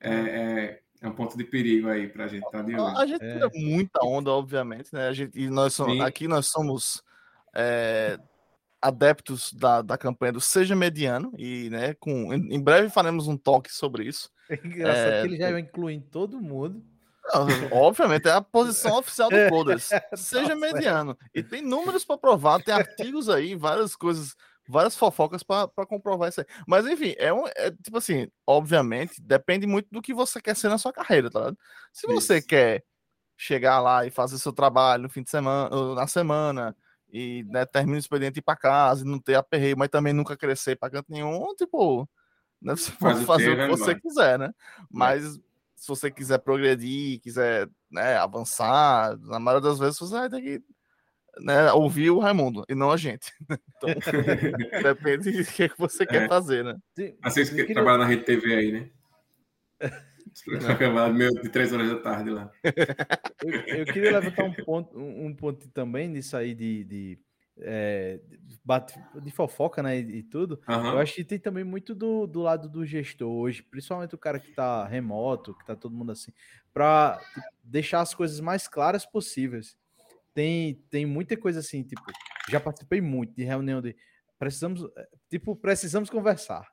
é, 0.00 0.12
é, 0.12 0.80
é 1.02 1.08
um 1.08 1.12
ponto 1.12 1.36
de 1.36 1.44
perigo 1.44 1.88
aí 1.88 2.08
para 2.08 2.24
a 2.24 2.28
gente 2.28 2.44
estar 2.44 2.58
tá 2.58 2.62
de 2.62 2.74
olho. 2.74 2.96
A 2.96 3.06
gente 3.06 3.24
é. 3.24 3.32
tira 3.32 3.50
muita 3.54 4.04
onda, 4.04 4.30
obviamente, 4.30 4.92
né? 4.92 5.08
A 5.08 5.12
gente, 5.12 5.38
e 5.38 5.48
nós 5.48 5.74
somos, 5.74 6.00
aqui 6.00 6.28
nós 6.28 6.46
somos 6.46 7.02
é, 7.54 8.18
adeptos 8.80 9.52
da, 9.52 9.82
da 9.82 9.98
campanha 9.98 10.32
do 10.32 10.40
Seja 10.40 10.74
Mediano, 10.74 11.32
e 11.36 11.68
né, 11.70 11.94
com, 11.94 12.32
em, 12.32 12.54
em 12.54 12.60
breve 12.60 12.88
faremos 12.88 13.28
um 13.28 13.36
toque 13.36 13.72
sobre 13.72 14.04
isso. 14.04 14.30
É 14.48 14.54
engraçado 14.54 15.12
é, 15.12 15.20
que 15.20 15.28
ele 15.28 15.36
já 15.36 15.60
inclui 15.60 15.94
em 15.94 16.00
todo 16.00 16.40
mundo. 16.40 16.82
Não, 17.32 17.78
obviamente, 17.78 18.26
é 18.26 18.32
a 18.32 18.40
posição 18.40 18.96
oficial 18.98 19.28
do 19.28 19.36
Coders. 19.48 19.90
Seja 20.14 20.56
mediano. 20.56 21.16
E 21.34 21.42
tem 21.42 21.62
números 21.62 22.04
para 22.04 22.18
provar, 22.18 22.62
tem 22.62 22.74
artigos 22.74 23.28
aí, 23.28 23.54
várias 23.54 23.94
coisas 23.94 24.34
várias 24.68 24.96
fofocas 24.96 25.42
para 25.42 25.68
comprovar 25.86 26.28
isso 26.28 26.40
aí. 26.40 26.46
Mas 26.66 26.86
enfim, 26.86 27.14
é 27.18 27.32
um. 27.32 27.46
É, 27.48 27.70
tipo 27.70 27.98
assim, 27.98 28.28
obviamente, 28.46 29.20
depende 29.20 29.66
muito 29.66 29.88
do 29.90 30.02
que 30.02 30.14
você 30.14 30.40
quer 30.40 30.56
ser 30.56 30.68
na 30.68 30.78
sua 30.78 30.92
carreira, 30.92 31.30
tá 31.30 31.38
ligado? 31.40 31.58
Se 31.92 32.06
isso. 32.06 32.14
você 32.14 32.40
quer 32.42 32.84
chegar 33.36 33.80
lá 33.80 34.04
e 34.04 34.10
fazer 34.10 34.38
seu 34.38 34.52
trabalho 34.52 35.04
no 35.04 35.08
fim 35.08 35.22
de 35.22 35.30
semana, 35.30 35.94
na 35.94 36.06
semana, 36.06 36.76
e 37.12 37.42
né, 37.48 37.64
termina 37.64 37.96
o 37.96 37.98
expediente 37.98 38.38
ir 38.38 38.42
para 38.42 38.56
casa 38.56 39.02
e 39.02 39.08
não 39.08 39.18
ter 39.18 39.34
aperreio, 39.34 39.76
mas 39.78 39.88
também 39.88 40.12
nunca 40.12 40.36
crescer 40.36 40.76
para 40.76 40.90
canto 40.90 41.10
nenhum, 41.10 41.54
tipo, 41.56 42.08
né, 42.60 42.76
você 42.76 42.92
pode 42.92 43.24
fazer 43.24 43.50
o 43.50 43.56
que 43.56 43.76
você 43.76 43.98
quiser, 43.98 44.38
né? 44.38 44.52
Mas 44.90 45.24
é. 45.24 45.40
se 45.74 45.88
você 45.88 46.10
quiser 46.10 46.38
progredir, 46.38 47.20
quiser 47.20 47.68
né, 47.90 48.16
avançar, 48.18 49.16
na 49.18 49.40
maioria 49.40 49.68
das 49.68 49.78
vezes 49.78 49.98
você 49.98 50.14
vai 50.14 50.28
ter 50.28 50.42
que 50.42 50.62
né, 51.38 51.72
ouvir 51.72 52.10
o 52.10 52.18
Raimundo 52.18 52.64
e 52.68 52.74
não 52.74 52.90
a 52.90 52.96
gente. 52.96 53.32
Então, 53.82 53.94
depende 54.82 55.32
do 55.32 55.44
que 55.52 55.70
você 55.78 56.04
quer 56.04 56.24
é. 56.24 56.28
fazer, 56.28 56.62
né? 56.62 56.76
Assim, 57.22 57.42
você 57.42 57.54
queria... 57.54 57.72
trabalha 57.72 57.96
na 57.96 58.04
Rede 58.04 58.24
TV 58.24 58.54
aí, 58.54 58.72
né? 58.72 58.90
Meu 61.16 61.30
de 61.30 61.48
três 61.48 61.72
horas 61.72 61.88
da 61.88 61.98
tarde 61.98 62.28
lá. 62.28 62.50
Eu, 63.42 63.52
eu, 63.52 63.86
queria 63.86 64.20
levantar 64.20 64.44
um 64.44 64.52
ponto, 64.52 64.98
um 64.98 65.34
ponto 65.34 65.66
também 65.70 66.08
nisso 66.08 66.36
aí 66.36 66.54
de, 66.54 66.84
de, 66.84 67.18
é, 67.58 68.20
de 69.22 69.30
fofoca, 69.30 69.82
né? 69.82 69.98
E, 69.98 70.18
e 70.18 70.22
tudo. 70.22 70.60
Uhum. 70.68 70.92
Eu 70.92 70.98
acho 70.98 71.14
que 71.14 71.24
tem 71.24 71.38
também 71.38 71.64
muito 71.64 71.94
do, 71.94 72.26
do 72.26 72.42
lado 72.42 72.68
do 72.68 72.84
gestor 72.84 73.30
hoje, 73.30 73.62
principalmente 73.62 74.14
o 74.14 74.18
cara 74.18 74.38
que 74.38 74.52
tá 74.52 74.86
remoto, 74.86 75.54
que 75.54 75.64
tá 75.64 75.74
todo 75.74 75.96
mundo 75.96 76.12
assim, 76.12 76.32
para 76.70 77.18
tipo, 77.32 77.46
deixar 77.64 78.02
as 78.02 78.12
coisas 78.12 78.40
mais 78.40 78.68
claras 78.68 79.06
possíveis 79.06 79.79
tem, 80.34 80.74
tem 80.90 81.06
muita 81.06 81.36
coisa 81.36 81.60
assim, 81.60 81.82
tipo, 81.82 82.02
já 82.48 82.60
participei 82.60 83.00
muito 83.00 83.34
de 83.34 83.44
reunião 83.44 83.80
de 83.80 83.96
precisamos, 84.38 84.82
eh, 84.96 85.08
tipo, 85.28 85.54
precisamos 85.54 86.08
conversar. 86.08 86.66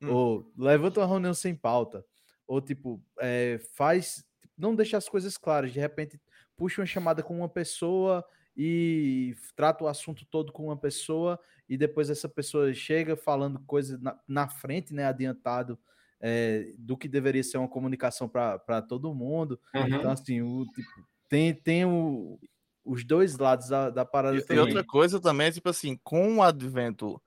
Hum. 0.00 0.10
Ou 0.10 0.52
levanta 0.56 1.00
uma 1.00 1.06
reunião 1.06 1.34
sem 1.34 1.54
pauta. 1.54 2.04
ou 2.46 2.60
tipo, 2.60 3.02
é, 3.20 3.60
faz, 3.74 4.24
não 4.58 4.74
deixa 4.74 4.96
as 4.96 5.08
coisas 5.08 5.38
claras, 5.38 5.72
de 5.72 5.80
repente 5.80 6.20
puxa 6.56 6.80
uma 6.80 6.86
chamada 6.86 7.22
com 7.22 7.36
uma 7.38 7.48
pessoa 7.48 8.24
e 8.56 9.34
trata 9.56 9.84
o 9.84 9.88
assunto 9.88 10.26
todo 10.26 10.52
com 10.52 10.64
uma 10.64 10.76
pessoa 10.76 11.40
e 11.68 11.78
depois 11.78 12.10
essa 12.10 12.28
pessoa 12.28 12.74
chega 12.74 13.16
falando 13.16 13.60
coisas 13.60 13.98
na, 14.00 14.18
na 14.28 14.48
frente, 14.48 14.92
né, 14.92 15.06
adiantado 15.06 15.78
é, 16.20 16.72
do 16.76 16.96
que 16.96 17.08
deveria 17.08 17.42
ser 17.42 17.58
uma 17.58 17.68
comunicação 17.68 18.28
para 18.28 18.82
todo 18.82 19.14
mundo. 19.14 19.58
Uhum. 19.74 19.86
Então, 19.86 20.10
assim, 20.10 20.42
o, 20.42 20.66
tipo, 20.66 20.88
tem, 21.28 21.54
tem 21.54 21.84
o, 21.84 22.38
os 22.84 23.04
dois 23.04 23.38
lados 23.38 23.68
da, 23.68 23.90
da 23.90 24.04
parada. 24.04 24.36
E, 24.36 24.58
outra 24.58 24.84
coisa 24.84 25.20
também, 25.20 25.50
tipo 25.50 25.68
assim, 25.68 25.98
com 26.02 26.38
o 26.38 26.42
advento 26.42 27.20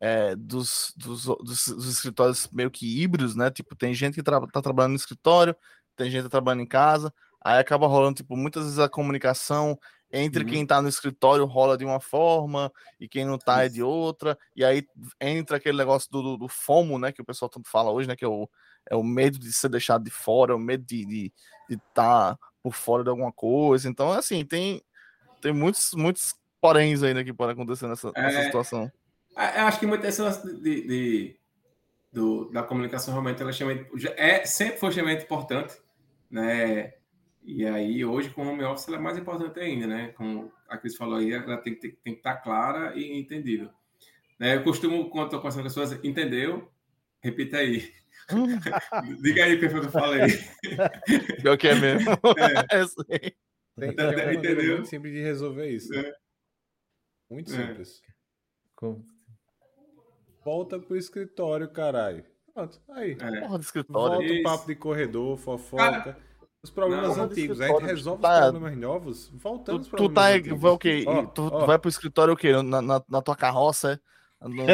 é, 0.00 0.34
dos, 0.34 0.92
dos, 0.96 1.24
dos, 1.24 1.66
dos, 1.68 1.88
escritórios 1.88 2.48
meio 2.52 2.70
que 2.70 3.00
híbridos, 3.00 3.36
né? 3.36 3.50
Tipo, 3.50 3.76
tem 3.76 3.94
gente 3.94 4.14
que 4.14 4.22
tra 4.22 4.40
tá 4.48 4.60
trabalhando 4.60 4.92
no 4.92 4.96
escritório, 4.96 5.54
tem 5.96 6.10
gente 6.10 6.22
que 6.22 6.28
tá 6.28 6.30
trabalhando 6.30 6.62
em 6.62 6.66
casa, 6.66 7.12
aí 7.40 7.58
acaba 7.58 7.86
rolando, 7.86 8.16
tipo, 8.16 8.36
muitas 8.36 8.64
vezes 8.64 8.78
a 8.78 8.88
comunicação 8.88 9.78
entre 10.12 10.44
uhum. 10.44 10.50
quem 10.50 10.66
tá 10.66 10.82
no 10.82 10.88
escritório 10.88 11.44
rola 11.46 11.78
de 11.78 11.84
uma 11.84 11.98
forma 11.98 12.70
e 13.00 13.08
quem 13.08 13.24
não 13.24 13.38
tá 13.38 13.64
Isso. 13.64 13.72
é 13.72 13.74
de 13.76 13.82
outra, 13.82 14.36
e 14.54 14.64
aí 14.64 14.86
entra 15.20 15.56
aquele 15.56 15.78
negócio 15.78 16.10
do, 16.10 16.22
do, 16.22 16.36
do, 16.36 16.48
FOMO, 16.48 16.98
né? 16.98 17.12
Que 17.12 17.22
o 17.22 17.24
pessoal 17.24 17.48
tanto 17.48 17.70
fala 17.70 17.90
hoje, 17.90 18.08
né? 18.08 18.16
Que 18.16 18.24
é 18.24 18.28
o, 18.28 18.48
é 18.90 18.96
o 18.96 19.02
medo 19.02 19.38
de 19.38 19.52
ser 19.52 19.68
deixado 19.68 20.04
de 20.04 20.10
fora, 20.10 20.52
é 20.52 20.56
o 20.56 20.58
medo 20.58 20.84
de 20.84 21.00
estar 21.00 21.08
de, 21.68 21.76
de 21.76 21.82
tá 21.94 22.38
por 22.62 22.74
fora 22.74 23.02
de 23.02 23.10
alguma 23.10 23.32
coisa. 23.32 23.88
Então, 23.88 24.12
assim, 24.12 24.44
tem, 24.44 24.82
tem 25.42 25.52
muitos, 25.52 25.90
muitos 25.94 26.34
poréns 26.60 27.02
ainda 27.02 27.24
que 27.24 27.32
podem 27.32 27.52
acontecer 27.52 27.88
nessa, 27.88 28.12
nessa 28.12 28.38
é, 28.38 28.44
situação. 28.44 28.90
É, 29.36 29.60
eu 29.60 29.66
acho 29.66 29.80
que 29.80 29.86
muita 29.86 30.06
essa 30.06 30.30
de, 30.30 30.86
de, 30.86 31.36
do, 32.12 32.50
da 32.50 32.62
comunicação 32.62 33.12
realmente 33.12 33.42
ela 33.42 33.50
é, 34.16 34.46
sempre 34.46 34.78
foi 34.78 34.88
extremamente 34.88 35.24
importante, 35.24 35.74
né? 36.30 36.94
E 37.44 37.66
aí, 37.66 38.04
hoje, 38.04 38.30
com 38.30 38.46
o 38.46 38.50
home 38.50 38.62
office, 38.62 38.86
ela 38.86 38.98
é 38.98 39.00
mais 39.00 39.18
importante 39.18 39.58
ainda, 39.58 39.88
né? 39.88 40.12
Como 40.16 40.52
a 40.68 40.78
Cris 40.78 40.96
falou 40.96 41.16
aí, 41.16 41.32
ela 41.32 41.56
tem, 41.56 41.74
tem, 41.74 41.90
tem 41.90 42.12
que 42.12 42.20
estar 42.20 42.36
clara 42.36 42.96
e 42.96 43.18
entendível. 43.18 43.68
Né? 44.38 44.54
Eu 44.54 44.62
costumo, 44.62 45.10
quando 45.10 45.24
estou 45.24 45.40
conversando 45.40 45.62
com 45.62 45.66
as 45.66 45.74
pessoas, 45.74 46.04
entendeu? 46.04 46.70
Repita 47.20 47.56
aí. 47.56 47.92
Diga 49.20 49.44
aí 49.44 49.54
o 49.56 49.58
que 49.58 49.66
eu 49.66 49.90
falei. 49.90 50.38
Pior 51.40 51.56
que 51.56 51.68
é 51.68 51.74
mesmo. 51.74 52.12
É. 52.70 52.86
Sei. 52.86 53.34
Tem, 53.78 53.94
tem 53.94 54.06
uma 54.06 54.34
entendeu? 54.34 54.74
muito 54.76 54.88
simples 54.88 55.12
de 55.12 55.22
resolver 55.22 55.70
isso. 55.70 55.94
É. 55.94 56.14
Muito 57.30 57.52
é. 57.52 57.56
simples. 57.56 58.02
Como? 58.76 59.06
Volta 60.44 60.78
pro 60.78 60.96
escritório, 60.96 61.70
caralho. 61.70 62.24
Pronto, 62.52 62.80
aí. 62.90 63.12
É. 63.12 63.40
Porra 63.40 63.58
do 63.58 63.64
escritório. 63.64 64.18
Volta 64.18 64.34
o 64.34 64.42
papo 64.42 64.66
de 64.66 64.74
corredor, 64.74 65.36
fofoca. 65.38 65.82
Cara, 65.82 66.18
os 66.62 66.70
problemas 66.70 67.16
não, 67.16 67.24
antigos. 67.24 67.60
A 67.60 67.68
gente 67.68 67.82
resolve 67.82 68.22
tá, 68.22 68.44
os 68.46 68.50
problemas 68.50 68.76
novos 68.76 69.28
voltando 69.34 69.84
tu, 69.84 69.96
tu 69.96 70.08
tá 70.08 70.28
antigos. 70.28 70.60
Vai, 70.60 70.70
o 70.70 70.78
quê? 70.78 71.04
Oh, 71.06 71.26
tu, 71.26 71.46
oh. 71.46 71.60
tu, 71.60 71.66
vai 71.66 71.78
pro 71.78 71.88
escritório 71.88 72.34
o 72.34 72.36
quê? 72.36 72.52
Na, 72.62 72.82
na, 72.82 73.02
na 73.08 73.22
tua 73.22 73.34
carroça? 73.34 74.00
É? 74.40 74.48
No, 74.48 74.64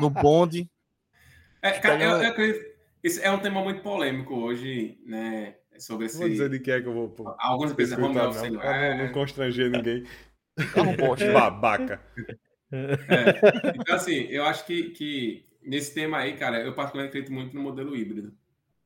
no 0.00 0.10
bonde? 0.10 0.70
É, 1.62 1.72
cara, 1.78 2.02
eu, 2.02 2.10
eu 2.10 2.30
acredito. 2.30 2.76
Isso 3.02 3.20
é 3.20 3.30
um 3.30 3.38
tema 3.38 3.62
muito 3.62 3.82
polêmico 3.82 4.34
hoje, 4.34 4.98
né? 5.06 5.56
Sobre 5.78 6.06
esse. 6.06 6.18
Vou 6.18 6.28
dizer 6.28 6.50
de 6.50 6.60
que 6.60 6.70
é 6.70 6.80
que 6.80 6.88
eu 6.88 6.92
vou. 6.92 7.08
Pô, 7.08 7.34
Algumas 7.38 7.72
vezes 7.72 7.96
home 7.96 8.18
office. 8.18 8.50
Não, 8.50 8.62
é... 8.62 9.04
não 9.04 9.12
constranger 9.12 9.70
ninguém. 9.70 10.04
Não 10.76 10.96
poxa. 10.96 11.30
Babaca. 11.32 12.00
É. 12.72 13.76
Então, 13.78 13.94
assim, 13.94 14.22
eu 14.24 14.44
acho 14.44 14.66
que, 14.66 14.90
que 14.90 15.44
nesse 15.62 15.94
tema 15.94 16.18
aí, 16.18 16.36
cara, 16.36 16.62
eu 16.62 16.74
particularmente 16.74 17.10
acredito 17.10 17.32
muito 17.32 17.54
no 17.54 17.62
modelo 17.62 17.96
híbrido. 17.96 18.34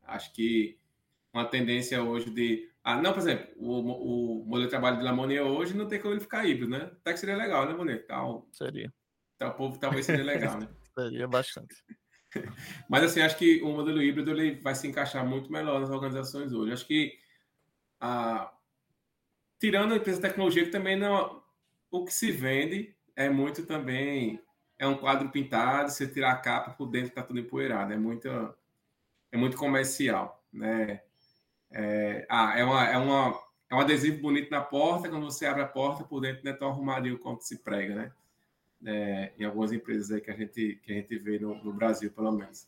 Acho 0.02 0.32
que 0.32 0.78
uma 1.32 1.44
tendência 1.44 2.02
hoje 2.02 2.30
de. 2.30 2.68
Ah, 2.82 3.00
não, 3.00 3.12
por 3.12 3.20
exemplo, 3.20 3.46
o, 3.56 4.40
o 4.40 4.44
modelo 4.44 4.64
de 4.64 4.70
trabalho 4.70 4.96
de 4.98 5.04
Lamonier 5.04 5.42
hoje 5.42 5.76
não 5.76 5.86
tem 5.86 6.00
como 6.00 6.14
ele 6.14 6.20
ficar 6.20 6.46
híbrido, 6.46 6.70
né? 6.70 6.90
Até 7.00 7.12
que 7.12 7.20
seria 7.20 7.36
legal, 7.36 7.66
né, 7.66 7.74
Monet? 7.74 8.02
Então, 8.04 8.46
seria. 8.52 8.92
O 9.40 9.50
povo 9.52 9.78
talvez 9.78 10.06
seria 10.06 10.24
legal, 10.24 10.58
né? 10.58 10.68
seria 10.98 11.28
bastante. 11.28 11.74
Mas, 12.88 13.04
assim, 13.04 13.20
acho 13.20 13.36
que 13.36 13.62
o 13.62 13.68
modelo 13.72 14.02
híbrido 14.02 14.30
ele 14.30 14.60
vai 14.60 14.74
se 14.74 14.86
encaixar 14.86 15.26
muito 15.26 15.50
melhor 15.52 15.80
nas 15.80 15.90
organizações 15.90 16.52
hoje. 16.52 16.72
Acho 16.72 16.86
que, 16.86 17.18
ah, 18.00 18.52
tirando 19.58 19.92
a 19.92 19.96
empresa 19.96 20.20
de 20.20 20.28
tecnologia, 20.28 20.64
que 20.64 20.70
também 20.70 20.96
não. 20.96 21.42
O 21.90 22.04
que 22.04 22.12
se 22.12 22.30
vende 22.30 22.94
é 23.16 23.28
muito 23.28 23.66
também. 23.66 24.40
É 24.78 24.86
um 24.86 24.96
quadro 24.96 25.28
pintado, 25.30 25.90
você 25.90 26.06
tirar 26.06 26.32
a 26.32 26.36
capa 26.36 26.70
por 26.70 26.86
dentro 26.86 27.08
está 27.08 27.22
tudo 27.22 27.40
empoeirado. 27.40 27.92
É 27.92 27.96
muito, 27.98 28.28
é 29.30 29.36
muito 29.36 29.56
comercial, 29.56 30.42
né? 30.52 31.02
É, 31.70 32.26
ah, 32.28 32.58
é, 32.58 32.64
uma, 32.64 32.84
é, 32.84 32.96
uma, 32.96 33.38
é 33.70 33.74
um 33.74 33.80
adesivo 33.80 34.20
bonito 34.20 34.50
na 34.50 34.60
porta, 34.60 35.08
quando 35.08 35.24
você 35.24 35.46
abre 35.46 35.62
a 35.62 35.68
porta, 35.68 36.02
por 36.02 36.20
dentro 36.20 36.44
não 36.44 36.52
é 36.52 36.54
tão 36.54 36.68
arrumadinho 36.68 37.18
quanto 37.18 37.44
se 37.44 37.58
prega, 37.58 37.94
né? 37.94 38.12
É, 38.84 39.32
em 39.38 39.44
algumas 39.44 39.72
empresas 39.72 40.10
aí 40.10 40.20
que 40.20 40.30
a 40.30 40.34
gente, 40.34 40.80
que 40.82 40.92
a 40.92 40.94
gente 40.94 41.18
vê 41.18 41.38
no, 41.38 41.54
no 41.62 41.72
Brasil, 41.72 42.10
pelo 42.10 42.32
menos. 42.32 42.66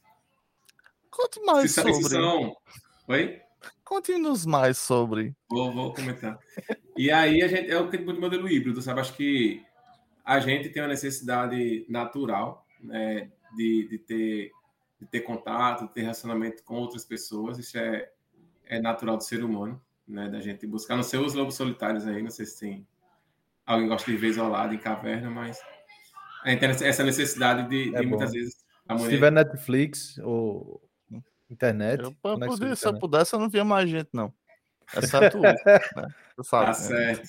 Conte 1.10 1.40
mais 1.40 1.70
se, 1.70 1.80
sobre... 1.80 2.08
São... 2.08 2.56
Oi? 3.08 3.40
Conte-nos 3.84 4.46
mais 4.46 4.78
sobre. 4.78 5.34
Vou, 5.50 5.72
vou 5.72 5.92
comentar. 5.92 6.38
e 6.96 7.10
aí, 7.10 7.42
a 7.42 7.48
gente 7.48 7.70
é 7.70 7.78
o 7.78 7.90
tipo 7.90 8.12
de 8.12 8.18
modelo 8.18 8.48
híbrido, 8.48 8.80
sabe? 8.80 9.00
Acho 9.00 9.14
que 9.14 9.62
a 10.24 10.40
gente 10.40 10.70
tem 10.70 10.82
uma 10.82 10.88
necessidade 10.88 11.84
natural 11.88 12.66
né, 12.80 13.30
de, 13.54 13.88
de, 13.88 13.98
ter, 13.98 14.50
de 15.00 15.06
ter 15.06 15.20
contato, 15.20 15.86
de 15.86 15.92
ter 15.92 16.02
relacionamento 16.02 16.62
com 16.64 16.76
outras 16.76 17.04
pessoas. 17.04 17.58
Isso 17.58 17.76
é, 17.76 18.10
é 18.66 18.80
natural 18.80 19.16
do 19.16 19.24
ser 19.24 19.44
humano, 19.44 19.80
né? 20.06 20.28
Da 20.28 20.40
gente 20.40 20.66
buscar, 20.66 20.96
não 20.96 21.02
sei 21.02 21.20
os 21.20 21.34
lobos 21.34 21.54
solitários 21.54 22.06
aí, 22.06 22.22
não 22.22 22.30
sei 22.30 22.46
se 22.46 22.60
tem 22.60 22.86
alguém 23.66 23.88
gosta 23.88 24.10
de 24.10 24.16
viver 24.16 24.28
isolado 24.28 24.74
em 24.74 24.78
caverna, 24.78 25.30
mas 25.30 25.60
essa 26.44 27.04
necessidade 27.04 27.68
de, 27.68 27.94
é 27.94 28.00
de 28.00 28.06
muitas 28.06 28.32
vezes. 28.32 28.56
Se 28.98 29.08
tiver 29.08 29.30
Netflix 29.30 30.18
ou 30.18 30.82
internet. 31.50 32.02
Eu, 32.02 32.12
poder, 32.12 32.76
se 32.76 32.86
eu 32.86 32.98
pudesse, 32.98 33.34
eu 33.34 33.38
não 33.38 33.48
via 33.48 33.64
mais 33.64 33.88
gente, 33.88 34.08
não. 34.12 34.32
É 34.94 35.06
só 35.06 35.28
tu. 35.30 35.38
né? 35.40 35.54
sabe, 36.42 36.66
tá 36.66 36.66
né? 36.66 36.74
certo. 36.74 37.28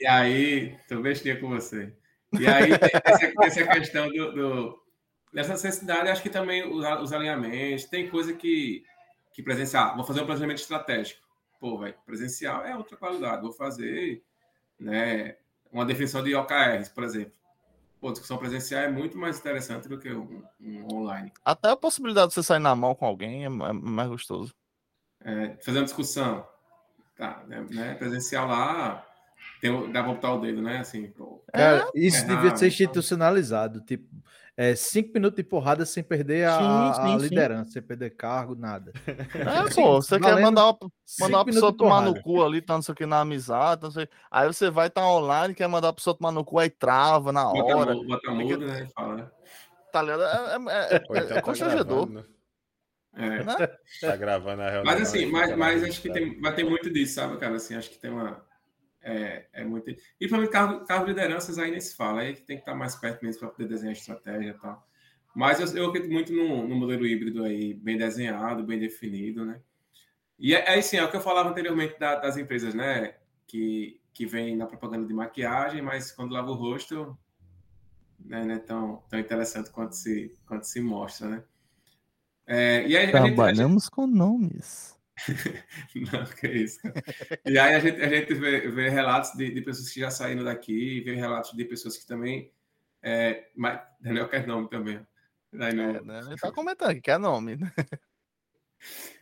E 0.00 0.06
aí, 0.06 0.76
tô 0.88 1.00
bestinha 1.00 1.38
com 1.38 1.48
você. 1.48 1.92
E 2.38 2.46
aí, 2.46 2.70
essa, 3.04 3.32
essa 3.42 3.66
questão 3.66 4.08
do, 4.08 4.32
do, 4.32 4.82
dessa 5.32 5.52
necessidade, 5.52 6.08
acho 6.08 6.22
que 6.22 6.30
também 6.30 6.66
os, 6.66 6.84
os 7.02 7.12
alinhamentos, 7.12 7.84
tem 7.84 8.08
coisa 8.08 8.32
que 8.32 8.82
que 9.36 9.42
presencial. 9.42 9.94
Vou 9.94 10.04
fazer 10.04 10.22
um 10.22 10.24
planejamento 10.24 10.62
estratégico. 10.62 11.20
Pô, 11.60 11.78
velho, 11.78 11.94
presencial 12.06 12.64
é 12.64 12.74
outra 12.74 12.96
qualidade. 12.96 13.42
Vou 13.42 13.52
fazer 13.52 14.22
né, 14.80 15.36
uma 15.70 15.84
definição 15.84 16.24
de 16.24 16.34
OKRs, 16.34 16.88
por 16.88 17.04
exemplo. 17.04 17.34
Pô, 18.00 18.10
discussão 18.10 18.36
presencial 18.38 18.82
é 18.82 18.90
muito 18.90 19.16
mais 19.16 19.38
interessante 19.38 19.88
do 19.88 19.98
que 19.98 20.12
um, 20.12 20.42
um 20.60 20.86
online. 20.92 21.32
Até 21.44 21.70
a 21.70 21.76
possibilidade 21.76 22.28
de 22.28 22.34
você 22.34 22.42
sair 22.42 22.58
na 22.58 22.76
mão 22.76 22.94
com 22.94 23.06
alguém 23.06 23.44
é, 23.44 23.46
é 23.46 23.72
mais 23.72 24.08
gostoso. 24.08 24.54
É, 25.24 25.56
fazer 25.64 25.78
uma 25.78 25.84
discussão. 25.84 26.46
Tá, 27.16 27.42
né, 27.46 27.64
né 27.70 27.94
presencial 27.94 28.46
lá, 28.46 29.06
tem, 29.60 29.90
dá 29.90 30.02
pra 30.02 30.12
botar 30.12 30.34
o 30.34 30.40
dedo, 30.40 30.60
né? 30.60 30.78
Assim, 30.78 31.10
pô, 31.10 31.42
Cara, 31.52 31.90
isso 31.94 32.18
é 32.18 32.26
devia 32.26 32.54
ser 32.56 32.66
institucionalizado. 32.66 33.80
Tipo, 33.80 34.06
é, 34.56 34.74
cinco 34.74 35.10
minutos 35.12 35.36
de 35.36 35.44
porrada 35.44 35.84
sem 35.84 36.02
perder 36.02 36.48
a, 36.48 36.94
sim, 36.94 37.02
sim, 37.02 37.14
a 37.14 37.18
liderança, 37.18 37.64
sim. 37.66 37.72
sem 37.72 37.82
perder 37.82 38.10
cargo, 38.10 38.54
nada. 38.54 38.90
É, 39.06 39.74
pô, 39.74 40.00
você 40.00 40.18
quer 40.18 40.40
mandar 40.40 40.64
uma, 40.64 40.78
mandar 41.20 41.38
uma 41.38 41.44
pessoa 41.44 41.76
tomar 41.76 42.00
no 42.00 42.18
cu 42.22 42.42
ali, 42.42 42.62
tá 42.62 42.72
não 42.72 42.80
sei 42.80 42.92
o 42.92 42.96
que, 42.96 43.04
na 43.04 43.20
amizade, 43.20 43.82
não 43.82 43.90
sei. 43.90 44.08
Aí 44.30 44.46
você 44.46 44.70
vai 44.70 44.86
estar 44.86 45.02
tá 45.02 45.08
online, 45.08 45.54
quer 45.54 45.68
mandar 45.68 45.90
a 45.90 45.92
pessoa 45.92 46.16
tomar 46.16 46.32
no 46.32 46.42
cu, 46.42 46.58
aí 46.58 46.70
trava 46.70 47.32
na 47.32 47.50
hora. 47.50 47.94
Bota, 47.94 48.06
bota 48.06 48.30
mudo, 48.30 48.66
né? 48.66 48.88
Fala. 48.94 49.16
Né? 49.16 49.30
Tá 49.92 50.02
ligado? 50.02 50.22
É, 50.22 50.26
é, 50.26 50.94
é, 50.94 50.96
então 50.96 51.16
é 51.16 51.22
tá 51.22 51.42
constrangedor. 51.42 52.08
Né? 52.08 52.24
É. 53.14 53.44
Né? 53.44 53.54
Tá 54.00 54.16
gravando 54.16 54.62
a 54.62 54.70
reunião. 54.70 54.84
Mas 54.84 55.02
assim, 55.02 55.26
mas, 55.26 55.54
mas 55.54 55.82
acho 55.84 56.00
que 56.00 56.10
tem, 56.10 56.40
vai 56.40 56.54
ter 56.54 56.64
muito 56.64 56.90
disso, 56.90 57.14
sabe, 57.14 57.36
cara? 57.36 57.56
Assim, 57.56 57.74
acho 57.74 57.90
que 57.90 57.98
tem 57.98 58.10
uma 58.10 58.45
é, 59.06 59.46
é 59.52 59.64
muito. 59.64 59.94
E 60.20 60.28
para 60.28 60.38
mim, 60.38 60.48
carro 60.48 61.04
de 61.04 61.12
lideranças 61.12 61.58
aí 61.58 61.70
nem 61.70 61.80
se 61.80 61.94
fala, 61.94 62.22
aí 62.22 62.34
tem 62.34 62.56
que 62.56 62.62
estar 62.62 62.74
mais 62.74 62.96
perto 62.96 63.24
mesmo 63.24 63.38
para 63.38 63.50
poder 63.50 63.68
desenhar 63.68 63.92
estratégia 63.92 64.50
e 64.50 64.54
tal. 64.54 64.84
Mas 65.32 65.60
eu, 65.60 65.82
eu 65.82 65.88
acredito 65.88 66.12
muito 66.12 66.32
no, 66.32 66.66
no, 66.66 66.74
modelo 66.74 67.06
híbrido 67.06 67.44
aí, 67.44 67.72
bem 67.72 67.96
desenhado, 67.96 68.64
bem 68.64 68.80
definido, 68.80 69.44
né? 69.44 69.60
E 70.38 70.54
é, 70.54 70.74
é 70.74 70.78
assim, 70.78 70.96
é 70.96 71.04
o 71.04 71.10
que 71.10 71.16
eu 71.16 71.20
falava 71.20 71.48
anteriormente 71.48 71.96
da, 72.00 72.16
das 72.16 72.36
empresas, 72.36 72.74
né? 72.74 73.14
Que, 73.46 74.00
que 74.12 74.26
vem 74.26 74.56
na 74.56 74.66
propaganda 74.66 75.06
de 75.06 75.14
maquiagem, 75.14 75.80
mas 75.82 76.10
quando 76.10 76.32
lava 76.32 76.50
o 76.50 76.54
rosto, 76.54 77.16
né, 78.18 78.44
não 78.44 78.54
é 78.54 78.58
tão, 78.58 79.04
tão 79.08 79.20
interessante 79.20 79.70
quanto 79.70 79.94
se, 79.94 80.34
quanto 80.46 80.64
se 80.64 80.80
mostra, 80.80 81.28
né? 81.28 81.44
É, 82.44 82.78
aí, 82.78 83.10
Trabalhamos 83.10 83.84
gente... 83.84 83.92
com 83.92 84.06
nomes. 84.06 84.95
Não, 86.12 86.24
que 86.26 86.48
isso. 86.48 86.80
E 87.44 87.58
aí 87.58 87.74
a 87.74 87.80
gente, 87.80 88.00
a 88.00 88.08
gente 88.08 88.34
vê, 88.34 88.68
vê 88.68 88.88
relatos 88.88 89.32
de, 89.32 89.50
de, 89.50 89.62
pessoas 89.62 89.90
que 89.90 90.00
já 90.00 90.10
saíram 90.10 90.44
daqui, 90.44 91.00
vê 91.00 91.14
relatos 91.14 91.52
de 91.52 91.64
pessoas 91.64 91.96
que 91.96 92.06
também. 92.06 92.52
É, 93.02 93.48
mas 93.56 93.80
Daniel 94.00 94.28
quer 94.28 94.46
nome 94.46 94.68
também. 94.68 95.04
Daí 95.52 95.72
não... 95.74 95.84
é, 95.84 96.00
né? 96.02 96.20
Ele 96.26 96.36
tá 96.36 96.52
comentando 96.52 96.94
que 96.94 97.00
quer 97.00 97.18
nome. 97.18 97.58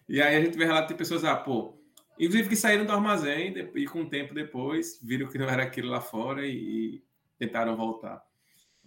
E 0.08 0.20
aí 0.20 0.36
a 0.36 0.40
gente 0.40 0.56
vê 0.56 0.64
relato 0.64 0.88
de 0.88 0.98
pessoas, 0.98 1.24
ah, 1.24 1.36
pô, 1.36 1.78
inclusive 2.18 2.48
que 2.48 2.56
saíram 2.56 2.84
do 2.84 2.92
armazém 2.92 3.54
e 3.74 3.86
com 3.86 4.02
o 4.02 4.08
tempo 4.08 4.34
depois 4.34 5.00
viram 5.02 5.28
que 5.28 5.38
não 5.38 5.48
era 5.48 5.62
aquilo 5.62 5.88
lá 5.88 6.00
fora 6.00 6.46
e, 6.46 6.52
e 6.96 7.04
tentaram 7.38 7.76
voltar. 7.76 8.22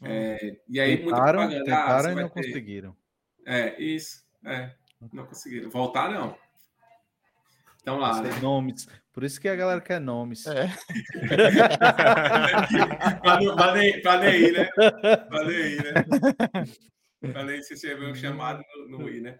Hum. 0.02 0.06
É, 0.06 0.60
e 0.68 0.80
aí 0.80 0.98
tentaram, 0.98 1.44
muita 1.44 1.64
tentaram 1.64 2.10
ah, 2.10 2.12
e 2.12 2.16
não 2.16 2.30
ter... 2.30 2.44
conseguiram. 2.44 2.96
É, 3.46 3.82
isso. 3.82 4.24
É, 4.46 4.72
não 5.12 5.26
conseguiram. 5.26 5.70
Voltar, 5.70 6.12
não. 6.12 6.38
Então 7.88 8.00
lá, 8.00 8.22
né? 8.22 8.30
Nomes. 8.42 8.86
Por 9.14 9.24
isso 9.24 9.40
que 9.40 9.48
a 9.48 9.56
galera 9.56 9.80
quer 9.80 10.02
nomes. 10.02 10.46
É. 10.46 10.68
pra 14.04 14.20
nem 14.20 14.36
ir, 14.36 14.52
né? 14.52 14.70
Pra 15.30 15.46
nem 15.46 15.56
ir, 15.56 15.94
né? 15.94 16.04
Pra 17.32 17.46
nem 17.46 17.64
se 17.64 17.76
receber 17.76 18.12
um 18.12 18.14
chamado 18.14 18.62
no, 18.90 19.00
no 19.00 19.10
ir, 19.10 19.22
né? 19.22 19.40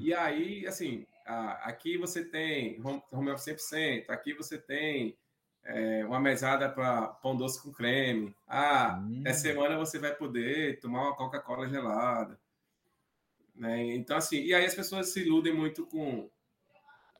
E 0.00 0.14
aí, 0.14 0.66
assim, 0.66 1.04
aqui 1.26 1.98
você 1.98 2.24
tem 2.24 2.80
home 3.12 3.30
office 3.30 3.70
100%, 3.70 4.08
aqui 4.08 4.32
você 4.32 4.56
tem 4.56 5.14
é, 5.62 6.06
uma 6.06 6.18
mesada 6.18 6.70
para 6.70 7.08
pão 7.08 7.36
doce 7.36 7.62
com 7.62 7.70
creme. 7.70 8.34
Ah, 8.48 8.98
hum. 8.98 9.24
essa 9.26 9.42
semana 9.42 9.76
você 9.76 9.98
vai 9.98 10.14
poder 10.14 10.80
tomar 10.80 11.02
uma 11.02 11.16
Coca-Cola 11.16 11.68
gelada. 11.68 12.40
Né? 13.54 13.94
Então, 13.94 14.16
assim, 14.16 14.42
e 14.42 14.54
aí 14.54 14.64
as 14.64 14.74
pessoas 14.74 15.12
se 15.12 15.20
iludem 15.20 15.52
muito 15.52 15.86
com, 15.86 16.30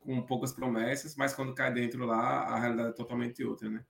com 0.05 0.21
poucas 0.21 0.53
promessas, 0.53 1.15
mas 1.15 1.33
quando 1.33 1.53
cai 1.53 1.73
dentro 1.73 2.05
lá, 2.05 2.43
a 2.43 2.59
realidade 2.59 2.89
é 2.89 2.93
totalmente 2.93 3.43
outra, 3.43 3.69
né? 3.69 3.83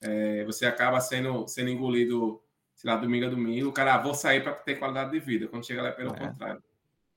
É, 0.00 0.44
você 0.44 0.66
acaba 0.66 1.00
sendo, 1.00 1.46
sendo 1.46 1.70
engolido, 1.70 2.42
sei 2.74 2.90
lá, 2.90 2.96
domingo 2.96 3.26
a 3.26 3.28
domingo, 3.28 3.68
o 3.68 3.72
cara, 3.72 3.94
ah, 3.94 3.98
vou 3.98 4.14
sair 4.14 4.42
para 4.42 4.52
ter 4.52 4.76
qualidade 4.76 5.12
de 5.12 5.20
vida. 5.20 5.46
Quando 5.46 5.66
chega 5.66 5.82
lá 5.82 5.88
é 5.90 5.92
pelo 5.92 6.14
é. 6.14 6.18
contrário. 6.18 6.62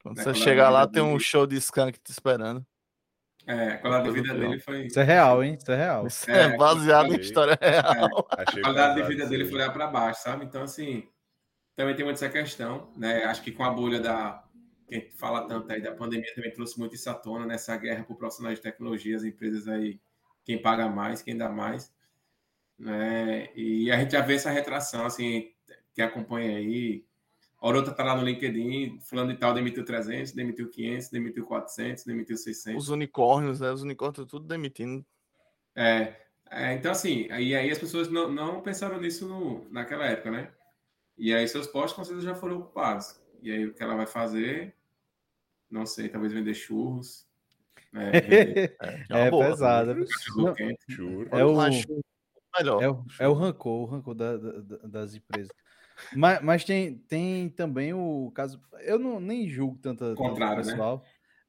Quando 0.04 0.18
né? 0.18 0.24
você 0.24 0.34
chegar 0.36 0.70
lá, 0.70 0.86
tem 0.86 1.02
um 1.02 1.18
show 1.18 1.48
de 1.48 1.56
skunk 1.56 1.98
te 2.00 2.12
esperando. 2.12 2.64
É, 3.48 3.70
a 3.70 3.78
qualidade 3.78 4.10
de 4.10 4.22
vida 4.22 4.34
dele 4.34 4.60
foi. 4.60 4.86
Isso 4.88 5.00
é 5.00 5.04
real, 5.04 5.44
hein? 5.44 5.58
Isso 5.60 5.72
é 5.72 5.76
real. 5.76 6.08
Isso 6.08 6.32
é, 6.32 6.42
é 6.44 6.58
baseado 6.58 7.14
em 7.14 7.20
história 7.20 7.58
real. 7.62 8.28
É, 8.38 8.42
a 8.42 8.62
qualidade 8.62 8.96
de 8.96 9.04
vida 9.08 9.26
dele 9.28 9.46
foi 9.46 9.60
lá 9.60 9.70
para 9.70 9.88
baixo, 9.88 10.24
sabe? 10.24 10.46
Então, 10.46 10.64
assim, 10.64 11.08
também 11.76 11.96
tem 11.96 12.06
muito 12.06 12.18
essa 12.18 12.30
questão, 12.30 12.90
né? 12.96 13.24
Acho 13.26 13.42
que 13.42 13.52
com 13.52 13.64
a 13.64 13.70
bolha 13.70 14.00
da. 14.00 14.44
Quem 14.88 15.10
fala 15.12 15.48
tanto 15.48 15.72
aí 15.72 15.82
da 15.82 15.92
pandemia 15.92 16.34
também 16.36 16.52
trouxe 16.52 16.78
muito 16.80 16.96
isso 16.96 17.10
à 17.10 17.14
tona, 17.14 17.46
nessa 17.46 17.76
guerra 17.76 18.04
por 18.04 18.16
profissionais 18.16 18.58
de 18.58 18.64
tecnologia, 18.64 19.16
as 19.16 19.24
empresas 19.24 19.68
aí, 19.68 20.00
quem 20.44 20.62
paga 20.62 20.88
mais, 20.88 21.22
quem 21.22 21.36
dá 21.36 21.50
mais. 21.50 21.94
Né? 22.78 23.50
E 23.56 23.92
a 23.92 23.98
gente 23.98 24.12
já 24.12 24.22
vê 24.22 24.36
essa 24.36 24.52
retração, 24.52 25.06
assim, 25.06 25.52
quem 25.94 26.06
acompanha 26.06 26.58
aí, 26.58 27.04
Orota 27.66 27.92
tá 27.92 28.04
lá 28.04 28.16
no 28.16 28.24
LinkedIn, 28.24 29.00
fulano 29.00 29.34
de 29.34 29.40
tal 29.40 29.52
demitiu 29.52 29.84
300, 29.84 30.34
demitiu 30.34 30.70
500, 30.70 31.10
demitiu 31.10 31.46
400, 31.48 32.06
demitiu 32.06 32.38
600. 32.38 32.84
Os 32.84 32.90
unicórnios, 32.90 33.60
né? 33.60 33.72
Os 33.72 33.82
unicórnios 33.82 34.28
tudo 34.28 34.46
demitindo. 34.46 35.04
É, 35.76 36.14
é 36.52 36.74
então 36.74 36.92
assim, 36.92 37.28
aí, 37.32 37.56
aí 37.56 37.72
as 37.72 37.80
pessoas 37.80 38.08
não, 38.08 38.32
não 38.32 38.62
pensaram 38.62 39.02
nisso 39.02 39.28
no, 39.28 39.68
naquela 39.72 40.06
época, 40.06 40.30
né? 40.30 40.52
E 41.18 41.34
aí 41.34 41.48
seus 41.48 41.66
postos 41.66 41.94
com 41.94 42.04
certeza 42.04 42.28
já 42.28 42.36
foram 42.36 42.58
ocupados. 42.58 43.20
E 43.42 43.52
aí 43.52 43.66
o 43.66 43.74
que 43.74 43.82
ela 43.82 43.96
vai 43.96 44.06
fazer? 44.06 44.75
Não 45.70 45.86
sei, 45.86 46.10
talvez 46.10 46.34
vender 46.34 46.54
churros. 46.54 47.26
Né? 47.92 48.12
Vender... 48.22 48.78
é, 49.10 49.28
é 49.28 49.32
pesado. 49.32 49.92
É 49.92 51.44
o, 51.44 52.82
é, 52.82 52.90
o, 52.90 53.06
é 53.20 53.28
o 53.28 53.34
rancor, 53.34 53.82
o 53.82 53.86
rancor 53.86 54.14
da, 54.14 54.38
da, 54.38 54.78
das 54.84 55.16
empresas. 55.16 55.52
Mas, 56.14 56.42
mas 56.42 56.64
tem, 56.64 56.98
tem 56.98 57.50
também 57.50 57.94
o 57.94 58.32
caso. 58.34 58.62
Eu 58.82 59.00
não 59.00 59.20
nem 59.20 59.48
julgo 59.48 59.78
tanta, 59.78 60.14
Contrário, 60.16 60.58
tanto 60.58 60.70
pessoal. 60.70 60.98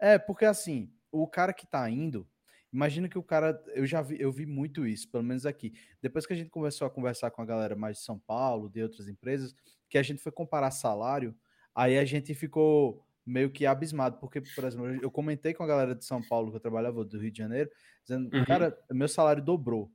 Né? 0.01 0.15
É, 0.15 0.19
porque 0.19 0.45
assim, 0.45 0.91
o 1.11 1.27
cara 1.27 1.53
que 1.53 1.67
tá 1.67 1.89
indo, 1.91 2.27
imagina 2.73 3.09
que 3.09 3.19
o 3.19 3.23
cara. 3.23 3.63
Eu 3.75 3.87
já 3.87 4.03
vi, 4.03 4.21
eu 4.21 4.31
vi 4.31 4.47
muito 4.47 4.87
isso, 4.87 5.11
pelo 5.11 5.25
menos 5.25 5.47
aqui. 5.47 5.73
Depois 6.01 6.27
que 6.27 6.33
a 6.33 6.37
gente 6.37 6.51
começou 6.51 6.87
a 6.87 6.91
conversar 6.91 7.31
com 7.31 7.43
a 7.43 7.47
galera 7.47 7.75
mais 7.75 7.99
de 7.99 8.05
São 8.05 8.19
Paulo, 8.19 8.71
de 8.71 8.83
outras 8.83 9.09
empresas, 9.09 9.55
que 9.89 9.99
a 9.99 10.03
gente 10.03 10.23
foi 10.23 10.33
comparar 10.33 10.71
salário, 10.71 11.35
aí 11.75 11.99
a 11.99 12.05
gente 12.05 12.35
ficou 12.35 13.06
meio 13.27 13.51
que 13.51 13.67
abismado, 13.67 14.19
porque, 14.19 14.41
por 14.41 14.65
exemplo, 14.65 14.87
eu 15.03 15.11
comentei 15.11 15.53
com 15.53 15.65
a 15.65 15.67
galera 15.67 15.95
de 15.95 16.05
São 16.05 16.23
Paulo 16.23 16.51
que 16.51 16.57
eu 16.57 16.61
trabalhava 16.61 17.05
do 17.05 17.19
Rio 17.19 17.31
de 17.31 17.39
Janeiro, 17.39 17.71
dizendo, 18.03 18.35
uhum. 18.35 18.45
cara, 18.45 18.79
meu 18.91 19.09
salário 19.09 19.43
dobrou. 19.43 19.91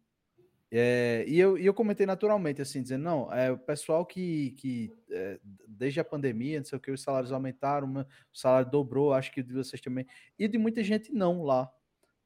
É, 0.74 1.26
e, 1.28 1.38
eu, 1.38 1.58
e 1.58 1.66
eu 1.66 1.74
comentei 1.74 2.06
naturalmente, 2.06 2.62
assim, 2.62 2.82
dizendo, 2.82 3.04
não, 3.04 3.34
é 3.34 3.52
o 3.52 3.58
pessoal 3.58 4.06
que, 4.06 4.52
que 4.52 4.94
é, 5.10 5.40
desde 5.68 6.00
a 6.00 6.04
pandemia, 6.04 6.60
não 6.60 6.66
sei 6.66 6.78
o 6.78 6.82
que, 6.82 6.92
os 6.92 7.02
salários 7.02 7.32
aumentaram, 7.32 7.92
o 7.92 8.06
salário 8.38 8.70
dobrou, 8.70 9.14
acho 9.14 9.34
que 9.34 9.44
de 9.44 9.54
vocês 9.54 9.82
também, 9.82 10.06
e 10.40 10.48
de 10.48 10.58
muita 10.58 10.82
gente 10.84 11.14
não 11.14 11.44
lá, 11.44 11.70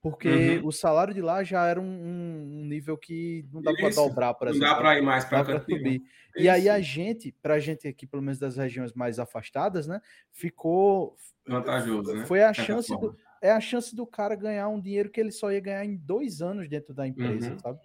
porque 0.05 0.59
uhum. 0.59 0.67
o 0.67 0.71
salário 0.71 1.15
de 1.15 1.19
lá 1.19 1.43
já 1.43 1.65
era 1.65 1.81
um, 1.81 1.83
um 1.83 2.63
nível 2.63 2.95
que 2.95 3.43
não 3.51 3.59
dá 3.59 3.73
para 3.73 3.89
dobrar, 3.89 4.35
por 4.35 4.47
exemplo. 4.47 4.67
Não 4.67 4.75
dá 4.75 4.79
para 4.79 4.99
ir 4.99 5.01
mais 5.01 5.25
para 5.25 5.59
subir. 5.61 6.03
E 6.37 6.47
aí 6.47 6.69
a 6.69 6.79
gente, 6.79 7.31
para 7.41 7.55
a 7.55 7.59
gente 7.59 7.87
aqui, 7.87 8.05
pelo 8.05 8.21
menos 8.21 8.37
das 8.37 8.55
regiões 8.55 8.93
mais 8.93 9.17
afastadas, 9.17 9.87
né, 9.87 9.99
ficou 10.31 11.17
vantajoso, 11.47 12.13
né? 12.13 12.23
Foi 12.27 12.43
a 12.43 12.53
chance 12.53 12.87
do, 12.87 13.17
é 13.41 13.49
a 13.49 13.59
chance 13.59 13.95
do 13.95 14.05
cara 14.05 14.35
ganhar 14.35 14.67
um 14.67 14.79
dinheiro 14.79 15.09
que 15.09 15.19
ele 15.19 15.31
só 15.31 15.51
ia 15.51 15.59
ganhar 15.59 15.83
em 15.83 15.95
dois 15.95 16.39
anos 16.39 16.69
dentro 16.69 16.93
da 16.93 17.07
empresa, 17.07 17.53
uhum. 17.53 17.57
sabe? 17.57 17.79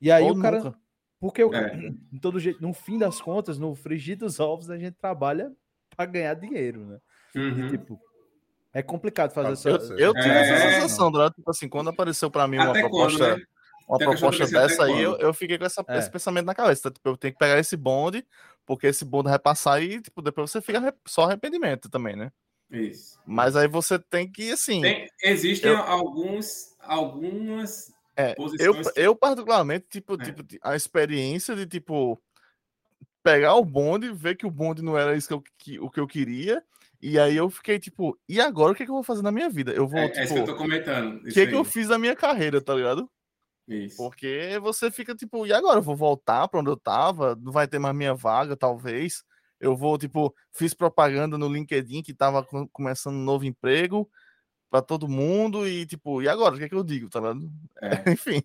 E 0.00 0.12
aí 0.12 0.22
Ou 0.22 0.36
o 0.36 0.40
cara. 0.40 0.62
Nunca. 0.62 0.78
Porque 1.18 1.42
eu, 1.42 1.52
é. 1.52 1.92
todo 2.22 2.38
jeito, 2.38 2.62
no 2.62 2.72
fim 2.72 2.96
das 2.96 3.20
contas, 3.20 3.58
no 3.58 3.74
frigir 3.74 4.16
dos 4.16 4.38
ovos, 4.38 4.70
a 4.70 4.78
gente 4.78 4.94
trabalha 4.94 5.50
para 5.96 6.06
ganhar 6.06 6.34
dinheiro, 6.34 6.86
né? 6.86 7.00
Uhum. 7.34 7.66
E, 7.66 7.70
tipo, 7.70 8.00
é 8.78 8.82
complicado 8.82 9.32
fazer 9.32 9.52
essa. 9.52 9.68
Eu, 9.70 9.96
eu 9.96 10.12
tive 10.14 10.28
é... 10.28 10.40
essa 10.40 10.70
sensação, 10.70 11.10
né? 11.10 11.30
tipo 11.34 11.50
assim, 11.50 11.68
quando 11.68 11.88
apareceu 11.88 12.30
para 12.30 12.46
mim 12.46 12.58
uma 12.58 12.72
proposta. 12.72 13.18
Quando, 13.18 13.38
né? 13.38 13.44
Uma 13.88 13.98
proposta 13.98 14.46
dessa 14.46 14.84
aí, 14.84 15.00
eu, 15.00 15.16
eu, 15.18 15.32
fiquei 15.32 15.56
com 15.56 15.64
essa, 15.64 15.84
é. 15.86 15.98
esse 15.98 16.10
pensamento 16.10 16.44
na 16.44 16.54
cabeça. 16.54 16.90
Tipo, 16.90 17.10
eu 17.10 17.16
tenho 17.16 17.32
que 17.32 17.38
pegar 17.38 17.58
esse 17.58 17.76
bonde, 17.76 18.26
porque 18.66 18.88
esse 18.88 19.04
bonde 19.04 19.30
vai 19.30 19.38
passar 19.38 19.80
e, 19.80 20.00
tipo, 20.00 20.20
depois 20.20 20.50
você 20.50 20.60
fica 20.60 20.92
só 21.06 21.22
arrependimento 21.22 21.88
também, 21.88 22.16
né? 22.16 22.32
Isso. 22.68 23.18
Mas 23.24 23.54
aí 23.54 23.68
você 23.68 23.96
tem 23.98 24.30
que, 24.30 24.50
assim. 24.50 24.82
Tem, 24.82 25.08
existem 25.22 25.70
eu... 25.70 25.78
alguns, 25.78 26.76
algumas 26.80 27.92
é, 28.16 28.34
eu, 28.58 28.74
eu 28.96 29.14
particularmente, 29.14 29.86
tipo, 29.88 30.20
é. 30.20 30.24
tipo, 30.24 30.42
a 30.62 30.74
experiência 30.74 31.54
de, 31.54 31.64
tipo, 31.64 32.20
pegar 33.22 33.54
o 33.54 33.64
bonde, 33.64 34.10
ver 34.12 34.36
que 34.36 34.46
o 34.46 34.50
bonde 34.50 34.82
não 34.82 34.98
era 34.98 35.16
isso 35.16 35.28
que, 35.28 35.34
eu, 35.34 35.42
que 35.58 35.78
o 35.80 35.90
que 35.90 36.00
eu 36.00 36.06
queria, 36.06 36.62
e 37.00 37.18
aí 37.18 37.36
eu 37.36 37.48
fiquei, 37.50 37.78
tipo, 37.78 38.18
e 38.28 38.40
agora 38.40 38.72
o 38.72 38.74
que, 38.74 38.82
é 38.82 38.86
que 38.86 38.90
eu 38.90 38.96
vou 38.96 39.04
fazer 39.04 39.22
na 39.22 39.32
minha 39.32 39.48
vida? 39.48 39.72
Eu 39.72 39.86
vou, 39.86 39.98
é, 39.98 40.08
tipo, 40.08 40.20
é 40.20 40.24
isso 40.24 40.34
que 40.34 40.40
eu 40.40 40.44
tô 40.44 40.56
comentando. 40.56 41.16
O 41.18 41.24
que, 41.24 41.40
é 41.40 41.46
que 41.46 41.54
eu 41.54 41.64
fiz 41.64 41.88
na 41.88 41.98
minha 41.98 42.16
carreira, 42.16 42.60
tá 42.60 42.74
ligado? 42.74 43.10
Isso. 43.68 43.96
Porque 43.96 44.58
você 44.60 44.90
fica, 44.90 45.14
tipo, 45.14 45.46
e 45.46 45.52
agora? 45.52 45.78
Eu 45.78 45.82
vou 45.82 45.96
voltar 45.96 46.46
para 46.48 46.60
onde 46.60 46.70
eu 46.70 46.76
tava? 46.76 47.36
Não 47.36 47.52
vai 47.52 47.66
ter 47.66 47.78
mais 47.78 47.94
minha 47.94 48.14
vaga, 48.14 48.56
talvez. 48.56 49.24
Eu 49.60 49.76
vou, 49.76 49.98
tipo, 49.98 50.34
fiz 50.52 50.74
propaganda 50.74 51.36
no 51.36 51.52
LinkedIn 51.52 52.02
que 52.02 52.14
tava 52.14 52.46
começando 52.72 53.14
um 53.16 53.24
novo 53.24 53.44
emprego, 53.44 54.08
para 54.70 54.82
todo 54.82 55.08
mundo 55.08 55.66
e 55.66 55.86
tipo, 55.86 56.22
e 56.22 56.28
agora? 56.28 56.54
O 56.54 56.58
que 56.58 56.64
é 56.64 56.68
que 56.68 56.74
eu 56.74 56.84
digo, 56.84 57.08
tá 57.08 57.20
ligado? 57.20 57.50
É. 57.80 58.10
Enfim. 58.12 58.42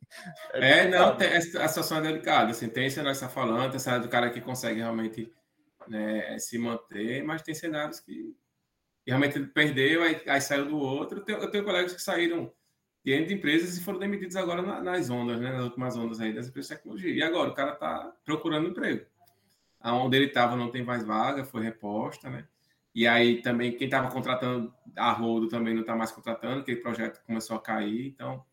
É, 0.54 0.80
é 0.80 0.88
não, 0.88 1.16
tem, 1.16 1.28
a 1.36 1.42
situação 1.42 1.98
é 1.98 2.02
delicada. 2.02 2.52
Assim, 2.52 2.70
tem 2.70 2.90
cenário 2.90 3.18
que 3.18 3.24
está 3.24 3.30
falando, 3.30 3.72
tem 3.72 3.80
cenário 3.80 4.06
do 4.06 4.10
cara 4.10 4.30
que 4.30 4.42
consegue 4.42 4.80
realmente 4.80 5.32
né, 5.88 6.38
se 6.40 6.58
manter, 6.58 7.24
mas 7.24 7.42
tem 7.42 7.54
cenários 7.54 8.00
que, 8.00 8.36
realmente 9.06 9.40
perdeu, 9.48 10.04
aí, 10.04 10.22
aí, 10.28 10.42
saiu 10.42 10.66
do 10.66 10.78
outro. 10.78 11.20
Eu 11.20 11.24
tenho, 11.24 11.40
eu 11.40 11.52
tenho 11.52 11.64
colegas 11.64 11.94
que 11.94 12.02
saíram 12.02 12.52
de 13.04 13.34
empresas 13.34 13.78
e 13.78 13.84
foram 13.84 14.00
demitidos 14.00 14.36
agora 14.36 14.62
na, 14.62 14.82
nas 14.82 15.10
ondas, 15.10 15.40
né, 15.40 15.52
nas 15.52 15.64
últimas 15.64 15.98
ondas 15.98 16.20
aí 16.20 16.34
das 16.34 16.48
empresas 16.48 16.70
de 16.70 16.76
tecnologia. 16.76 17.14
E 17.14 17.24
agora 17.24 17.50
o 17.50 17.54
cara 17.56 17.74
está 17.74 18.14
procurando 18.24 18.70
emprego. 18.70 19.06
Aonde 19.80 20.18
ele 20.18 20.28
estava 20.28 20.56
não 20.56 20.70
tem 20.70 20.84
mais 20.84 21.04
vaga, 21.04 21.44
foi 21.44 21.64
reposta, 21.64 22.30
né? 22.30 22.48
E 22.94 23.08
aí 23.08 23.42
também 23.42 23.76
quem 23.76 23.86
estava 23.86 24.12
contratando 24.12 24.74
a 24.96 25.12
Rodo 25.12 25.48
também 25.48 25.74
não 25.74 25.82
está 25.82 25.96
mais 25.96 26.12
contratando, 26.12 26.62
aquele 26.62 26.82
projeto 26.82 27.24
começou 27.26 27.56
a 27.56 27.62
cair, 27.62 28.08
então 28.08 28.46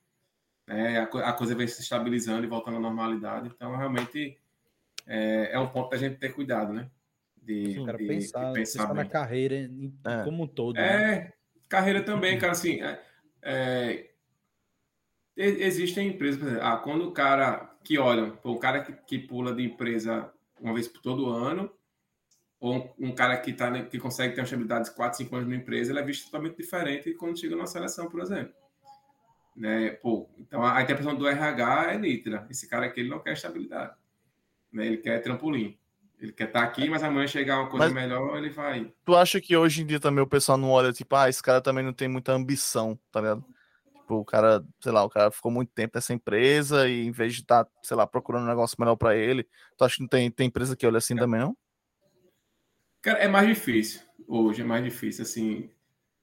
é, 0.68 0.98
a, 0.98 1.02
a, 1.02 1.32
coisa 1.32 1.54
vem 1.54 1.66
se 1.66 1.80
estabilizando 1.82 2.44
e 2.44 2.48
voltando 2.48 2.76
à 2.76 2.80
normalidade. 2.80 3.48
Então, 3.48 3.76
realmente 3.76 4.38
é, 5.06 5.52
é 5.52 5.58
um 5.58 5.68
ponto 5.68 5.90
da 5.90 5.96
gente 5.96 6.18
ter 6.18 6.32
cuidado, 6.32 6.72
né? 6.72 6.90
De, 7.48 7.72
Sim, 7.72 7.86
de, 7.86 7.92
pensar, 8.06 8.48
de 8.48 8.52
pensar, 8.52 8.52
pensar 8.52 8.94
na 8.94 9.06
carreira 9.06 9.54
é. 9.56 10.22
como 10.22 10.44
um 10.44 10.46
todo. 10.46 10.76
É, 10.76 10.82
né? 10.82 11.32
carreira 11.66 12.02
também, 12.02 12.38
cara, 12.38 12.52
assim. 12.52 12.82
É, 12.82 13.00
é 13.40 14.10
existem 15.34 16.08
empresas, 16.08 16.38
por 16.38 16.46
exemplo, 16.46 16.66
ah, 16.66 16.76
quando 16.76 17.08
o 17.08 17.12
cara 17.12 17.74
que 17.82 17.96
olha, 17.96 18.34
o 18.44 18.58
cara 18.58 18.82
que, 18.82 18.92
que 18.92 19.18
pula 19.18 19.54
de 19.54 19.64
empresa 19.64 20.30
uma 20.60 20.74
vez 20.74 20.88
por 20.88 21.00
todo 21.00 21.30
ano, 21.30 21.72
ou 22.60 22.94
um, 22.98 23.14
cara 23.14 23.38
que, 23.38 23.54
tá, 23.54 23.82
que 23.84 23.98
consegue 23.98 24.34
ter 24.34 24.42
uma 24.42 24.44
estabilidade 24.44 24.90
de 24.90 24.94
4, 24.94 25.16
5 25.16 25.36
anos 25.36 25.48
na 25.48 25.56
empresa, 25.56 25.90
ele 25.90 26.00
é 26.00 26.04
visto 26.04 26.26
totalmente 26.26 26.56
diferente 26.56 27.14
quando 27.14 27.38
chega 27.38 27.56
na 27.56 27.66
seleção, 27.66 28.10
por 28.10 28.20
exemplo. 28.20 28.52
Né? 29.56 29.90
Pô, 29.90 30.28
então 30.38 30.62
a 30.62 30.82
interpretação 30.82 31.16
do 31.16 31.26
RH 31.26 31.94
é 31.94 31.98
nítida. 31.98 32.46
Esse 32.50 32.68
cara 32.68 32.86
aqui 32.86 33.00
ele 33.00 33.08
não 33.08 33.20
quer 33.20 33.32
estabilidade. 33.32 33.94
Né? 34.70 34.86
Ele 34.86 34.98
quer 34.98 35.22
trampolim. 35.22 35.78
Ele 36.20 36.32
quer 36.32 36.48
estar 36.48 36.62
aqui, 36.64 36.88
mas 36.90 37.02
amanhã 37.02 37.26
chegar 37.28 37.60
uma 37.60 37.68
coisa 37.70 37.86
Mas- 37.86 37.94
melhor, 37.94 38.36
ele 38.38 38.50
vai. 38.50 38.92
Tu 39.04 39.14
acha 39.14 39.40
que 39.40 39.56
hoje 39.56 39.82
em 39.82 39.86
dia 39.86 40.00
também 40.00 40.22
o 40.22 40.26
pessoal 40.26 40.58
não 40.58 40.70
olha, 40.70 40.92
tipo, 40.92 41.14
ah, 41.14 41.28
esse 41.28 41.42
cara 41.42 41.60
também 41.60 41.84
não 41.84 41.92
tem 41.92 42.08
muita 42.08 42.32
ambição, 42.32 42.98
tá 43.12 43.20
ligado? 43.20 43.44
Tipo, 44.00 44.16
o 44.16 44.24
cara, 44.24 44.64
sei 44.80 44.90
lá, 44.90 45.04
o 45.04 45.08
cara 45.10 45.30
ficou 45.30 45.52
muito 45.52 45.70
tempo 45.72 45.92
nessa 45.94 46.12
empresa 46.12 46.88
e 46.88 47.06
em 47.06 47.12
vez 47.12 47.34
de 47.34 47.42
estar, 47.42 47.66
sei 47.82 47.96
lá, 47.96 48.06
procurando 48.06 48.44
um 48.44 48.48
negócio 48.48 48.76
melhor 48.80 48.96
pra 48.96 49.14
ele, 49.14 49.46
tu 49.76 49.84
acha 49.84 49.94
que 49.96 50.00
não 50.02 50.08
tem, 50.08 50.28
tem 50.30 50.48
empresa 50.48 50.74
que 50.74 50.86
olha 50.86 50.98
assim 50.98 51.14
também, 51.14 51.40
não? 51.40 51.56
Cara, 53.00 53.18
é 53.18 53.28
mais 53.28 53.46
difícil 53.46 54.00
hoje, 54.26 54.62
é 54.62 54.64
mais 54.64 54.82
difícil, 54.82 55.22
assim, 55.22 55.70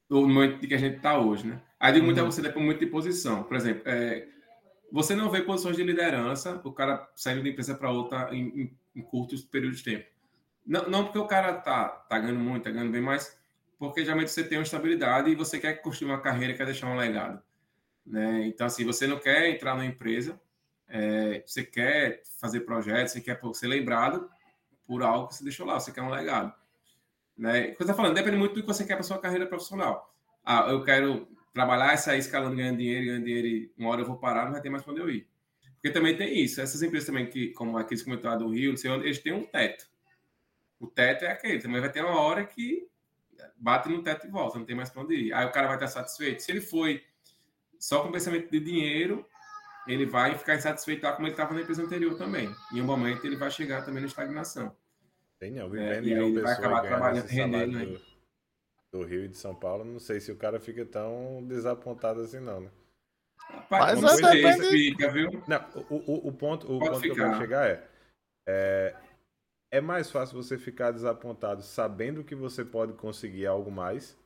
no 0.09 0.27
momento 0.27 0.59
que 0.67 0.73
a 0.73 0.77
gente 0.77 0.97
está 0.97 1.17
hoje, 1.17 1.47
né? 1.47 1.61
Aí 1.79 1.93
digo 1.93 2.05
muito 2.05 2.19
a 2.19 2.23
Uhum. 2.23 2.31
você 2.31 2.41
depende 2.41 2.65
muito 2.65 2.79
de 2.79 2.87
posição. 2.87 3.43
Por 3.43 3.55
exemplo, 3.55 3.83
é, 3.85 4.27
você 4.91 5.15
não 5.15 5.29
vê 5.29 5.41
posições 5.41 5.75
de 5.75 5.83
liderança, 5.83 6.61
o 6.63 6.71
cara 6.71 7.09
saindo 7.15 7.43
de 7.43 7.49
empresa 7.49 7.75
para 7.75 7.91
outra 7.91 8.33
em, 8.33 8.47
em, 8.61 8.77
em 8.95 9.01
curtos 9.01 9.43
períodos 9.43 9.79
de 9.79 9.83
tempo. 9.83 10.09
Não, 10.65 10.89
não 10.89 11.03
porque 11.03 11.19
o 11.19 11.27
cara 11.27 11.53
tá, 11.53 11.89
tá 11.89 12.17
ganhando 12.17 12.39
muito, 12.39 12.63
tá 12.63 12.71
ganhando 12.71 12.91
bem, 12.91 13.01
mas 13.01 13.37
porque 13.77 14.03
geralmente 14.03 14.31
você 14.31 14.43
tem 14.43 14.57
uma 14.57 14.63
estabilidade 14.63 15.29
e 15.29 15.35
você 15.35 15.59
quer 15.59 15.81
construir 15.81 16.11
uma 16.11 16.21
carreira, 16.21 16.53
quer 16.53 16.65
deixar 16.65 16.87
um 16.87 16.97
legado. 16.97 17.41
Né? 18.05 18.47
Então, 18.47 18.67
assim, 18.67 18.85
você 18.85 19.05
não 19.05 19.19
quer 19.19 19.49
entrar 19.49 19.75
numa 19.75 19.85
empresa, 19.85 20.39
é, 20.87 21.43
você 21.45 21.63
quer 21.63 22.21
fazer 22.39 22.61
projetos, 22.61 23.13
você 23.13 23.21
quer 23.21 23.39
ser 23.53 23.67
lembrado 23.67 24.29
por 24.87 25.03
algo 25.03 25.27
que 25.27 25.35
você 25.35 25.43
deixou 25.43 25.65
lá, 25.65 25.79
você 25.79 25.91
quer 25.91 26.01
um 26.01 26.09
legado. 26.09 26.53
Né? 27.37 27.71
Que 27.71 27.83
eu 27.83 27.87
tô 27.87 27.93
falando, 27.93 28.15
depende 28.15 28.37
muito 28.37 28.55
do 28.55 28.61
que 28.61 28.67
você 28.67 28.85
quer 28.85 28.95
para 28.95 29.03
sua 29.03 29.19
carreira 29.19 29.45
profissional. 29.45 30.13
Ah, 30.43 30.67
eu 30.69 30.83
quero 30.83 31.27
trabalhar 31.55 31.93
e 31.93 31.97
sair 31.97 32.19
escalando, 32.19 32.55
ganhando 32.55 32.77
dinheiro, 32.77 33.05
ganhando 33.05 33.23
dinheiro, 33.23 33.47
e 33.47 33.71
uma 33.77 33.89
hora 33.89 34.01
eu 34.01 34.05
vou 34.05 34.17
parar, 34.17 34.43
não 34.43 34.51
vai 34.51 34.61
ter 34.61 34.69
mais 34.69 34.83
para 34.83 34.91
onde 34.91 35.01
eu 35.01 35.09
ir. 35.09 35.25
Porque 35.75 35.89
também 35.89 36.17
tem 36.17 36.37
isso. 36.37 36.59
Essas 36.59 36.83
empresas 36.83 37.07
também, 37.07 37.27
que, 37.27 37.47
como 37.53 37.77
aqueles 37.77 38.03
comentaram 38.03 38.39
do 38.39 38.49
Rio, 38.49 38.71
não 38.71 38.77
sei 38.77 38.91
onde, 38.91 39.05
eles 39.05 39.19
têm 39.19 39.31
um 39.31 39.45
teto. 39.45 39.87
O 40.77 40.85
teto 40.85 41.23
é 41.23 41.31
aquele. 41.31 41.59
Também 41.59 41.79
vai 41.79 41.89
ter 41.89 42.03
uma 42.03 42.19
hora 42.19 42.43
que 42.43 42.89
bate 43.55 43.87
no 43.87 44.03
teto 44.03 44.27
e 44.27 44.29
volta, 44.29 44.59
não 44.59 44.65
tem 44.65 44.75
mais 44.75 44.89
para 44.89 45.01
onde 45.01 45.15
ir. 45.15 45.33
Aí 45.33 45.45
o 45.45 45.51
cara 45.51 45.67
vai 45.67 45.77
estar 45.77 45.87
satisfeito. 45.87 46.41
Se 46.41 46.51
ele 46.51 46.59
foi 46.59 47.01
só 47.79 48.03
com 48.03 48.11
pensamento 48.11 48.51
de 48.51 48.59
dinheiro, 48.59 49.25
ele 49.87 50.05
vai 50.05 50.37
ficar 50.37 50.55
insatisfeito 50.55 51.05
lá 51.05 51.13
como 51.13 51.25
ele 51.25 51.33
estava 51.33 51.53
na 51.53 51.61
empresa 51.61 51.83
anterior 51.83 52.17
também. 52.17 52.53
Em 52.73 52.81
um 52.81 52.85
momento 52.85 53.25
ele 53.25 53.37
vai 53.37 53.49
chegar 53.49 53.85
também 53.85 54.01
na 54.01 54.07
estagnação. 54.07 54.75
Tem 55.39 55.51
não, 55.51 55.67
É, 55.75 56.01
vivendo 56.01 56.07
e 56.07 56.11
em 56.11 56.15
aí 56.15 56.23
ele 56.31 56.41
vai 56.41 56.53
acabar 56.53 56.81
trabalhando, 56.81 57.27
salário 57.29 57.69
rendendo, 57.71 57.93
né? 57.93 57.99
Do, 58.99 59.03
Rio 59.05 59.25
e 59.25 59.27
de 59.27 59.37
São 59.37 59.53
Paulo, 59.55 59.83
não 59.83 59.99
sei 59.99 60.19
se 60.19 60.31
o 60.31 60.35
cara 60.35 60.59
fica 60.59 60.85
tão 60.85 61.43
desapontado 61.47 62.21
assim 62.21 62.39
não, 62.39 62.61
né? 62.61 62.71
Rapaz, 63.49 64.01
Mas 64.01 64.21
não 64.21 64.29
é, 64.29 64.35
depende- 64.35 64.69
fica, 64.69 65.09
viu? 65.11 65.31
Não, 65.47 65.83
o, 65.89 65.95
o, 66.11 66.27
o 66.29 66.31
ponto, 66.33 66.65
o 66.73 66.79
Pode 66.79 66.91
ponto 66.91 67.01
que 67.01 67.09
eu 67.11 67.15
quero 67.15 67.37
chegar 67.37 67.67
é, 67.67 67.87
é 68.47 68.95
é 69.71 69.81
mais 69.81 70.09
fácil 70.09 70.41
você 70.41 70.57
ficar 70.57 70.91
desapontado 70.91 71.61
sabendo 71.61 72.23
que 72.23 72.33
você 72.33 72.63
pode 72.63 72.93
conseguir 72.93 73.45
algo 73.45 73.69
mais 73.69 74.17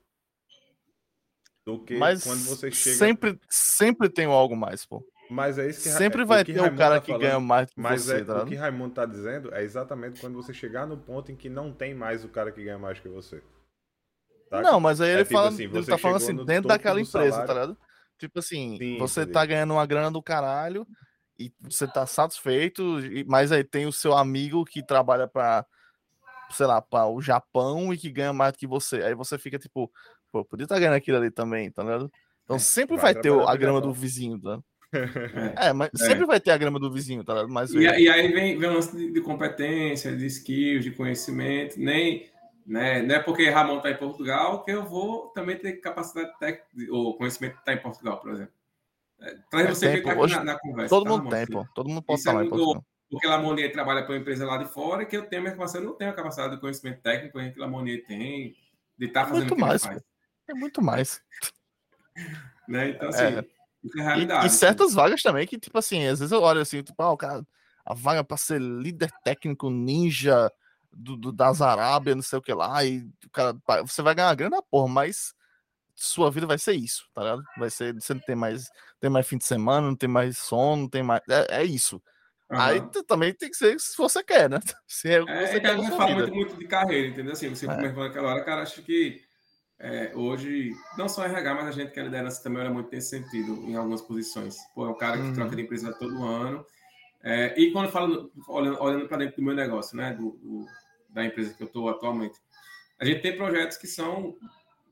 do 1.66 1.80
que 1.84 1.98
Mas 1.98 2.24
quando 2.24 2.44
você 2.44 2.70
chega. 2.72 2.96
sempre, 2.98 3.40
sempre 3.50 4.10
tem 4.10 4.26
algo 4.26 4.56
mais, 4.56 4.86
pô. 4.86 5.04
Mas 5.30 5.58
é 5.60 5.68
isso 5.68 5.84
que 5.84 5.90
Sempre 5.90 6.24
o 6.24 6.26
vai 6.26 6.44
que 6.44 6.54
ter 6.54 6.60
o 6.60 6.64
Raimundo 6.64 6.78
cara 6.80 6.96
tá 6.96 7.02
que 7.02 7.08
falando. 7.08 7.22
ganha 7.22 7.40
mais 7.40 7.70
que 7.70 7.80
Mas 7.80 8.04
você, 8.04 8.22
é, 8.22 8.24
tá 8.24 8.44
o 8.44 8.46
que 8.48 8.56
Raimundo 8.56 8.94
tá 8.96 9.06
dizendo 9.06 9.54
é 9.54 9.64
exatamente 9.64 10.20
quando 10.20 10.36
você 10.36 10.54
chegar 10.54 10.88
no 10.88 10.98
ponto 10.98 11.32
em 11.32 11.36
que 11.36 11.50
não 11.50 11.72
tem 11.72 11.94
mais 11.94 12.26
o 12.26 12.30
cara 12.30 12.52
que 12.52 12.64
ganha 12.64 12.80
mais 12.80 13.00
que 13.00 13.08
você. 13.08 13.42
Saca? 14.50 14.64
Não, 14.64 14.80
mas 14.80 15.00
aí 15.00 15.10
É 15.10 15.14
ele, 15.16 15.24
tipo 15.24 15.34
fala, 15.36 15.50
assim, 15.50 15.64
ele 15.64 15.86
tá 15.86 15.98
falando 15.98 16.18
assim, 16.18 16.46
dentro 16.46 16.68
daquela 16.68 17.00
empresa, 17.00 17.32
salário. 17.32 17.48
tá 17.48 17.54
ligado? 17.54 17.78
Tipo 18.18 18.40
assim, 18.40 18.78
Sim, 18.78 18.98
você 18.98 19.22
entendi. 19.22 19.34
tá 19.34 19.46
ganhando 19.46 19.74
uma 19.74 19.86
grana 19.86 20.12
do 20.12 20.22
caralho 20.22 20.86
e 21.38 21.54
você 21.62 21.88
tá 21.88 22.06
satisfeito, 22.06 22.84
mas 23.28 23.52
aí 23.52 23.64
tem 23.64 23.86
o 23.86 23.94
seu 23.94 24.14
amigo 24.18 24.66
que 24.66 24.86
trabalha 24.86 25.28
pra, 25.28 25.66
sei 26.52 26.66
lá, 26.66 26.82
pra 26.82 27.08
o 27.08 27.22
Japão 27.22 27.94
e 27.94 27.98
que 27.98 28.12
ganha 28.12 28.34
mais 28.34 28.54
do 28.54 28.58
que 28.60 28.68
você. 28.68 29.04
Aí 29.04 29.16
você 29.16 29.38
fica 29.38 29.58
tipo, 29.58 29.90
pô, 30.32 30.44
podia 30.44 30.66
estar 30.66 30.80
ganhando 30.80 30.96
aquilo 30.96 31.18
ali 31.18 31.32
também, 31.32 31.72
tá 31.72 31.84
ligado? 31.84 32.12
Então 32.44 32.58
É, 32.58 32.60
sempre 32.60 32.98
vai 32.98 33.14
vai, 33.14 33.22
ter 33.22 33.32
a 33.32 33.56
grama 33.56 33.80
do 33.80 33.94
vizinho, 33.94 34.40
tá? 34.42 34.60
É. 35.62 35.68
É, 35.68 35.74
mas 35.74 35.92
É. 35.94 36.06
sempre 36.08 36.26
vai 36.26 36.40
ter 36.40 36.50
a 36.50 36.58
grama 36.58 36.80
do 36.80 36.92
vizinho, 36.92 37.24
tá 37.24 37.34
ligado? 37.34 37.50
Mas 37.52 37.72
E, 37.72 37.78
e 37.78 38.10
aí 38.10 38.28
vem, 38.34 38.58
vem 38.58 38.70
o 38.70 38.74
lance 38.74 38.98
de, 38.98 39.12
de 39.12 39.22
competência, 39.22 40.16
de 40.18 40.26
skills, 40.26 40.84
de 40.84 40.90
conhecimento. 40.92 41.80
Nem, 41.80 42.26
né, 42.70 43.02
não 43.02 43.16
é 43.16 43.20
porque 43.20 43.50
Ramon 43.50 43.78
está 43.78 43.90
em 43.90 43.98
Portugal 43.98 44.64
que 44.64 44.72
eu 44.72 44.86
vou 44.86 45.30
também 45.30 45.58
ter 45.58 45.74
capacidade 45.82 46.38
técnica 46.38 46.94
ou 46.94 47.18
conhecimento 47.18 47.54
de 47.54 47.60
estar 47.60 47.74
em 47.74 47.82
Portugal, 47.82 48.20
por 48.20 48.32
exemplo. 48.32 48.54
É, 49.22 49.36
traz 49.50 49.66
É 49.66 49.70
você 49.70 49.88
que 49.90 49.98
tempo. 49.98 50.10
aqui 50.12 50.20
Hoje 50.20 50.36
na, 50.36 50.44
na 50.44 50.60
conversa. 50.60 50.90
todo 50.90 51.04
tá, 51.04 51.10
mundo 51.10 51.30
tem, 51.30 51.46
pô. 51.48 51.68
Todo 51.74 51.90
mundo 51.90 52.02
pode 52.04 52.20
Isso 52.20 52.30
é 52.30 52.32
falar 52.32 52.46
em 52.46 52.50
muito-. 52.50 52.86
Porque 53.10 53.26
Lamonier 53.28 53.72
trabalha 53.72 54.04
para 54.04 54.12
uma 54.14 54.20
empresa 54.22 54.46
lá 54.46 54.58
de 54.58 54.66
fora 54.72 55.04
que 55.04 55.18
eu 55.18 55.26
tenho 55.28 55.42
minha 55.42 55.54
capacidade, 55.56 55.84
eu 55.84 55.90
não 55.90 55.98
tenho 55.98 56.12
a 56.12 56.14
capacidade 56.14 56.54
de 56.54 56.62
conhecimento 56.62 57.02
técnico 57.02 57.40
que 57.40 57.60
Lamonier 57.60 58.06
tem, 58.06 58.56
de 58.98 59.08
estar 59.08 59.26
fazendo 59.26 59.40
Muito 59.40 59.54
o 59.54 59.56
que 59.56 59.62
ele 59.64 59.68
mais. 59.68 60.04
É 60.48 60.54
muito 60.54 60.82
mais. 60.82 61.22
Né? 62.68 62.90
Então, 62.92 63.10
assim, 63.10 63.24
É. 63.24 63.46
isso 63.84 63.98
é 63.98 64.02
E, 64.02 64.04
realidade. 64.04 64.44
e 64.44 64.48
assim. 64.48 64.58
certas 64.58 64.94
vagas 64.94 65.24
também, 65.24 65.48
que, 65.48 65.58
tipo 65.58 65.76
assim, 65.78 66.06
às 66.06 66.20
vezes 66.20 66.32
eu 66.32 66.42
olho 66.42 66.62
assim, 66.62 66.84
tipo, 66.84 67.02
ah, 67.02 67.12
o 67.12 67.18
cara, 67.18 67.44
a 67.84 67.94
vaga 67.96 68.24
pra 68.24 68.38
ser 68.38 68.62
líder 68.62 69.10
técnico 69.24 69.70
ninja 69.72 70.52
do, 70.92 71.16
do- 71.18 71.32
das 71.32 71.62
Arábia, 71.62 72.16
não 72.16 72.22
sei 72.22 72.40
o 72.40 72.42
que 72.42 72.54
lá, 72.54 72.84
e 72.86 73.00
o 73.26 73.30
cara, 73.32 73.56
você 73.86 74.02
vai 74.02 74.16
ganhar 74.16 74.34
grana, 74.36 74.62
porra, 74.62 74.88
mas 74.88 75.34
sua 75.96 76.32
vida 76.32 76.48
vai 76.48 76.58
ser 76.58 76.74
isso, 76.74 77.06
tá 77.14 77.22
ligado? 77.24 77.44
Vai 77.58 77.70
ser, 77.70 77.94
você 77.94 78.14
não 78.14 78.22
tem 78.22 78.36
mais, 78.36 78.70
tem 79.00 79.10
mais 79.10 79.28
fim 79.28 79.38
de 79.38 79.46
semana, 79.46 79.88
não 79.88 79.96
tem 79.96 80.10
mais 80.10 80.38
sono, 80.38 80.84
não 80.84 80.90
tem 80.90 81.04
mais, 81.04 81.22
é, 81.30 81.62
é 81.62 81.64
isso. 81.64 82.02
Aí 82.52 82.80
Aham. 82.80 82.90
tu 82.90 83.04
também 83.04 83.34
tem 83.34 83.50
que 83.50 83.58
ser 83.58 83.80
se 83.80 83.96
você 83.98 84.24
quer, 84.24 84.50
né? 84.50 84.60
Se 84.88 85.10
é 85.10 85.22
o 85.22 85.26
que 85.26 85.32
É, 85.32 85.46
você 85.48 85.58
então 85.58 85.62
quer 85.62 85.80
a 85.80 85.84
gente 85.84 85.98
fala 85.98 86.12
muito, 86.16 86.34
muito 86.34 86.58
de 86.58 86.68
carreira, 86.68 87.08
entendeu? 87.10 87.34
Assim, 87.34 87.50
você 87.50 87.68
É. 87.68 87.76
comentou 87.76 88.04
naquela 88.04 88.30
hora, 88.30 88.44
cara, 88.44 88.64
acho 88.64 88.82
que 88.82 89.22
é, 89.78 90.12
hoje, 90.16 90.74
não 90.98 91.08
só 91.08 91.24
RH, 91.26 91.54
mas 91.54 91.68
a 91.68 91.72
gente 91.72 91.92
que 91.92 92.00
é 92.00 92.04
liderança 92.04 92.42
também 92.44 92.62
olha 92.62 92.72
muito 92.72 92.92
nesse 92.92 93.10
sentido, 93.12 93.54
em 93.66 93.76
algumas 93.76 94.02
posições. 94.02 94.58
Pô, 94.74 94.86
é 94.86 94.90
um 94.90 94.98
cara 94.98 95.18
que 95.18 95.24
Uhum. 95.28 95.34
troca 95.34 95.56
de 95.56 95.62
empresa 95.62 95.94
todo 95.94 96.24
ano. 96.26 96.66
É, 97.24 97.54
e 97.60 97.72
quando 97.72 97.92
falo, 97.92 98.32
olhando, 98.48 98.82
olhando 98.82 99.08
para 99.08 99.18
dentro 99.18 99.36
do 99.38 99.44
meu 99.44 99.54
negócio, 99.54 99.96
né, 99.96 100.14
do, 100.14 100.32
do- 100.32 100.66
da 101.10 101.26
empresa 101.26 101.54
que 101.54 101.64
eu 101.64 101.68
estou 101.68 101.90
atualmente, 101.90 102.40
a 103.00 103.06
gente 103.06 103.22
tem 103.22 103.36
projetos 103.36 103.78
que 103.78 103.88
são 103.88 104.38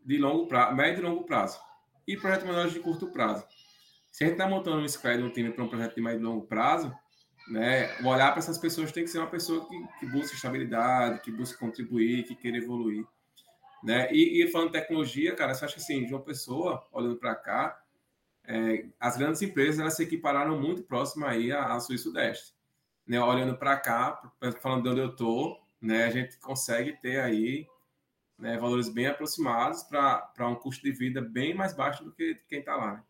de 0.06 0.18
longo 0.18 0.48
prazo, 0.48 0.76
médio 0.76 1.02
e 1.02 1.06
longo 1.06 1.23
prazo, 1.23 1.60
e 2.07 2.15
projetos 2.15 2.48
menores 2.48 2.73
de 2.73 2.80
curto 2.80 3.07
prazo. 3.07 3.45
Se 4.11 4.23
a 4.23 4.27
gente 4.27 4.35
está 4.35 4.48
montando 4.48 4.77
um 4.77 4.88
squad, 4.88 5.22
um 5.22 5.30
time 5.30 5.52
para 5.52 5.64
um 5.64 5.68
projeto 5.68 5.95
de 5.95 6.02
médio 6.02 6.22
e 6.22 6.23
longo 6.23 6.48
prazo, 6.48 6.95
né, 7.49 7.95
olhar 8.03 8.31
para 8.31 8.39
essas 8.39 8.57
pessoas 8.57 8.91
tem 8.91 9.03
que 9.03 9.10
ser 9.10 9.19
uma 9.19 9.30
pessoa 9.30 9.68
que, 9.68 9.88
que 9.99 10.06
busca 10.06 10.35
estabilidade, 10.35 11.22
que 11.22 11.31
busca 11.31 11.57
contribuir, 11.57 12.23
que 12.23 12.35
queira 12.35 12.57
evoluir. 12.57 13.06
Né? 13.84 14.11
E, 14.11 14.44
e 14.44 14.52
falando 14.52 14.72
tecnologia, 14.72 15.35
cara, 15.35 15.53
você 15.53 15.65
acha 15.65 15.76
que 15.76 15.81
assim, 15.81 16.06
de 16.06 16.14
uma 16.14 16.22
pessoa, 16.22 16.85
olhando 16.91 17.18
para 17.18 17.35
cá, 17.35 17.81
é, 18.44 18.85
as 18.99 19.18
grandes 19.18 19.41
empresas 19.41 19.80
elas 19.80 19.95
se 19.95 20.03
equipararam 20.03 20.60
muito 20.60 20.84
próximo 20.84 21.26
aí 21.26 21.52
à, 21.52 21.73
à 21.73 21.80
Sul 21.80 21.98
Sudeste. 21.98 22.53
Né? 23.06 23.22
Olhando 23.22 23.57
para 23.57 23.77
cá, 23.77 24.31
falando 24.61 24.84
de 24.84 24.89
onde 24.89 25.02
eu 25.02 25.10
estou, 25.10 25.66
né, 25.81 26.05
a 26.05 26.09
gente 26.09 26.37
consegue 26.39 26.93
ter 27.01 27.19
aí 27.19 27.67
né, 28.37 28.57
valores 28.57 28.89
bem 28.89 29.07
aproximados 29.07 29.83
para 29.83 30.47
um 30.47 30.55
custo 30.55 30.83
de 30.83 30.91
vida 30.91 31.21
bem 31.21 31.53
mais 31.53 31.73
baixo 31.75 32.03
do 32.03 32.11
que 32.13 32.35
quem 32.47 32.59
está 32.59 32.75
lá. 32.75 32.93
Né? 32.95 33.03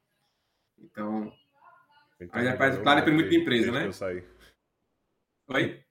Então, 0.80 1.34
Então, 2.19 2.39
Aí, 2.39 2.45
melhorou 2.45 2.84
claro, 2.84 2.99
depende 2.99 3.15
muito 3.23 3.30
da 3.30 3.35
empresa, 3.41 3.72
desde 3.72 3.72
né? 3.77 3.81
que 3.81 3.88
eu 3.88 3.94
saí. 3.94 4.23
oi? 5.49 5.84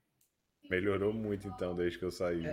Melhorou 0.70 1.12
muito 1.12 1.46
então 1.46 1.74
desde 1.76 1.98
que 1.98 2.04
eu 2.04 2.10
saí. 2.10 2.44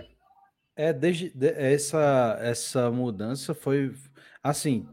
É, 0.76 0.92
desde 0.92 1.30
de- 1.30 1.48
essa, 1.52 2.36
essa 2.40 2.90
mudança 2.90 3.54
foi 3.54 3.94
assim, 4.42 4.88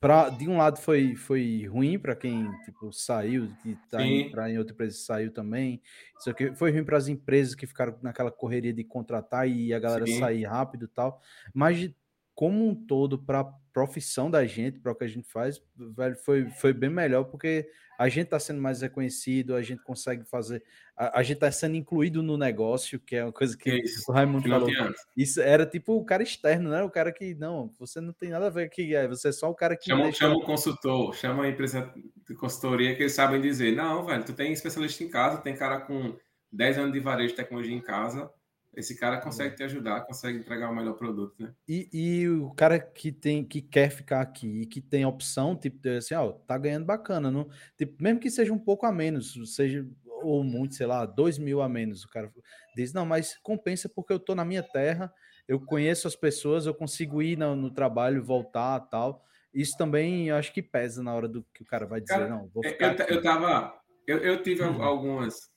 pra, 0.00 0.30
de 0.30 0.48
um 0.48 0.56
lado 0.56 0.78
foi, 0.78 1.14
foi 1.14 1.66
ruim 1.66 1.98
para 1.98 2.16
quem 2.16 2.50
tipo 2.64 2.90
saiu, 2.92 3.52
que 3.62 3.76
tá 3.90 3.98
pra 4.30 4.50
em 4.50 4.58
outra 4.58 4.72
empresa 4.72 4.96
saiu 4.98 5.32
também. 5.32 5.82
Isso 6.18 6.30
aqui 6.30 6.54
foi 6.54 6.72
ruim 6.72 6.84
para 6.84 6.96
as 6.96 7.06
empresas 7.06 7.54
que 7.54 7.66
ficaram 7.66 7.96
naquela 8.02 8.30
correria 8.30 8.72
de 8.72 8.82
contratar 8.82 9.46
e 9.48 9.74
a 9.74 9.78
galera 9.78 10.06
Sim. 10.06 10.18
sair 10.18 10.44
rápido 10.44 10.86
e 10.86 10.88
tal. 10.88 11.20
Mas 11.54 11.78
de- 11.78 11.96
como 12.40 12.66
um 12.66 12.74
todo 12.74 13.18
para 13.18 13.44
profissão 13.70 14.30
da 14.30 14.46
gente, 14.46 14.78
para 14.78 14.92
o 14.92 14.94
que 14.94 15.04
a 15.04 15.06
gente 15.06 15.28
faz, 15.30 15.62
velho, 15.76 16.16
foi, 16.16 16.48
foi 16.48 16.72
bem 16.72 16.88
melhor 16.88 17.24
porque 17.24 17.68
a 17.98 18.08
gente 18.08 18.24
está 18.24 18.40
sendo 18.40 18.62
mais 18.62 18.80
reconhecido, 18.80 19.54
a 19.54 19.60
gente 19.60 19.82
consegue 19.82 20.24
fazer, 20.24 20.64
a, 20.96 21.18
a 21.18 21.22
gente 21.22 21.34
está 21.34 21.52
sendo 21.52 21.76
incluído 21.76 22.22
no 22.22 22.38
negócio, 22.38 22.98
que 22.98 23.14
é 23.14 23.24
uma 23.26 23.30
coisa 23.30 23.54
Que 23.58 23.82
isso, 23.82 24.10
o 24.10 24.14
Raimundo 24.14 24.48
falou. 24.48 24.70
Isso 25.14 25.38
era 25.42 25.66
tipo 25.66 25.92
o 25.94 26.02
cara 26.02 26.22
externo, 26.22 26.70
né? 26.70 26.82
O 26.82 26.88
cara 26.88 27.12
que, 27.12 27.34
não, 27.34 27.74
você 27.78 28.00
não 28.00 28.14
tem 28.14 28.30
nada 28.30 28.46
a 28.46 28.50
ver 28.50 28.64
aqui, 28.64 28.94
é, 28.94 29.06
você 29.06 29.28
é 29.28 29.32
só 29.32 29.50
o 29.50 29.54
cara 29.54 29.76
que 29.76 29.90
Chama, 29.90 30.04
deixa- 30.04 30.20
chama 30.20 30.36
o 30.36 30.42
consultor, 30.42 31.14
chama 31.14 31.44
a 31.44 31.48
empresa 31.50 31.92
de 32.26 32.34
consultoria 32.34 32.96
que 32.96 33.02
eles 33.02 33.12
sabem 33.12 33.38
dizer, 33.38 33.76
não, 33.76 34.06
velho, 34.06 34.24
tu 34.24 34.32
tem 34.32 34.50
especialista 34.50 35.04
em 35.04 35.10
casa, 35.10 35.42
tem 35.42 35.54
cara 35.54 35.82
com 35.82 36.16
10 36.50 36.78
anos 36.78 36.92
de 36.94 37.00
varejo 37.00 37.28
de 37.28 37.36
tecnologia 37.36 37.76
em 37.76 37.82
casa, 37.82 38.30
esse 38.74 38.96
cara 38.98 39.20
consegue 39.20 39.56
te 39.56 39.62
ajudar, 39.64 40.02
consegue 40.02 40.38
entregar 40.38 40.70
o 40.70 40.74
melhor 40.74 40.94
produto, 40.94 41.34
né? 41.38 41.52
E, 41.68 41.88
e 41.92 42.28
o 42.28 42.50
cara 42.50 42.78
que 42.78 43.10
tem 43.10 43.44
que 43.44 43.60
quer 43.60 43.90
ficar 43.90 44.20
aqui 44.20 44.62
e 44.62 44.66
que 44.66 44.80
tem 44.80 45.04
opção, 45.04 45.56
tipo, 45.56 45.88
assim, 45.88 46.14
ó, 46.14 46.32
tá 46.32 46.56
ganhando 46.56 46.86
bacana, 46.86 47.30
não? 47.30 47.48
Tipo, 47.76 48.02
mesmo 48.02 48.20
que 48.20 48.30
seja 48.30 48.52
um 48.52 48.58
pouco 48.58 48.86
a 48.86 48.92
menos, 48.92 49.34
seja 49.54 49.86
ou 50.22 50.44
muito, 50.44 50.74
sei 50.74 50.86
lá, 50.86 51.04
dois 51.06 51.38
mil 51.38 51.62
a 51.62 51.68
menos. 51.68 52.04
O 52.04 52.08
cara 52.08 52.32
diz, 52.76 52.92
não, 52.92 53.04
mas 53.04 53.36
compensa 53.42 53.88
porque 53.88 54.12
eu 54.12 54.20
tô 54.20 54.34
na 54.34 54.44
minha 54.44 54.62
terra, 54.62 55.12
eu 55.48 55.60
conheço 55.60 56.06
as 56.06 56.14
pessoas, 56.14 56.66
eu 56.66 56.74
consigo 56.74 57.22
ir 57.22 57.36
no, 57.36 57.56
no 57.56 57.70
trabalho, 57.70 58.22
voltar 58.22 58.80
tal. 58.80 59.24
Isso 59.52 59.76
também 59.76 60.28
eu 60.28 60.36
acho 60.36 60.52
que 60.52 60.62
pesa 60.62 61.02
na 61.02 61.12
hora 61.12 61.28
do 61.28 61.44
que 61.52 61.62
o 61.62 61.66
cara 61.66 61.86
vai 61.86 62.00
dizer, 62.00 62.14
cara, 62.14 62.28
não, 62.28 62.48
vou 62.48 62.64
é, 62.64 62.70
ficar. 62.70 63.00
Eu, 63.00 63.16
eu 63.16 63.22
tava. 63.22 63.74
Eu, 64.06 64.18
eu 64.18 64.42
tive 64.42 64.62
uhum. 64.62 64.82
algumas, 64.82 65.50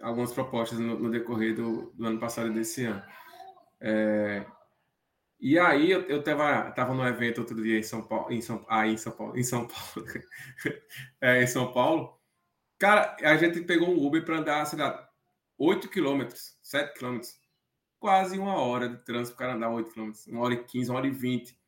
algumas 0.00 0.32
propostas 0.32 0.78
no, 0.78 0.98
no 0.98 1.10
decorrer 1.10 1.54
do, 1.54 1.92
do, 1.92 2.06
ano 2.06 2.18
passado 2.18 2.48
e 2.48 2.54
desse 2.54 2.84
ano. 2.84 3.02
É, 3.80 4.44
e 5.40 5.58
aí 5.58 5.90
eu, 5.90 6.02
eu 6.02 6.22
tava, 6.22 6.70
tava 6.72 6.94
no 6.94 7.06
evento 7.06 7.38
outro 7.38 7.62
dia 7.62 7.78
em 7.78 7.82
São 7.82 8.02
Paulo, 8.02 8.32
em 8.32 8.40
São, 8.40 8.64
ah, 8.68 8.86
em 8.86 8.96
São 8.96 9.12
Paulo, 9.12 9.38
em 9.38 9.42
São 9.42 9.66
Paulo, 9.66 10.08
é, 11.20 11.42
em 11.42 11.46
São 11.46 11.72
Paulo. 11.72 12.18
Cara, 12.78 13.16
a 13.22 13.36
gente 13.36 13.60
pegou 13.62 13.88
um 13.88 14.06
Uber 14.06 14.24
para 14.24 14.38
andar, 14.38 14.64
sei 14.66 14.78
lá, 14.78 15.08
8 15.58 15.88
quilômetros, 15.88 16.56
7 16.62 16.94
quilômetros. 16.94 17.38
Quase 17.98 18.38
uma 18.38 18.54
hora 18.54 18.88
de 18.88 19.04
trânsito 19.04 19.36
para 19.36 19.54
andar 19.54 19.70
8 19.70 19.92
quilômetros. 19.92 20.26
Uma 20.26 20.42
hora 20.42 20.54
e 20.54 20.64
15, 20.64 20.90
uma 20.90 20.98
hora 20.98 21.06
e 21.06 21.10
20. 21.10 21.58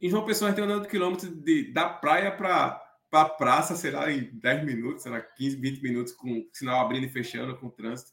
Em 0.00 0.08
João 0.10 0.24
Pessoa, 0.24 0.48
a 0.48 0.50
gente 0.50 0.62
tem 0.62 0.64
andando 0.64 0.88
quilômetros 0.88 1.30
de, 1.42 1.72
da 1.72 1.88
praia 1.88 2.30
para 2.30 2.82
a 3.12 3.24
praça, 3.28 3.76
sei 3.76 3.90
lá, 3.90 4.10
em 4.10 4.30
10 4.38 4.64
minutos, 4.64 5.02
sei 5.02 5.12
lá, 5.12 5.20
15, 5.20 5.56
20 5.56 5.82
minutos, 5.82 6.12
com 6.12 6.48
sinal 6.52 6.80
abrindo 6.80 7.06
e 7.06 7.08
fechando, 7.08 7.56
com 7.56 7.70
trânsito. 7.70 8.12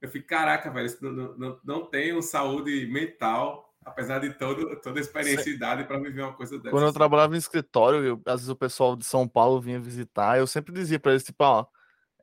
Eu 0.00 0.08
fico, 0.08 0.26
caraca, 0.28 0.70
velho, 0.70 0.88
não, 1.00 1.38
não, 1.38 1.60
não 1.64 1.86
tenho 1.86 2.22
saúde 2.22 2.86
mental, 2.86 3.74
apesar 3.84 4.20
de 4.20 4.32
todo, 4.34 4.80
toda 4.80 5.00
a 5.00 5.02
experiência 5.02 5.50
e 5.50 5.54
idade 5.54 5.84
para 5.84 5.98
viver 5.98 6.22
uma 6.22 6.34
coisa 6.34 6.56
dessa. 6.58 6.70
Quando 6.70 6.86
eu 6.86 6.92
trabalhava 6.92 7.34
em 7.34 7.38
escritório, 7.38 8.04
eu, 8.04 8.22
às 8.26 8.40
vezes 8.40 8.48
o 8.48 8.56
pessoal 8.56 8.94
de 8.94 9.04
São 9.04 9.26
Paulo 9.26 9.60
vinha 9.60 9.80
visitar, 9.80 10.38
eu 10.38 10.46
sempre 10.46 10.72
dizia 10.72 11.00
para 11.00 11.12
eles, 11.12 11.24
tipo, 11.24 11.42
ó, 11.42 11.66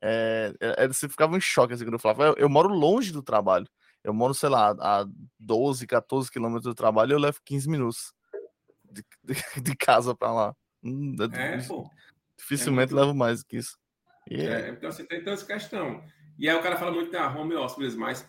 é, 0.00 0.54
é, 0.60 0.84
eles 0.84 0.98
ficavam 0.98 1.36
em 1.36 1.40
choque, 1.40 1.74
assim, 1.74 1.84
quando 1.84 1.94
eu 1.94 1.98
falava, 1.98 2.26
eu, 2.26 2.34
eu, 2.36 2.48
moro 2.48 2.68
longe 2.68 3.12
do 3.12 3.22
trabalho. 3.22 3.66
Eu 4.04 4.14
moro, 4.14 4.32
sei 4.32 4.48
lá, 4.48 4.70
a 4.78 5.04
12, 5.38 5.86
14 5.86 6.30
quilômetros 6.30 6.64
do 6.64 6.74
trabalho, 6.74 7.12
eu 7.12 7.18
levo 7.18 7.40
15 7.44 7.68
minutos 7.68 8.12
de, 8.84 9.04
de, 9.24 9.60
de 9.62 9.76
casa 9.76 10.14
para 10.14 10.32
lá. 10.32 10.56
Hum, 10.86 11.16
é, 11.32 11.58
pô. 11.66 11.90
Dificilmente 12.36 12.92
é 12.92 12.94
muito... 12.94 13.06
levo 13.06 13.18
mais 13.18 13.40
do 13.40 13.46
que 13.46 13.56
isso. 13.56 13.78
É, 14.30 14.70
então, 14.70 14.88
assim, 14.88 15.04
tem 15.04 15.20
toda 15.20 15.32
essa 15.32 15.46
questão. 15.46 16.02
E 16.38 16.48
aí 16.48 16.56
o 16.56 16.62
cara 16.62 16.76
fala 16.76 16.92
muito 16.92 17.10
da 17.10 17.28
home 17.28 17.54
office, 17.54 17.94
mas 17.94 18.28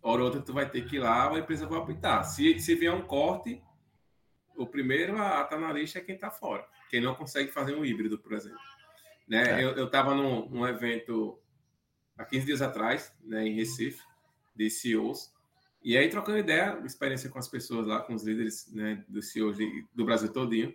hora 0.00 0.20
ou 0.20 0.26
outra 0.26 0.40
tu 0.40 0.52
vai 0.52 0.68
ter 0.68 0.84
que 0.86 0.96
ir 0.96 1.00
lá, 1.00 1.30
a 1.30 1.38
empresa 1.38 1.66
vai 1.66 1.78
apitar. 1.78 2.24
Se, 2.24 2.58
se 2.58 2.74
vier 2.74 2.92
um 2.92 3.02
corte, 3.02 3.62
o 4.56 4.66
primeiro 4.66 5.16
a 5.16 5.42
estar 5.42 5.44
tá 5.44 5.58
na 5.58 5.72
lista 5.72 5.98
é 5.98 6.02
quem 6.02 6.14
está 6.14 6.30
fora. 6.30 6.66
Quem 6.88 7.00
não 7.00 7.14
consegue 7.14 7.50
fazer 7.50 7.74
um 7.74 7.84
híbrido, 7.84 8.18
por 8.18 8.32
exemplo. 8.32 8.58
Né? 9.28 9.62
É. 9.62 9.64
Eu 9.64 9.86
estava 9.86 10.14
num, 10.14 10.48
num, 10.48 10.66
evento 10.66 11.40
há 12.16 12.24
15 12.24 12.46
dias 12.46 12.62
atrás, 12.62 13.14
né, 13.22 13.46
em 13.46 13.54
Recife, 13.54 14.02
de 14.54 14.68
CEOs, 14.68 15.32
e 15.82 15.96
aí 15.96 16.08
trocando 16.08 16.38
ideia, 16.38 16.80
experiência 16.84 17.30
com 17.30 17.38
as 17.38 17.48
pessoas 17.48 17.86
lá, 17.86 18.00
com 18.00 18.14
os 18.14 18.24
líderes 18.24 18.72
né, 18.72 19.04
dos 19.08 19.32
CEOs 19.32 19.56
de, 19.56 19.86
do 19.94 20.04
Brasil 20.04 20.32
todinho. 20.32 20.74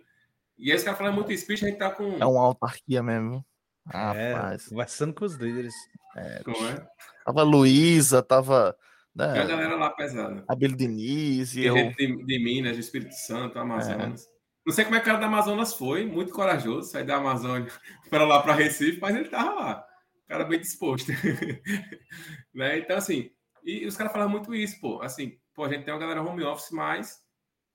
E 0.58 0.70
aí 0.70 0.76
os 0.76 0.82
caras 0.82 0.98
falam 0.98 1.12
muito 1.12 1.30
isso, 1.32 1.46
bicho, 1.46 1.64
a 1.64 1.68
gente 1.68 1.78
tá 1.78 1.90
com... 1.90 2.18
É 2.18 2.26
uma 2.26 2.42
autarquia 2.42 3.02
mesmo. 3.02 3.44
É, 3.92 4.56
conversando 4.68 5.14
com 5.14 5.24
os 5.24 5.34
líderes. 5.34 5.74
É, 6.16 6.42
Como 6.42 6.66
é? 6.66 6.86
Tava 7.24 7.42
Luísa, 7.42 8.22
tava. 8.22 8.76
Né, 9.14 9.40
a 9.40 9.44
galera 9.44 9.76
lá 9.76 9.90
pesada. 9.90 10.44
Abel 10.46 10.76
Denise. 10.76 11.64
Eu... 11.64 11.74
de, 11.74 12.24
de 12.24 12.44
Minas, 12.44 12.74
de 12.74 12.80
Espírito 12.80 13.14
Santo, 13.14 13.58
Amazonas. 13.58 14.24
É. 14.24 14.38
Não 14.66 14.74
sei 14.74 14.84
como 14.84 14.96
é 14.96 15.00
que 15.00 15.04
o 15.04 15.06
cara 15.06 15.18
da 15.18 15.26
Amazonas 15.26 15.74
foi, 15.74 16.04
muito 16.04 16.32
corajoso, 16.32 16.90
sair 16.90 17.04
da 17.04 17.16
Amazônia 17.16 17.72
para 18.10 18.26
lá 18.26 18.42
para 18.42 18.54
Recife, 18.54 19.00
mas 19.00 19.16
ele 19.16 19.28
tava 19.28 19.54
lá. 19.54 19.86
O 20.24 20.28
cara 20.28 20.44
bem 20.44 20.60
disposto. 20.60 21.10
né? 22.54 22.78
Então, 22.78 22.98
assim, 22.98 23.30
e 23.64 23.86
os 23.86 23.96
caras 23.96 24.12
falam 24.12 24.28
muito 24.28 24.54
isso, 24.54 24.78
pô. 24.80 25.00
Assim, 25.00 25.38
pô, 25.54 25.64
a 25.64 25.68
gente 25.70 25.84
tem 25.84 25.94
uma 25.94 26.00
galera 26.00 26.22
home 26.22 26.44
office, 26.44 26.70
mas 26.70 27.18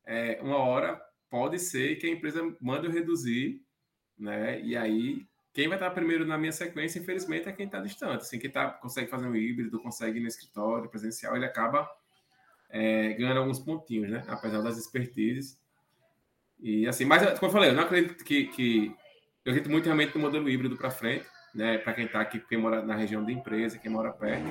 é, 0.06 0.40
uma 0.42 0.58
hora 0.58 1.02
pode 1.34 1.58
ser 1.58 1.96
que 1.96 2.06
a 2.06 2.12
empresa 2.12 2.56
manda 2.62 2.86
eu 2.86 2.92
reduzir, 2.92 3.60
né? 4.16 4.62
E 4.62 4.78
aí 4.78 5.26
quem 5.52 5.68
vai 5.68 5.78
estar 5.78 5.90
primeiro 5.90 6.28
na 6.28 6.38
minha 6.38 6.52
sequência, 6.52 7.00
infelizmente, 7.00 7.50
é 7.50 7.52
quem 7.52 7.66
está 7.66 7.80
distante. 7.80 8.22
Assim, 8.22 8.38
quem 8.38 8.52
tá, 8.52 8.70
consegue 8.70 9.10
fazer 9.10 9.26
um 9.26 9.36
híbrido, 9.36 9.82
consegue 9.82 10.20
ir 10.20 10.22
no 10.22 10.28
escritório 10.28 10.88
presencial, 10.92 11.36
ele 11.36 11.46
acaba 11.46 11.90
é, 12.70 13.14
ganhando 13.14 13.40
alguns 13.40 13.58
pontinhos, 13.58 14.12
né? 14.12 14.24
Apesar 14.28 14.62
das 14.62 14.78
expertises. 14.78 15.60
E 16.60 16.86
assim, 16.88 17.04
mas 17.04 17.24
como 17.40 17.50
eu 17.50 17.54
falei, 17.54 17.72
eu 17.72 17.74
não 17.74 17.84
acredito 17.84 18.24
que. 18.24 18.46
que 18.50 18.96
eu 19.44 19.52
acredito 19.52 19.72
muito 19.72 19.86
realmente 19.86 20.14
no 20.14 20.22
modelo 20.22 20.48
híbrido 20.48 20.78
para 20.78 20.92
frente, 20.92 21.26
né? 21.56 21.80
Para 21.80 21.94
quem 21.94 22.06
está 22.06 22.22
aqui, 22.22 22.40
quem 22.42 22.60
mora 22.60 22.86
na 22.86 22.96
região 22.96 23.26
da 23.26 23.32
empresa, 23.32 23.80
quem 23.80 23.90
mora 23.90 24.12
perto. 24.12 24.46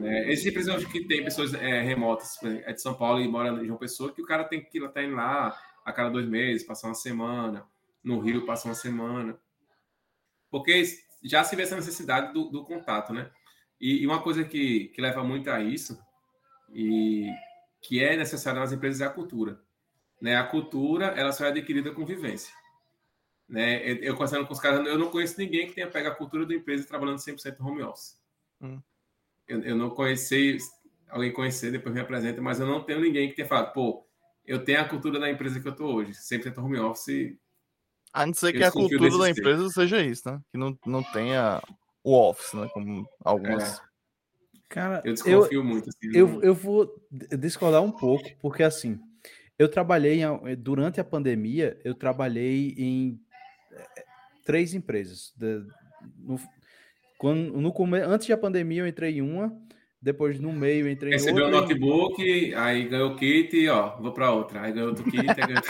Né? 0.00 0.30
Existem 0.30 0.50
empresas 0.50 0.82
que 0.86 1.06
tem 1.06 1.22
pessoas 1.22 1.52
é, 1.52 1.82
remotas, 1.82 2.42
é 2.42 2.72
de 2.72 2.80
São 2.80 2.94
Paulo 2.94 3.20
e 3.20 3.28
mora 3.28 3.50
em 3.50 3.66
João 3.66 3.78
Pessoa, 3.78 4.14
que 4.14 4.22
o 4.22 4.26
cara 4.26 4.44
tem 4.44 4.64
que 4.64 4.78
estar 4.78 4.88
tá 4.88 5.02
indo 5.02 5.14
lá 5.14 5.54
a 5.84 5.92
cada 5.92 6.10
dois 6.10 6.26
meses, 6.26 6.66
passar 6.66 6.88
uma 6.88 6.94
semana. 6.94 7.66
No 8.02 8.18
Rio, 8.20 8.44
passar 8.44 8.68
uma 8.68 8.74
semana 8.74 9.38
porque 10.54 10.84
já 11.20 11.42
se 11.42 11.56
vê 11.56 11.64
essa 11.64 11.74
necessidade 11.74 12.32
do, 12.32 12.44
do 12.44 12.64
contato, 12.64 13.12
né? 13.12 13.28
E, 13.80 14.02
e, 14.02 14.06
uma 14.06 14.22
coisa 14.22 14.44
que, 14.44 14.84
que 14.94 15.02
leva 15.02 15.24
muito 15.24 15.50
a 15.50 15.60
isso, 15.60 15.98
e 16.72 17.28
que 17.80 18.00
é 18.00 18.16
necessário 18.16 18.60
nas 18.60 18.70
empresas, 18.70 19.00
é 19.00 19.04
a 19.04 19.10
cultura. 19.10 19.60
Né? 20.20 20.36
A 20.36 20.44
cultura, 20.44 21.06
ela 21.06 21.32
só 21.32 21.46
é 21.46 21.48
adquirida 21.48 21.90
com 21.90 22.06
vivência. 22.06 22.54
Né? 23.48 23.82
Eu, 23.82 23.96
eu 23.96 24.12
conversando 24.12 24.46
com 24.46 24.52
os 24.52 24.60
caras, 24.60 24.86
eu 24.86 24.96
não 24.96 25.10
conheço 25.10 25.40
ninguém 25.40 25.66
que 25.66 25.74
tenha 25.74 25.90
pego 25.90 26.06
a 26.06 26.14
cultura 26.14 26.46
da 26.46 26.54
empresa 26.54 26.86
trabalhando 26.86 27.18
100% 27.18 27.56
home 27.58 27.82
office. 27.82 28.16
Hum. 28.60 28.80
Eu, 29.48 29.60
eu 29.60 29.74
não 29.74 29.90
conheci, 29.90 30.58
alguém 31.08 31.32
conhecer, 31.32 31.72
depois 31.72 31.92
me 31.92 32.00
apresenta, 32.00 32.40
mas 32.40 32.60
eu 32.60 32.66
não 32.68 32.80
tenho 32.80 33.00
ninguém 33.00 33.28
que 33.28 33.34
tenha 33.34 33.48
falado, 33.48 33.72
pô, 33.72 34.03
eu 34.46 34.64
tenho 34.64 34.80
a 34.80 34.88
cultura 34.88 35.18
da 35.18 35.30
empresa 35.30 35.60
que 35.60 35.66
eu 35.66 35.72
estou 35.72 35.94
hoje, 35.94 36.12
100% 36.12 36.58
home 36.58 36.78
office 36.78 37.36
a 38.14 38.24
não 38.24 38.32
ser 38.32 38.52
que 38.52 38.62
a 38.62 38.70
cultura 38.70 39.18
da 39.18 39.28
empresa 39.28 39.68
seja 39.70 40.00
isso, 40.00 40.30
né? 40.30 40.40
Que 40.52 40.56
não, 40.56 40.78
não 40.86 41.02
tenha 41.02 41.60
o 42.04 42.16
office, 42.16 42.54
né? 42.54 42.68
Como 42.72 43.04
algumas. 43.24 43.80
É. 43.80 43.82
Cara, 44.68 45.02
eu 45.04 45.14
desconfio 45.14 45.58
eu, 45.60 45.64
muito. 45.64 45.88
Assim, 45.88 46.16
eu, 46.16 46.40
eu 46.40 46.54
vou 46.54 46.94
discordar 47.36 47.82
um 47.82 47.90
pouco, 47.90 48.24
porque 48.40 48.62
assim, 48.62 49.00
eu 49.58 49.68
trabalhei 49.68 50.20
durante 50.56 51.00
a 51.00 51.04
pandemia, 51.04 51.76
eu 51.82 51.92
trabalhei 51.92 52.72
em 52.78 53.20
eh, 53.72 54.04
três 54.44 54.74
empresas. 54.74 55.34
No, 56.16 56.40
quando, 57.18 57.60
no, 57.60 57.74
antes 57.96 58.28
da 58.28 58.36
pandemia, 58.36 58.82
eu 58.82 58.86
entrei 58.86 59.18
em 59.18 59.22
uma, 59.22 59.60
depois 60.04 60.38
no 60.38 60.52
meio 60.52 60.86
entrei 60.86 61.12
Recebeu 61.12 61.48
em. 61.48 61.50
Recebeu 61.50 61.58
o 61.58 61.62
notebook, 61.62 62.54
aí 62.54 62.86
ganhou 62.86 63.12
o 63.12 63.16
kit 63.16 63.56
e 63.56 63.68
ó, 63.70 63.96
vou 63.98 64.12
para 64.12 64.30
outra. 64.30 64.60
Aí 64.60 64.70
ganhou 64.70 64.90
outro 64.90 65.02
kit. 65.04 65.24
Ganhou... 65.24 65.62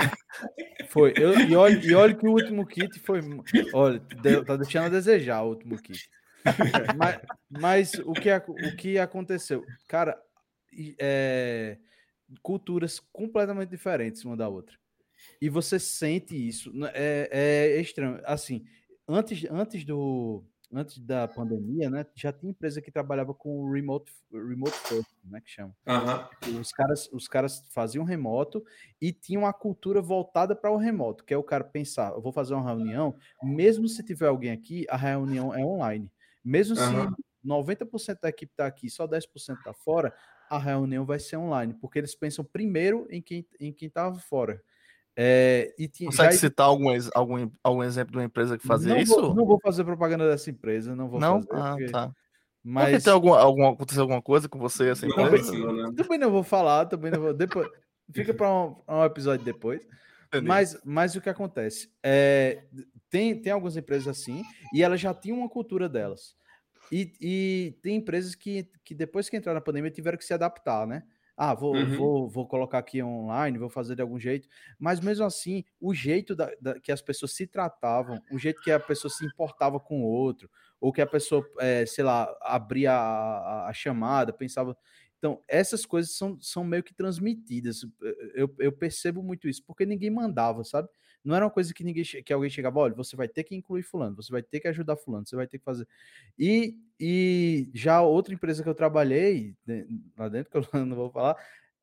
foi. 0.90 1.14
Eu, 1.16 1.38
e, 1.38 1.54
olha, 1.54 1.80
e 1.80 1.94
olha 1.94 2.14
que 2.14 2.26
o 2.26 2.32
último 2.32 2.66
kit 2.66 2.98
foi. 2.98 3.20
Olha, 3.72 4.02
tá 4.44 4.56
deixando 4.56 4.86
a 4.86 4.88
desejar 4.88 5.42
o 5.42 5.50
último 5.50 5.80
kit. 5.80 6.10
mas, 6.98 7.20
mas 7.48 7.92
o, 8.04 8.12
que, 8.12 8.28
o 8.34 8.76
que 8.76 8.98
aconteceu? 8.98 9.64
Cara, 9.86 10.20
é, 10.98 11.78
culturas 12.42 13.00
completamente 13.12 13.70
diferentes 13.70 14.24
uma 14.24 14.36
da 14.36 14.48
outra. 14.48 14.76
E 15.40 15.48
você 15.48 15.78
sente 15.78 16.34
isso. 16.34 16.72
É, 16.92 17.28
é 17.76 17.80
estranho. 17.80 18.20
Assim, 18.24 18.64
antes, 19.08 19.44
antes 19.48 19.84
do 19.84 20.44
antes 20.74 20.98
da 20.98 21.28
pandemia, 21.28 21.88
né, 21.88 22.04
já 22.14 22.32
tinha 22.32 22.50
empresa 22.50 22.82
que 22.82 22.90
trabalhava 22.90 23.32
com 23.32 23.70
remote, 23.70 24.12
remote 24.32 24.76
first, 24.78 25.08
né, 25.24 25.40
que 25.40 25.50
chama. 25.50 25.74
Uhum. 25.86 26.60
Os 26.60 26.72
caras, 26.72 27.08
os 27.12 27.28
caras 27.28 27.64
faziam 27.70 28.04
remoto 28.04 28.64
e 29.00 29.12
tinham 29.12 29.42
uma 29.42 29.52
cultura 29.52 30.02
voltada 30.02 30.56
para 30.56 30.70
o 30.70 30.76
remoto, 30.76 31.24
que 31.24 31.32
é 31.32 31.36
o 31.36 31.42
cara 31.42 31.64
pensar, 31.64 32.12
eu 32.12 32.20
vou 32.20 32.32
fazer 32.32 32.54
uma 32.54 32.66
reunião, 32.66 33.16
mesmo 33.42 33.88
se 33.88 34.04
tiver 34.04 34.26
alguém 34.26 34.50
aqui, 34.50 34.84
a 34.88 34.96
reunião 34.96 35.54
é 35.54 35.64
online. 35.64 36.10
Mesmo 36.44 36.76
uhum. 36.76 37.14
se 37.14 37.22
90% 37.46 38.18
da 38.20 38.28
equipe 38.28 38.52
está 38.52 38.66
aqui, 38.66 38.90
só 38.90 39.06
10% 39.06 39.58
está 39.58 39.72
fora, 39.72 40.14
a 40.50 40.58
reunião 40.58 41.04
vai 41.04 41.18
ser 41.18 41.36
online, 41.36 41.74
porque 41.74 41.98
eles 41.98 42.14
pensam 42.14 42.44
primeiro 42.44 43.06
em 43.10 43.22
quem 43.22 43.46
em 43.58 43.72
quem 43.72 43.88
estava 43.88 44.18
fora. 44.18 44.62
É, 45.16 45.72
e 45.78 45.86
tinha, 45.86 46.10
Consegue 46.10 46.32
já... 46.32 46.38
citar 46.38 46.66
algum, 46.66 46.88
algum, 47.14 47.50
algum 47.62 47.82
exemplo 47.82 48.12
de 48.12 48.18
uma 48.18 48.24
empresa 48.24 48.58
que 48.58 48.66
fazia 48.66 48.94
não 48.94 49.00
isso? 49.00 49.14
Vou, 49.14 49.34
não 49.34 49.46
vou 49.46 49.60
fazer 49.60 49.84
propaganda 49.84 50.28
dessa 50.28 50.50
empresa, 50.50 50.94
não 50.96 51.08
vou 51.08 51.20
não? 51.20 51.42
fazer. 51.42 51.62
Ah, 51.62 51.70
porque... 51.70 51.92
tá. 51.92 52.12
Mas 52.64 53.04
tem 53.04 53.12
alguma, 53.12 53.38
alguma, 53.38 53.72
aconteceu 53.72 54.02
alguma 54.02 54.22
coisa 54.22 54.48
com 54.48 54.58
você 54.58 54.88
assim? 54.88 55.08
Também, 55.10 55.42
também 55.94 56.18
não 56.18 56.30
vou 56.30 56.42
falar, 56.42 56.86
também 56.86 57.12
não 57.12 57.20
vou. 57.20 57.34
Depois, 57.34 57.68
fica 58.10 58.32
para 58.32 58.50
um, 58.50 58.74
um, 58.88 59.04
episódio 59.04 59.44
depois. 59.44 59.80
Mas, 60.42 60.76
mas 60.82 61.14
o 61.14 61.20
que 61.20 61.28
acontece? 61.28 61.90
É, 62.02 62.64
tem, 63.10 63.40
tem 63.40 63.52
algumas 63.52 63.76
empresas 63.76 64.08
assim, 64.08 64.42
e 64.72 64.82
elas 64.82 65.00
já 65.00 65.14
tinham 65.14 65.38
uma 65.38 65.48
cultura 65.48 65.88
delas. 65.88 66.34
E, 66.90 67.12
e 67.20 67.78
tem 67.82 67.96
empresas 67.96 68.34
que, 68.34 68.68
que 68.82 68.94
depois 68.94 69.28
que 69.28 69.36
entraram 69.36 69.58
na 69.58 69.64
pandemia 69.64 69.90
tiveram 69.90 70.18
que 70.18 70.24
se 70.24 70.34
adaptar, 70.34 70.86
né? 70.86 71.02
Ah, 71.36 71.52
vou, 71.52 71.74
uhum. 71.74 71.96
vou, 71.96 72.28
vou 72.28 72.46
colocar 72.46 72.78
aqui 72.78 73.02
online, 73.02 73.58
vou 73.58 73.68
fazer 73.68 73.96
de 73.96 74.02
algum 74.02 74.18
jeito. 74.18 74.48
Mas 74.78 75.00
mesmo 75.00 75.24
assim, 75.24 75.64
o 75.80 75.92
jeito 75.92 76.34
da, 76.36 76.50
da, 76.60 76.78
que 76.78 76.92
as 76.92 77.02
pessoas 77.02 77.32
se 77.32 77.46
tratavam, 77.46 78.20
o 78.32 78.38
jeito 78.38 78.62
que 78.62 78.70
a 78.70 78.78
pessoa 78.78 79.10
se 79.10 79.24
importava 79.24 79.80
com 79.80 80.02
o 80.02 80.06
outro, 80.06 80.48
ou 80.80 80.92
que 80.92 81.00
a 81.00 81.06
pessoa, 81.06 81.44
é, 81.58 81.84
sei 81.86 82.04
lá, 82.04 82.32
abria 82.40 82.92
a, 82.92 83.64
a, 83.66 83.68
a 83.68 83.72
chamada, 83.72 84.32
pensava. 84.32 84.76
Então, 85.18 85.40
essas 85.48 85.84
coisas 85.84 86.16
são, 86.16 86.38
são 86.40 86.62
meio 86.62 86.82
que 86.84 86.94
transmitidas. 86.94 87.80
Eu, 88.34 88.54
eu 88.58 88.70
percebo 88.70 89.22
muito 89.22 89.48
isso, 89.48 89.64
porque 89.66 89.84
ninguém 89.86 90.10
mandava, 90.10 90.62
sabe? 90.62 90.88
Não 91.24 91.34
era 91.34 91.44
uma 91.44 91.50
coisa 91.50 91.72
que 91.72 91.82
ninguém 91.82 92.04
que 92.04 92.32
alguém 92.32 92.50
chegava, 92.50 92.78
olha, 92.78 92.94
você 92.94 93.16
vai 93.16 93.26
ter 93.26 93.44
que 93.44 93.54
incluir 93.54 93.82
fulano, 93.82 94.14
você 94.16 94.30
vai 94.30 94.42
ter 94.42 94.60
que 94.60 94.68
ajudar 94.68 94.96
fulano, 94.96 95.26
você 95.26 95.34
vai 95.34 95.46
ter 95.46 95.58
que 95.58 95.64
fazer. 95.64 95.88
E, 96.38 96.78
e 97.00 97.70
já 97.72 98.02
outra 98.02 98.34
empresa 98.34 98.62
que 98.62 98.68
eu 98.68 98.74
trabalhei, 98.74 99.56
né, 99.66 99.86
lá 100.18 100.28
dentro, 100.28 100.50
que 100.50 100.56
eu 100.58 100.62
não 100.84 100.94
vou 100.94 101.10
falar, 101.10 101.36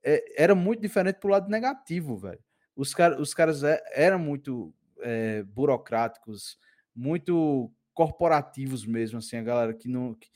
é, 0.04 0.44
era 0.44 0.54
muito 0.54 0.82
diferente 0.82 1.20
pro 1.20 1.32
lado 1.32 1.50
negativo, 1.50 2.18
velho. 2.18 2.40
Os, 2.76 2.94
car 2.94 3.20
os 3.20 3.34
caras 3.34 3.64
é, 3.64 3.82
eram 3.94 4.20
muito 4.20 4.74
é, 5.00 5.44
burocráticos, 5.44 6.58
muito 6.96 7.72
corporativos 7.94 8.86
mesmo, 8.86 9.18
assim, 9.20 9.38
a 9.38 9.44
galera 9.44 9.74
que 9.74 9.88
não. 9.88 10.14
Que, 10.14 10.30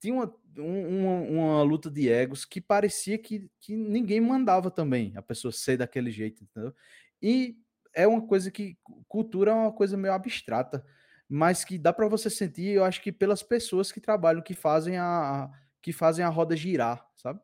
tinha 0.00 0.14
uma, 0.14 0.34
uma, 0.56 1.20
uma, 1.20 1.62
luta 1.62 1.88
de 1.88 2.08
egos 2.08 2.44
que 2.44 2.60
parecia 2.60 3.16
que, 3.16 3.48
que 3.60 3.76
ninguém 3.76 4.20
mandava 4.20 4.68
também 4.68 5.12
a 5.14 5.22
pessoa 5.22 5.52
ser 5.52 5.76
daquele 5.76 6.10
jeito, 6.10 6.42
entendeu? 6.42 6.74
E 7.22 7.56
é 7.94 8.06
uma 8.06 8.26
coisa 8.26 8.50
que 8.50 8.76
cultura 9.08 9.50
é 9.50 9.54
uma 9.54 9.72
coisa 9.72 9.96
meio 9.96 10.14
abstrata, 10.14 10.84
mas 11.28 11.64
que 11.64 11.78
dá 11.78 11.92
para 11.92 12.08
você 12.08 12.28
sentir, 12.28 12.68
eu 12.68 12.84
acho 12.84 13.00
que 13.00 13.10
pelas 13.10 13.42
pessoas 13.42 13.90
que 13.90 14.00
trabalham, 14.00 14.42
que 14.42 14.54
fazem 14.54 14.98
a 14.98 15.50
que 15.80 15.92
fazem 15.92 16.24
a 16.24 16.28
roda 16.28 16.56
girar, 16.56 17.04
sabe? 17.16 17.40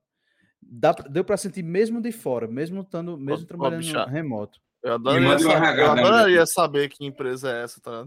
Dá, 0.63 0.93
deu 0.93 1.25
para 1.25 1.37
sentir 1.37 1.63
mesmo 1.63 2.01
de 2.01 2.13
fora, 2.13 2.47
mesmo 2.47 2.83
estando, 2.83 3.19
mesmo 3.19 3.45
ô, 3.45 3.47
trabalhando 3.47 3.97
ô, 3.97 4.07
remoto. 4.07 4.61
Eu 4.83 4.95
adoraria, 4.95 5.39
saber, 5.39 5.79
eu 5.81 5.91
adoraria 5.91 6.47
saber 6.47 6.89
que 6.89 7.05
empresa 7.05 7.51
é 7.51 7.65
essa, 7.65 7.81
tá? 7.81 8.07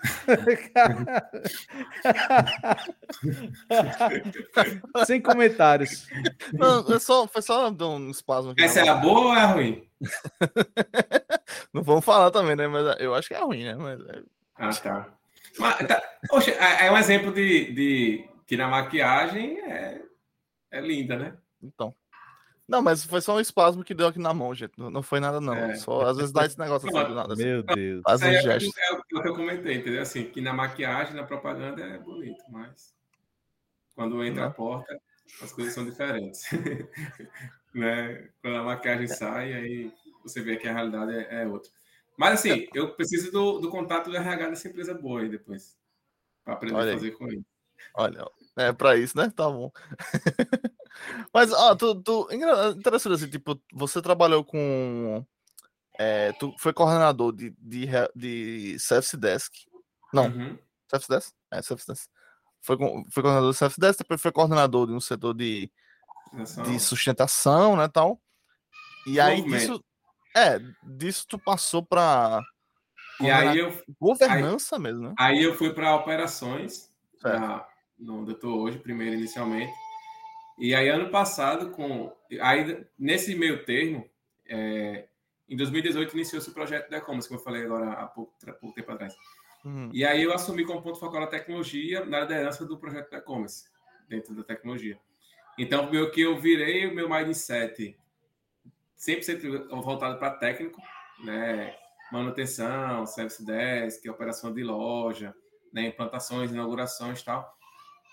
Sem 5.04 5.20
comentários. 5.20 6.06
Não, 6.52 6.94
é 6.94 6.98
só, 6.98 7.26
foi 7.26 7.42
só 7.42 7.68
um 7.68 8.10
espasmo 8.10 8.52
aqui. 8.52 8.62
Essa 8.62 8.80
é 8.80 8.88
a 8.88 8.94
boa 8.94 9.26
ou 9.26 9.34
é 9.34 9.44
ruim? 9.44 9.86
Não 11.72 11.82
vamos 11.82 12.04
falar 12.04 12.30
também, 12.30 12.56
né? 12.56 12.66
Mas 12.66 12.98
eu 13.00 13.14
acho 13.14 13.28
que 13.28 13.34
é 13.34 13.40
ruim, 13.40 13.64
né? 13.64 13.74
Mas 13.74 14.00
é... 14.00 14.22
Ah, 14.56 14.70
tá. 14.74 15.08
Mas, 15.58 15.86
tá. 15.86 16.02
Poxa, 16.28 16.50
é, 16.52 16.86
é 16.86 16.92
um 16.92 16.96
exemplo 16.96 17.32
de, 17.32 17.72
de 17.72 18.28
que 18.46 18.56
na 18.56 18.68
maquiagem 18.68 19.60
é, 19.60 20.02
é 20.70 20.80
linda, 20.80 21.16
né? 21.16 21.36
Então. 21.62 21.94
Não, 22.68 22.82
mas 22.82 23.02
foi 23.02 23.22
só 23.22 23.34
um 23.34 23.40
espasmo 23.40 23.82
que 23.82 23.94
deu 23.94 24.08
aqui 24.08 24.18
na 24.18 24.34
mão, 24.34 24.54
gente. 24.54 24.74
Não, 24.76 25.02
foi 25.02 25.20
nada, 25.20 25.40
não. 25.40 25.54
É. 25.54 25.74
Só 25.76 26.02
às 26.02 26.18
vezes 26.18 26.32
dá 26.32 26.44
esse 26.44 26.58
negócio 26.58 26.86
assim 26.88 27.08
do 27.08 27.14
nada. 27.14 27.32
Assim. 27.32 27.44
Meu 27.44 27.62
Deus. 27.62 28.02
Faz 28.04 28.20
é, 28.20 28.42
gestos. 28.42 28.76
É, 28.76 28.92
o 28.92 29.02
que 29.02 29.28
eu 29.28 29.34
comentei, 29.34 29.76
entendeu? 29.76 30.02
Assim, 30.02 30.24
que 30.24 30.40
na 30.42 30.52
maquiagem, 30.52 31.14
na 31.14 31.24
propaganda 31.24 31.82
é 31.82 31.98
bonito, 31.98 32.42
mas 32.50 32.94
quando 33.94 34.22
entra 34.22 34.42
não. 34.42 34.50
a 34.50 34.52
porta, 34.52 35.00
as 35.42 35.50
coisas 35.50 35.72
são 35.72 35.84
diferentes. 35.84 36.42
né? 37.74 38.28
Quando 38.42 38.58
a 38.58 38.64
maquiagem 38.64 39.06
sai, 39.08 39.54
aí 39.54 39.92
você 40.22 40.40
vê 40.40 40.56
que 40.56 40.68
a 40.68 40.72
realidade 40.72 41.12
é, 41.12 41.42
é 41.42 41.46
outra. 41.46 41.70
Mas 42.16 42.40
assim, 42.40 42.66
eu 42.74 42.94
preciso 42.94 43.30
do, 43.30 43.58
do 43.60 43.70
contato 43.70 44.10
do 44.10 44.16
RH 44.16 44.50
dessa 44.50 44.68
empresa 44.68 44.94
boa 44.94 45.20
aí 45.20 45.28
depois. 45.28 45.78
Para 46.44 46.54
aprender 46.54 46.74
Olha 46.74 46.90
a 46.90 46.94
fazer 46.94 47.08
aí. 47.08 47.12
com 47.12 47.28
ele. 47.28 47.44
Olha, 47.94 48.26
é 48.56 48.72
para 48.72 48.96
isso, 48.96 49.16
né? 49.16 49.30
Tá 49.30 49.48
bom. 49.48 49.70
Mas, 51.32 51.52
ó, 51.52 51.74
tu, 51.76 51.94
tu, 52.02 52.28
interessante 52.76 53.14
assim, 53.14 53.30
tipo, 53.30 53.60
você 53.72 54.02
trabalhou 54.02 54.44
com. 54.44 55.24
É, 55.98 56.32
tu 56.32 56.54
foi 56.58 56.72
coordenador 56.72 57.32
de, 57.32 57.50
de, 57.58 57.86
de 58.14 58.78
Service 58.78 59.16
Desk. 59.16 59.52
Não, 60.12 60.26
uhum. 60.26 60.58
Service 60.88 61.08
Desk? 61.08 61.32
É, 61.52 61.62
Service 61.62 61.86
Desk. 61.86 62.08
Foi, 62.60 62.76
foi 62.76 63.22
coordenador 63.22 63.52
de 63.52 63.56
Service 63.56 63.80
Desk, 63.80 63.98
depois 63.98 64.20
foi 64.20 64.32
coordenador 64.32 64.86
de 64.86 64.92
um 64.92 65.00
setor 65.00 65.34
de, 65.34 65.70
de 66.64 66.80
sustentação, 66.80 67.76
né, 67.76 67.88
tal. 67.88 68.20
E 69.06 69.20
aí 69.20 69.42
disso, 69.42 69.82
é, 70.38 70.60
disso 70.82 71.26
tu 71.28 71.38
passou 71.38 71.84
para 71.84 72.42
e 73.20 73.30
aí 73.30 73.58
eu 73.58 73.76
governança 74.00 74.76
aí, 74.76 74.82
mesmo, 74.82 75.08
né? 75.08 75.14
Aí 75.18 75.42
eu 75.42 75.54
fui 75.54 75.72
para 75.72 75.94
operações, 75.94 76.88
pra, 77.20 77.68
no, 77.98 78.20
onde 78.20 78.32
eu 78.32 78.38
tô 78.38 78.60
hoje, 78.60 78.78
primeiro 78.78 79.16
inicialmente. 79.16 79.72
E 80.58 80.74
aí, 80.74 80.88
ano 80.88 81.10
passado, 81.10 81.70
com 81.70 82.12
aí, 82.40 82.84
nesse 82.98 83.34
meio 83.34 83.64
termo, 83.64 84.08
é, 84.46 85.06
em 85.48 85.56
2018 85.56 86.14
iniciou-se 86.14 86.48
o 86.48 86.54
projeto 86.54 86.90
da 86.90 86.98
e-commerce, 86.98 87.28
como 87.28 87.40
eu 87.40 87.44
falei 87.44 87.64
agora 87.64 87.92
há 87.92 88.06
pouco, 88.06 88.34
pouco 88.60 88.74
tempo 88.74 88.92
atrás. 88.92 89.14
Uhum. 89.64 89.90
E 89.92 90.04
aí 90.04 90.22
eu 90.22 90.32
assumi 90.32 90.64
como 90.64 90.82
ponto 90.82 90.98
focal 90.98 91.22
a 91.22 91.26
tecnologia 91.26 92.04
na 92.04 92.20
liderança 92.20 92.64
do 92.64 92.78
projeto 92.78 93.10
da 93.10 93.18
e-commerce, 93.18 93.64
dentro 94.08 94.34
da 94.34 94.44
tecnologia. 94.44 94.98
Então, 95.56 95.90
meu 95.90 96.10
que 96.10 96.20
eu 96.20 96.38
virei 96.38 96.86
o 96.86 96.94
meu 96.94 97.08
mindset 97.08 97.96
100% 98.98 99.68
voltado 99.82 100.18
para 100.18 100.36
técnico, 100.36 100.80
né? 101.24 101.76
Manutenção, 102.10 103.06
service 103.06 103.44
desk, 103.44 104.08
operação 104.08 104.52
de 104.52 104.62
loja, 104.62 105.34
né? 105.72 105.86
implantações, 105.86 106.50
inaugurações 106.50 107.20
e 107.20 107.24
tal. 107.24 107.58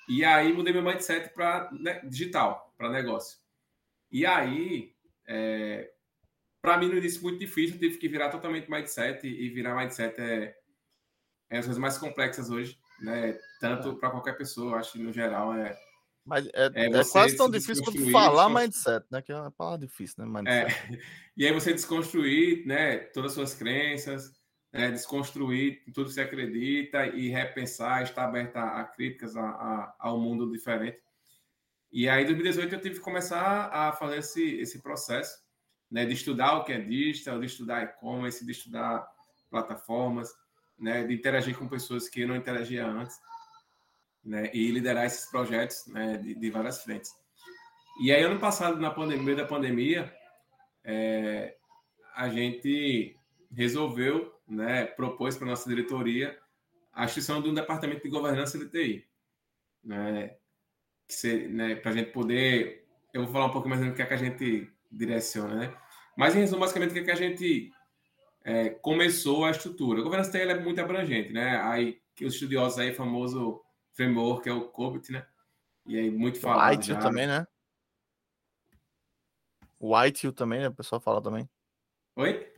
E 0.07 0.23
aí 0.23 0.53
mudei 0.53 0.73
meu 0.73 0.83
mindset 0.83 1.33
para 1.33 1.69
né, 1.71 2.01
digital, 2.03 2.73
para 2.77 2.89
negócio. 2.89 3.39
E 4.11 4.25
aí, 4.25 4.93
é, 5.27 5.91
para 6.61 6.77
mim 6.77 6.87
no 6.87 6.97
início 6.97 7.23
muito 7.23 7.39
difícil, 7.39 7.75
eu 7.75 7.79
tive 7.79 7.97
que 7.97 8.07
virar 8.07 8.29
totalmente 8.29 8.69
mindset 8.69 9.25
e 9.27 9.49
virar 9.49 9.75
mindset 9.75 10.19
é, 10.19 10.55
é 11.49 11.57
as 11.57 11.65
coisas 11.65 11.81
mais 11.81 11.97
complexas 11.97 12.49
hoje, 12.49 12.77
né? 13.01 13.37
Tanto 13.59 13.95
para 13.95 14.11
qualquer 14.11 14.37
pessoa, 14.37 14.77
acho 14.77 14.93
que 14.93 14.99
no 14.99 15.11
geral 15.11 15.53
é. 15.53 15.75
Mas 16.25 16.47
é, 16.47 16.71
é, 16.73 16.85
é 16.87 17.05
quase 17.05 17.37
tão 17.37 17.49
difícil 17.49 17.83
quanto 17.83 18.11
falar 18.11 18.49
mindset, 18.49 19.05
né? 19.11 19.21
Que 19.21 19.31
é 19.31 19.35
uma 19.35 19.51
palavra 19.51 19.85
difícil, 19.85 20.25
né? 20.25 20.41
Mindset. 20.41 20.93
É. 20.93 20.99
E 21.37 21.45
aí 21.45 21.51
você 21.51 21.73
desconstruir, 21.73 22.65
né? 22.65 22.97
Todas 22.97 23.31
as 23.31 23.35
suas 23.35 23.53
crenças, 23.53 24.31
é, 24.71 24.89
desconstruir 24.89 25.83
tudo 25.93 26.07
que 26.07 26.13
você 26.13 26.21
acredita 26.21 27.07
e 27.07 27.27
repensar, 27.27 28.03
estar 28.03 28.23
aberta 28.23 28.61
a, 28.61 28.85
críticas 28.85 29.35
a, 29.35 29.41
a, 29.41 29.95
ao 29.99 30.19
mundo 30.19 30.49
diferente. 30.49 30.97
E 31.91 32.09
aí, 32.09 32.23
em 32.23 32.25
2018, 32.25 32.75
eu 32.75 32.81
tive 32.81 32.95
que 32.95 33.01
começar 33.01 33.69
a 33.71 33.93
fazer 33.93 34.17
esse, 34.17 34.55
esse 34.55 34.81
processo 34.81 35.37
né, 35.89 36.05
de 36.05 36.13
estudar 36.13 36.57
o 36.57 36.63
que 36.63 36.73
é 36.73 36.79
digital, 36.79 37.39
de 37.39 37.45
estudar 37.45 37.83
e-commerce, 37.83 38.45
de 38.45 38.51
estudar 38.51 39.07
plataformas, 39.49 40.29
né, 40.77 41.05
de 41.05 41.13
interagir 41.13 41.57
com 41.57 41.67
pessoas 41.67 42.09
que 42.09 42.21
eu 42.21 42.27
não 42.27 42.35
interagia 42.35 42.85
antes, 42.85 43.17
né, 44.25 44.49
e 44.53 44.71
liderar 44.71 45.05
esses 45.05 45.29
projetos 45.29 45.85
né, 45.87 46.17
de, 46.17 46.33
de 46.33 46.49
várias 46.49 46.83
frentes. 46.83 47.11
E 48.01 48.11
aí, 48.11 48.23
ano 48.23 48.39
passado, 48.39 48.79
na 48.79 48.91
pandemia, 48.91 49.23
meio 49.23 49.37
da 49.37 49.45
pandemia, 49.45 50.13
é, 50.83 51.55
a 52.15 52.27
gente 52.27 53.15
resolveu 53.51 54.33
né, 54.47 54.85
propôs 54.85 55.37
para 55.37 55.47
a 55.47 55.49
nossa 55.51 55.69
diretoria 55.69 56.37
a 56.91 57.05
instituição 57.05 57.41
de 57.41 57.49
um 57.49 57.53
departamento 57.53 58.03
de 58.03 58.09
governança 58.09 58.57
de 58.57 58.69
TI. 58.69 59.07
Né, 59.83 60.35
né, 61.49 61.75
para 61.75 61.91
a 61.91 61.93
gente 61.93 62.11
poder. 62.11 62.85
Eu 63.13 63.23
vou 63.23 63.31
falar 63.31 63.45
um 63.45 63.51
pouco 63.51 63.69
mais 63.69 63.81
do 63.81 63.93
que, 63.93 64.01
é 64.01 64.05
que 64.05 64.13
a 64.13 64.17
gente 64.17 64.69
direciona, 64.91 65.55
né? 65.55 65.77
Mas, 66.17 66.35
em 66.35 66.39
resumo, 66.39 66.61
basicamente, 66.61 66.91
o 66.91 66.93
que, 66.93 66.99
é 66.99 67.03
que 67.03 67.11
a 67.11 67.15
gente 67.15 67.71
é, 68.43 68.69
começou 68.69 69.45
a 69.45 69.51
estrutura. 69.51 69.99
A 69.99 70.03
governança 70.03 70.31
TI 70.31 70.39
é 70.39 70.59
muito 70.59 70.79
abrangente, 70.81 71.31
né? 71.31 71.61
Aí, 71.61 71.99
que 72.15 72.25
os 72.25 72.33
estudiosos 72.33 72.79
aí, 72.79 72.93
famoso 72.93 73.61
framework, 73.95 74.43
que 74.43 74.49
é 74.49 74.53
o 74.53 74.69
COBIT, 74.69 75.11
né? 75.11 75.25
E 75.87 75.97
aí, 75.97 76.11
muito 76.11 76.39
falado. 76.39 76.69
O 76.69 76.73
ITIL 76.73 76.99
também, 76.99 77.27
né? 77.27 77.47
O 79.79 80.03
ITIL 80.03 80.33
também, 80.33 80.59
né? 80.61 80.67
O 80.67 80.73
pessoal 80.73 81.01
fala 81.01 81.21
também. 81.21 81.49
Oi? 82.15 82.53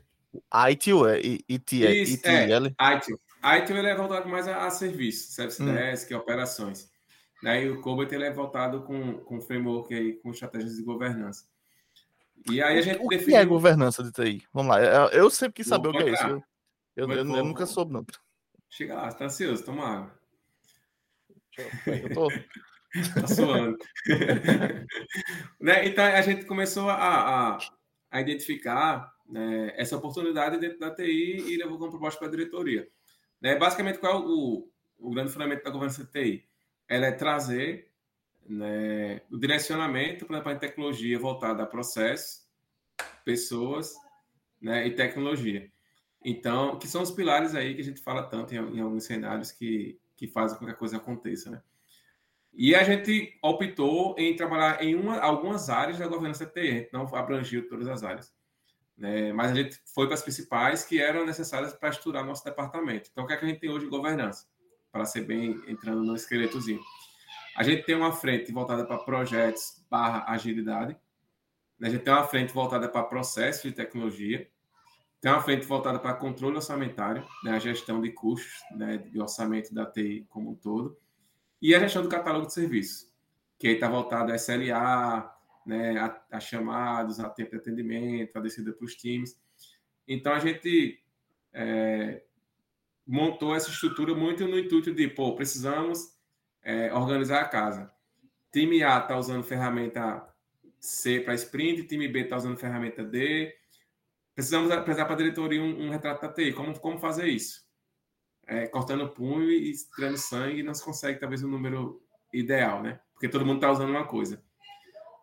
ITIL 0.69 1.07
é 1.07 1.19
ITL. 1.19 1.91
Isso, 1.93 2.27
é, 2.27 2.45
ITIL. 2.45 3.19
ITIL 3.43 3.77
ele 3.77 3.87
é 3.87 3.95
voltado 3.95 4.27
mais 4.29 4.47
a, 4.47 4.65
a 4.65 4.69
serviços, 4.69 5.33
service 5.33 5.61
hum. 5.61 5.73
desk, 5.73 6.11
operações. 6.13 6.89
Daí 7.41 7.69
o 7.69 7.81
Cobalt 7.81 8.11
ele 8.11 8.25
é 8.25 8.31
voltado 8.31 8.83
com, 8.83 9.19
com 9.19 9.41
framework 9.41 9.93
aí, 9.93 10.13
com 10.13 10.31
estratégias 10.31 10.75
de 10.75 10.83
governança. 10.83 11.45
E 12.49 12.61
aí 12.61 12.79
a 12.79 12.81
gente 12.81 12.99
o 13.03 13.07
define... 13.07 13.31
que 13.31 13.35
é 13.35 13.45
governança 13.45 14.03
de 14.03 14.11
TI? 14.11 14.43
Vamos 14.53 14.71
lá, 14.71 14.81
eu, 14.81 15.09
eu 15.09 15.29
sempre 15.29 15.53
quis 15.53 15.67
saber 15.67 15.91
Vou 15.91 15.99
o 15.99 16.03
que 16.03 16.09
é 16.09 16.13
isso. 16.13 16.27
Eu, 16.95 17.11
eu, 17.11 17.17
eu, 17.17 17.25
nunca 17.25 17.65
soube, 17.65 17.93
não. 17.93 18.05
Chega 18.69 18.95
lá, 18.95 19.09
você 19.09 19.17
tá 19.17 19.25
ansioso, 19.25 19.63
toma 19.63 19.87
água. 19.87 20.16
Eu 21.85 22.13
tô... 22.13 22.27
tá 23.13 23.27
suando. 23.27 23.77
né? 25.59 25.85
Então 25.87 26.03
a 26.03 26.21
gente 26.21 26.45
começou 26.45 26.89
a, 26.89 27.55
a, 27.55 27.57
a 28.11 28.21
identificar 28.21 29.11
né, 29.27 29.73
essa 29.75 29.97
oportunidade 29.97 30.57
dentro 30.57 30.79
da 30.79 30.93
TI 30.93 31.43
e 31.47 31.57
levou 31.57 31.77
como 31.77 31.91
proposta 31.91 32.19
para 32.19 32.27
a 32.27 32.31
diretoria. 32.31 32.87
Né, 33.41 33.55
basicamente, 33.55 33.99
qual 33.99 34.13
é 34.13 34.25
o, 34.25 34.69
o 34.97 35.11
grande 35.11 35.31
fundamento 35.31 35.63
da 35.63 35.69
governança 35.69 36.03
da 36.03 36.09
TI? 36.09 36.47
Ela 36.87 37.07
é 37.07 37.11
trazer 37.11 37.91
né, 38.47 39.21
o 39.29 39.37
direcionamento 39.37 40.25
para 40.25 40.39
a 40.39 40.55
tecnologia 40.55 41.19
voltada 41.19 41.63
a 41.63 41.67
processos, 41.67 42.47
pessoas 43.25 43.93
né, 44.61 44.87
e 44.87 44.91
tecnologia. 44.91 45.69
Então, 46.23 46.79
que 46.79 46.87
são 46.87 47.01
os 47.03 47.11
pilares 47.11 47.53
aí 47.53 47.75
que 47.75 47.81
a 47.81 47.83
gente 47.83 48.01
fala 48.01 48.23
tanto 48.23 48.53
em, 48.53 48.57
em 48.57 48.79
alguns 48.79 49.03
cenários 49.03 49.51
que 49.51 49.99
que 50.17 50.27
fazem 50.27 50.57
com 50.57 50.65
que 50.65 50.71
a 50.71 50.75
coisa 50.75 50.97
aconteça, 50.97 51.49
né? 51.49 51.61
E 52.53 52.73
a 52.73 52.83
gente 52.83 53.37
optou 53.41 54.15
em 54.17 54.35
trabalhar 54.35 54.83
em 54.83 54.95
uma, 54.95 55.19
algumas 55.19 55.69
áreas 55.69 55.99
da 55.99 56.07
governança 56.07 56.51
gente 56.55 56.89
não 56.91 57.03
abrangiu 57.15 57.69
todas 57.69 57.87
as 57.87 58.03
áreas. 58.03 58.33
Né? 58.97 59.31
Mas 59.31 59.51
a 59.51 59.53
gente 59.53 59.79
foi 59.93 60.07
para 60.07 60.15
as 60.15 60.23
principais 60.23 60.83
que 60.83 60.99
eram 60.99 61.23
necessárias 61.23 61.73
para 61.73 61.89
estruturar 61.89 62.25
nosso 62.25 62.43
departamento. 62.43 63.09
Então, 63.11 63.23
o 63.23 63.27
que, 63.27 63.33
é 63.33 63.37
que 63.37 63.45
a 63.45 63.47
gente 63.47 63.59
tem 63.59 63.69
hoje 63.69 63.85
em 63.85 63.89
governança? 63.89 64.47
Para 64.91 65.05
ser 65.05 65.21
bem 65.21 65.61
entrando 65.67 66.03
no 66.03 66.15
esqueletozinho. 66.15 66.81
A 67.55 67.61
gente 67.61 67.83
tem 67.83 67.95
uma 67.95 68.11
frente 68.11 68.51
voltada 68.51 68.83
para 68.85 68.97
projetos 68.97 69.85
barra 69.87 70.25
agilidade. 70.27 70.97
A 71.79 71.89
gente 71.89 72.03
tem 72.03 72.11
uma 72.11 72.27
frente 72.27 72.51
voltada 72.53 72.89
para 72.89 73.03
processo 73.03 73.67
de 73.67 73.75
tecnologia. 73.75 74.49
Tem 75.19 75.31
uma 75.31 75.41
frente 75.41 75.65
voltada 75.65 75.99
para 75.99 76.13
controle 76.13 76.55
orçamentário, 76.55 77.25
né, 77.43 77.51
a 77.51 77.59
gestão 77.59 77.99
de 77.99 78.11
custos, 78.11 78.61
né, 78.71 78.97
de 78.97 79.19
orçamento 79.19 79.73
da 79.73 79.85
TI 79.85 80.25
como 80.29 80.51
um 80.51 80.55
todo. 80.55 80.97
E 81.61 81.73
a 81.73 81.79
gestão 81.79 82.03
do 82.03 82.09
catálogo 82.09 82.45
de 82.45 82.53
serviços, 82.53 83.11
que 83.57 83.67
aí 83.67 83.73
está 83.73 83.89
voltado 83.89 84.31
a 84.31 84.35
SLA, 84.35 85.35
né, 85.65 85.97
a, 85.99 86.21
a, 86.31 86.39
chamados, 86.39 87.19
a 87.19 87.29
tempo 87.29 87.51
de 87.51 87.57
atendimento, 87.57 88.37
a 88.37 88.41
descida 88.41 88.71
para 88.71 88.85
os 88.85 88.95
times. 88.95 89.39
Então, 90.07 90.33
a 90.33 90.39
gente 90.39 91.03
é, 91.51 92.21
montou 93.05 93.55
essa 93.55 93.69
estrutura 93.69 94.13
muito 94.13 94.47
no 94.47 94.59
intuito 94.59 94.93
de, 94.93 95.07
pô, 95.07 95.35
precisamos 95.35 96.15
é, 96.63 96.93
organizar 96.93 97.41
a 97.41 97.47
casa. 97.47 97.91
Time 98.51 98.83
A 98.83 98.99
está 98.99 99.17
usando 99.17 99.43
ferramenta 99.43 100.27
C 100.79 101.19
para 101.19 101.33
sprint, 101.33 101.83
time 101.83 102.07
B 102.07 102.21
está 102.21 102.37
usando 102.37 102.57
ferramenta 102.57 103.03
D. 103.03 103.53
Precisamos 104.37 104.71
apresentar 104.71 105.05
para 105.05 105.15
a 105.15 105.17
diretoria 105.17 105.61
um, 105.61 105.87
um 105.87 105.89
retrato 105.89 106.21
da 106.21 106.31
TI. 106.31 106.53
Como, 106.53 106.79
como 106.79 106.97
fazer 106.97 107.27
isso? 107.27 107.67
é, 108.47 108.65
cortando 108.65 109.03
o 109.03 109.09
punho 109.09 109.51
e 109.51 109.73
tirando 109.93 110.17
sangue, 110.17 110.63
não 110.63 110.73
se 110.73 110.83
consegue 110.83 111.19
talvez 111.19 111.43
o 111.43 111.47
um 111.47 111.51
número 111.51 112.01
ideal, 112.33 112.81
né? 112.81 112.99
Porque 113.13 113.27
todo 113.27 113.45
mundo 113.45 113.57
está 113.57 113.69
usando 113.69 113.89
uma 113.89 114.07
coisa. 114.07 114.41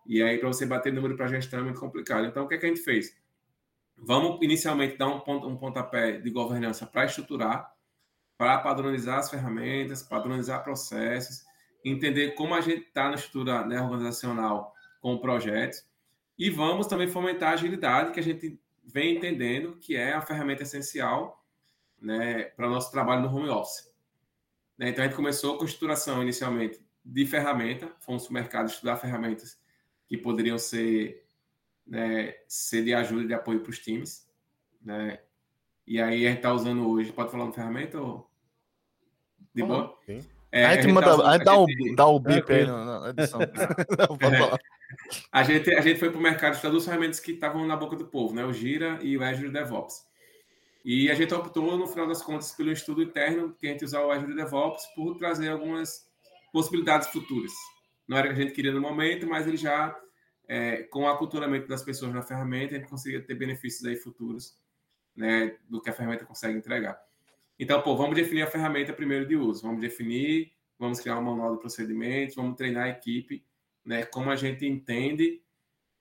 E 0.07 0.23
aí, 0.23 0.37
para 0.37 0.49
você 0.49 0.67
bater 0.67 0.93
número 0.93 1.17
para 1.17 1.29
gestão 1.29 1.61
é 1.61 1.63
muito 1.63 1.81
complicado. 1.81 2.27
Então, 2.27 2.45
o 2.45 2.49
que, 2.49 2.55
é 2.55 2.59
que 2.59 2.67
a 2.67 2.69
gente 2.69 2.83
fez? 2.83 3.17
Vamos 3.97 4.43
inicialmente 4.43 4.99
dar 4.99 5.09
um, 5.09 5.21
ponto, 5.21 5.47
um 5.49 5.57
pontapé 5.57 6.19
de 6.19 6.31
governança 6.31 6.85
para 6.85 7.07
estruturar, 7.07 7.73
para 8.37 8.59
padronizar 8.59 9.19
as 9.21 9.31
ferramentas, 9.31 10.03
padronizar 10.03 10.63
processos, 10.63 11.43
entender 11.83 12.35
como 12.35 12.55
a 12.55 12.61
gente 12.61 12.89
está 12.89 13.09
na 13.09 13.15
estrutura 13.15 13.65
né, 13.65 13.81
organizacional 13.81 14.75
com 15.01 15.17
projetos. 15.19 15.87
E 16.37 16.51
vamos 16.51 16.87
também 16.87 17.09
fomentar 17.09 17.53
a 17.53 17.55
agilidade, 17.55 18.11
que 18.11 18.21
a 18.21 18.23
gente 18.23 18.61
vem 18.85 19.17
entendendo 19.17 19.77
que 19.77 19.97
é 19.97 20.13
a 20.13 20.23
ferramenta 20.23 20.63
essencial 20.63 21.45
né, 22.01 22.45
para 22.45 22.67
o 22.67 22.71
nosso 22.71 22.91
trabalho 22.91 23.23
no 23.23 23.35
home 23.35 23.49
office. 23.49 23.93
Né, 24.77 24.91
então, 24.91 25.05
a 25.05 25.07
gente 25.07 25.17
começou 25.17 25.57
com 25.57 25.65
estruturação 25.65 26.23
inicialmente 26.23 26.85
de 27.05 27.27
ferramenta, 27.27 27.93
fomos 28.01 28.25
para 28.25 28.31
o 28.31 28.35
mercado 28.35 28.69
estudar 28.69 28.97
ferramentas 28.97 29.59
que 30.07 30.17
poderiam 30.17 30.59
ser, 30.59 31.25
né, 31.87 32.35
ser 32.47 32.85
de 32.85 32.95
ajuda 32.95 33.25
e 33.25 33.27
de 33.27 33.35
apoio 33.35 33.61
para 33.61 33.71
os 33.71 33.79
times. 33.79 34.29
Né? 34.83 35.21
E 35.87 36.01
aí 36.01 36.27
a 36.27 36.31
gente 36.31 36.39
está 36.39 36.53
usando 36.53 36.89
hoje, 36.89 37.13
pode 37.13 37.31
falar 37.31 37.45
uma 37.45 37.53
ferramenta 37.53 38.01
ou... 38.01 38.31
De 39.55 39.63
boa? 39.63 39.97
Sim. 40.05 40.21
É, 40.51 40.67
a 40.67 40.75
gente, 40.75 40.93
manda, 40.93 41.07
tá 41.07 41.15
usando, 41.15 41.27
a 41.27 41.33
gente 41.33 41.45
dá, 41.45 41.57
o, 41.57 41.67
dá 41.97 42.07
o 42.07 42.21
bip 42.21 42.53
aí 42.53 42.67
na 42.67 43.09
edição. 43.11 43.41
é. 43.43 43.49
a, 45.33 45.43
gente, 45.43 45.73
a 45.73 45.81
gente 45.81 45.99
foi 45.99 46.11
para 46.11 46.19
o 46.19 46.23
mercado 46.23 46.55
estudar 46.55 46.71
duas 46.71 46.85
ferramentas 46.85 47.21
que 47.21 47.33
estavam 47.33 47.67
na 47.67 47.77
boca 47.77 47.97
do 47.97 48.07
povo, 48.07 48.35
né? 48.35 48.45
o 48.45 48.53
Gira 48.53 48.99
e 49.03 49.17
o 49.17 49.23
Azure 49.23 49.51
DevOps. 49.51 50.05
E 50.85 51.11
a 51.11 51.15
gente 51.15 51.33
optou, 51.33 51.79
no 51.79 51.87
final 51.87 52.07
das 52.07 52.23
contas, 52.23 52.53
pelo 52.53 52.71
estudo 52.71 53.03
interno, 53.03 53.55
que 53.55 53.67
a 53.67 53.71
gente 53.71 53.85
usar 53.85 54.05
o 54.05 54.11
Azure 54.11 54.35
DevOps, 54.35 54.87
por 54.95 55.17
trazer 55.17 55.49
algumas 55.49 56.07
possibilidades 56.53 57.09
futuras. 57.09 57.53
Não 58.07 58.19
era 58.19 58.29
o 58.29 58.35
que 58.35 58.41
a 58.41 58.43
gente 58.43 58.55
queria 58.55 58.73
no 58.73 58.81
momento, 58.81 59.27
mas 59.27 59.47
ele 59.47 59.57
já, 59.57 59.99
é, 60.47 60.83
com 60.85 61.05
o 61.05 61.09
aculturamento 61.09 61.67
das 61.67 61.83
pessoas 61.83 62.13
na 62.13 62.23
ferramenta, 62.23 62.75
a 62.75 62.79
gente 62.79 62.89
conseguia 62.89 63.21
ter 63.21 63.35
benefícios 63.35 63.87
aí 63.87 63.97
futuros 63.97 64.59
né, 65.17 65.57
do 65.69 65.81
que 65.81 65.89
a 65.89 65.93
ferramenta 65.93 66.27
consegue 66.27 66.59
entregar. 66.59 67.01
Então, 67.59 67.81
pô, 67.81 67.97
vamos 67.97 68.17
definir 68.17 68.43
a 68.43 68.47
ferramenta 68.47 68.93
primeiro 68.93 69.27
de 69.27 69.37
uso. 69.37 69.63
Vamos 69.63 69.81
definir, 69.81 70.53
vamos 70.79 71.01
criar 71.01 71.19
um 71.19 71.23
manual 71.23 71.55
de 71.55 71.61
procedimentos, 71.61 72.35
vamos 72.35 72.57
treinar 72.57 72.85
a 72.85 72.89
equipe, 72.91 73.45
né, 73.85 74.05
como 74.05 74.31
a 74.31 74.37
gente 74.37 74.67
entende 74.67 75.43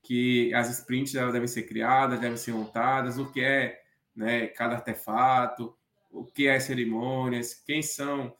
que 0.02 0.52
as 0.54 0.70
sprints 0.70 1.14
elas 1.14 1.32
devem 1.32 1.48
ser 1.48 1.62
criadas, 1.62 2.20
devem 2.20 2.36
ser 2.36 2.52
montadas, 2.52 3.18
o 3.18 3.30
que 3.30 3.40
é 3.40 3.82
né, 4.14 4.46
cada 4.48 4.74
artefato, 4.74 5.76
o 6.10 6.24
que 6.24 6.46
é 6.46 6.60
cerimônias, 6.60 7.54
quem 7.54 7.82
são 7.82 8.36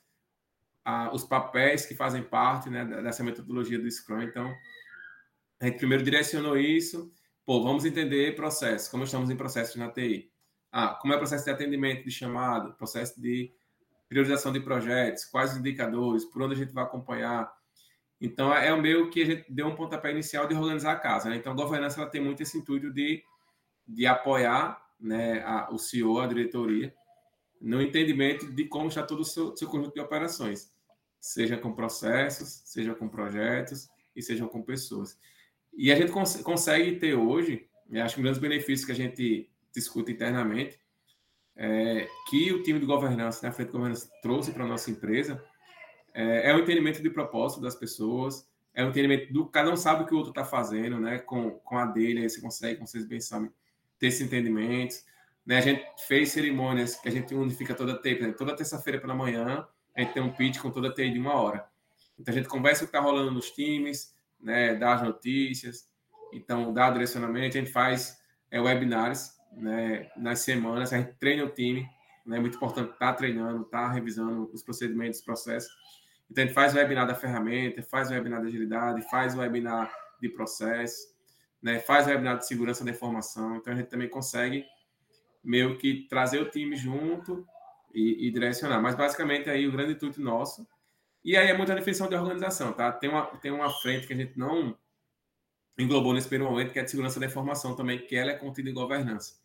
ah, 0.84 1.10
os 1.12 1.24
papéis 1.24 1.86
que 1.86 1.94
fazem 1.94 2.22
parte 2.22 2.68
né, 2.68 2.84
dessa 2.84 3.24
metodologia 3.24 3.78
do 3.78 3.90
Scrum. 3.90 4.22
Então, 4.22 4.54
a 5.58 5.66
gente 5.66 5.78
primeiro 5.78 6.04
direcionou 6.04 6.56
isso. 6.58 7.10
Pô, 7.44 7.62
vamos 7.62 7.84
entender 7.84 8.36
processo, 8.36 8.90
como 8.90 9.04
estamos 9.04 9.30
em 9.30 9.36
processo 9.36 9.78
na 9.78 9.90
TI. 9.90 10.30
Ah, 10.70 10.98
como 11.00 11.12
é 11.12 11.16
o 11.16 11.18
processo 11.18 11.44
de 11.44 11.50
atendimento 11.50 12.04
de 12.04 12.10
chamado, 12.10 12.74
processo 12.74 13.20
de 13.20 13.52
priorização 14.08 14.52
de 14.52 14.60
projetos, 14.60 15.24
quais 15.24 15.52
os 15.52 15.58
indicadores, 15.58 16.24
por 16.24 16.42
onde 16.42 16.54
a 16.54 16.58
gente 16.58 16.72
vai 16.72 16.84
acompanhar. 16.84 17.52
Então, 18.20 18.52
é 18.54 18.72
o 18.72 18.80
meio 18.80 19.10
que 19.10 19.22
a 19.22 19.26
gente 19.26 19.52
deu 19.52 19.66
um 19.66 19.74
pontapé 19.74 20.10
inicial 20.10 20.46
de 20.46 20.54
organizar 20.54 20.92
a 20.92 20.98
casa. 20.98 21.28
Né? 21.28 21.36
Então, 21.36 21.52
a 21.52 21.56
governança 21.56 22.00
ela 22.00 22.10
tem 22.10 22.20
muito 22.20 22.42
esse 22.42 22.56
intuito 22.56 22.90
de, 22.90 23.22
de 23.86 24.06
apoiar 24.06 24.82
né, 24.98 25.42
a, 25.44 25.68
o 25.70 25.78
CEO, 25.78 26.20
a 26.20 26.26
diretoria, 26.26 26.94
no 27.60 27.80
entendimento 27.80 28.50
de 28.52 28.66
como 28.66 28.88
está 28.88 29.02
todo 29.02 29.20
o 29.20 29.24
seu, 29.24 29.56
seu 29.56 29.68
conjunto 29.68 29.94
de 29.94 30.00
operações, 30.00 30.72
seja 31.18 31.56
com 31.56 31.72
processos, 31.72 32.62
seja 32.64 32.94
com 32.94 33.08
projetos 33.08 33.88
e 34.14 34.22
seja 34.22 34.46
com 34.46 34.62
pessoas. 34.62 35.18
E 35.72 35.90
a 35.90 35.96
gente 35.96 36.12
cons 36.12 36.36
consegue 36.42 36.96
ter 36.96 37.14
hoje, 37.14 37.68
acho 38.02 38.14
que 38.16 38.20
um 38.20 38.24
dos 38.24 38.38
benefícios 38.38 38.84
que 38.84 38.92
a 38.92 38.94
gente 38.94 39.50
discute 39.74 40.12
internamente, 40.12 40.78
é, 41.56 42.08
que 42.28 42.52
o 42.52 42.62
time 42.62 42.78
de 42.78 42.86
governança, 42.86 43.40
né, 43.42 43.48
a 43.48 43.52
frente 43.52 43.68
de 43.68 43.72
governança 43.72 44.10
trouxe 44.22 44.52
para 44.52 44.64
a 44.64 44.68
nossa 44.68 44.90
empresa, 44.90 45.42
é, 46.14 46.50
é 46.50 46.54
o 46.54 46.60
entendimento 46.60 47.02
de 47.02 47.10
propósito 47.10 47.60
das 47.60 47.74
pessoas, 47.74 48.48
é 48.72 48.84
o 48.84 48.88
entendimento 48.88 49.32
do 49.32 49.46
cada 49.46 49.70
um 49.70 49.76
sabe 49.76 50.04
o 50.04 50.06
que 50.06 50.14
o 50.14 50.16
outro 50.16 50.30
está 50.30 50.44
fazendo, 50.44 50.98
né? 50.98 51.18
Com, 51.18 51.50
com 51.50 51.76
a 51.76 51.86
dele, 51.86 52.22
aí 52.22 52.30
você 52.30 52.40
consegue, 52.40 52.76
como 52.76 52.88
vocês 52.88 53.06
bem 53.06 53.20
sabem, 53.20 53.50
ter 53.98 54.08
esse 54.08 54.24
entendimento. 54.24 54.94
Né? 55.46 55.58
A 55.58 55.60
gente 55.60 55.84
fez 56.06 56.30
cerimônias 56.30 56.96
que 56.96 57.08
a 57.08 57.12
gente 57.12 57.34
unifica 57.34 57.74
toda 57.74 58.00
TI. 58.00 58.20
Né? 58.20 58.32
Toda 58.32 58.56
terça-feira 58.56 59.00
pela 59.00 59.14
manhã, 59.14 59.66
a 59.94 60.00
gente 60.00 60.12
tem 60.14 60.22
um 60.22 60.32
pitch 60.32 60.58
com 60.58 60.70
toda 60.70 60.88
a 60.88 60.94
TI 60.94 61.12
de 61.12 61.18
uma 61.18 61.34
hora. 61.34 61.66
Então, 62.18 62.32
a 62.32 62.36
gente 62.36 62.48
conversa 62.48 62.84
o 62.84 62.86
que 62.86 62.96
está 62.96 63.00
rolando 63.00 63.30
nos 63.30 63.50
times, 63.50 64.14
né? 64.40 64.74
dá 64.74 64.94
as 64.94 65.02
notícias, 65.02 65.88
então 66.32 66.72
dá 66.72 66.90
direcionamento. 66.90 67.56
A 67.56 67.60
gente 67.60 67.72
faz 67.72 68.18
é, 68.50 68.60
webinars 68.60 69.32
né? 69.52 70.08
nas 70.16 70.40
semanas, 70.40 70.92
a 70.92 70.98
gente 70.98 71.12
treina 71.14 71.44
o 71.44 71.50
time. 71.50 71.88
Né? 72.24 72.38
É 72.38 72.40
muito 72.40 72.56
importante 72.56 72.92
estar 72.92 73.12
tá 73.12 73.14
treinando, 73.14 73.62
estar 73.62 73.88
tá 73.88 73.92
revisando 73.92 74.50
os 74.52 74.62
procedimentos, 74.62 75.18
os 75.20 75.24
processos. 75.24 75.72
Então, 76.34 76.42
a 76.42 76.46
gente 76.46 76.54
faz 76.54 76.74
o 76.74 76.76
webinar 76.76 77.06
da 77.06 77.14
ferramenta, 77.14 77.80
faz 77.82 78.10
o 78.10 78.12
webinar 78.12 78.42
da 78.42 78.48
agilidade, 78.48 79.08
faz 79.08 79.36
o 79.36 79.38
webinar 79.38 79.94
de 80.20 80.28
processo 80.28 81.14
né, 81.64 81.80
faz 81.80 82.06
webinar 82.06 82.36
de 82.36 82.46
segurança 82.46 82.84
da 82.84 82.90
informação, 82.90 83.56
então 83.56 83.72
a 83.72 83.76
gente 83.76 83.88
também 83.88 84.06
consegue 84.06 84.66
meio 85.42 85.78
que 85.78 86.06
trazer 86.10 86.38
o 86.38 86.50
time 86.50 86.76
junto 86.76 87.48
e, 87.94 88.28
e 88.28 88.30
direcionar. 88.30 88.82
Mas 88.82 88.94
basicamente 88.94 89.48
aí 89.48 89.66
o 89.66 89.72
grande 89.72 89.92
intuito 89.92 90.20
nosso. 90.20 90.68
E 91.24 91.38
aí 91.38 91.48
é 91.48 91.56
muita 91.56 91.74
definição 91.74 92.06
de 92.06 92.14
organização, 92.14 92.74
tá? 92.74 92.92
Tem 92.92 93.08
uma, 93.08 93.24
tem 93.38 93.50
uma 93.50 93.70
frente 93.80 94.06
que 94.06 94.12
a 94.12 94.16
gente 94.16 94.38
não 94.38 94.76
englobou 95.78 96.12
nesse 96.12 96.28
primeiro 96.28 96.52
momento, 96.52 96.70
que 96.70 96.78
é 96.78 96.84
de 96.84 96.90
segurança 96.90 97.18
da 97.18 97.24
informação 97.24 97.74
também, 97.74 97.98
que 97.98 98.14
ela 98.14 98.32
é 98.32 98.34
contida 98.34 98.68
em 98.68 98.74
governança, 98.74 99.40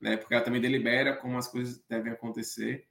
né? 0.00 0.16
Porque 0.16 0.32
ela 0.32 0.42
também 0.42 0.62
delibera 0.62 1.16
como 1.16 1.36
as 1.36 1.48
coisas 1.48 1.84
devem 1.86 2.10
acontecer, 2.10 2.88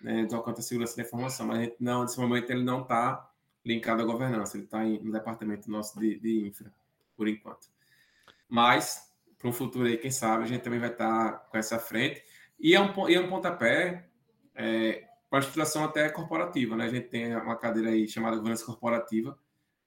né? 0.00 0.20
Então, 0.20 0.40
quanto 0.42 0.60
à 0.60 0.62
segurança 0.62 0.96
da 0.96 1.02
informação. 1.02 1.46
Mas 1.46 1.60
gente 1.60 1.76
não, 1.80 2.02
nesse 2.02 2.18
momento, 2.18 2.50
ele 2.50 2.62
não 2.62 2.82
está 2.82 3.30
linkado 3.64 4.02
à 4.02 4.04
governança, 4.04 4.56
ele 4.56 4.64
está 4.64 4.82
no 4.82 5.12
departamento 5.12 5.70
nosso 5.70 5.98
de, 5.98 6.18
de 6.18 6.46
infra, 6.46 6.72
por 7.16 7.28
enquanto. 7.28 7.68
Mas, 8.48 9.12
para 9.38 9.48
um 9.48 9.52
futuro 9.52 9.86
aí, 9.86 9.98
quem 9.98 10.10
sabe, 10.10 10.44
a 10.44 10.46
gente 10.46 10.62
também 10.62 10.80
vai 10.80 10.90
estar 10.90 11.32
tá 11.32 11.38
com 11.38 11.58
essa 11.58 11.78
frente. 11.78 12.22
E 12.58 12.74
é 12.74 12.80
um, 12.80 13.08
e 13.08 13.14
é 13.14 13.20
um 13.20 13.28
pontapé 13.28 14.08
é, 14.54 15.04
para 15.28 15.38
a 15.38 15.40
estruturação 15.40 15.84
até 15.84 16.08
corporativa. 16.08 16.76
Né? 16.76 16.86
A 16.86 16.88
gente 16.88 17.08
tem 17.08 17.36
uma 17.36 17.56
cadeira 17.56 17.90
aí 17.90 18.08
chamada 18.08 18.36
governança 18.36 18.64
corporativa, 18.64 19.38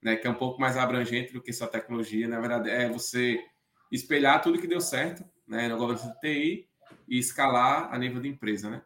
né, 0.02 0.16
que 0.16 0.26
é 0.26 0.30
um 0.30 0.36
pouco 0.36 0.60
mais 0.60 0.78
abrangente 0.78 1.34
do 1.34 1.42
que 1.42 1.54
só 1.54 1.68
tecnologia. 1.68 2.28
Na 2.28 2.40
verdade, 2.40 2.70
é 2.70 2.90
você 2.90 3.44
espelhar 3.92 4.42
tudo 4.42 4.60
que 4.60 4.68
deu 4.68 4.82
certo 4.82 5.24
né, 5.48 5.68
na 5.68 5.76
governança 5.76 6.08
de 6.08 6.20
TI 6.20 6.70
e 7.08 7.20
escalar 7.20 7.94
a 7.94 7.98
nível 7.98 8.22
de 8.22 8.30
empresa. 8.30 8.70
Né? 8.70 8.82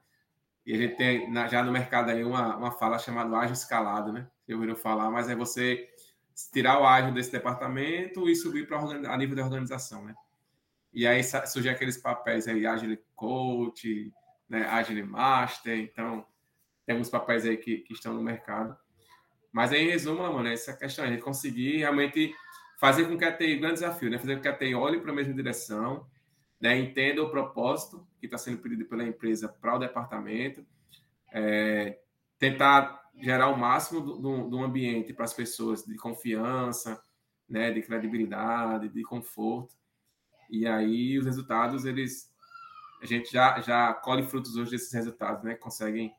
E 0.65 0.73
a 0.73 0.77
gente 0.77 0.95
tem 0.95 1.31
já 1.49 1.63
no 1.63 1.71
mercado 1.71 2.09
aí 2.09 2.23
uma, 2.23 2.55
uma 2.55 2.71
fala 2.71 2.97
chamada 2.97 3.37
ágil 3.37 3.53
escalado, 3.53 4.11
né? 4.11 4.27
Eu 4.47 4.57
ouviram 4.57 4.75
falar, 4.75 5.11
mas 5.11 5.29
é 5.29 5.35
você 5.35 5.87
tirar 6.51 6.79
o 6.79 6.85
ágil 6.85 7.13
desse 7.13 7.31
departamento 7.31 8.27
e 8.27 8.35
subir 8.35 8.67
para 8.67 8.79
a 8.79 9.17
nível 9.17 9.35
de 9.35 9.41
organização, 9.41 10.03
né? 10.03 10.15
E 10.91 11.05
aí 11.05 11.21
surgem 11.23 11.71
aqueles 11.71 11.97
papéis 11.97 12.47
aí, 12.47 12.65
Agile 12.65 12.99
Coach, 13.15 14.11
né, 14.49 14.65
Agile 14.65 15.03
Master, 15.03 15.77
então 15.77 16.25
tem 16.85 16.93
alguns 16.93 17.09
papéis 17.09 17.45
aí 17.45 17.57
que, 17.57 17.79
que 17.79 17.93
estão 17.93 18.13
no 18.13 18.21
mercado. 18.23 18.75
Mas 19.51 19.71
aí, 19.71 19.83
em 19.83 19.89
resumo, 19.89 20.21
mano, 20.21 20.47
essa 20.47 20.75
questão, 20.75 21.05
a 21.05 21.07
gente 21.07 21.21
conseguir 21.21 21.77
realmente 21.77 22.33
fazer 22.79 23.07
com 23.07 23.17
que 23.17 23.25
a 23.25 23.35
TI, 23.35 23.57
grande 23.57 23.75
desafio, 23.75 24.09
né? 24.09 24.17
Fazer 24.17 24.35
com 24.35 24.41
que 24.41 24.47
a 24.47 24.55
TI 24.55 24.75
olhe 24.75 24.99
para 24.99 25.11
a 25.11 25.15
mesma 25.15 25.33
direção, 25.33 26.05
né? 26.59 26.77
entenda 26.77 27.21
o 27.21 27.29
propósito 27.29 28.05
que 28.19 28.25
está 28.25 28.37
sendo 28.37 28.59
pedido 28.59 28.85
pela 28.85 29.03
empresa 29.03 29.47
para 29.47 29.75
o 29.75 29.79
departamento, 29.79 30.65
é, 31.31 31.99
tentar 32.37 33.03
gerar 33.17 33.47
o 33.49 33.57
máximo 33.57 34.01
do, 34.01 34.49
do, 34.49 34.63
ambiente 34.63 35.13
para 35.13 35.25
as 35.25 35.33
pessoas 35.33 35.83
de 35.83 35.95
confiança, 35.95 37.01
né? 37.47 37.71
de 37.71 37.81
credibilidade, 37.81 38.89
de 38.89 39.03
conforto. 39.03 39.75
E 40.49 40.67
aí 40.67 41.17
os 41.17 41.25
resultados, 41.25 41.85
eles 41.85 42.33
a 43.01 43.05
gente 43.05 43.31
já, 43.31 43.59
já 43.61 43.93
colhe 43.93 44.23
frutos 44.23 44.55
hoje 44.55 44.71
desses 44.71 44.91
resultados, 44.91 45.43
né? 45.43 45.55
Conseguem 45.55 46.13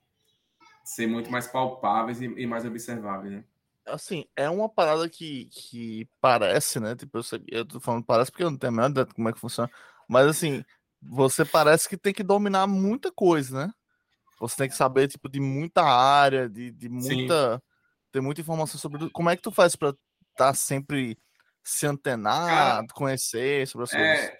ser 0.85 1.07
muito 1.07 1.31
mais 1.31 1.47
palpáveis 1.47 2.21
e, 2.21 2.27
e 2.27 2.47
mais 2.47 2.65
observáveis, 2.65 3.33
né? 3.35 3.45
Assim, 3.85 4.27
é 4.35 4.49
uma 4.51 4.69
parada 4.69 5.09
que, 5.09 5.47
que 5.47 6.09
parece, 6.21 6.81
né? 6.81 6.95
Tipo, 6.97 7.19
eu, 7.19 7.23
sei, 7.23 7.43
eu 7.49 7.65
tô 7.65 7.81
falando 7.81 8.05
parece 8.05 8.31
porque 8.31 8.43
eu 8.43 8.51
não 8.51 8.59
tenho 8.59 8.73
a 8.73 8.77
menor 8.77 8.91
ideia 8.91 9.07
de 9.07 9.15
como 9.15 9.29
é 9.29 9.33
que 9.33 9.41
funciona. 9.41 9.71
Mas 10.09 10.27
assim, 10.27 10.65
você 11.03 11.45
parece 11.45 11.89
que 11.89 11.97
tem 11.97 12.13
que 12.13 12.23
dominar 12.23 12.67
muita 12.67 13.11
coisa, 13.13 13.67
né? 13.67 13.73
Você 14.39 14.57
tem 14.57 14.69
que 14.69 14.77
saber, 14.77 15.09
tipo, 15.09 15.29
de 15.29 15.41
muita 15.41 15.83
área, 15.83 16.49
de, 16.49 16.71
de 16.71 16.89
muita. 16.89 17.55
Sim. 17.55 17.63
ter 18.13 18.21
muita 18.21 18.41
informação 18.41 18.79
sobre. 18.79 19.11
Como 19.11 19.31
é 19.31 19.37
que 19.37 19.43
tu 19.43 19.51
faz 19.51 19.75
para 19.75 19.91
estar 19.91 19.99
tá 20.37 20.55
sempre 20.55 21.19
se 21.65 21.87
antenar, 21.87 22.47
Cara, 22.47 22.87
conhecer 22.93 23.67
sobre 23.67 23.85
as 23.85 23.95
é... 23.95 23.99
coisas? 23.99 24.39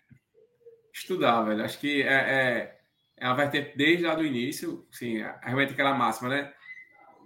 Estudar, 0.93 1.43
velho. 1.43 1.65
Acho 1.65 1.79
que 1.79 2.03
é, 2.03 2.15
é, 2.15 2.81
é 3.17 3.27
uma 3.27 3.37
vertente 3.37 3.77
desde 3.77 4.05
lá 4.05 4.15
do 4.15 4.25
início, 4.25 4.87
sim, 4.93 5.19
realmente 5.43 5.73
aquela 5.73 5.95
máxima, 5.95 6.29
né? 6.29 6.55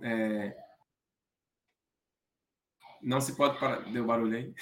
É... 0.03 0.57
Não 3.03 3.21
se 3.21 3.35
pode 3.35 3.59
parar. 3.59 3.81
Deu 3.91 4.05
barulho 4.05 4.37
aí? 4.37 4.55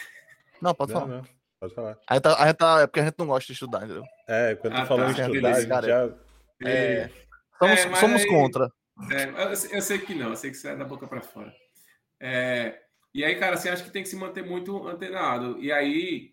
Não, 0.63 0.75
pode 0.75 0.93
falar. 0.93 1.07
Não, 1.07 1.17
não. 1.19 1.38
Pode 1.61 1.75
falar. 1.75 1.99
A 2.09 2.15
gente, 2.15 2.23
tá, 2.23 2.35
a 2.43 2.47
gente 2.47 2.57
tá, 2.57 2.81
é 2.81 2.87
porque 2.87 3.01
a 3.01 3.05
gente 3.05 3.19
não 3.19 3.27
gosta 3.27 3.47
de 3.47 3.53
estudar, 3.53 3.85
entendeu? 3.85 4.05
É, 4.29 4.55
quando 4.55 4.75
ah, 4.75 4.83
tu 4.83 4.87
falou 4.87 5.05
tá, 5.07 5.11
em 5.11 5.27
estudar, 5.27 5.51
a 5.51 5.61
gente 5.61 5.87
já. 5.87 6.15
É, 6.65 7.11
somos, 7.59 7.79
é, 7.79 7.95
somos 7.97 8.23
aí, 8.23 8.29
contra. 8.29 8.73
É, 9.11 9.25
eu, 9.25 9.77
eu, 9.77 9.83
sei 9.83 9.99
que 9.99 10.15
não, 10.15 10.31
eu 10.31 10.37
sei 10.37 10.51
que 10.51 10.57
você 10.57 10.69
é 10.69 10.77
da 10.77 10.85
boca 10.85 11.07
para 11.09 11.21
fora. 11.21 11.53
É, 12.21 12.81
e 13.13 13.25
aí, 13.25 13.35
cara, 13.37 13.55
assim, 13.55 13.69
acho 13.69 13.85
que 13.85 13.91
tem 13.91 14.03
que 14.03 14.09
se 14.09 14.17
manter 14.17 14.45
muito 14.45 14.87
antenado. 14.87 15.59
E 15.61 15.73
aí, 15.73 16.33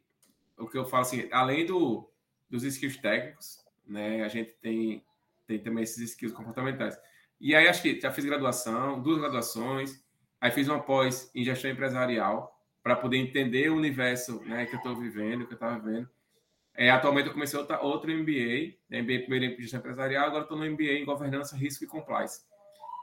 o 0.57 0.67
que 0.67 0.77
eu 0.77 0.85
falo 0.85 1.01
assim, 1.01 1.27
além 1.31 1.65
do, 1.65 2.07
dos 2.49 2.63
skills 2.63 2.97
técnicos, 2.97 3.63
né? 3.87 4.23
A 4.23 4.27
gente 4.27 4.51
tem, 4.61 5.03
tem 5.47 5.59
também 5.59 5.83
esses 5.83 5.97
skills 6.11 6.33
comportamentais. 6.33 6.99
E 7.41 7.55
aí, 7.55 7.67
acho 7.67 7.81
que 7.81 7.99
já 7.99 8.11
fiz 8.11 8.25
graduação, 8.25 9.01
duas 9.01 9.19
graduações, 9.19 10.03
aí 10.39 10.51
fiz 10.51 10.67
uma 10.67 10.83
pós 10.83 11.31
em 11.33 11.43
gestão 11.43 11.71
empresarial 11.71 12.54
para 12.85 12.95
poder 12.95 13.17
entender 13.17 13.67
o 13.71 13.75
universo 13.75 14.43
né, 14.45 14.67
que 14.67 14.75
eu 14.75 14.77
estou 14.77 14.95
vivendo, 14.95 15.47
que 15.47 15.53
eu 15.53 15.55
estava 15.55 15.79
vendo. 15.79 16.07
É, 16.75 16.91
atualmente 16.91 17.25
eu 17.25 17.33
comecei 17.33 17.57
outra, 17.57 17.81
outro 17.81 18.11
MBA, 18.11 18.75
né, 18.87 19.01
MBA 19.01 19.21
primeiro 19.21 19.45
em 19.45 19.59
gestão 19.59 19.79
empresarial, 19.79 20.27
agora 20.27 20.43
estou 20.43 20.55
no 20.55 20.69
MBA 20.69 20.99
em 20.99 21.03
governança, 21.03 21.57
risco 21.57 21.83
e 21.83 21.87
compliance. 21.87 22.43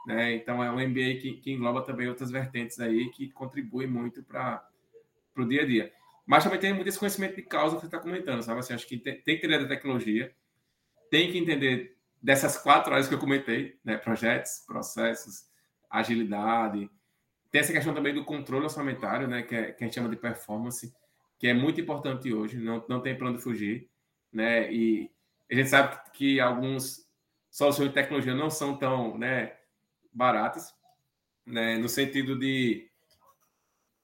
Né? 0.07 0.35
Então 0.35 0.63
é 0.63 0.71
um 0.71 0.75
MBA 0.75 1.19
que, 1.19 1.33
que 1.41 1.51
engloba 1.51 1.81
também 1.81 2.07
outras 2.07 2.31
vertentes 2.31 2.79
aí 2.79 3.09
que 3.09 3.29
contribuem 3.31 3.85
muito 3.85 4.23
para 4.23 4.65
o 5.35 5.43
dia 5.43 5.63
a 5.63 5.65
dia. 5.65 5.91
Mas 6.25 6.45
também 6.45 6.61
tem 6.61 6.73
muito 6.73 6.87
esse 6.87 6.97
conhecimento 6.97 7.35
de 7.35 7.41
causa 7.41 7.75
que 7.75 7.81
você 7.81 7.87
está 7.87 7.99
comentando, 7.99 8.41
sabe? 8.41 8.61
Assim, 8.61 8.73
acho 8.73 8.87
que 8.87 8.97
tem, 8.97 9.19
tem, 9.19 9.37
que 9.37 9.45
entender 9.45 9.63
da 9.63 9.75
tecnologia, 9.75 10.33
tem 11.11 11.29
que 11.29 11.37
entender 11.37 11.97
dessas 12.21 12.57
quatro 12.57 12.93
áreas 12.93 13.09
que 13.09 13.15
eu 13.15 13.19
comentei, 13.19 13.77
né? 13.83 13.97
Projetos, 13.97 14.63
processos, 14.65 15.43
agilidade. 15.89 16.89
Tem 17.53 17.61
essa 17.61 17.71
questão 17.71 17.93
também 17.93 18.15
do 18.15 18.25
controle 18.25 18.63
orçamentário, 18.63 19.27
né? 19.27 19.43
Que, 19.43 19.55
é, 19.55 19.71
que 19.71 19.83
a 19.83 19.85
gente 19.85 19.93
chama 19.93 20.09
de 20.09 20.15
performance, 20.15 20.91
que 21.37 21.47
é 21.47 21.53
muito 21.53 21.79
importante 21.79 22.33
hoje, 22.33 22.57
não, 22.57 22.83
não 22.89 22.99
tem 22.99 23.15
plano 23.15 23.37
de 23.37 23.43
fugir, 23.43 23.87
né? 24.31 24.73
E 24.73 25.11
a 25.51 25.53
gente 25.53 25.69
sabe 25.69 25.95
que, 26.05 26.11
que 26.17 26.39
alguns 26.39 27.07
soluções 27.51 27.89
de 27.89 27.93
tecnologia 27.93 28.33
não 28.33 28.49
são 28.49 28.75
tão, 28.75 29.19
né? 29.19 29.55
Baratas, 30.11 30.73
né? 31.45 31.77
No 31.77 31.87
sentido 31.87 32.39
de 32.39 32.89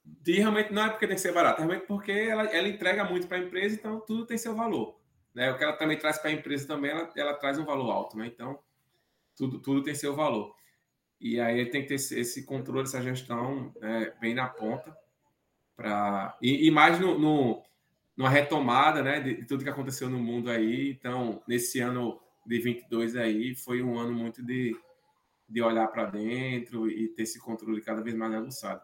de 0.06 0.34
realmente 0.34 0.72
não 0.72 0.86
é 0.86 0.90
porque 0.90 1.08
tem 1.08 1.16
que 1.16 1.22
ser 1.22 1.34
barato, 1.34 1.62
é 1.62 1.66
realmente 1.66 1.88
porque 1.88 2.12
ela, 2.12 2.44
ela 2.46 2.68
entrega 2.68 3.04
muito 3.04 3.28
para 3.28 3.38
a 3.38 3.42
empresa, 3.42 3.76
então 3.76 4.00
tudo 4.00 4.28
tem 4.28 4.38
seu 4.38 4.56
valor. 4.56 5.00
Né? 5.34 5.52
O 5.52 5.58
que 5.58 5.64
ela 5.64 5.74
também 5.74 5.98
traz 5.98 6.20
para 6.20 6.30
a 6.30 6.34
empresa 6.34 6.68
também, 6.68 6.92
ela, 6.92 7.12
ela 7.16 7.34
traz 7.34 7.58
um 7.58 7.66
valor 7.66 7.92
alto, 7.92 8.18
né? 8.18 8.28
Então, 8.28 8.60
tudo, 9.36 9.60
tudo 9.60 9.84
tem 9.84 9.96
seu 9.96 10.16
valor. 10.16 10.56
E 11.20 11.40
aí 11.40 11.66
tem 11.70 11.82
que 11.82 11.90
ter 11.90 11.96
esse, 11.96 12.46
controle, 12.46 12.84
essa 12.84 13.02
gestão 13.02 13.74
né, 13.80 14.14
bem 14.22 14.34
na 14.34 14.48
ponta. 14.48 14.96
Pra... 15.76 16.38
E, 16.42 16.68
e 16.68 16.72
mais 16.72 17.00
no, 17.00 17.18
no, 17.18 17.64
numa 18.16 18.30
retomada 18.30 19.02
né, 19.02 19.20
de, 19.20 19.46
tudo 19.46 19.64
que 19.64 19.70
aconteceu 19.70 20.10
no 20.10 20.20
mundo 20.20 20.50
aí. 20.50 20.92
Então, 20.92 21.44
nesse 21.48 21.80
ano 21.80 22.20
de 22.46 22.60
22 22.60 23.16
aí, 23.16 23.56
foi 23.56 23.82
um 23.82 23.98
ano 23.98 24.14
muito 24.14 24.44
de, 24.44 24.76
de 25.48 25.62
olhar 25.62 25.88
para 25.88 26.06
dentro 26.06 26.90
e 26.90 27.10
ter 27.10 27.24
esse 27.24 27.40
controle 27.40 27.82
cada 27.82 28.02
vez 28.02 28.16
mais 28.16 28.34
aguçado. 28.34 28.82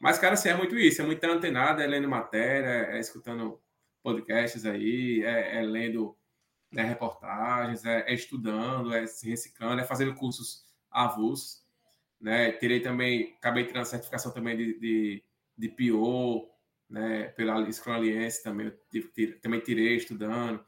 Mas, 0.00 0.18
cara, 0.18 0.34
assim, 0.34 0.48
é 0.50 0.54
muito 0.56 0.76
isso, 0.76 1.00
é 1.00 1.04
muito 1.04 1.24
antenado, 1.24 1.80
é 1.80 1.86
lendo 1.86 2.08
matéria, 2.08 2.96
é 2.96 3.00
escutando 3.00 3.60
podcasts 4.02 4.66
aí, 4.66 5.22
é, 5.24 5.58
é 5.58 5.62
lendo 5.62 6.16
né, 6.70 6.82
reportagens, 6.82 7.84
é, 7.84 8.04
é, 8.06 8.12
estudando, 8.12 8.92
é 8.92 9.06
se 9.06 9.28
reciclando, 9.28 9.80
é 9.80 9.84
fazendo 9.84 10.14
cursos 10.14 10.64
avulsos, 10.90 11.63
né? 12.24 12.52
Tirei 12.52 12.80
também, 12.80 13.34
acabei 13.38 13.64
tirando 13.64 13.84
certificação 13.84 14.32
também 14.32 14.56
de, 14.56 14.78
de, 14.78 15.22
de 15.56 15.68
PO, 15.68 16.50
né, 16.88 17.24
pela 17.36 17.70
Scrum 17.70 17.92
Alliance 17.92 18.42
também, 18.42 18.72
eu 18.92 19.40
também 19.40 19.60
tirei 19.60 19.96
estudando. 19.96 20.64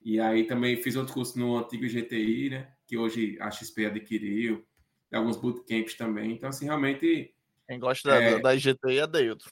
E 0.00 0.20
aí 0.20 0.46
também 0.46 0.80
fiz 0.80 0.96
outro 0.96 1.14
curso 1.14 1.38
no 1.38 1.56
antigo 1.56 1.86
GTI, 1.86 2.50
né, 2.50 2.72
que 2.86 2.96
hoje 2.96 3.36
a 3.40 3.50
XP 3.50 3.86
adquiriu, 3.86 4.64
alguns 5.12 5.36
bootcamps 5.36 5.94
também. 5.94 6.32
Então, 6.32 6.48
assim, 6.48 6.66
realmente 6.66 7.34
quem 7.68 7.80
gosta 7.80 8.10
é... 8.14 8.32
da, 8.32 8.38
da 8.38 8.54
IGTI 8.54 8.98
é 8.98 9.06
Deilton. 9.06 9.50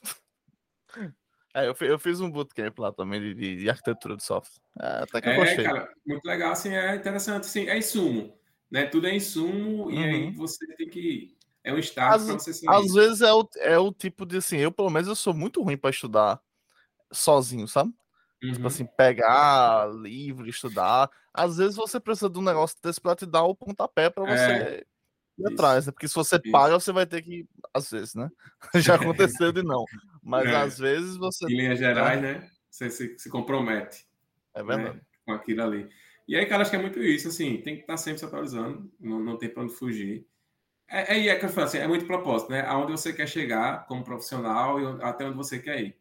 É, 1.57 1.69
eu, 1.69 1.75
eu 1.87 1.97
fiz 1.97 2.19
um 2.19 2.29
bootcamp 2.29 2.77
lá 2.79 2.91
também 2.91 3.33
de, 3.33 3.55
de 3.55 3.69
arquitetura 3.69 4.17
de 4.17 4.23
software. 4.25 4.61
É, 4.77 5.03
até 5.03 5.21
que 5.21 5.29
eu 5.29 5.31
é, 5.31 5.37
gostei. 5.37 5.63
Cara, 5.63 5.89
muito 6.05 6.25
legal, 6.25 6.51
assim, 6.51 6.75
é 6.75 6.95
interessante, 6.97 7.45
assim, 7.45 7.69
é 7.69 7.77
insumo, 7.77 8.37
né? 8.69 8.85
Tudo 8.87 9.07
é 9.07 9.15
insumo 9.15 9.85
uhum. 9.85 9.91
e 9.91 10.03
aí 10.03 10.23
uhum. 10.25 10.33
você 10.33 10.67
tem 10.75 10.89
que... 10.89 11.34
É 11.65 11.73
um 11.73 11.79
start 11.79 12.23
para 12.23 12.33
você 12.33 12.53
sair. 12.53 12.69
Às 12.69 12.93
vezes 12.93 13.21
é 13.21 13.33
o, 13.33 13.49
é 13.57 13.77
o 13.77 13.91
tipo 13.91 14.25
de, 14.25 14.37
assim, 14.37 14.57
eu 14.57 14.71
pelo 14.71 14.89
menos 14.89 15.07
eu 15.07 15.15
sou 15.15 15.33
muito 15.33 15.61
ruim 15.61 15.75
para 15.75 15.89
estudar 15.89 16.39
sozinho, 17.11 17.67
sabe? 17.67 17.89
Tipo 17.89 18.45
uhum. 18.45 18.53
Tipo 18.53 18.67
assim, 18.67 18.85
pegar 18.85 19.91
livro, 19.95 20.47
estudar. 20.47 21.09
Às 21.33 21.57
vezes 21.57 21.75
você 21.75 21.99
precisa 21.99 22.29
de 22.29 22.37
um 22.37 22.43
negócio 22.43 22.77
desse 22.81 23.01
para 23.01 23.15
te 23.15 23.25
dar 23.25 23.43
o 23.43 23.55
pontapé 23.55 24.09
para 24.09 24.23
você... 24.23 24.51
É 24.51 24.83
ir 25.37 25.47
atrás, 25.47 25.85
né? 25.85 25.91
Porque 25.91 26.07
se 26.07 26.15
você 26.15 26.37
Isso. 26.37 26.51
paga, 26.51 26.79
você 26.79 26.91
vai 26.91 27.05
ter 27.05 27.21
que. 27.21 27.45
Às 27.73 27.91
vezes, 27.91 28.15
né? 28.15 28.29
Já 28.75 28.95
aconteceu 28.95 29.51
de 29.51 29.61
não. 29.63 29.83
Mas 30.23 30.47
é. 30.47 30.55
às 30.55 30.77
vezes 30.77 31.17
você. 31.17 31.45
Em 31.45 31.57
linhas 31.57 31.77
gerais, 31.77 32.21
né? 32.21 32.49
Você 32.69 32.89
se, 32.89 33.19
se 33.19 33.29
compromete. 33.29 34.05
É 34.53 34.63
verdade. 34.63 34.97
Né? 34.97 35.01
Com 35.25 35.33
aquilo 35.33 35.63
ali. 35.63 35.89
E 36.27 36.35
aí, 36.35 36.45
cara, 36.45 36.61
acho 36.61 36.71
que 36.71 36.77
é 36.77 36.81
muito 36.81 36.99
isso, 36.99 37.27
assim, 37.27 37.61
tem 37.61 37.75
que 37.75 37.81
estar 37.81 37.97
sempre 37.97 38.19
se 38.19 38.25
atualizando, 38.25 38.91
não, 38.99 39.19
não 39.19 39.37
tem 39.37 39.47
para 39.47 39.61
onde 39.61 39.73
fugir. 39.73 40.27
É, 40.87 41.17
é, 41.17 41.27
é 41.27 41.43
eu 41.43 41.49
falo 41.49 41.67
assim, 41.67 41.77
é 41.77 41.87
muito 41.87 42.05
propósito, 42.05 42.51
né? 42.51 42.61
Aonde 42.61 42.91
você 42.91 43.11
quer 43.13 43.27
chegar 43.27 43.85
como 43.87 44.03
profissional 44.03 44.79
e 44.79 45.03
até 45.03 45.25
onde 45.25 45.37
você 45.37 45.59
quer 45.59 45.81
ir. 45.81 45.97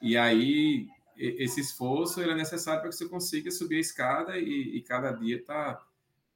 E 0.00 0.16
aí, 0.16 0.86
esse 1.16 1.60
esforço 1.60 2.20
ele 2.20 2.32
é 2.32 2.34
necessário 2.34 2.80
para 2.80 2.90
que 2.90 2.96
você 2.96 3.08
consiga 3.08 3.50
subir 3.50 3.76
a 3.76 3.80
escada 3.80 4.38
e, 4.38 4.76
e 4.76 4.82
cada 4.82 5.10
dia 5.10 5.42
tá 5.44 5.80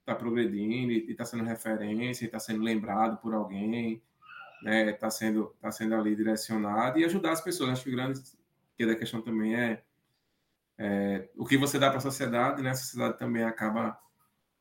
está 0.03 0.15
progredindo 0.17 0.93
e 0.93 1.11
está 1.11 1.25
sendo 1.25 1.45
referência, 1.45 2.25
está 2.25 2.39
sendo 2.39 2.63
lembrado 2.63 3.19
por 3.19 3.33
alguém, 3.35 4.03
né? 4.63 4.91
Está 4.91 5.11
sendo, 5.11 5.55
tá 5.61 5.71
sendo 5.71 5.95
ali 5.95 6.15
direcionado 6.17 6.99
e 6.99 7.05
ajudar 7.05 7.33
as 7.33 7.41
pessoas. 7.41 7.71
Acho 7.71 7.85
que 7.85 7.91
o 7.91 7.93
grande 7.93 8.21
que 8.77 8.87
da 8.87 8.97
questão 8.97 9.23
também 9.23 9.55
é, 9.55 9.83
é 10.79 11.29
o 11.37 11.45
que 11.47 11.57
você 11.57 11.79
dá 11.79 11.89
para 11.89 11.99
a 11.99 12.03
sociedade, 12.03 12.63
né? 12.63 12.71
A 12.71 12.75
sociedade 12.75 13.19
também 13.19 13.45
acaba 13.45 13.99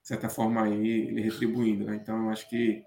de 0.01 0.07
certa 0.07 0.29
forma 0.29 0.63
aí 0.63 1.19
retribuindo, 1.21 1.85
né? 1.85 1.95
Então 1.95 2.29
acho 2.29 2.47
que 2.49 2.83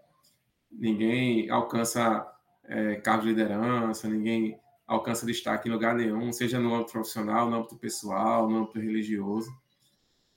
ninguém 0.75 1.51
alcança 1.51 2.27
é, 2.65 2.97
cargo 2.97 3.23
de 3.23 3.29
liderança, 3.29 4.09
ninguém 4.09 4.59
alcança 4.87 5.25
destaque 5.27 5.69
em 5.69 5.73
lugar 5.73 5.95
nenhum, 5.95 6.33
seja 6.33 6.59
no 6.59 6.75
âmbito 6.75 6.93
profissional, 6.93 7.49
no 7.49 7.57
âmbito 7.57 7.77
pessoal, 7.77 8.49
no 8.49 8.59
âmbito 8.59 8.79
religioso 8.79 9.51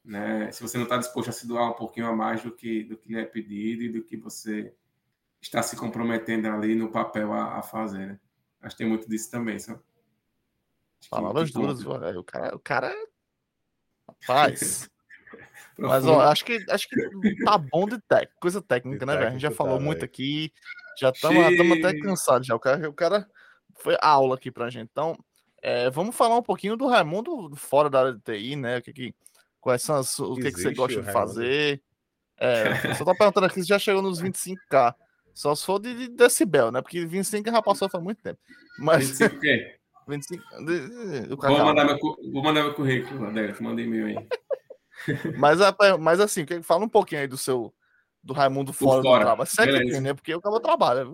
né? 0.08 0.50
Se 0.54 0.62
você 0.62 0.78
não 0.78 0.86
está 0.86 0.98
disposto 0.98 1.30
a 1.30 1.34
se 1.34 1.46
doar 1.46 1.70
um 1.70 1.74
pouquinho 1.74 2.08
a 2.08 2.16
mais 2.16 2.42
do 2.42 2.50
que 2.50 2.86
do 2.86 2.98
que 2.98 3.10
lhe 3.10 3.20
é 3.20 3.26
pedido 3.26 3.84
e 3.84 3.90
do 3.90 4.02
que 4.02 4.16
você 4.16 4.74
está 5.42 5.62
se 5.62 5.76
comprometendo 5.76 6.48
ali 6.48 6.74
no 6.74 6.90
papel 6.90 7.34
a, 7.34 7.60
a 7.60 7.62
fazer, 7.62 8.08
né? 8.08 8.20
Acho 8.62 8.76
que 8.76 8.84
tem 8.84 8.90
muito 8.90 9.08
disso 9.08 9.30
também, 9.30 9.60
sabe? 9.60 9.82
Palavras 11.12 11.52
duras, 11.52 11.86
o 11.86 12.24
cara, 12.24 12.56
o 12.56 12.60
cara. 12.60 12.96
Rapaz. 14.08 14.90
Mas 15.78 16.06
ó, 16.06 16.22
acho 16.22 16.44
que 16.44 16.64
acho 16.70 16.88
que 16.90 17.44
tá 17.44 17.58
bom 17.58 17.88
de 17.88 18.00
tec, 18.02 18.30
coisa 18.40 18.62
técnica, 18.62 19.06
né, 19.06 19.16
velho? 19.16 19.28
A 19.28 19.32
gente 19.32 19.42
já 19.42 19.52
falou 19.52 19.78
tá, 19.78 19.84
muito 19.84 20.00
véio. 20.00 20.10
aqui, 20.10 20.52
já 21.00 21.10
estamos 21.10 21.78
até 21.78 22.00
cansados 22.00 22.48
já. 22.48 22.56
O 22.56 22.60
cara, 22.60 22.90
o 22.90 22.94
cara 22.94 23.28
foi 23.76 23.96
aula 24.02 24.36
aqui 24.36 24.52
pra 24.52 24.70
gente. 24.70 24.90
Então, 24.92 25.18
é, 25.62 25.90
vamos 25.90 26.16
falar 26.16 26.38
um 26.38 26.44
pouquinho 26.44 26.76
do 26.76 26.88
Raimundo 26.88 27.56
fora 27.56 27.90
da 27.90 28.00
área 28.00 28.14
de 28.14 28.22
TI, 28.22 28.56
né? 28.56 28.78
O 28.78 28.82
que, 28.82 28.94
que 28.94 29.16
quais 29.60 29.82
são 29.82 29.98
as, 29.98 30.18
o 30.20 30.36
que, 30.36 30.52
que 30.52 30.60
você 30.62 30.74
gosta 30.74 31.02
de 31.02 31.12
fazer? 31.12 31.82
É, 32.40 32.94
só 32.96 33.06
tô 33.06 33.14
perguntando 33.18 33.46
aqui 33.46 33.62
se 33.62 33.68
já 33.68 33.78
chegou 33.78 34.02
nos 34.02 34.22
25k. 34.22 34.96
Só 35.34 35.54
se 35.54 35.64
for 35.64 35.80
de, 35.80 35.94
de 35.94 36.08
decibel, 36.10 36.72
né? 36.72 36.82
Porque 36.82 37.06
25 37.06 37.52
já 37.52 37.62
passou 37.62 37.88
faz 37.88 38.04
muito 38.04 38.22
tempo. 38.24 38.40
Mas... 38.80 39.10
25 39.20 39.36
o 39.36 39.40
quê? 39.40 39.78
25. 40.08 40.44
De, 40.66 41.28
de, 41.28 41.36
vou, 41.36 41.66
mandar 41.66 41.86
meu, 41.86 41.98
vou 42.00 42.44
mandar 42.44 42.64
meu 42.64 42.74
currículo, 42.74 43.26
Adélio, 43.26 43.56
mandei 43.62 43.86
meu 43.86 44.08
aí. 44.08 44.28
Mas, 45.38 45.60
mas 46.00 46.20
assim, 46.20 46.46
fala 46.64 46.86
um 46.86 46.90
pouquinho 46.90 47.22
aí 47.22 47.28
do 47.28 47.38
seu 47.38 47.74
do 48.24 48.34
Raimundo 48.34 48.74
fora, 48.74 49.02
fora. 49.02 49.20
do 49.20 49.26
trabalho. 49.26 49.50
Sério, 49.50 50.02
né? 50.02 50.14
Porque 50.14 50.36
o 50.36 50.42
cara 50.42 50.60
trabalha. 50.60 51.08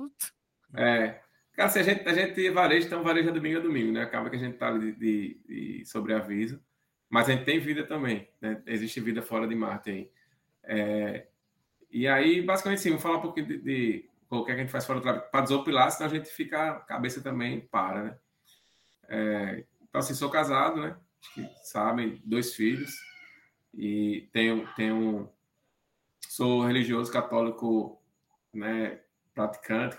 É. 0.76 1.20
Cara, 1.56 1.70
se 1.70 1.80
a 1.80 1.84
gente, 1.84 2.08
a 2.08 2.14
gente 2.14 2.50
vareja, 2.50 2.88
então 2.88 3.04
vareja 3.04 3.32
domingo 3.32 3.60
a 3.60 3.62
domingo, 3.62 3.92
né? 3.92 4.02
Acaba 4.02 4.30
que 4.30 4.36
a 4.36 4.40
gente 4.40 4.58
tá 4.58 4.72
de, 4.72 4.92
de, 4.94 5.42
de 5.48 5.86
sobreaviso. 5.86 6.60
Mas 7.08 7.30
a 7.30 7.34
gente 7.34 7.46
tem 7.46 7.60
vida 7.60 7.86
também, 7.86 8.28
né? 8.42 8.62
Existe 8.66 9.00
vida 9.00 9.22
fora 9.22 9.48
de 9.48 9.54
Marte 9.54 9.92
aí. 9.92 10.12
É, 10.64 11.28
e 11.92 12.08
aí, 12.08 12.42
basicamente, 12.42 12.82
sim, 12.82 12.90
vou 12.90 13.00
falar 13.00 13.18
um 13.18 13.22
pouquinho 13.22 13.46
de, 13.46 13.58
de 13.60 14.10
o 14.28 14.44
que 14.44 14.52
a 14.52 14.56
gente 14.56 14.72
faz 14.72 14.84
fora 14.84 15.00
do 15.00 15.04
trabalho 15.04 15.30
para 15.30 15.42
desopilar, 15.42 15.92
senão 15.92 16.10
a 16.10 16.14
gente 16.14 16.28
fica, 16.28 16.72
a 16.72 16.80
cabeça 16.80 17.22
também 17.22 17.62
para, 17.62 18.04
né? 18.04 18.18
É, 19.08 19.64
então, 19.88 20.00
assim, 20.00 20.16
sou 20.16 20.32
casado, 20.32 20.82
né? 20.82 20.96
Acho 21.22 21.34
que 21.36 21.50
sabem, 21.64 22.20
dois 22.26 22.56
filhos. 22.56 22.96
E 23.74 24.30
tenho, 24.32 24.68
tenho 24.76 25.30
sou 26.28 26.66
religioso 26.66 27.12
católico, 27.12 28.00
né? 28.54 29.00
Praticante, 29.34 29.98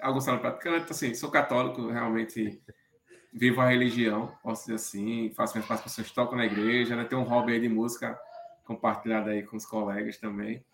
alguns 0.00 0.24
falam 0.24 0.40
praticante, 0.40 0.84
então, 0.84 0.90
assim, 0.90 1.14
sou 1.14 1.30
católico, 1.30 1.88
realmente 1.88 2.60
vivo 3.32 3.60
a 3.60 3.68
religião, 3.68 4.32
posso 4.42 4.62
dizer 4.62 4.74
assim, 4.74 5.32
faço 5.34 5.54
minhas 5.54 5.66
participações, 5.66 6.10
toco 6.10 6.36
na 6.36 6.46
igreja, 6.46 6.94
né? 6.96 7.04
Tenho 7.04 7.22
um 7.22 7.24
hobby 7.24 7.52
aí 7.52 7.60
de 7.60 7.68
música 7.68 8.18
compartilhado 8.64 9.30
aí 9.30 9.42
com 9.42 9.56
os 9.56 9.66
colegas 9.66 10.16
também. 10.18 10.64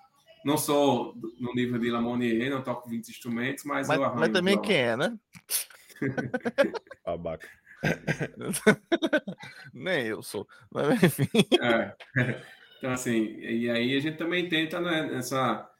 Não 0.44 0.56
sou 0.56 1.14
no 1.38 1.52
nível 1.54 1.78
de 1.78 1.90
Lamonier, 1.90 2.50
não 2.50 2.62
toco 2.62 2.88
20 2.88 3.08
instrumentos, 3.08 3.64
mas, 3.64 3.88
mas 3.88 3.98
eu 3.98 4.04
arranjo. 4.04 4.20
Mas 4.20 4.32
também 4.32 4.60
quem 4.60 4.76
é, 4.76 4.96
né? 4.96 5.18
Babaca. 7.04 7.48
Nem 9.72 10.06
eu 10.06 10.22
sou, 10.22 10.46
mas 10.70 11.02
enfim. 11.02 11.28
É. 11.60 11.94
Então, 12.80 12.92
assim, 12.92 13.36
e 13.40 13.68
aí 13.68 13.94
a 13.94 14.00
gente 14.00 14.16
também 14.16 14.48
tenta 14.48 14.80
né, 14.80 15.14
essa, 15.14 15.70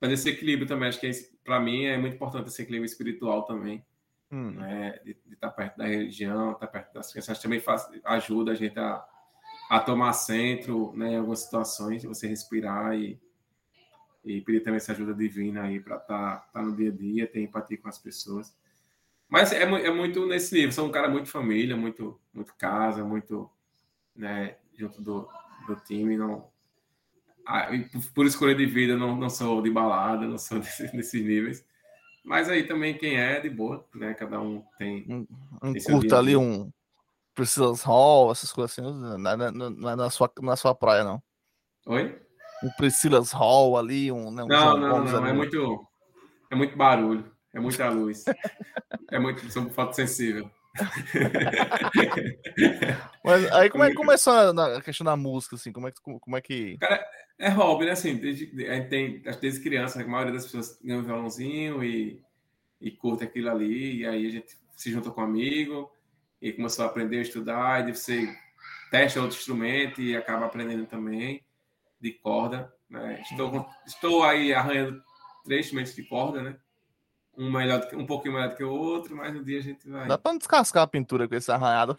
fazer 0.00 0.14
esse 0.14 0.28
equilíbrio 0.30 0.66
também. 0.66 0.88
Acho 0.88 0.98
que 0.98 1.06
é, 1.06 1.12
para 1.44 1.60
mim 1.60 1.84
é 1.84 1.96
muito 1.96 2.16
importante 2.16 2.48
esse 2.48 2.60
equilíbrio 2.60 2.86
espiritual 2.86 3.44
também. 3.44 3.84
Hum. 4.32 4.50
Né, 4.52 4.98
de, 5.04 5.16
de, 5.26 5.34
estar 5.34 5.50
perto 5.50 5.76
da 5.76 5.86
religião, 5.86 6.52
estar 6.52 6.66
perto 6.66 6.92
das 6.92 7.12
crianças, 7.12 7.40
também 7.40 7.60
faz, 7.60 7.88
ajuda 8.04 8.50
a 8.50 8.54
gente 8.56 8.78
a, 8.78 9.04
a 9.70 9.80
tomar 9.80 10.12
centro 10.12 10.92
né, 10.96 11.12
em 11.12 11.16
algumas 11.16 11.40
situações, 11.40 12.02
você 12.02 12.26
respirar 12.26 12.96
e, 12.96 13.20
e 14.24 14.40
pedir 14.40 14.60
também 14.60 14.78
essa 14.78 14.90
ajuda 14.90 15.14
divina 15.14 15.62
aí 15.62 15.78
para 15.78 15.96
estar 15.96 16.36
tá, 16.36 16.48
tá 16.52 16.62
no 16.62 16.74
dia 16.74 16.90
a 16.90 16.92
dia, 16.92 17.26
ter 17.28 17.42
empatia 17.42 17.78
com 17.78 17.88
as 17.88 17.98
pessoas. 17.98 18.52
Mas 19.30 19.52
é, 19.52 19.62
é 19.62 19.90
muito 19.92 20.26
nesse 20.26 20.52
nível, 20.52 20.72
sou 20.72 20.88
um 20.88 20.90
cara 20.90 21.08
muito 21.08 21.28
família, 21.28 21.76
muito, 21.76 22.20
muito 22.34 22.52
casa, 22.58 23.04
muito 23.04 23.48
né, 24.14 24.56
junto 24.76 25.00
do, 25.00 25.28
do 25.68 25.76
time. 25.76 26.16
Não, 26.16 26.50
ah, 27.46 27.68
por 28.12 28.26
escolha 28.26 28.54
de 28.56 28.66
vida, 28.66 28.96
não, 28.96 29.16
não 29.16 29.30
sou 29.30 29.62
de 29.62 29.70
balada, 29.70 30.26
não 30.26 30.36
sou 30.36 30.58
desse, 30.60 30.90
desses 30.94 31.24
níveis. 31.24 31.64
Mas 32.24 32.48
aí 32.48 32.64
também 32.64 32.98
quem 32.98 33.16
é, 33.16 33.40
de 33.40 33.48
boa, 33.48 33.86
né? 33.94 34.14
Cada 34.14 34.40
um 34.40 34.62
tem. 34.76 35.06
Um, 35.08 35.26
um 35.62 35.74
curta 35.74 36.18
ali 36.18 36.36
um 36.36 36.70
Priscilla's 37.34 37.82
Hall, 37.82 38.30
essas 38.30 38.52
coisas 38.52 38.78
assim, 38.78 38.82
não 38.82 39.30
é, 39.30 39.50
não 39.50 39.90
é 39.90 39.96
na, 39.96 40.10
sua, 40.10 40.30
na 40.42 40.56
sua 40.56 40.74
praia, 40.74 41.04
não. 41.04 41.22
Oi? 41.86 42.20
Um 42.62 42.70
Priscilla's 42.76 43.32
Hall 43.32 43.78
ali, 43.78 44.12
um. 44.12 44.30
Né, 44.30 44.42
um 44.42 44.48
não, 44.48 44.76
não, 44.76 45.04
não, 45.04 45.26
é 45.26 45.32
muito. 45.32 45.86
É 46.50 46.56
muito 46.56 46.76
barulho, 46.76 47.30
é 47.54 47.60
muita 47.60 47.88
luz. 47.88 48.24
é 49.10 49.18
muito. 49.18 49.50
Sou 49.50 49.70
fotossensível. 49.70 50.50
Mas 53.24 53.50
aí 53.52 53.68
como 53.70 53.82
é 53.82 53.90
que 53.90 53.96
começou 53.96 54.32
a 54.32 54.80
questão 54.80 55.04
da 55.04 55.16
música, 55.16 55.56
assim? 55.56 55.72
Como 55.72 55.88
é 55.88 55.90
que. 55.90 56.00
Como 56.00 56.36
é 56.36 56.40
que... 56.40 56.78
Cara, 56.78 57.04
é 57.38 57.48
hobby, 57.48 57.86
né? 57.86 57.92
Assim, 57.92 58.16
desde, 58.16 58.66
a 58.66 58.74
gente 58.74 58.88
tem, 58.88 59.22
desde 59.40 59.60
criança, 59.60 60.00
a 60.00 60.06
maioria 60.06 60.34
das 60.34 60.44
pessoas 60.44 60.78
ganha 60.82 61.00
um 61.00 61.02
violãozinho 61.02 61.82
e, 61.82 62.22
e 62.80 62.90
curte 62.90 63.24
aquilo 63.24 63.50
ali, 63.50 64.00
e 64.00 64.06
aí 64.06 64.26
a 64.26 64.30
gente 64.30 64.56
se 64.76 64.92
junta 64.92 65.10
com 65.10 65.20
um 65.20 65.24
amigo 65.24 65.90
e 66.40 66.52
começou 66.52 66.84
a 66.84 66.88
aprender 66.88 67.18
a 67.18 67.22
estudar, 67.22 67.88
e 67.88 67.94
você 67.94 68.32
testa 68.90 69.20
outro 69.20 69.36
instrumento 69.36 70.00
e 70.00 70.16
acaba 70.16 70.46
aprendendo 70.46 70.86
também 70.86 71.42
de 72.00 72.12
corda. 72.12 72.72
Né? 72.88 73.22
Estou, 73.22 73.68
estou 73.86 74.22
aí 74.22 74.52
arranhando 74.52 75.02
três 75.44 75.66
instrumentos 75.66 75.94
de 75.94 76.02
corda, 76.04 76.42
né? 76.42 76.56
Um, 77.40 77.50
melhor 77.50 77.88
que, 77.88 77.96
um 77.96 78.04
pouquinho 78.04 78.34
melhor 78.34 78.50
do 78.50 78.56
que 78.56 78.62
o 78.62 78.70
outro, 78.70 79.16
mas 79.16 79.34
um 79.34 79.42
dia 79.42 79.58
a 79.58 79.62
gente 79.62 79.88
vai. 79.88 80.06
Dá 80.06 80.18
para 80.18 80.36
descascar 80.36 80.82
a 80.82 80.86
pintura 80.86 81.26
com 81.26 81.34
esse 81.34 81.50
arranhado. 81.50 81.98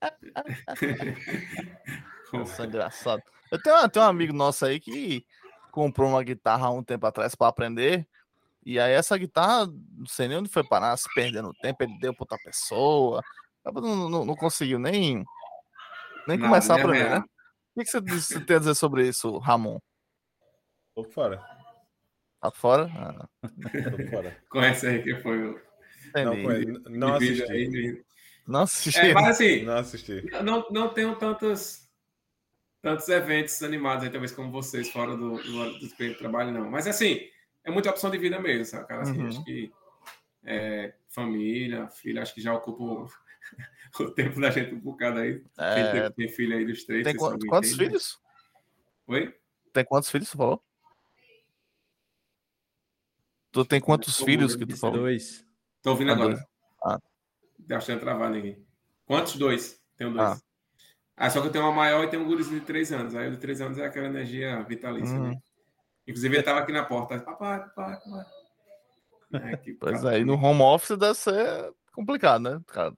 Isso 2.44 2.62
é 2.62 2.64
engraçado. 2.64 3.20
Eu 3.50 3.60
tenho, 3.60 3.88
tenho 3.88 4.04
um 4.04 4.08
amigo 4.08 4.32
nosso 4.32 4.64
aí 4.64 4.78
que 4.78 5.26
comprou 5.72 6.08
uma 6.08 6.22
guitarra 6.22 6.68
há 6.68 6.70
um 6.70 6.84
tempo 6.84 7.04
atrás 7.04 7.34
para 7.34 7.48
aprender. 7.48 8.06
E 8.64 8.78
aí 8.78 8.92
essa 8.92 9.18
guitarra, 9.18 9.66
não 9.66 10.06
sei 10.06 10.28
nem 10.28 10.38
onde 10.38 10.48
foi 10.48 10.62
parar, 10.62 10.96
se 10.96 11.12
perdendo 11.14 11.52
tempo, 11.54 11.82
ele 11.82 11.98
deu 11.98 12.14
para 12.14 12.22
outra 12.22 12.38
pessoa. 12.38 13.20
Não, 13.64 14.08
não, 14.08 14.24
não 14.24 14.36
conseguiu 14.36 14.78
nem, 14.78 15.24
nem 16.28 16.36
Nada, 16.36 16.48
começar 16.48 16.76
a 16.76 16.78
aprender, 16.78 17.10
né? 17.10 17.24
O 17.74 17.80
que, 17.80 17.86
você, 17.86 18.00
você 18.00 18.40
tem 18.40 18.54
a 18.54 18.60
dizer 18.60 18.76
sobre 18.76 19.08
isso, 19.08 19.36
Ramon? 19.38 19.80
Tô 20.94 21.02
fora. 21.02 21.42
Tá 22.44 22.50
fora? 22.50 22.90
Ah. 22.94 23.28
Fora. 24.10 24.36
Conhece 24.50 24.86
aí 24.86 25.02
que 25.02 25.16
foi 25.16 25.46
o. 25.46 25.60
Não, 26.14 26.34
não 26.90 27.14
assisti. 27.14 27.50
Aí, 27.50 28.04
não 28.46 28.60
assisti. 28.60 29.00
É, 29.00 29.14
mas 29.14 29.28
assim, 29.28 29.62
não 29.62 29.76
assisti. 29.78 30.30
Não, 30.42 30.66
não 30.70 30.88
tenho 30.92 31.16
tantos, 31.16 31.88
tantos 32.82 33.08
eventos 33.08 33.62
animados 33.62 34.04
aí, 34.04 34.10
talvez 34.10 34.30
como 34.30 34.50
vocês, 34.50 34.90
fora 34.90 35.16
do, 35.16 35.38
do, 35.42 35.78
do 35.78 35.88
de 35.88 36.14
trabalho, 36.16 36.52
não. 36.52 36.70
Mas 36.70 36.86
assim, 36.86 37.20
é 37.64 37.70
muita 37.70 37.88
opção 37.88 38.10
de 38.10 38.18
vida 38.18 38.38
mesmo, 38.38 38.66
sabe, 38.66 38.88
cara? 38.88 39.00
Assim, 39.00 39.22
uhum. 39.22 39.28
Acho 39.28 39.42
que 39.42 39.72
é, 40.44 40.92
família, 41.08 41.88
filha, 41.88 42.20
acho 42.20 42.34
que 42.34 42.42
já 42.42 42.52
ocupa 42.52 42.82
o, 42.82 43.08
o 44.04 44.10
tempo 44.10 44.38
da 44.38 44.50
gente 44.50 44.74
um 44.74 44.80
bocado 44.80 45.20
aí. 45.20 45.42
É... 45.56 46.10
Tem, 46.10 46.12
tem 46.12 46.28
filho 46.28 46.58
aí 46.58 46.66
dos 46.66 46.84
três. 46.84 47.04
Tem 47.04 47.16
qu 47.16 47.38
quantos 47.48 47.70
tem, 47.74 47.86
filhos? 47.86 48.20
Oi? 49.06 49.34
Tem 49.72 49.84
quantos 49.86 50.10
filhos 50.10 50.28
você 50.28 50.36
falou? 50.36 50.62
Tu 53.54 53.64
tem 53.64 53.80
quantos 53.80 54.20
filhos 54.20 54.56
que 54.56 54.66
tu 54.66 54.76
falou? 54.76 54.98
Dois. 54.98 55.46
Tô 55.80 55.90
ouvindo 55.90 56.10
ah, 56.10 56.14
agora. 56.14 56.46
Ah. 56.84 56.98
Deixa 57.56 57.92
eu 57.92 58.00
travar 58.00 58.28
ninguém. 58.28 58.66
Quantos? 59.06 59.36
Dois. 59.36 59.80
Tenho 59.96 60.12
dois. 60.12 60.28
Ah. 60.28 60.40
ah. 61.16 61.30
só 61.30 61.40
que 61.40 61.46
eu 61.46 61.52
tenho 61.52 61.64
uma 61.64 61.72
maior 61.72 62.02
e 62.02 62.08
tenho 62.08 62.24
um 62.24 62.26
gurizinho 62.26 62.58
de 62.58 62.66
três 62.66 62.92
anos. 62.92 63.14
Aí 63.14 63.28
o 63.28 63.30
de 63.30 63.36
três 63.36 63.60
anos 63.60 63.78
é 63.78 63.86
aquela 63.86 64.08
energia 64.08 64.60
vitalícia, 64.64 65.16
né? 65.16 65.40
Inclusive, 66.04 66.34
ele 66.34 66.42
tava 66.42 66.58
aqui 66.58 66.72
na 66.72 66.82
porta. 66.82 67.16
Papai, 67.20 67.60
papai, 67.60 67.96
papai. 68.00 68.26
É, 69.52 69.56
pois 69.78 70.04
aí, 70.04 70.22
é, 70.22 70.24
no 70.24 70.34
home 70.34 70.62
office 70.62 70.98
deve 70.98 71.14
ser 71.14 71.72
complicado, 71.92 72.42
né, 72.42 72.60
cara? 72.66 72.92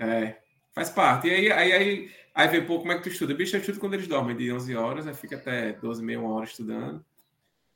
É, 0.00 0.38
faz 0.72 0.88
parte. 0.88 1.28
E 1.28 1.30
aí, 1.30 1.52
aí, 1.52 1.72
aí, 1.72 2.10
aí 2.34 2.48
vem, 2.48 2.64
pô, 2.64 2.78
como 2.78 2.92
é 2.92 2.96
que 2.96 3.02
tu 3.02 3.10
estuda? 3.10 3.34
Bicho, 3.34 3.54
eu 3.54 3.60
estudo 3.60 3.78
quando 3.78 3.92
eles 3.92 4.08
dormem 4.08 4.34
de 4.34 4.50
11 4.50 4.74
horas, 4.74 5.06
aí 5.06 5.12
fica 5.12 5.36
até 5.36 5.74
12, 5.74 6.02
meia, 6.02 6.18
uma 6.18 6.32
hora 6.32 6.46
estudando. 6.46 7.04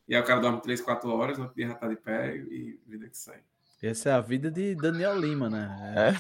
E 0.08 0.14
aí 0.14 0.20
o 0.20 0.24
cara 0.24 0.40
dorme 0.40 0.60
3, 0.60 0.80
4 0.80 1.10
horas, 1.10 1.36
no 1.36 1.44
outro 1.44 1.56
dia 1.56 1.68
já 1.68 1.74
tá 1.74 1.88
de 1.88 1.96
pé 1.96 2.36
e 2.36 2.78
vida 2.86 3.08
que 3.08 3.18
sai. 3.18 3.40
Essa 3.82 4.10
é 4.10 4.12
a 4.12 4.20
vida 4.20 4.50
de 4.50 4.74
Daniel 4.74 5.18
Lima, 5.18 5.50
né? 5.50 6.14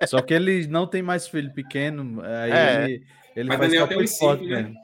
É? 0.00 0.06
Só 0.06 0.20
que 0.20 0.34
ele 0.34 0.66
não 0.66 0.86
tem 0.86 1.02
mais 1.02 1.28
filho 1.28 1.52
pequeno, 1.52 2.20
aí 2.22 2.50
é. 2.50 2.84
ele, 2.84 3.06
ele 3.36 3.48
Mas 3.48 3.58
faz 3.58 3.70
Daniel 3.70 3.88
tem 3.88 4.02
uns 4.02 4.10
5, 4.10 4.44
né? 4.44 4.74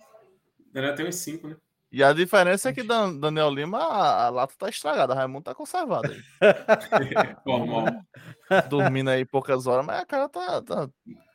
Daniel 0.72 0.94
tem 0.94 1.08
uns 1.08 1.16
5, 1.16 1.48
né? 1.48 1.56
E 1.90 2.02
a 2.02 2.12
diferença 2.14 2.70
é 2.70 2.72
que 2.72 2.82
Daniel 2.82 3.50
Lima, 3.50 3.78
a, 3.78 4.26
a 4.26 4.30
lata 4.30 4.54
tá 4.56 4.68
estragada, 4.68 5.14
Raimundo 5.14 5.44
tá 5.44 5.54
conservado 5.54 6.10
aí. 6.10 6.22
Normal. 7.44 7.84
Dormindo 8.70 9.10
aí 9.10 9.26
poucas 9.26 9.66
horas, 9.66 9.84
mas 9.84 10.00
a 10.00 10.06
cara 10.06 10.26
tá. 10.26 10.62
tá... 10.62 10.88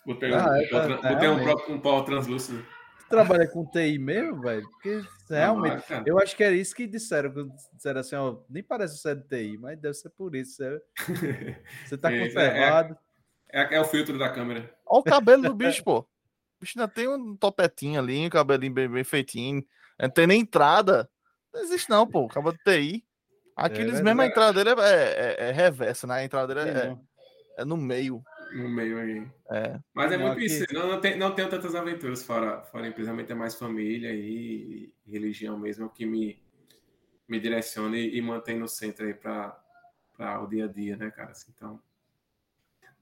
Botei, 0.04 0.34
ah, 0.34 0.48
um, 0.50 0.56
é, 0.56 0.68
tá, 0.68 1.14
botei 1.14 1.30
um, 1.30 1.76
um 1.76 1.80
pau 1.80 2.04
translúcido. 2.04 2.66
Trabalha 3.10 3.48
com 3.48 3.66
TI 3.66 3.98
mesmo, 3.98 4.42
velho? 4.42 4.70
Porque 4.70 5.02
realmente, 5.30 5.84
não, 5.90 6.04
eu 6.06 6.20
acho 6.20 6.36
que 6.36 6.44
era 6.44 6.56
isso 6.56 6.76
que 6.76 6.86
disseram, 6.86 7.32
quando 7.32 7.54
disseram 7.74 8.02
assim, 8.02 8.16
ó, 8.16 8.38
nem 8.50 8.62
parece 8.62 8.98
ser 8.98 9.16
de 9.16 9.28
TI, 9.28 9.58
mas 9.58 9.80
deve 9.80 9.94
ser 9.94 10.10
por 10.10 10.36
isso. 10.36 10.58
Você, 10.58 10.82
você 11.86 11.98
tá 11.98 12.12
é, 12.12 12.20
conservado. 12.20 12.98
É, 13.50 13.62
é, 13.62 13.76
é, 13.76 13.82
o 13.82 13.86
filtro 13.86 14.18
da 14.18 14.30
câmera. 14.30 14.74
Olha 14.86 15.00
o 15.00 15.04
cabelo 15.04 15.44
do 15.44 15.54
bicho, 15.56 15.84
pô. 15.84 16.00
O 16.00 16.06
bicho 16.62 16.80
ainda 16.80 16.92
tem 16.92 17.08
um 17.08 17.36
topetinho 17.36 18.00
ali, 18.00 18.26
um 18.26 18.30
cabelinho 18.30 18.74
bem, 18.74 18.90
bem 18.90 19.04
feitinho. 19.04 19.64
Não 20.00 20.10
tem 20.10 20.28
nem 20.28 20.42
entrada. 20.42 21.10
Não 21.54 21.62
existe, 21.62 21.90
não, 21.90 22.06
pô. 22.06 22.26
Acaba 22.26 22.52
de 22.52 22.60
TI. 22.64 23.06
Aqueles 23.56 24.00
É 24.00 24.04
mesmo, 24.04 24.22
a 24.22 24.26
entrada 24.28 24.54
dele 24.54 24.80
é, 24.82 24.86
é- 24.86 25.50
é 25.50 25.52
reversa, 25.52 26.06
né? 26.06 26.16
A 26.16 26.24
entrada 26.24 26.54
dele 26.54 26.70
é, 26.70 26.98
é 27.58 27.66
no 27.66 27.76
meio. 27.76 28.22
No 28.54 28.70
meio 28.70 28.98
aí. 29.00 29.28
É. 29.52 29.80
Mas 29.94 30.12
é 30.12 30.18
Não, 30.18 30.26
muito 30.28 30.38
aqui- 30.38 30.46
isso. 30.46 30.66
Não, 30.74 30.88
não, 30.88 31.02
tem, 31.02 31.18
não 31.18 31.34
tenho 31.34 31.50
tantas 31.50 31.74
aventuras 31.76 32.24
fora, 32.24 32.62
fora 32.64 32.86
a 32.86 32.88
empresa, 32.88 33.10
realmente 33.10 33.32
é 33.32 33.36
mais 33.36 33.56
família 33.56 34.12
e, 34.14 34.92
e 35.06 35.12
religião 35.12 35.58
mesmo 35.58 35.84
é 35.84 35.88
o 35.88 35.90
que 35.90 36.06
me, 36.06 36.42
me 37.28 37.40
direciona 37.40 37.98
e, 37.98 38.18
e 38.18 38.22
mantém 38.22 38.58
no 38.58 38.68
centro 38.68 39.06
aí 39.06 39.14
para 39.14 39.60
o 40.44 40.48
dia 40.48 40.66
a 40.66 40.68
dia, 40.68 40.96
né, 40.98 41.10
cara? 41.12 41.32
Assim, 41.32 41.52
Então, 41.56 41.80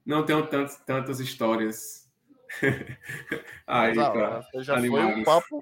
não 0.04 0.24
tenho 0.24 0.46
tantas, 0.46 0.76
tantas 0.84 1.20
histórias 1.20 2.08
aí 3.66 3.96
Mas, 3.96 3.98
ah, 3.98 4.10
pra 4.10 4.62
já 4.62 4.78
foi 4.80 4.88
um 5.04 5.24
papo, 5.24 5.60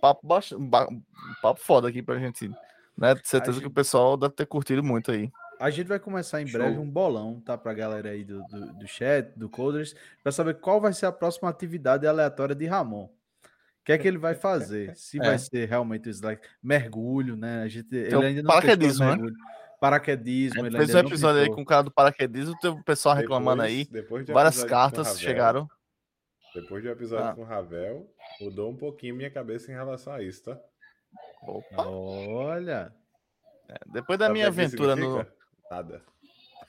papo, 0.00 0.26
baixo, 0.26 0.58
ba- 0.58 0.88
um 0.88 1.02
papo 1.42 1.60
foda 1.60 1.88
aqui 1.88 2.02
pra 2.02 2.18
gente. 2.18 2.50
Né? 2.96 3.14
De 3.14 3.26
certeza 3.28 3.58
A 3.58 3.60
que 3.60 3.66
o 3.66 3.70
pessoal 3.70 4.16
deve 4.16 4.34
ter 4.34 4.46
curtido 4.46 4.82
muito 4.82 5.10
aí. 5.10 5.30
A 5.64 5.70
gente 5.70 5.86
vai 5.86 5.98
começar 5.98 6.42
em 6.42 6.46
Show. 6.46 6.60
breve 6.60 6.78
um 6.78 6.90
bolão, 6.90 7.40
tá? 7.40 7.56
Pra 7.56 7.72
galera 7.72 8.10
aí 8.10 8.22
do, 8.24 8.42
do, 8.48 8.72
do 8.74 8.86
chat, 8.86 9.30
do 9.34 9.48
Coders, 9.48 9.94
pra 10.22 10.30
saber 10.30 10.54
qual 10.60 10.78
vai 10.80 10.92
ser 10.92 11.06
a 11.06 11.12
próxima 11.12 11.48
atividade 11.48 12.06
aleatória 12.06 12.54
de 12.54 12.66
Ramon. 12.66 13.04
O 13.06 13.10
que 13.84 13.92
é 13.92 13.98
que 13.98 14.06
ele 14.06 14.18
vai 14.18 14.34
fazer? 14.34 14.94
Se 14.96 15.18
É. 15.18 15.24
vai 15.24 15.38
ser 15.38 15.66
realmente 15.68 16.08
o 16.08 16.10
slack, 16.10 16.46
mergulho, 16.62 17.34
né? 17.36 17.62
A 17.62 17.68
gente, 17.68 17.94
ele 17.94 18.14
o 18.14 18.20
ainda 18.20 18.42
não 18.42 18.48
paraquedismo, 18.50 19.16
né? 19.16 19.32
Paraquedismo, 19.80 20.60
ele 20.66 20.70
gente 20.70 20.76
fez 20.76 20.94
um 20.94 20.98
episódio 21.06 21.40
aí 21.42 21.48
com 21.50 21.62
o 21.62 21.64
cara 21.64 21.82
do 21.82 21.90
paraquedismo, 21.90 22.54
teve 22.60 22.74
o 22.78 22.84
pessoal 22.84 23.14
reclamando 23.14 23.62
Depois- 23.62 23.78
aí. 23.78 23.84
depois 23.90 24.26
do 24.26 24.32
Várias 24.34 24.64
cartas 24.64 25.06
Ravel, 25.08 25.20
chegaram. 25.22 25.68
Depois 26.54 26.82
do 26.82 26.88
episódio 26.90 27.26
Ah. 27.26 27.34
com 27.34 27.40
o 27.42 27.44
Ravel, 27.44 28.06
mudou 28.40 28.70
um 28.70 28.76
pouquinho 28.76 29.14
minha 29.16 29.30
cabeça 29.30 29.70
em 29.70 29.74
relação 29.74 30.12
a 30.12 30.22
isso, 30.22 30.44
tá? 30.44 30.58
Opa, 31.42 31.86
Olha, 31.86 32.92
depois 33.86 34.18
da 34.18 34.26
Sabe 34.26 34.32
minha 34.34 34.44
é 34.44 34.48
aventura 34.48 34.94
no. 34.96 35.26
Nada. 35.70 36.04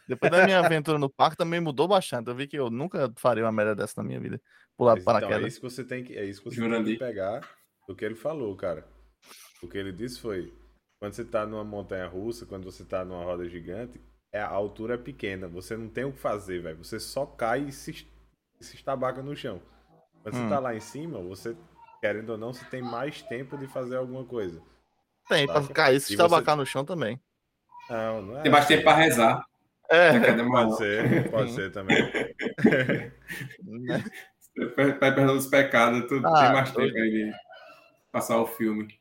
Depois 0.07 0.31
da 0.31 0.43
minha 0.43 0.59
aventura 0.59 0.99
no 0.99 1.09
parque 1.09 1.37
também 1.37 1.59
mudou 1.59 1.87
bastante. 1.87 2.27
Eu 2.29 2.35
vi 2.35 2.47
que 2.47 2.57
eu 2.57 2.69
nunca 2.69 3.11
faria 3.17 3.43
uma 3.43 3.51
merda 3.51 3.75
dessa 3.75 3.93
na 3.97 4.03
minha 4.07 4.19
vida. 4.19 4.39
Pular 4.77 4.93
Mas, 4.93 5.01
então, 5.01 5.13
é 5.13 5.21
paraquedas. 5.21 5.47
isso 5.47 5.61
que 5.61 5.69
você 5.69 5.83
tem 5.83 6.03
que, 6.03 6.17
é 6.17 6.25
isso 6.25 6.41
que 6.43 6.49
você 6.51 6.61
tem 6.61 6.83
que 6.83 6.97
pegar 6.97 7.41
do 7.87 7.95
que 7.95 8.05
ele 8.05 8.15
falou, 8.15 8.55
cara. 8.55 8.87
O 9.63 9.67
que 9.67 9.77
ele 9.77 9.91
disse 9.91 10.19
foi: 10.19 10.53
quando 10.99 11.13
você 11.13 11.25
tá 11.25 11.45
numa 11.45 11.63
montanha 11.63 12.07
russa, 12.07 12.45
quando 12.45 12.63
você 12.65 12.83
tá 12.83 13.03
numa 13.03 13.23
roda 13.23 13.47
gigante, 13.49 13.99
é, 14.31 14.39
a 14.41 14.47
altura 14.49 14.93
é 14.95 14.97
pequena. 14.97 15.47
Você 15.47 15.75
não 15.75 15.89
tem 15.89 16.03
o 16.05 16.11
que 16.11 16.19
fazer, 16.19 16.61
velho. 16.61 16.77
Você 16.83 16.99
só 16.99 17.25
cai 17.25 17.61
e 17.61 17.71
se, 17.71 18.07
se 18.59 18.75
estabaca 18.75 19.23
no 19.23 19.35
chão. 19.35 19.61
Quando 20.21 20.35
Hum. 20.35 20.43
você 20.43 20.49
tá 20.49 20.59
lá 20.59 20.75
em 20.75 20.79
cima, 20.79 21.19
você, 21.19 21.55
querendo 22.01 22.31
ou 22.31 22.37
não, 22.37 22.53
você 22.53 22.65
tem 22.65 22.81
mais 22.81 23.21
tempo 23.23 23.57
de 23.57 23.67
fazer 23.67 23.95
alguma 23.95 24.25
coisa. 24.25 24.61
Tem, 25.27 25.47
pra 25.47 25.61
saca? 25.61 25.73
cair 25.73 25.99
se 25.99 26.13
E 26.13 26.15
você- 26.15 26.23
estabacar 26.23 26.55
no 26.55 26.65
chão 26.65 26.85
também. 26.85 27.19
Não, 27.89 28.21
não 28.21 28.39
é. 28.39 28.41
Tem 28.41 28.51
mais 28.51 28.65
assim. 28.65 28.73
tempo 28.75 28.83
para 28.85 28.97
rezar. 28.97 29.45
É. 29.89 30.33
Pode 30.43 30.77
ser, 30.77 31.29
pode 31.29 31.51
ser 31.51 31.71
também. 31.71 31.97
Vai 34.75 34.93
perdendo 34.99 35.33
os 35.33 35.45
pecados, 35.47 36.07
tu 36.07 36.21
Ah, 36.25 36.41
tem 36.43 36.53
mais 36.53 36.71
tempo 36.71 36.97
aí 36.97 37.11
de 37.11 37.33
passar 38.11 38.39
o 38.39 38.47
filme. 38.47 38.99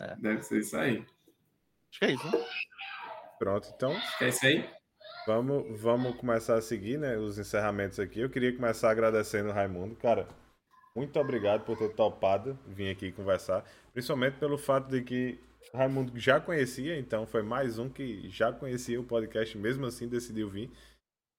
É. 0.00 0.14
Deve 0.16 0.42
ser 0.42 0.58
isso 0.60 0.76
aí. 0.76 0.98
acho 1.90 1.98
que 1.98 2.04
é 2.04 2.10
isso, 2.12 2.30
né? 2.30 2.44
Pronto, 3.38 3.72
então 3.74 3.92
É 4.20 4.28
isso 4.28 4.46
aí? 4.46 4.68
Vamos, 5.26 5.80
vamos 5.80 6.16
começar 6.16 6.56
a 6.56 6.60
seguir, 6.62 6.98
né, 6.98 7.16
os 7.16 7.38
encerramentos 7.38 7.98
aqui. 7.98 8.20
Eu 8.20 8.28
queria 8.30 8.54
começar 8.54 8.90
agradecendo 8.90 9.48
o 9.48 9.52
Raimundo. 9.52 9.96
Cara, 9.96 10.28
muito 10.94 11.18
obrigado 11.18 11.64
por 11.64 11.76
ter 11.78 11.88
topado 11.94 12.58
vir 12.66 12.90
aqui 12.90 13.10
conversar. 13.10 13.64
Principalmente 13.92 14.36
pelo 14.38 14.58
fato 14.58 14.88
de 14.90 15.02
que 15.02 15.40
o 15.72 15.76
Raimundo 15.76 16.18
já 16.18 16.40
conhecia, 16.40 16.98
então 16.98 17.26
foi 17.26 17.42
mais 17.42 17.78
um 17.78 17.88
que 17.88 18.28
já 18.28 18.52
conhecia 18.52 19.00
o 19.00 19.04
podcast, 19.04 19.56
mesmo 19.56 19.86
assim 19.86 20.08
decidiu 20.08 20.48
vir. 20.48 20.70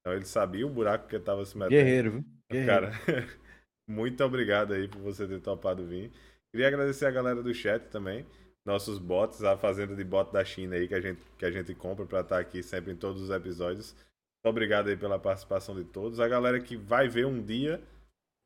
Então 0.01 0.13
ele 0.13 0.25
sabia 0.25 0.65
o 0.65 0.69
buraco 0.69 1.07
que 1.07 1.15
eu 1.15 1.23
tava 1.23 1.45
se 1.45 1.57
metendo. 1.57 1.71
guerreiro, 1.71 2.11
viu? 2.11 2.25
Guerreiro. 2.51 2.67
Cara, 2.67 2.91
muito 3.89 4.23
obrigado 4.23 4.73
aí 4.73 4.87
por 4.87 5.01
você 5.01 5.27
ter 5.27 5.39
topado 5.39 5.85
vir. 5.85 6.11
Queria 6.51 6.67
agradecer 6.67 7.05
a 7.05 7.11
galera 7.11 7.41
do 7.41 7.53
chat 7.53 7.83
também, 7.89 8.25
nossos 8.65 8.97
bots, 8.97 9.43
a 9.43 9.57
fazenda 9.57 9.95
de 9.95 10.03
bot 10.03 10.31
da 10.31 10.43
China 10.45 10.75
aí 10.75 10.87
que 10.87 10.95
a 10.95 11.01
gente, 11.01 11.21
que 11.37 11.45
a 11.45 11.51
gente 11.51 11.73
compra 11.75 12.05
para 12.05 12.21
estar 12.21 12.39
aqui 12.39 12.63
sempre 12.63 12.93
em 12.93 12.95
todos 12.95 13.21
os 13.21 13.29
episódios. 13.29 13.93
Muito 13.93 14.51
obrigado 14.51 14.89
aí 14.89 14.95
pela 14.95 15.19
participação 15.19 15.75
de 15.75 15.83
todos. 15.83 16.19
A 16.19 16.27
galera 16.27 16.59
que 16.59 16.77
vai 16.77 17.07
ver 17.07 17.25
um 17.25 17.41
dia, 17.41 17.81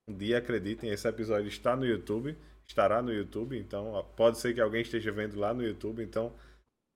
um 0.10 0.14
dia, 0.16 0.38
acreditem, 0.38 0.90
esse 0.90 1.08
episódio 1.08 1.48
está 1.48 1.76
no 1.76 1.86
YouTube, 1.86 2.38
estará 2.70 3.02
no 3.02 3.12
YouTube, 3.12 3.58
então 3.58 4.06
pode 4.16 4.38
ser 4.38 4.54
que 4.54 4.62
alguém 4.62 4.82
esteja 4.82 5.12
vendo 5.12 5.40
lá 5.40 5.54
no 5.54 5.64
YouTube, 5.64 6.04
então 6.04 6.34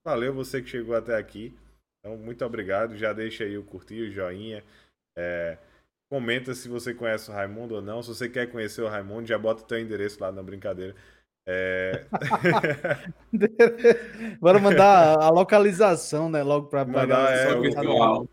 valeu 0.06 0.32
você 0.32 0.62
que 0.62 0.68
chegou 0.68 0.94
até 0.94 1.16
aqui. 1.16 1.56
Então, 2.00 2.16
muito 2.16 2.44
obrigado. 2.44 2.96
Já 2.96 3.12
deixa 3.12 3.44
aí 3.44 3.58
o 3.58 3.64
curtir, 3.64 4.02
o 4.02 4.12
joinha. 4.12 4.62
É, 5.16 5.58
Comenta 6.14 6.54
se 6.54 6.68
você 6.68 6.94
conhece 6.94 7.30
o 7.30 7.34
Raimundo 7.34 7.74
ou 7.74 7.82
não. 7.82 8.02
Se 8.02 8.08
você 8.08 8.28
quer 8.28 8.50
conhecer 8.50 8.82
o 8.82 8.88
Raimundo, 8.88 9.26
já 9.26 9.38
bota 9.38 9.62
o 9.62 9.66
teu 9.66 9.80
endereço 9.80 10.22
lá 10.22 10.30
na 10.30 10.42
brincadeira. 10.42 10.94
É... 11.46 12.06
Bora 14.40 14.60
mandar 14.60 15.20
a 15.20 15.28
localização, 15.30 16.30
né? 16.30 16.42
Logo 16.42 16.68
pra, 16.68 16.84
pra 16.84 17.00
Mandar, 17.00 17.32
é, 17.32 17.58
virtual. 17.58 18.28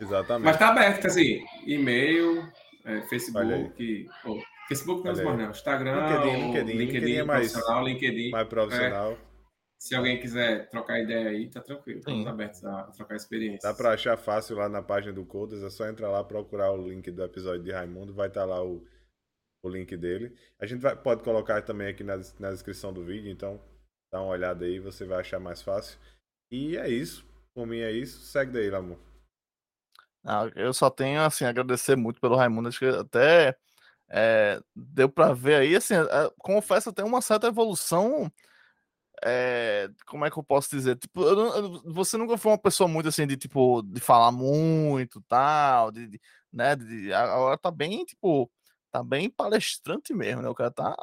Exatamente. 0.00 0.44
Mas 0.44 0.58
tá 0.58 0.68
aberto, 0.68 1.06
assim, 1.06 1.42
e-mail, 1.64 2.46
é. 2.84 3.00
Facebook, 3.02 4.08
Facebook 4.70 5.04
não 5.04 5.12
Olha 5.12 5.24
mais 5.24 5.38
aí. 5.38 5.44
não, 5.44 5.50
Instagram, 5.50 6.06
LinkedIn, 6.08 6.28
ou 6.28 6.46
LinkedIn, 6.46 6.72
LinkedIn 6.78 7.12
é 7.16 7.22
mais- 7.24 7.52
profissional, 7.52 7.84
LinkedIn. 7.84 8.30
Mais 8.30 8.48
profissional. 8.48 9.18
Se 9.82 9.94
alguém 9.94 10.20
quiser 10.20 10.68
trocar 10.68 11.00
ideia 11.00 11.30
aí, 11.30 11.48
tá 11.48 11.60
tranquilo. 11.60 12.00
Estamos 12.00 12.26
abertos 12.26 12.64
a 12.64 12.82
trocar 12.92 13.16
experiência. 13.16 13.68
Dá 13.68 13.74
pra 13.74 13.92
achar 13.94 14.16
fácil 14.18 14.56
lá 14.56 14.68
na 14.68 14.82
página 14.82 15.12
do 15.12 15.24
Codas. 15.24 15.62
É 15.62 15.70
só 15.70 15.88
entrar 15.88 16.10
lá, 16.10 16.22
procurar 16.22 16.70
o 16.70 16.88
link 16.88 17.10
do 17.10 17.24
episódio 17.24 17.62
de 17.62 17.72
Raimundo. 17.72 18.12
Vai 18.14 18.28
estar 18.28 18.44
lá 18.44 18.62
o, 18.62 18.86
o 19.64 19.68
link 19.70 19.96
dele. 19.96 20.36
A 20.60 20.66
gente 20.66 20.80
vai- 20.80 20.94
pode 20.94 21.22
colocar 21.22 21.62
também 21.62 21.88
aqui 21.88 22.04
na, 22.04 22.18
na 22.38 22.50
descrição 22.50 22.92
do 22.92 23.02
vídeo. 23.04 23.30
Então, 23.30 23.58
dá 24.12 24.20
uma 24.20 24.32
olhada 24.32 24.66
aí, 24.66 24.78
você 24.78 25.06
vai 25.06 25.20
achar 25.20 25.40
mais 25.40 25.62
fácil. 25.62 25.98
E 26.52 26.76
é 26.76 26.88
isso. 26.88 27.24
Por 27.54 27.66
mim 27.66 27.78
é 27.78 27.90
isso. 27.90 28.20
Segue 28.20 28.52
daí, 28.52 28.68
Lamor. 28.70 28.98
Ah, 30.26 30.50
eu 30.56 30.74
só 30.74 30.90
tenho 30.90 31.22
assim 31.22 31.46
a 31.46 31.48
agradecer 31.48 31.96
muito 31.96 32.20
pelo 32.20 32.36
Raimundo, 32.36 32.68
acho 32.68 32.78
que 32.78 32.84
até 32.86 33.56
é, 34.10 34.60
deu 34.74 35.08
pra 35.08 35.32
ver 35.34 35.56
aí, 35.56 35.76
assim, 35.76 35.94
é, 35.94 36.30
confesso 36.38 36.92
tem 36.92 37.04
uma 37.04 37.22
certa 37.22 37.46
evolução. 37.48 38.30
é, 39.24 39.88
como 40.06 40.24
é 40.24 40.30
que 40.30 40.38
eu 40.38 40.42
posso 40.44 40.70
dizer? 40.70 40.96
Tipo, 40.96 41.22
eu 41.22 41.38
eu- 41.56 41.82
você 41.92 42.16
nunca 42.16 42.38
foi 42.38 42.52
uma 42.52 42.58
pessoa 42.58 42.88
muito 42.88 43.08
assim 43.08 43.26
de 43.26 43.36
tipo 43.36 43.82
de 43.82 44.00
falar 44.00 44.32
muito, 44.32 45.20
tal, 45.28 45.90
de, 45.92 46.06
de- 46.08 46.20
né? 46.52 46.74
de- 46.76 47.12
agora 47.12 47.58
tá 47.58 47.70
bem 47.70 48.04
tipo, 48.04 48.50
tá 48.90 49.02
bem 49.04 49.28
palestrante 49.30 50.14
mesmo, 50.14 50.42
né? 50.42 50.48
O 50.48 50.54
cara 50.54 50.70
tá, 50.70 50.94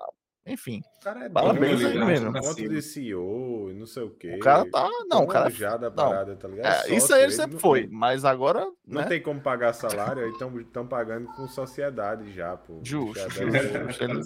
enfim, 0.47 0.81
O 0.99 1.03
cara 1.03 1.25
é 1.25 1.29
Parabéns 1.29 1.83
aí 1.83 1.97
mesmo. 2.03 2.29
Um 2.29 2.53
de 2.69 2.81
CEO 2.81 3.69
e 3.71 3.73
não 3.75 3.85
sei 3.85 4.03
o 4.03 4.09
quê. 4.11 4.35
o 4.35 4.39
cara 4.39 4.69
tá, 4.69 4.89
não, 5.09 5.23
o 5.23 5.27
cara 5.27 5.49
já 5.49 5.77
da 5.77 5.89
não, 5.89 5.95
parada, 5.95 6.35
tá 6.35 6.47
ligado? 6.47 6.87
é, 6.87 6.95
isso 6.95 7.13
aí 7.13 7.23
ele 7.23 7.31
sempre 7.31 7.53
não- 7.53 7.59
foi, 7.59 7.87
mas 7.91 8.25
agora, 8.25 8.65
Não 8.85 9.01
né? 9.01 9.07
tem 9.07 9.21
como 9.21 9.39
pagar 9.41 9.73
salário, 9.73 10.23
aí 10.23 10.29
estão 10.31 10.87
pagando 10.87 11.27
com 11.33 11.47
sociedade 11.47 12.31
já, 12.33 12.55
pô. 12.57 12.79
Justo. 12.83 13.19
Ele- 13.41 14.21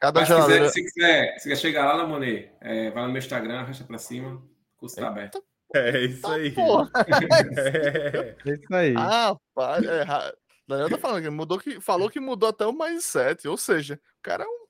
Cada 0.00 0.20
Mas 0.20 0.28
se 0.28 0.34
quiser, 0.34 0.68
se, 0.70 0.82
quiser, 0.82 1.38
se 1.38 1.42
quiser 1.48 1.56
chegar 1.56 1.86
lá 1.86 1.96
na 1.96 2.06
Monet, 2.06 2.50
é, 2.60 2.90
vai 2.90 3.02
no 3.04 3.08
meu 3.10 3.18
Instagram, 3.18 3.60
arrasta 3.60 3.84
pra 3.84 3.96
cima, 3.98 4.34
o 4.34 4.42
curso 4.78 4.96
tá 4.96 5.08
aberto. 5.08 5.42
É 5.74 6.04
isso 6.04 6.26
aí. 6.26 6.50
Porra. 6.52 6.90
É. 6.96 8.36
É 8.46 8.52
isso 8.54 8.74
aí. 8.74 8.94
Ah, 8.96 9.34
pá, 9.54 9.78
é, 9.78 10.32
Daniel 10.68 10.90
tá 10.90 10.98
falando 10.98 11.22
que 11.22 11.30
mudou 11.30 11.58
que 11.58 11.80
falou 11.80 12.10
que 12.10 12.20
mudou 12.20 12.48
até 12.48 12.66
o 12.66 12.72
mindset, 12.72 13.46
ou 13.48 13.56
seja, 13.56 13.94
o 13.94 14.22
cara 14.22 14.44
é 14.44 14.46
uma 14.46 14.65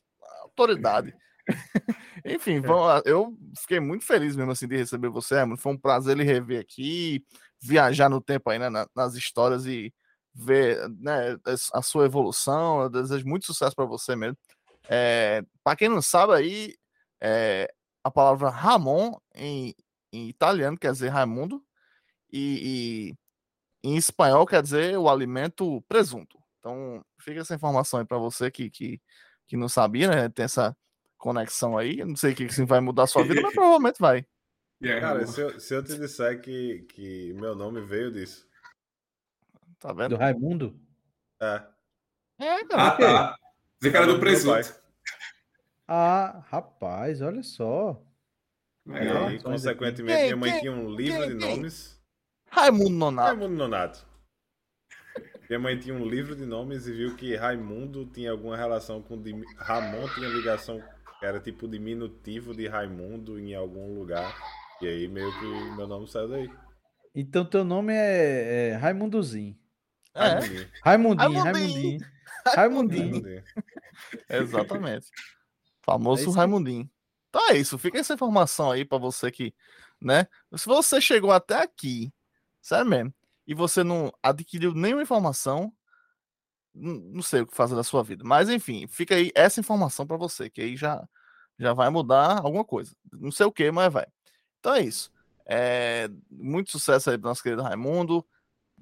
autoridade. 0.56 1.14
Enfim, 2.24 2.60
vamos 2.60 2.86
lá. 2.86 3.02
eu 3.04 3.36
fiquei 3.60 3.78
muito 3.78 4.04
feliz 4.04 4.34
mesmo 4.34 4.50
assim 4.50 4.66
de 4.66 4.76
receber 4.76 5.08
você, 5.08 5.36
Raimundo. 5.36 5.60
Foi 5.60 5.72
um 5.72 5.78
prazer 5.78 6.16
ele 6.16 6.24
rever 6.24 6.60
aqui, 6.60 7.24
viajar 7.60 8.08
no 8.08 8.20
tempo 8.20 8.50
aí, 8.50 8.58
né, 8.58 8.68
na- 8.68 8.88
nas 8.94 9.14
histórias 9.14 9.66
e 9.66 9.92
ver 10.34 10.88
né, 10.98 11.36
a 11.72 11.82
sua 11.82 12.04
evolução. 12.06 12.82
Eu 12.82 12.90
desejo 12.90 13.26
muito 13.26 13.46
sucesso 13.46 13.76
para 13.76 13.84
você 13.84 14.16
mesmo. 14.16 14.36
É, 14.88 15.42
para 15.62 15.76
quem 15.76 15.88
não 15.88 16.02
sabe 16.02 16.32
aí, 16.34 16.74
é, 17.20 17.68
a 18.02 18.10
palavra 18.10 18.50
Ramon 18.50 19.16
em, 19.34 19.74
em 20.12 20.28
italiano 20.28 20.78
quer 20.78 20.92
dizer 20.92 21.08
Raimundo 21.08 21.62
e- 22.32 23.12
e 23.84 23.88
em 23.88 23.96
espanhol 23.96 24.46
quer 24.46 24.62
dizer 24.62 24.98
o 24.98 25.08
alimento 25.08 25.80
presunto. 25.88 26.38
Então, 26.58 27.04
fica 27.20 27.40
essa 27.40 27.54
informação 27.54 28.00
aí 28.00 28.06
para 28.06 28.18
você 28.18 28.50
que, 28.50 28.68
que, 28.70 29.00
que 29.46 29.56
não 29.56 29.68
sabia, 29.68 30.08
né? 30.08 30.28
Tem 30.28 30.44
essa 30.44 30.76
conexão 31.16 31.76
aí. 31.76 31.98
Eu 32.00 32.06
não 32.06 32.16
sei 32.16 32.32
o 32.32 32.36
que, 32.36 32.46
que 32.46 32.64
vai 32.64 32.80
mudar 32.80 33.04
a 33.04 33.06
sua 33.06 33.22
vida, 33.24 33.40
mas 33.40 33.52
provavelmente 33.54 33.98
vai. 33.98 34.26
E 34.80 35.00
Cara, 35.00 35.26
se 35.26 35.40
eu, 35.40 35.58
se 35.58 35.74
eu 35.74 35.82
te 35.82 35.98
disser 35.98 36.40
que, 36.40 36.80
que 36.90 37.32
meu 37.34 37.54
nome 37.54 37.80
veio 37.80 38.12
disso. 38.12 38.46
Tá 39.78 39.88
Do 39.92 39.94
vendo? 39.96 40.16
Raimundo? 40.16 40.78
É. 41.40 41.62
É, 42.38 42.54
Ah, 42.60 42.66
cara. 42.66 42.96
tá. 42.96 43.38
Dizer 43.80 43.90
que 43.90 43.96
era 43.96 44.06
do 44.06 44.12
pai. 44.12 44.20
presunto. 44.20 44.74
Ah, 45.88 46.42
rapaz, 46.48 47.20
olha 47.22 47.42
só. 47.42 48.02
E 48.86 48.90
Legal. 48.90 49.26
aí, 49.28 49.42
consequentemente, 49.42 50.22
minha 50.24 50.36
mãe 50.36 50.60
tinha 50.60 50.72
um 50.72 50.90
livro 50.90 51.26
de 51.26 51.34
nomes. 51.34 52.00
Raimundo 52.50 52.90
Nonato. 52.90 53.28
Raimundo 53.28 53.54
Nonato. 53.56 54.06
Minha 55.48 55.58
mãe 55.60 55.78
tinha 55.78 55.94
um 55.94 56.04
livro 56.06 56.34
de 56.34 56.44
nomes 56.44 56.86
e 56.86 56.92
viu 56.92 57.14
que 57.16 57.36
Raimundo 57.36 58.06
tinha 58.06 58.30
alguma 58.32 58.56
relação 58.56 59.00
com. 59.02 59.20
Dim- 59.20 59.44
Ramon 59.58 60.08
tinha 60.14 60.28
ligação. 60.28 60.82
Era 61.22 61.40
tipo 61.40 61.66
diminutivo 61.68 62.54
de 62.54 62.66
Raimundo 62.68 63.38
em 63.38 63.54
algum 63.54 63.94
lugar. 63.98 64.36
E 64.82 64.86
aí 64.86 65.08
meio 65.08 65.32
que 65.38 65.76
meu 65.76 65.86
nome 65.86 66.06
saiu 66.08 66.28
daí. 66.28 66.50
Então 67.14 67.44
teu 67.44 67.64
nome 67.64 67.92
é, 67.94 68.70
é 68.70 68.76
Raimundozinho. 68.76 69.56
É, 70.14 70.38
Raimundinho. 70.82 71.42
Raimundinho, 71.42 71.98
Raimundinho. 72.46 73.44
Exatamente. 74.28 75.06
É 75.88 75.92
Famoso 75.92 76.30
aí. 76.30 76.36
Raimundinho. 76.36 76.90
Então 77.28 77.48
é 77.50 77.56
isso. 77.58 77.78
Fica 77.78 77.96
essa 77.98 78.14
informação 78.14 78.72
aí 78.72 78.84
pra 78.84 78.98
você 78.98 79.30
que, 79.30 79.54
né? 80.02 80.26
Se 80.56 80.66
você 80.66 81.00
chegou 81.00 81.30
até 81.30 81.62
aqui, 81.62 82.12
sério 82.60 82.86
mesmo, 82.90 83.14
e 83.46 83.54
você 83.54 83.84
não 83.84 84.12
adquiriu 84.22 84.74
nenhuma 84.74 85.02
informação, 85.02 85.72
não 86.74 87.22
sei 87.22 87.40
o 87.40 87.46
que 87.46 87.56
fazer 87.56 87.74
da 87.74 87.84
sua 87.84 88.02
vida. 88.02 88.22
Mas 88.24 88.50
enfim, 88.50 88.86
fica 88.86 89.14
aí 89.14 89.30
essa 89.34 89.60
informação 89.60 90.06
pra 90.06 90.16
você, 90.16 90.50
que 90.50 90.60
aí 90.60 90.76
já, 90.76 91.06
já 91.58 91.72
vai 91.72 91.88
mudar 91.90 92.38
alguma 92.38 92.64
coisa. 92.64 92.94
Não 93.12 93.30
sei 93.30 93.46
o 93.46 93.52
que, 93.52 93.70
mas 93.70 93.92
vai. 93.92 94.06
Então 94.60 94.74
é 94.74 94.82
isso. 94.82 95.10
É, 95.46 96.08
muito 96.30 96.70
sucesso 96.70 97.10
aí 97.10 97.18
pro 97.18 97.28
nosso 97.28 97.42
querido 97.42 97.62
Raimundo. 97.62 98.26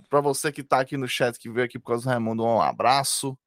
Pra 0.08 0.20
você 0.20 0.50
que 0.50 0.64
tá 0.64 0.80
aqui 0.80 0.96
no 0.96 1.06
chat, 1.06 1.38
que 1.38 1.50
veio 1.50 1.66
aqui 1.66 1.78
por 1.78 1.88
causa 1.88 2.04
do 2.04 2.08
Raimundo, 2.10 2.44
um 2.44 2.60
abraço. 2.60 3.38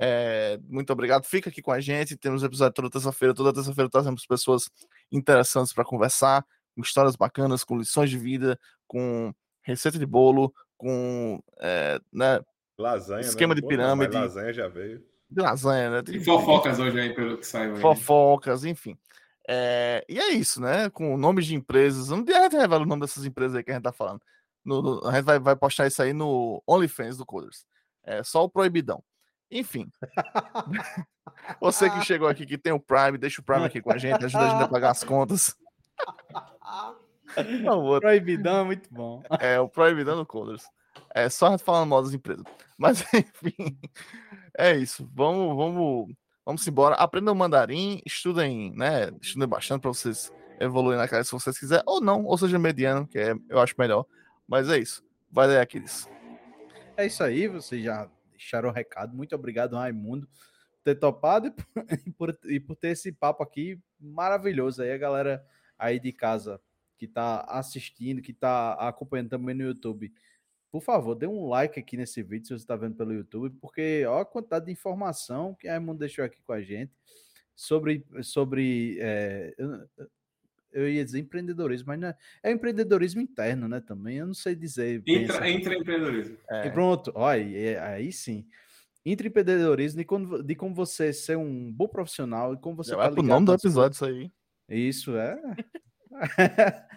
É, 0.00 0.58
muito 0.68 0.90
obrigado. 0.92 1.24
Fica 1.24 1.50
aqui 1.50 1.60
com 1.60 1.72
a 1.72 1.80
gente. 1.80 2.16
Temos 2.16 2.42
episódio 2.42 2.72
toda 2.74 2.90
terça-feira. 2.90 3.34
Toda 3.34 3.52
terça-feira 3.52 3.90
trazemos 3.90 4.24
pessoas 4.24 4.70
interessantes 5.12 5.72
para 5.74 5.84
conversar, 5.84 6.44
com 6.74 6.80
histórias 6.80 7.16
bacanas, 7.16 7.64
com 7.64 7.76
lições 7.76 8.08
de 8.08 8.16
vida, 8.16 8.58
com 8.86 9.34
receita 9.62 9.98
de 9.98 10.06
bolo, 10.06 10.52
com 10.76 11.42
é, 11.60 12.00
né, 12.12 12.40
Lasanha. 12.78 13.20
Esquema 13.20 13.54
né? 13.54 13.60
de 13.60 13.62
Pô, 13.62 13.66
não, 13.70 13.76
pirâmide. 13.76 14.14
lasanha 14.14 14.52
já 14.52 14.66
veio. 14.68 15.04
de 15.28 15.42
lasanha, 15.42 15.90
né? 15.90 16.02
de- 16.02 16.16
E 16.16 16.24
fofocas 16.24 16.78
hoje 16.78 16.98
aí, 16.98 17.14
pelo 17.14 17.36
que 17.38 17.46
saiu 17.46 17.74
aí. 17.74 17.80
fofocas, 17.80 18.64
enfim. 18.64 18.96
É, 19.48 20.04
e 20.08 20.18
é 20.18 20.30
isso, 20.32 20.60
né? 20.60 20.88
Com 20.90 21.16
nomes 21.16 21.44
de 21.46 21.54
empresas. 21.54 22.10
Um 22.10 22.22
dia 22.24 22.38
a 22.38 22.42
gente 22.44 22.56
revela 22.56 22.82
o 22.84 22.86
nome 22.86 23.00
dessas 23.02 23.24
empresas 23.24 23.56
aí 23.56 23.62
que 23.64 23.70
a 23.70 23.74
gente 23.74 23.82
tá 23.82 23.92
falando. 23.92 24.20
No- 24.64 24.80
no- 24.82 25.06
a 25.08 25.12
gente 25.12 25.24
vai, 25.24 25.38
vai 25.38 25.56
postar 25.56 25.86
isso 25.88 26.02
aí 26.02 26.12
no 26.12 26.62
OnlyFans 26.66 27.16
do 27.18 27.26
Coders. 27.26 27.64
É 28.04 28.22
só 28.22 28.44
o 28.44 28.48
proibidão. 28.50 29.02
Enfim. 29.50 29.90
Você 31.60 31.90
que 31.90 32.00
chegou 32.04 32.28
aqui, 32.28 32.46
que 32.46 32.56
tem 32.58 32.72
o 32.72 32.80
Prime, 32.80 33.18
deixa 33.18 33.40
o 33.40 33.44
Prime 33.44 33.64
aqui 33.64 33.80
com 33.82 33.92
a 33.92 33.98
gente, 33.98 34.24
ajuda 34.24 34.44
a 34.46 34.48
gente 34.50 34.62
a 34.62 34.68
pagar 34.68 34.90
as 34.90 35.04
contas. 35.04 35.54
Proibidão 38.00 38.60
é 38.60 38.64
muito 38.64 38.88
bom. 38.92 39.22
é 39.38 39.58
o 39.60 39.68
Proibidão 39.68 40.16
do 40.16 40.26
Coders. 40.26 40.64
É 41.14 41.28
só 41.28 41.56
falando 41.58 41.88
mal 41.88 42.02
das 42.02 42.12
empresas. 42.12 42.44
Mas, 42.78 43.02
enfim, 43.14 43.78
é 44.56 44.76
isso. 44.76 45.08
Vamos, 45.14 45.56
vamos, 45.56 46.14
vamos 46.44 46.66
embora. 46.66 46.94
Aprendam 46.96 47.34
mandarim, 47.34 48.00
estudem, 48.06 48.72
né? 48.74 49.10
Estudem 49.20 49.48
bastante 49.48 49.82
para 49.82 49.90
vocês 49.90 50.32
evoluírem 50.60 50.98
na 50.98 51.08
cara 51.08 51.24
se 51.24 51.32
vocês 51.32 51.58
quiserem, 51.58 51.82
ou 51.86 52.00
não, 52.00 52.24
ou 52.24 52.36
seja, 52.36 52.58
mediano, 52.58 53.06
que 53.06 53.18
é, 53.18 53.34
eu 53.48 53.58
acho 53.58 53.74
melhor. 53.78 54.04
Mas 54.46 54.68
é 54.68 54.78
isso. 54.78 55.02
Vai 55.30 55.48
daí, 55.48 55.58
Aquiles. 55.58 56.08
É 56.96 57.06
isso 57.06 57.24
aí, 57.24 57.48
vocês 57.48 57.82
já 57.82 58.08
deixaram 58.32 58.68
o 58.68 58.72
recado. 58.72 59.16
Muito 59.16 59.34
obrigado, 59.34 59.76
Raimundo, 59.76 60.26
por 60.26 60.82
ter 60.84 60.94
topado 60.96 61.46
e 61.46 61.50
por, 61.50 61.64
e 62.06 62.10
por, 62.10 62.38
e 62.44 62.60
por 62.60 62.76
ter 62.76 62.88
esse 62.88 63.10
papo 63.10 63.42
aqui 63.42 63.80
maravilhoso 63.98 64.82
aí, 64.82 64.92
a 64.92 64.98
galera 64.98 65.44
aí 65.78 65.98
de 65.98 66.12
casa 66.12 66.60
que 67.00 67.08
tá 67.08 67.40
assistindo, 67.48 68.20
que 68.20 68.34
tá 68.34 68.74
acompanhando 68.74 69.30
também 69.30 69.54
no 69.54 69.62
YouTube. 69.64 70.12
Por 70.70 70.82
favor, 70.82 71.14
dê 71.14 71.26
um 71.26 71.48
like 71.48 71.80
aqui 71.80 71.96
nesse 71.96 72.22
vídeo 72.22 72.46
se 72.46 72.52
você 72.52 72.62
está 72.62 72.76
vendo 72.76 72.94
pelo 72.94 73.14
YouTube, 73.14 73.56
porque 73.58 74.04
olha 74.06 74.20
a 74.20 74.24
quantidade 74.26 74.66
de 74.66 74.72
informação 74.72 75.54
que 75.54 75.66
Raimundo 75.66 75.98
deixou 76.00 76.22
aqui 76.22 76.42
com 76.42 76.52
a 76.52 76.60
gente 76.60 76.92
sobre, 77.56 78.04
sobre 78.22 78.98
é, 79.00 79.54
eu, 79.56 79.88
eu 80.72 80.88
ia 80.90 81.02
dizer 81.02 81.20
empreendedorismo, 81.20 81.86
mas 81.88 81.98
não 81.98 82.08
é, 82.08 82.16
é 82.42 82.50
empreendedorismo 82.52 83.22
interno, 83.22 83.66
né? 83.66 83.80
Também 83.80 84.18
eu 84.18 84.26
não 84.26 84.34
sei 84.34 84.54
dizer. 84.54 85.00
bem 85.00 85.24
essa- 85.24 85.36
Intra, 85.36 85.50
intraempreendedorismo. 85.50 86.36
É, 86.50 86.66
e 86.66 86.70
pronto, 86.70 87.10
olha, 87.14 87.42
aí, 87.42 87.76
aí 87.78 88.12
sim. 88.12 88.46
Intraempreendedorismo 89.06 89.98
de, 90.00 90.04
quando- 90.04 90.42
de 90.42 90.54
como 90.54 90.74
você 90.74 91.14
ser 91.14 91.38
um 91.38 91.72
bom 91.72 91.88
profissional 91.88 92.52
e 92.52 92.58
como 92.58 92.76
você 92.76 92.90
já 92.90 92.96
vai 92.98 93.08
tá 93.08 93.14
pro 93.14 93.22
nome 93.22 93.46
do 93.46 93.54
episódio 93.54 93.94
isso 93.94 94.04
aí. 94.04 94.30
isso 94.68 95.16
é. 95.16 95.40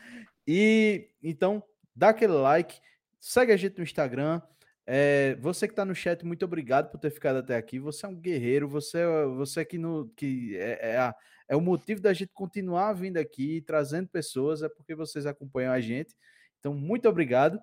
e 0.48 1.10
então, 1.22 1.64
dá 1.95 2.10
aquele 2.10 2.34
like, 2.34 2.80
segue 3.19 3.52
a 3.52 3.57
gente 3.57 3.77
no 3.77 3.84
Instagram. 3.84 4.41
É, 4.85 5.35
você 5.35 5.65
que 5.68 5.72
está 5.72 5.85
no 5.85 5.95
chat, 5.95 6.26
muito 6.26 6.44
obrigado 6.44 6.91
por 6.91 6.98
ter 6.99 7.10
ficado 7.10 7.38
até 7.38 7.56
aqui. 7.56 7.80
Você 7.80 8.06
é 8.06 8.10
um 8.10 8.15
guerreiro, 8.15 8.68
você, 8.68 8.99
é- 8.99 9.26
você 9.26 9.64
que, 9.64 9.77
no, 9.77 10.10
que 10.10 10.57
é, 10.57 10.91
é, 10.91 10.98
a- 10.98 11.15
é 11.48 11.56
o 11.56 11.61
motivo 11.61 12.02
da 12.02 12.11
gente 12.14 12.31
continuar 12.34 12.91
vindo 12.94 13.18
aqui, 13.18 13.61
trazendo 13.61 14.10
pessoas, 14.10 14.61
é 14.61 14.68
porque 14.68 14.94
vocês 14.94 15.26
acompanham 15.26 15.72
a 15.72 15.80
gente. 15.80 16.14
Então, 16.60 16.73
muito 16.73 17.07
obrigado. 17.07 17.61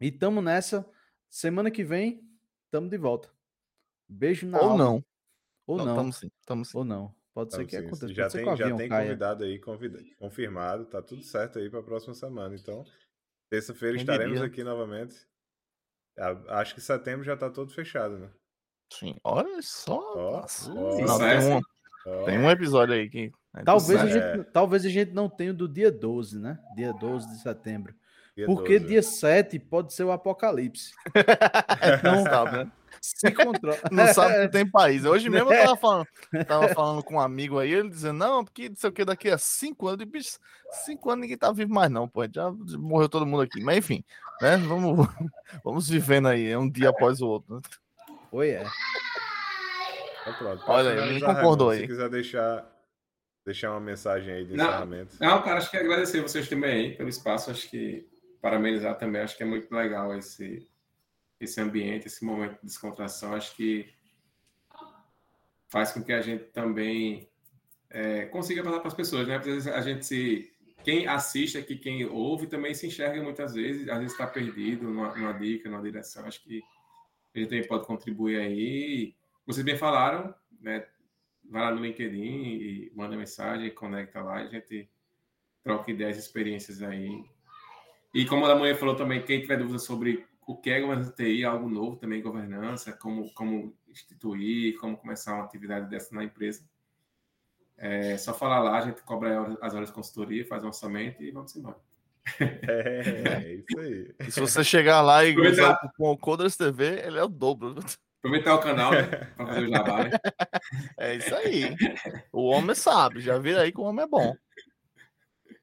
E 0.00 0.10
tamo 0.10 0.42
nessa. 0.42 0.88
Semana 1.30 1.70
que 1.70 1.84
vem, 1.84 2.20
tamo 2.70 2.88
de 2.88 2.98
volta. 2.98 3.30
Beijo 4.08 4.46
na 4.46 4.58
Ou 4.58 4.70
alma. 4.70 4.84
não. 4.84 5.04
Ou 5.66 5.78
não. 5.78 5.94
Tamo 5.96 6.12
sim, 6.12 6.30
tamo 6.44 6.64
sim. 6.64 6.76
Ou 6.76 6.84
não. 6.84 7.14
Pode 7.34 7.50
ser 7.54 7.62
Então, 7.62 7.66
que 7.66 7.76
sim, 7.80 7.86
aconteça. 7.86 8.12
já 8.14 8.22
Pode 8.24 8.32
tem, 8.44 8.56
já 8.56 8.76
tem 8.76 8.88
caia. 8.88 9.02
convidado 9.04 9.44
aí, 9.44 9.58
convida- 9.58 10.00
confirmado, 10.18 10.84
tá 10.86 11.00
tudo 11.00 11.22
certo 11.22 11.58
aí 11.58 11.70
pra 11.70 11.82
próxima 11.82 12.14
semana. 12.14 12.54
Então, 12.54 12.84
terça-feira 13.50 13.96
estaremos 13.96 14.34
diria? 14.34 14.46
aqui 14.46 14.62
novamente. 14.62 15.16
A- 16.18 16.60
Acho 16.60 16.74
que 16.74 16.80
setembro 16.80 17.24
já 17.24 17.36
tá 17.36 17.48
todo 17.48 17.72
fechado, 17.72 18.18
né? 18.18 18.30
Sim. 18.92 19.16
Olha 19.24 19.60
só. 19.62 19.98
Nossa. 20.14 20.70
ó, 20.70 20.74
Não, 20.74 21.18
tem, 21.18 21.38
um, 21.38 21.60
ó. 22.06 22.24
tem 22.24 22.38
um 22.38 22.50
episódio 22.50 22.94
aí 22.94 23.08
que. 23.08 23.32
é 23.56 23.62
Talvez 23.62 23.98
a, 24.00 24.06
gente, 24.06 24.44
talvez 24.50 24.84
a 24.84 24.90
gente 24.90 25.12
não 25.12 25.30
tenha 25.30 25.52
o 25.52 25.54
do 25.54 25.66
dia 25.66 25.90
12, 25.90 26.38
né? 26.38 26.58
Dia 26.76 26.92
12 26.92 27.26
de 27.28 27.40
setembro. 27.40 27.94
Dia 28.36 28.44
Porque 28.46 28.78
12. 28.78 28.86
dia 28.86 29.02
7 29.02 29.58
pode 29.58 29.94
ser 29.94 30.04
o 30.04 30.12
apocalipse. 30.12 30.92
Não 32.02 32.22
sabe, 32.24 32.64
né? 32.64 32.72
Se 33.02 33.32
controla. 33.32 33.76
Não 33.90 34.06
sabe 34.14 34.42
que 34.42 34.48
tem 34.52 34.70
país. 34.70 35.04
Hoje 35.04 35.28
mesmo 35.28 35.52
eu 35.52 35.64
tava 35.64 35.76
falando, 35.76 36.06
tava 36.46 36.68
falando 36.68 37.02
com 37.02 37.14
um 37.16 37.20
amigo 37.20 37.58
aí, 37.58 37.72
ele 37.72 37.90
dizendo, 37.90 38.18
não, 38.18 38.44
porque 38.44 38.68
não 38.68 38.76
sei 38.76 38.90
o 38.90 38.92
que, 38.92 39.04
daqui 39.04 39.28
a 39.28 39.36
cinco 39.36 39.88
anos, 39.88 40.04
bicho, 40.04 40.38
cinco 40.84 41.10
anos 41.10 41.22
ninguém 41.22 41.36
tá 41.36 41.50
vivo 41.50 41.74
mais, 41.74 41.90
não, 41.90 42.06
pô. 42.06 42.22
Já 42.32 42.52
morreu 42.78 43.08
todo 43.08 43.26
mundo 43.26 43.42
aqui. 43.42 43.60
Mas 43.60 43.78
enfim, 43.78 44.04
né? 44.40 44.56
Vamos, 44.56 45.04
vamos 45.64 45.88
vivendo 45.88 46.28
aí, 46.28 46.48
é 46.48 46.56
um 46.56 46.70
dia 46.70 46.90
após 46.90 47.20
o 47.20 47.26
outro. 47.26 47.56
né? 47.56 47.60
Oi, 48.30 48.50
é. 48.50 48.64
Então, 50.20 50.34
pronto. 50.34 50.62
Olha 50.68 50.90
aí, 51.02 51.08
ele 51.10 51.20
concordou 51.20 51.70
aí. 51.70 51.80
Se 51.80 51.86
quiser 51.88 52.08
deixar, 52.08 52.64
deixar 53.44 53.72
uma 53.72 53.80
mensagem 53.80 54.32
aí 54.32 54.44
de 54.44 54.56
Não. 54.56 54.64
encerramento. 54.64 55.16
Não, 55.20 55.42
cara, 55.42 55.58
acho 55.58 55.70
que 55.70 55.76
agradecer 55.76 56.20
vocês 56.20 56.48
também 56.48 56.70
aí 56.72 56.96
pelo 56.96 57.08
espaço. 57.08 57.50
Acho 57.50 57.68
que 57.68 58.06
parabenizar 58.40 58.96
também. 58.96 59.22
Acho 59.22 59.36
que 59.36 59.42
é 59.42 59.46
muito 59.46 59.74
legal 59.74 60.16
esse, 60.16 60.64
esse 61.44 61.60
ambiente, 61.60 62.06
esse 62.06 62.24
momento 62.24 62.60
de 62.60 62.66
descontração. 62.66 63.34
Acho 63.34 63.54
que 63.56 63.92
faz 65.68 65.92
com 65.92 66.02
que 66.02 66.12
a 66.12 66.20
gente 66.20 66.44
também 66.44 67.28
é, 67.90 68.26
consiga 68.26 68.62
passar 68.62 68.80
para 68.80 68.88
as 68.88 68.94
pessoas, 68.94 69.26
né? 69.26 69.36
Às 69.36 69.44
vezes 69.44 69.66
a 69.66 69.80
gente 69.80 70.06
se. 70.06 70.50
Quem 70.84 71.06
assiste 71.06 71.56
aqui, 71.56 71.76
quem 71.76 72.04
ouve, 72.06 72.48
também 72.48 72.74
se 72.74 72.86
enxerga 72.86 73.22
muitas 73.22 73.54
vezes, 73.54 73.88
às 73.88 73.98
vezes 73.98 74.12
está 74.12 74.26
perdido 74.26 74.82
numa, 74.84 75.14
numa 75.14 75.32
dica, 75.32 75.70
numa 75.70 75.80
direção. 75.80 76.26
Acho 76.26 76.42
que 76.42 76.60
a 77.34 77.38
gente 77.38 77.48
também 77.48 77.66
pode 77.66 77.86
contribuir 77.86 78.40
aí. 78.40 79.14
Vocês 79.46 79.64
bem 79.64 79.78
falaram, 79.78 80.34
né? 80.60 80.84
Vai 81.48 81.62
lá 81.62 81.70
no 81.70 81.82
LinkedIn 81.82 82.18
e 82.18 82.92
manda 82.94 83.16
mensagem, 83.16 83.70
conecta 83.70 84.22
lá, 84.22 84.36
a 84.36 84.46
gente 84.46 84.88
troca 85.62 85.90
ideias 85.90 86.18
experiências 86.18 86.82
aí. 86.82 87.24
E 88.14 88.26
como 88.26 88.44
a 88.44 88.54
manhã 88.54 88.74
falou 88.74 88.94
também, 88.94 89.24
quem 89.24 89.40
tiver 89.40 89.56
dúvida 89.56 89.78
sobre 89.78 90.26
o 90.46 90.56
que 90.56 90.70
é 90.70 90.80
governança 90.80 91.12
TI, 91.12 91.44
algo 91.44 91.68
novo 91.68 91.96
também, 91.96 92.22
governança, 92.22 92.92
como, 92.92 93.32
como 93.34 93.74
instituir, 93.88 94.76
como 94.78 94.96
começar 94.96 95.34
uma 95.34 95.44
atividade 95.44 95.88
dessa 95.88 96.14
na 96.14 96.24
empresa, 96.24 96.62
é 97.76 98.16
só 98.16 98.32
falar 98.32 98.60
lá, 98.60 98.78
a 98.78 98.80
gente 98.82 99.02
cobra 99.02 99.56
as 99.60 99.74
horas 99.74 99.88
de 99.88 99.94
consultoria, 99.94 100.46
faz 100.46 100.62
um 100.62 100.68
orçamento 100.68 101.22
e 101.22 101.30
vamos 101.30 101.54
embora. 101.56 101.76
É, 102.38 103.42
é 103.42 103.54
isso 103.54 103.78
aí. 103.78 104.14
E 104.20 104.30
se 104.30 104.40
você 104.40 104.62
chegar 104.62 105.00
lá 105.00 105.24
e 105.24 105.36
usar 105.36 105.72
o 105.72 105.78
cupom 105.88 106.16
Coders 106.16 106.56
TV, 106.56 107.02
ele 107.04 107.18
é 107.18 107.24
o 107.24 107.28
dobro. 107.28 107.74
Aproveitar 108.18 108.54
o 108.54 108.60
canal, 108.60 108.92
né? 108.92 109.02
Para 109.02 109.46
fazer 109.46 109.66
o 109.66 109.68
jabá, 109.68 110.04
né? 110.04 110.10
É 110.96 111.16
isso 111.16 111.34
aí. 111.34 111.74
O 112.32 112.44
homem 112.44 112.74
sabe, 112.76 113.20
já 113.20 113.36
vira 113.36 113.62
aí 113.62 113.72
que 113.72 113.80
o 113.80 113.84
homem 113.84 114.04
é 114.04 114.08
bom. 114.08 114.32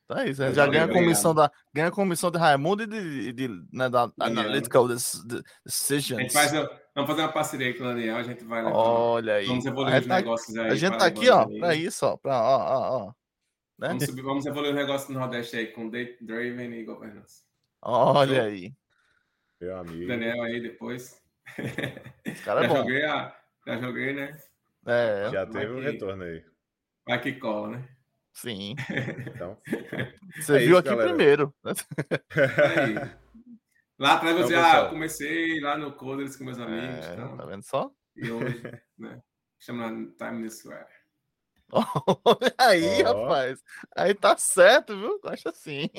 Tá 0.10 0.26
isso? 0.26 0.42
Mas 0.42 0.56
já 0.56 0.66
ganha 0.66 0.86
a 0.86 0.88
comissão 0.88 1.36
da 1.36 1.52
ganha 1.72 1.88
a 1.90 1.92
comissão 1.92 2.32
de 2.32 2.40
Raimundo 2.40 2.82
e 2.82 2.88
de, 2.88 3.32
de, 3.32 3.48
né, 3.72 3.88
da 3.88 4.08
Daniel. 4.18 4.40
Analytical 4.40 4.88
Dec- 4.88 5.00
De- 5.28 5.38
A 5.38 5.42
Decisions. 5.64 6.22
gente 6.24 6.34
faz, 6.34 6.52
vamos 6.52 7.08
fazer 7.12 7.22
uma 7.22 7.32
parceria 7.32 7.78
com 7.78 7.84
o 7.84 7.88
Daniel, 7.88 8.16
a 8.18 8.24
gente 8.24 8.44
vai 8.44 8.64
levar. 8.64 8.76
Olha 8.76 9.36
aí. 9.36 9.46
Vamos 9.46 9.66
evoluir 9.68 10.00
os 10.00 10.08
tá, 10.08 10.16
negócios 10.16 10.58
aí. 10.58 10.72
a 10.72 10.76
gente 10.76 10.98
tá 10.98 11.06
aqui, 11.06 11.30
ó, 11.30 11.46
pra 11.60 11.76
isso, 11.76 12.08
ó, 12.08 12.18
pra, 12.18 12.42
ó, 12.42 12.58
ó, 12.58 12.98
ó. 13.06 13.14
Né? 13.78 13.90
Vamos, 13.90 14.06
subir, 14.06 14.22
vamos 14.24 14.46
evoluir 14.48 14.72
os 14.72 14.76
negócios 14.78 15.10
no 15.12 15.20
Nordeste 15.20 15.56
aí 15.58 15.68
com 15.68 15.88
Date 15.88 16.18
Draven 16.26 16.74
e 16.74 16.84
governança. 16.86 17.44
Olha 17.80 18.36
Show. 18.36 18.46
aí. 18.46 18.74
Meu 19.62 19.78
amigo. 19.78 20.08
Daniel 20.08 20.42
aí 20.42 20.60
depois. 20.60 21.22
Esse 22.26 22.42
cara 22.44 22.62
é 22.62 22.64
já 22.68 22.70
bom. 22.70 22.78
joguei, 22.78 23.06
a, 23.06 23.36
já 23.68 23.78
joguei, 23.78 24.14
né? 24.14 24.38
É, 24.88 25.30
Já 25.32 25.46
teve 25.46 25.72
um 25.72 25.82
retorno 25.82 26.24
aí. 26.24 26.44
Vai 27.08 27.22
que 27.22 27.34
cola, 27.34 27.70
né? 27.78 27.88
Sim. 28.42 28.76
Então, 29.36 29.58
Você 30.38 30.56
É 30.56 30.60
viu 30.60 30.70
isso, 30.70 30.78
aqui 30.78 30.90
galera. 30.90 31.10
primeiro. 31.10 31.54
né? 31.64 31.72
Aí. 32.78 33.20
Lá 34.00 34.14
atrás 34.16 34.38
eu 34.40 34.46
Então, 34.46 34.62
pessoal. 34.64 34.90
comecei 34.90 35.60
lá 35.60 35.78
no 35.78 35.94
Coders 35.96 36.36
com 36.38 36.46
meus 36.46 36.58
amigos. 36.60 37.06
É, 37.06 37.14
então, 37.14 37.38
tá 37.38 37.46
vendo 37.46 37.64
só? 37.64 37.92
E 38.16 38.32
hoje, 38.32 38.62
né? 38.98 39.22
Chama 39.60 39.90
Time 40.18 40.50
Square. 40.50 40.88
Olha 41.72 42.56
aí, 42.58 43.04
Ó. 43.04 43.24
rapaz. 43.24 43.62
Aí 43.96 44.14
tá 44.16 44.36
certo, 44.38 44.98
viu? 44.98 45.20
Gosta 45.22 45.50
assim. 45.50 45.90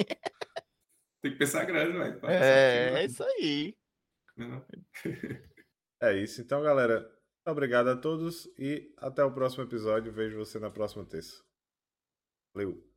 Tem 1.23 1.33
que 1.33 1.39
pensar 1.39 1.65
grande, 1.67 1.93
velho. 1.99 2.15
É, 2.25 2.89
pequeno, 2.89 2.97
é 2.97 3.05
isso 3.05 3.23
aí. 3.23 3.77
né? 4.37 4.63
é 6.03 6.17
isso. 6.17 6.41
Então, 6.41 6.63
galera, 6.63 7.07
obrigado 7.47 7.89
a 7.89 7.97
todos 7.97 8.47
e 8.59 8.93
até 8.97 9.23
o 9.23 9.33
próximo 9.33 9.63
episódio. 9.65 10.11
Vejo 10.13 10.39
você 10.39 10.59
na 10.59 10.71
próxima 10.71 11.05
terça. 11.05 11.43
Valeu. 12.55 12.90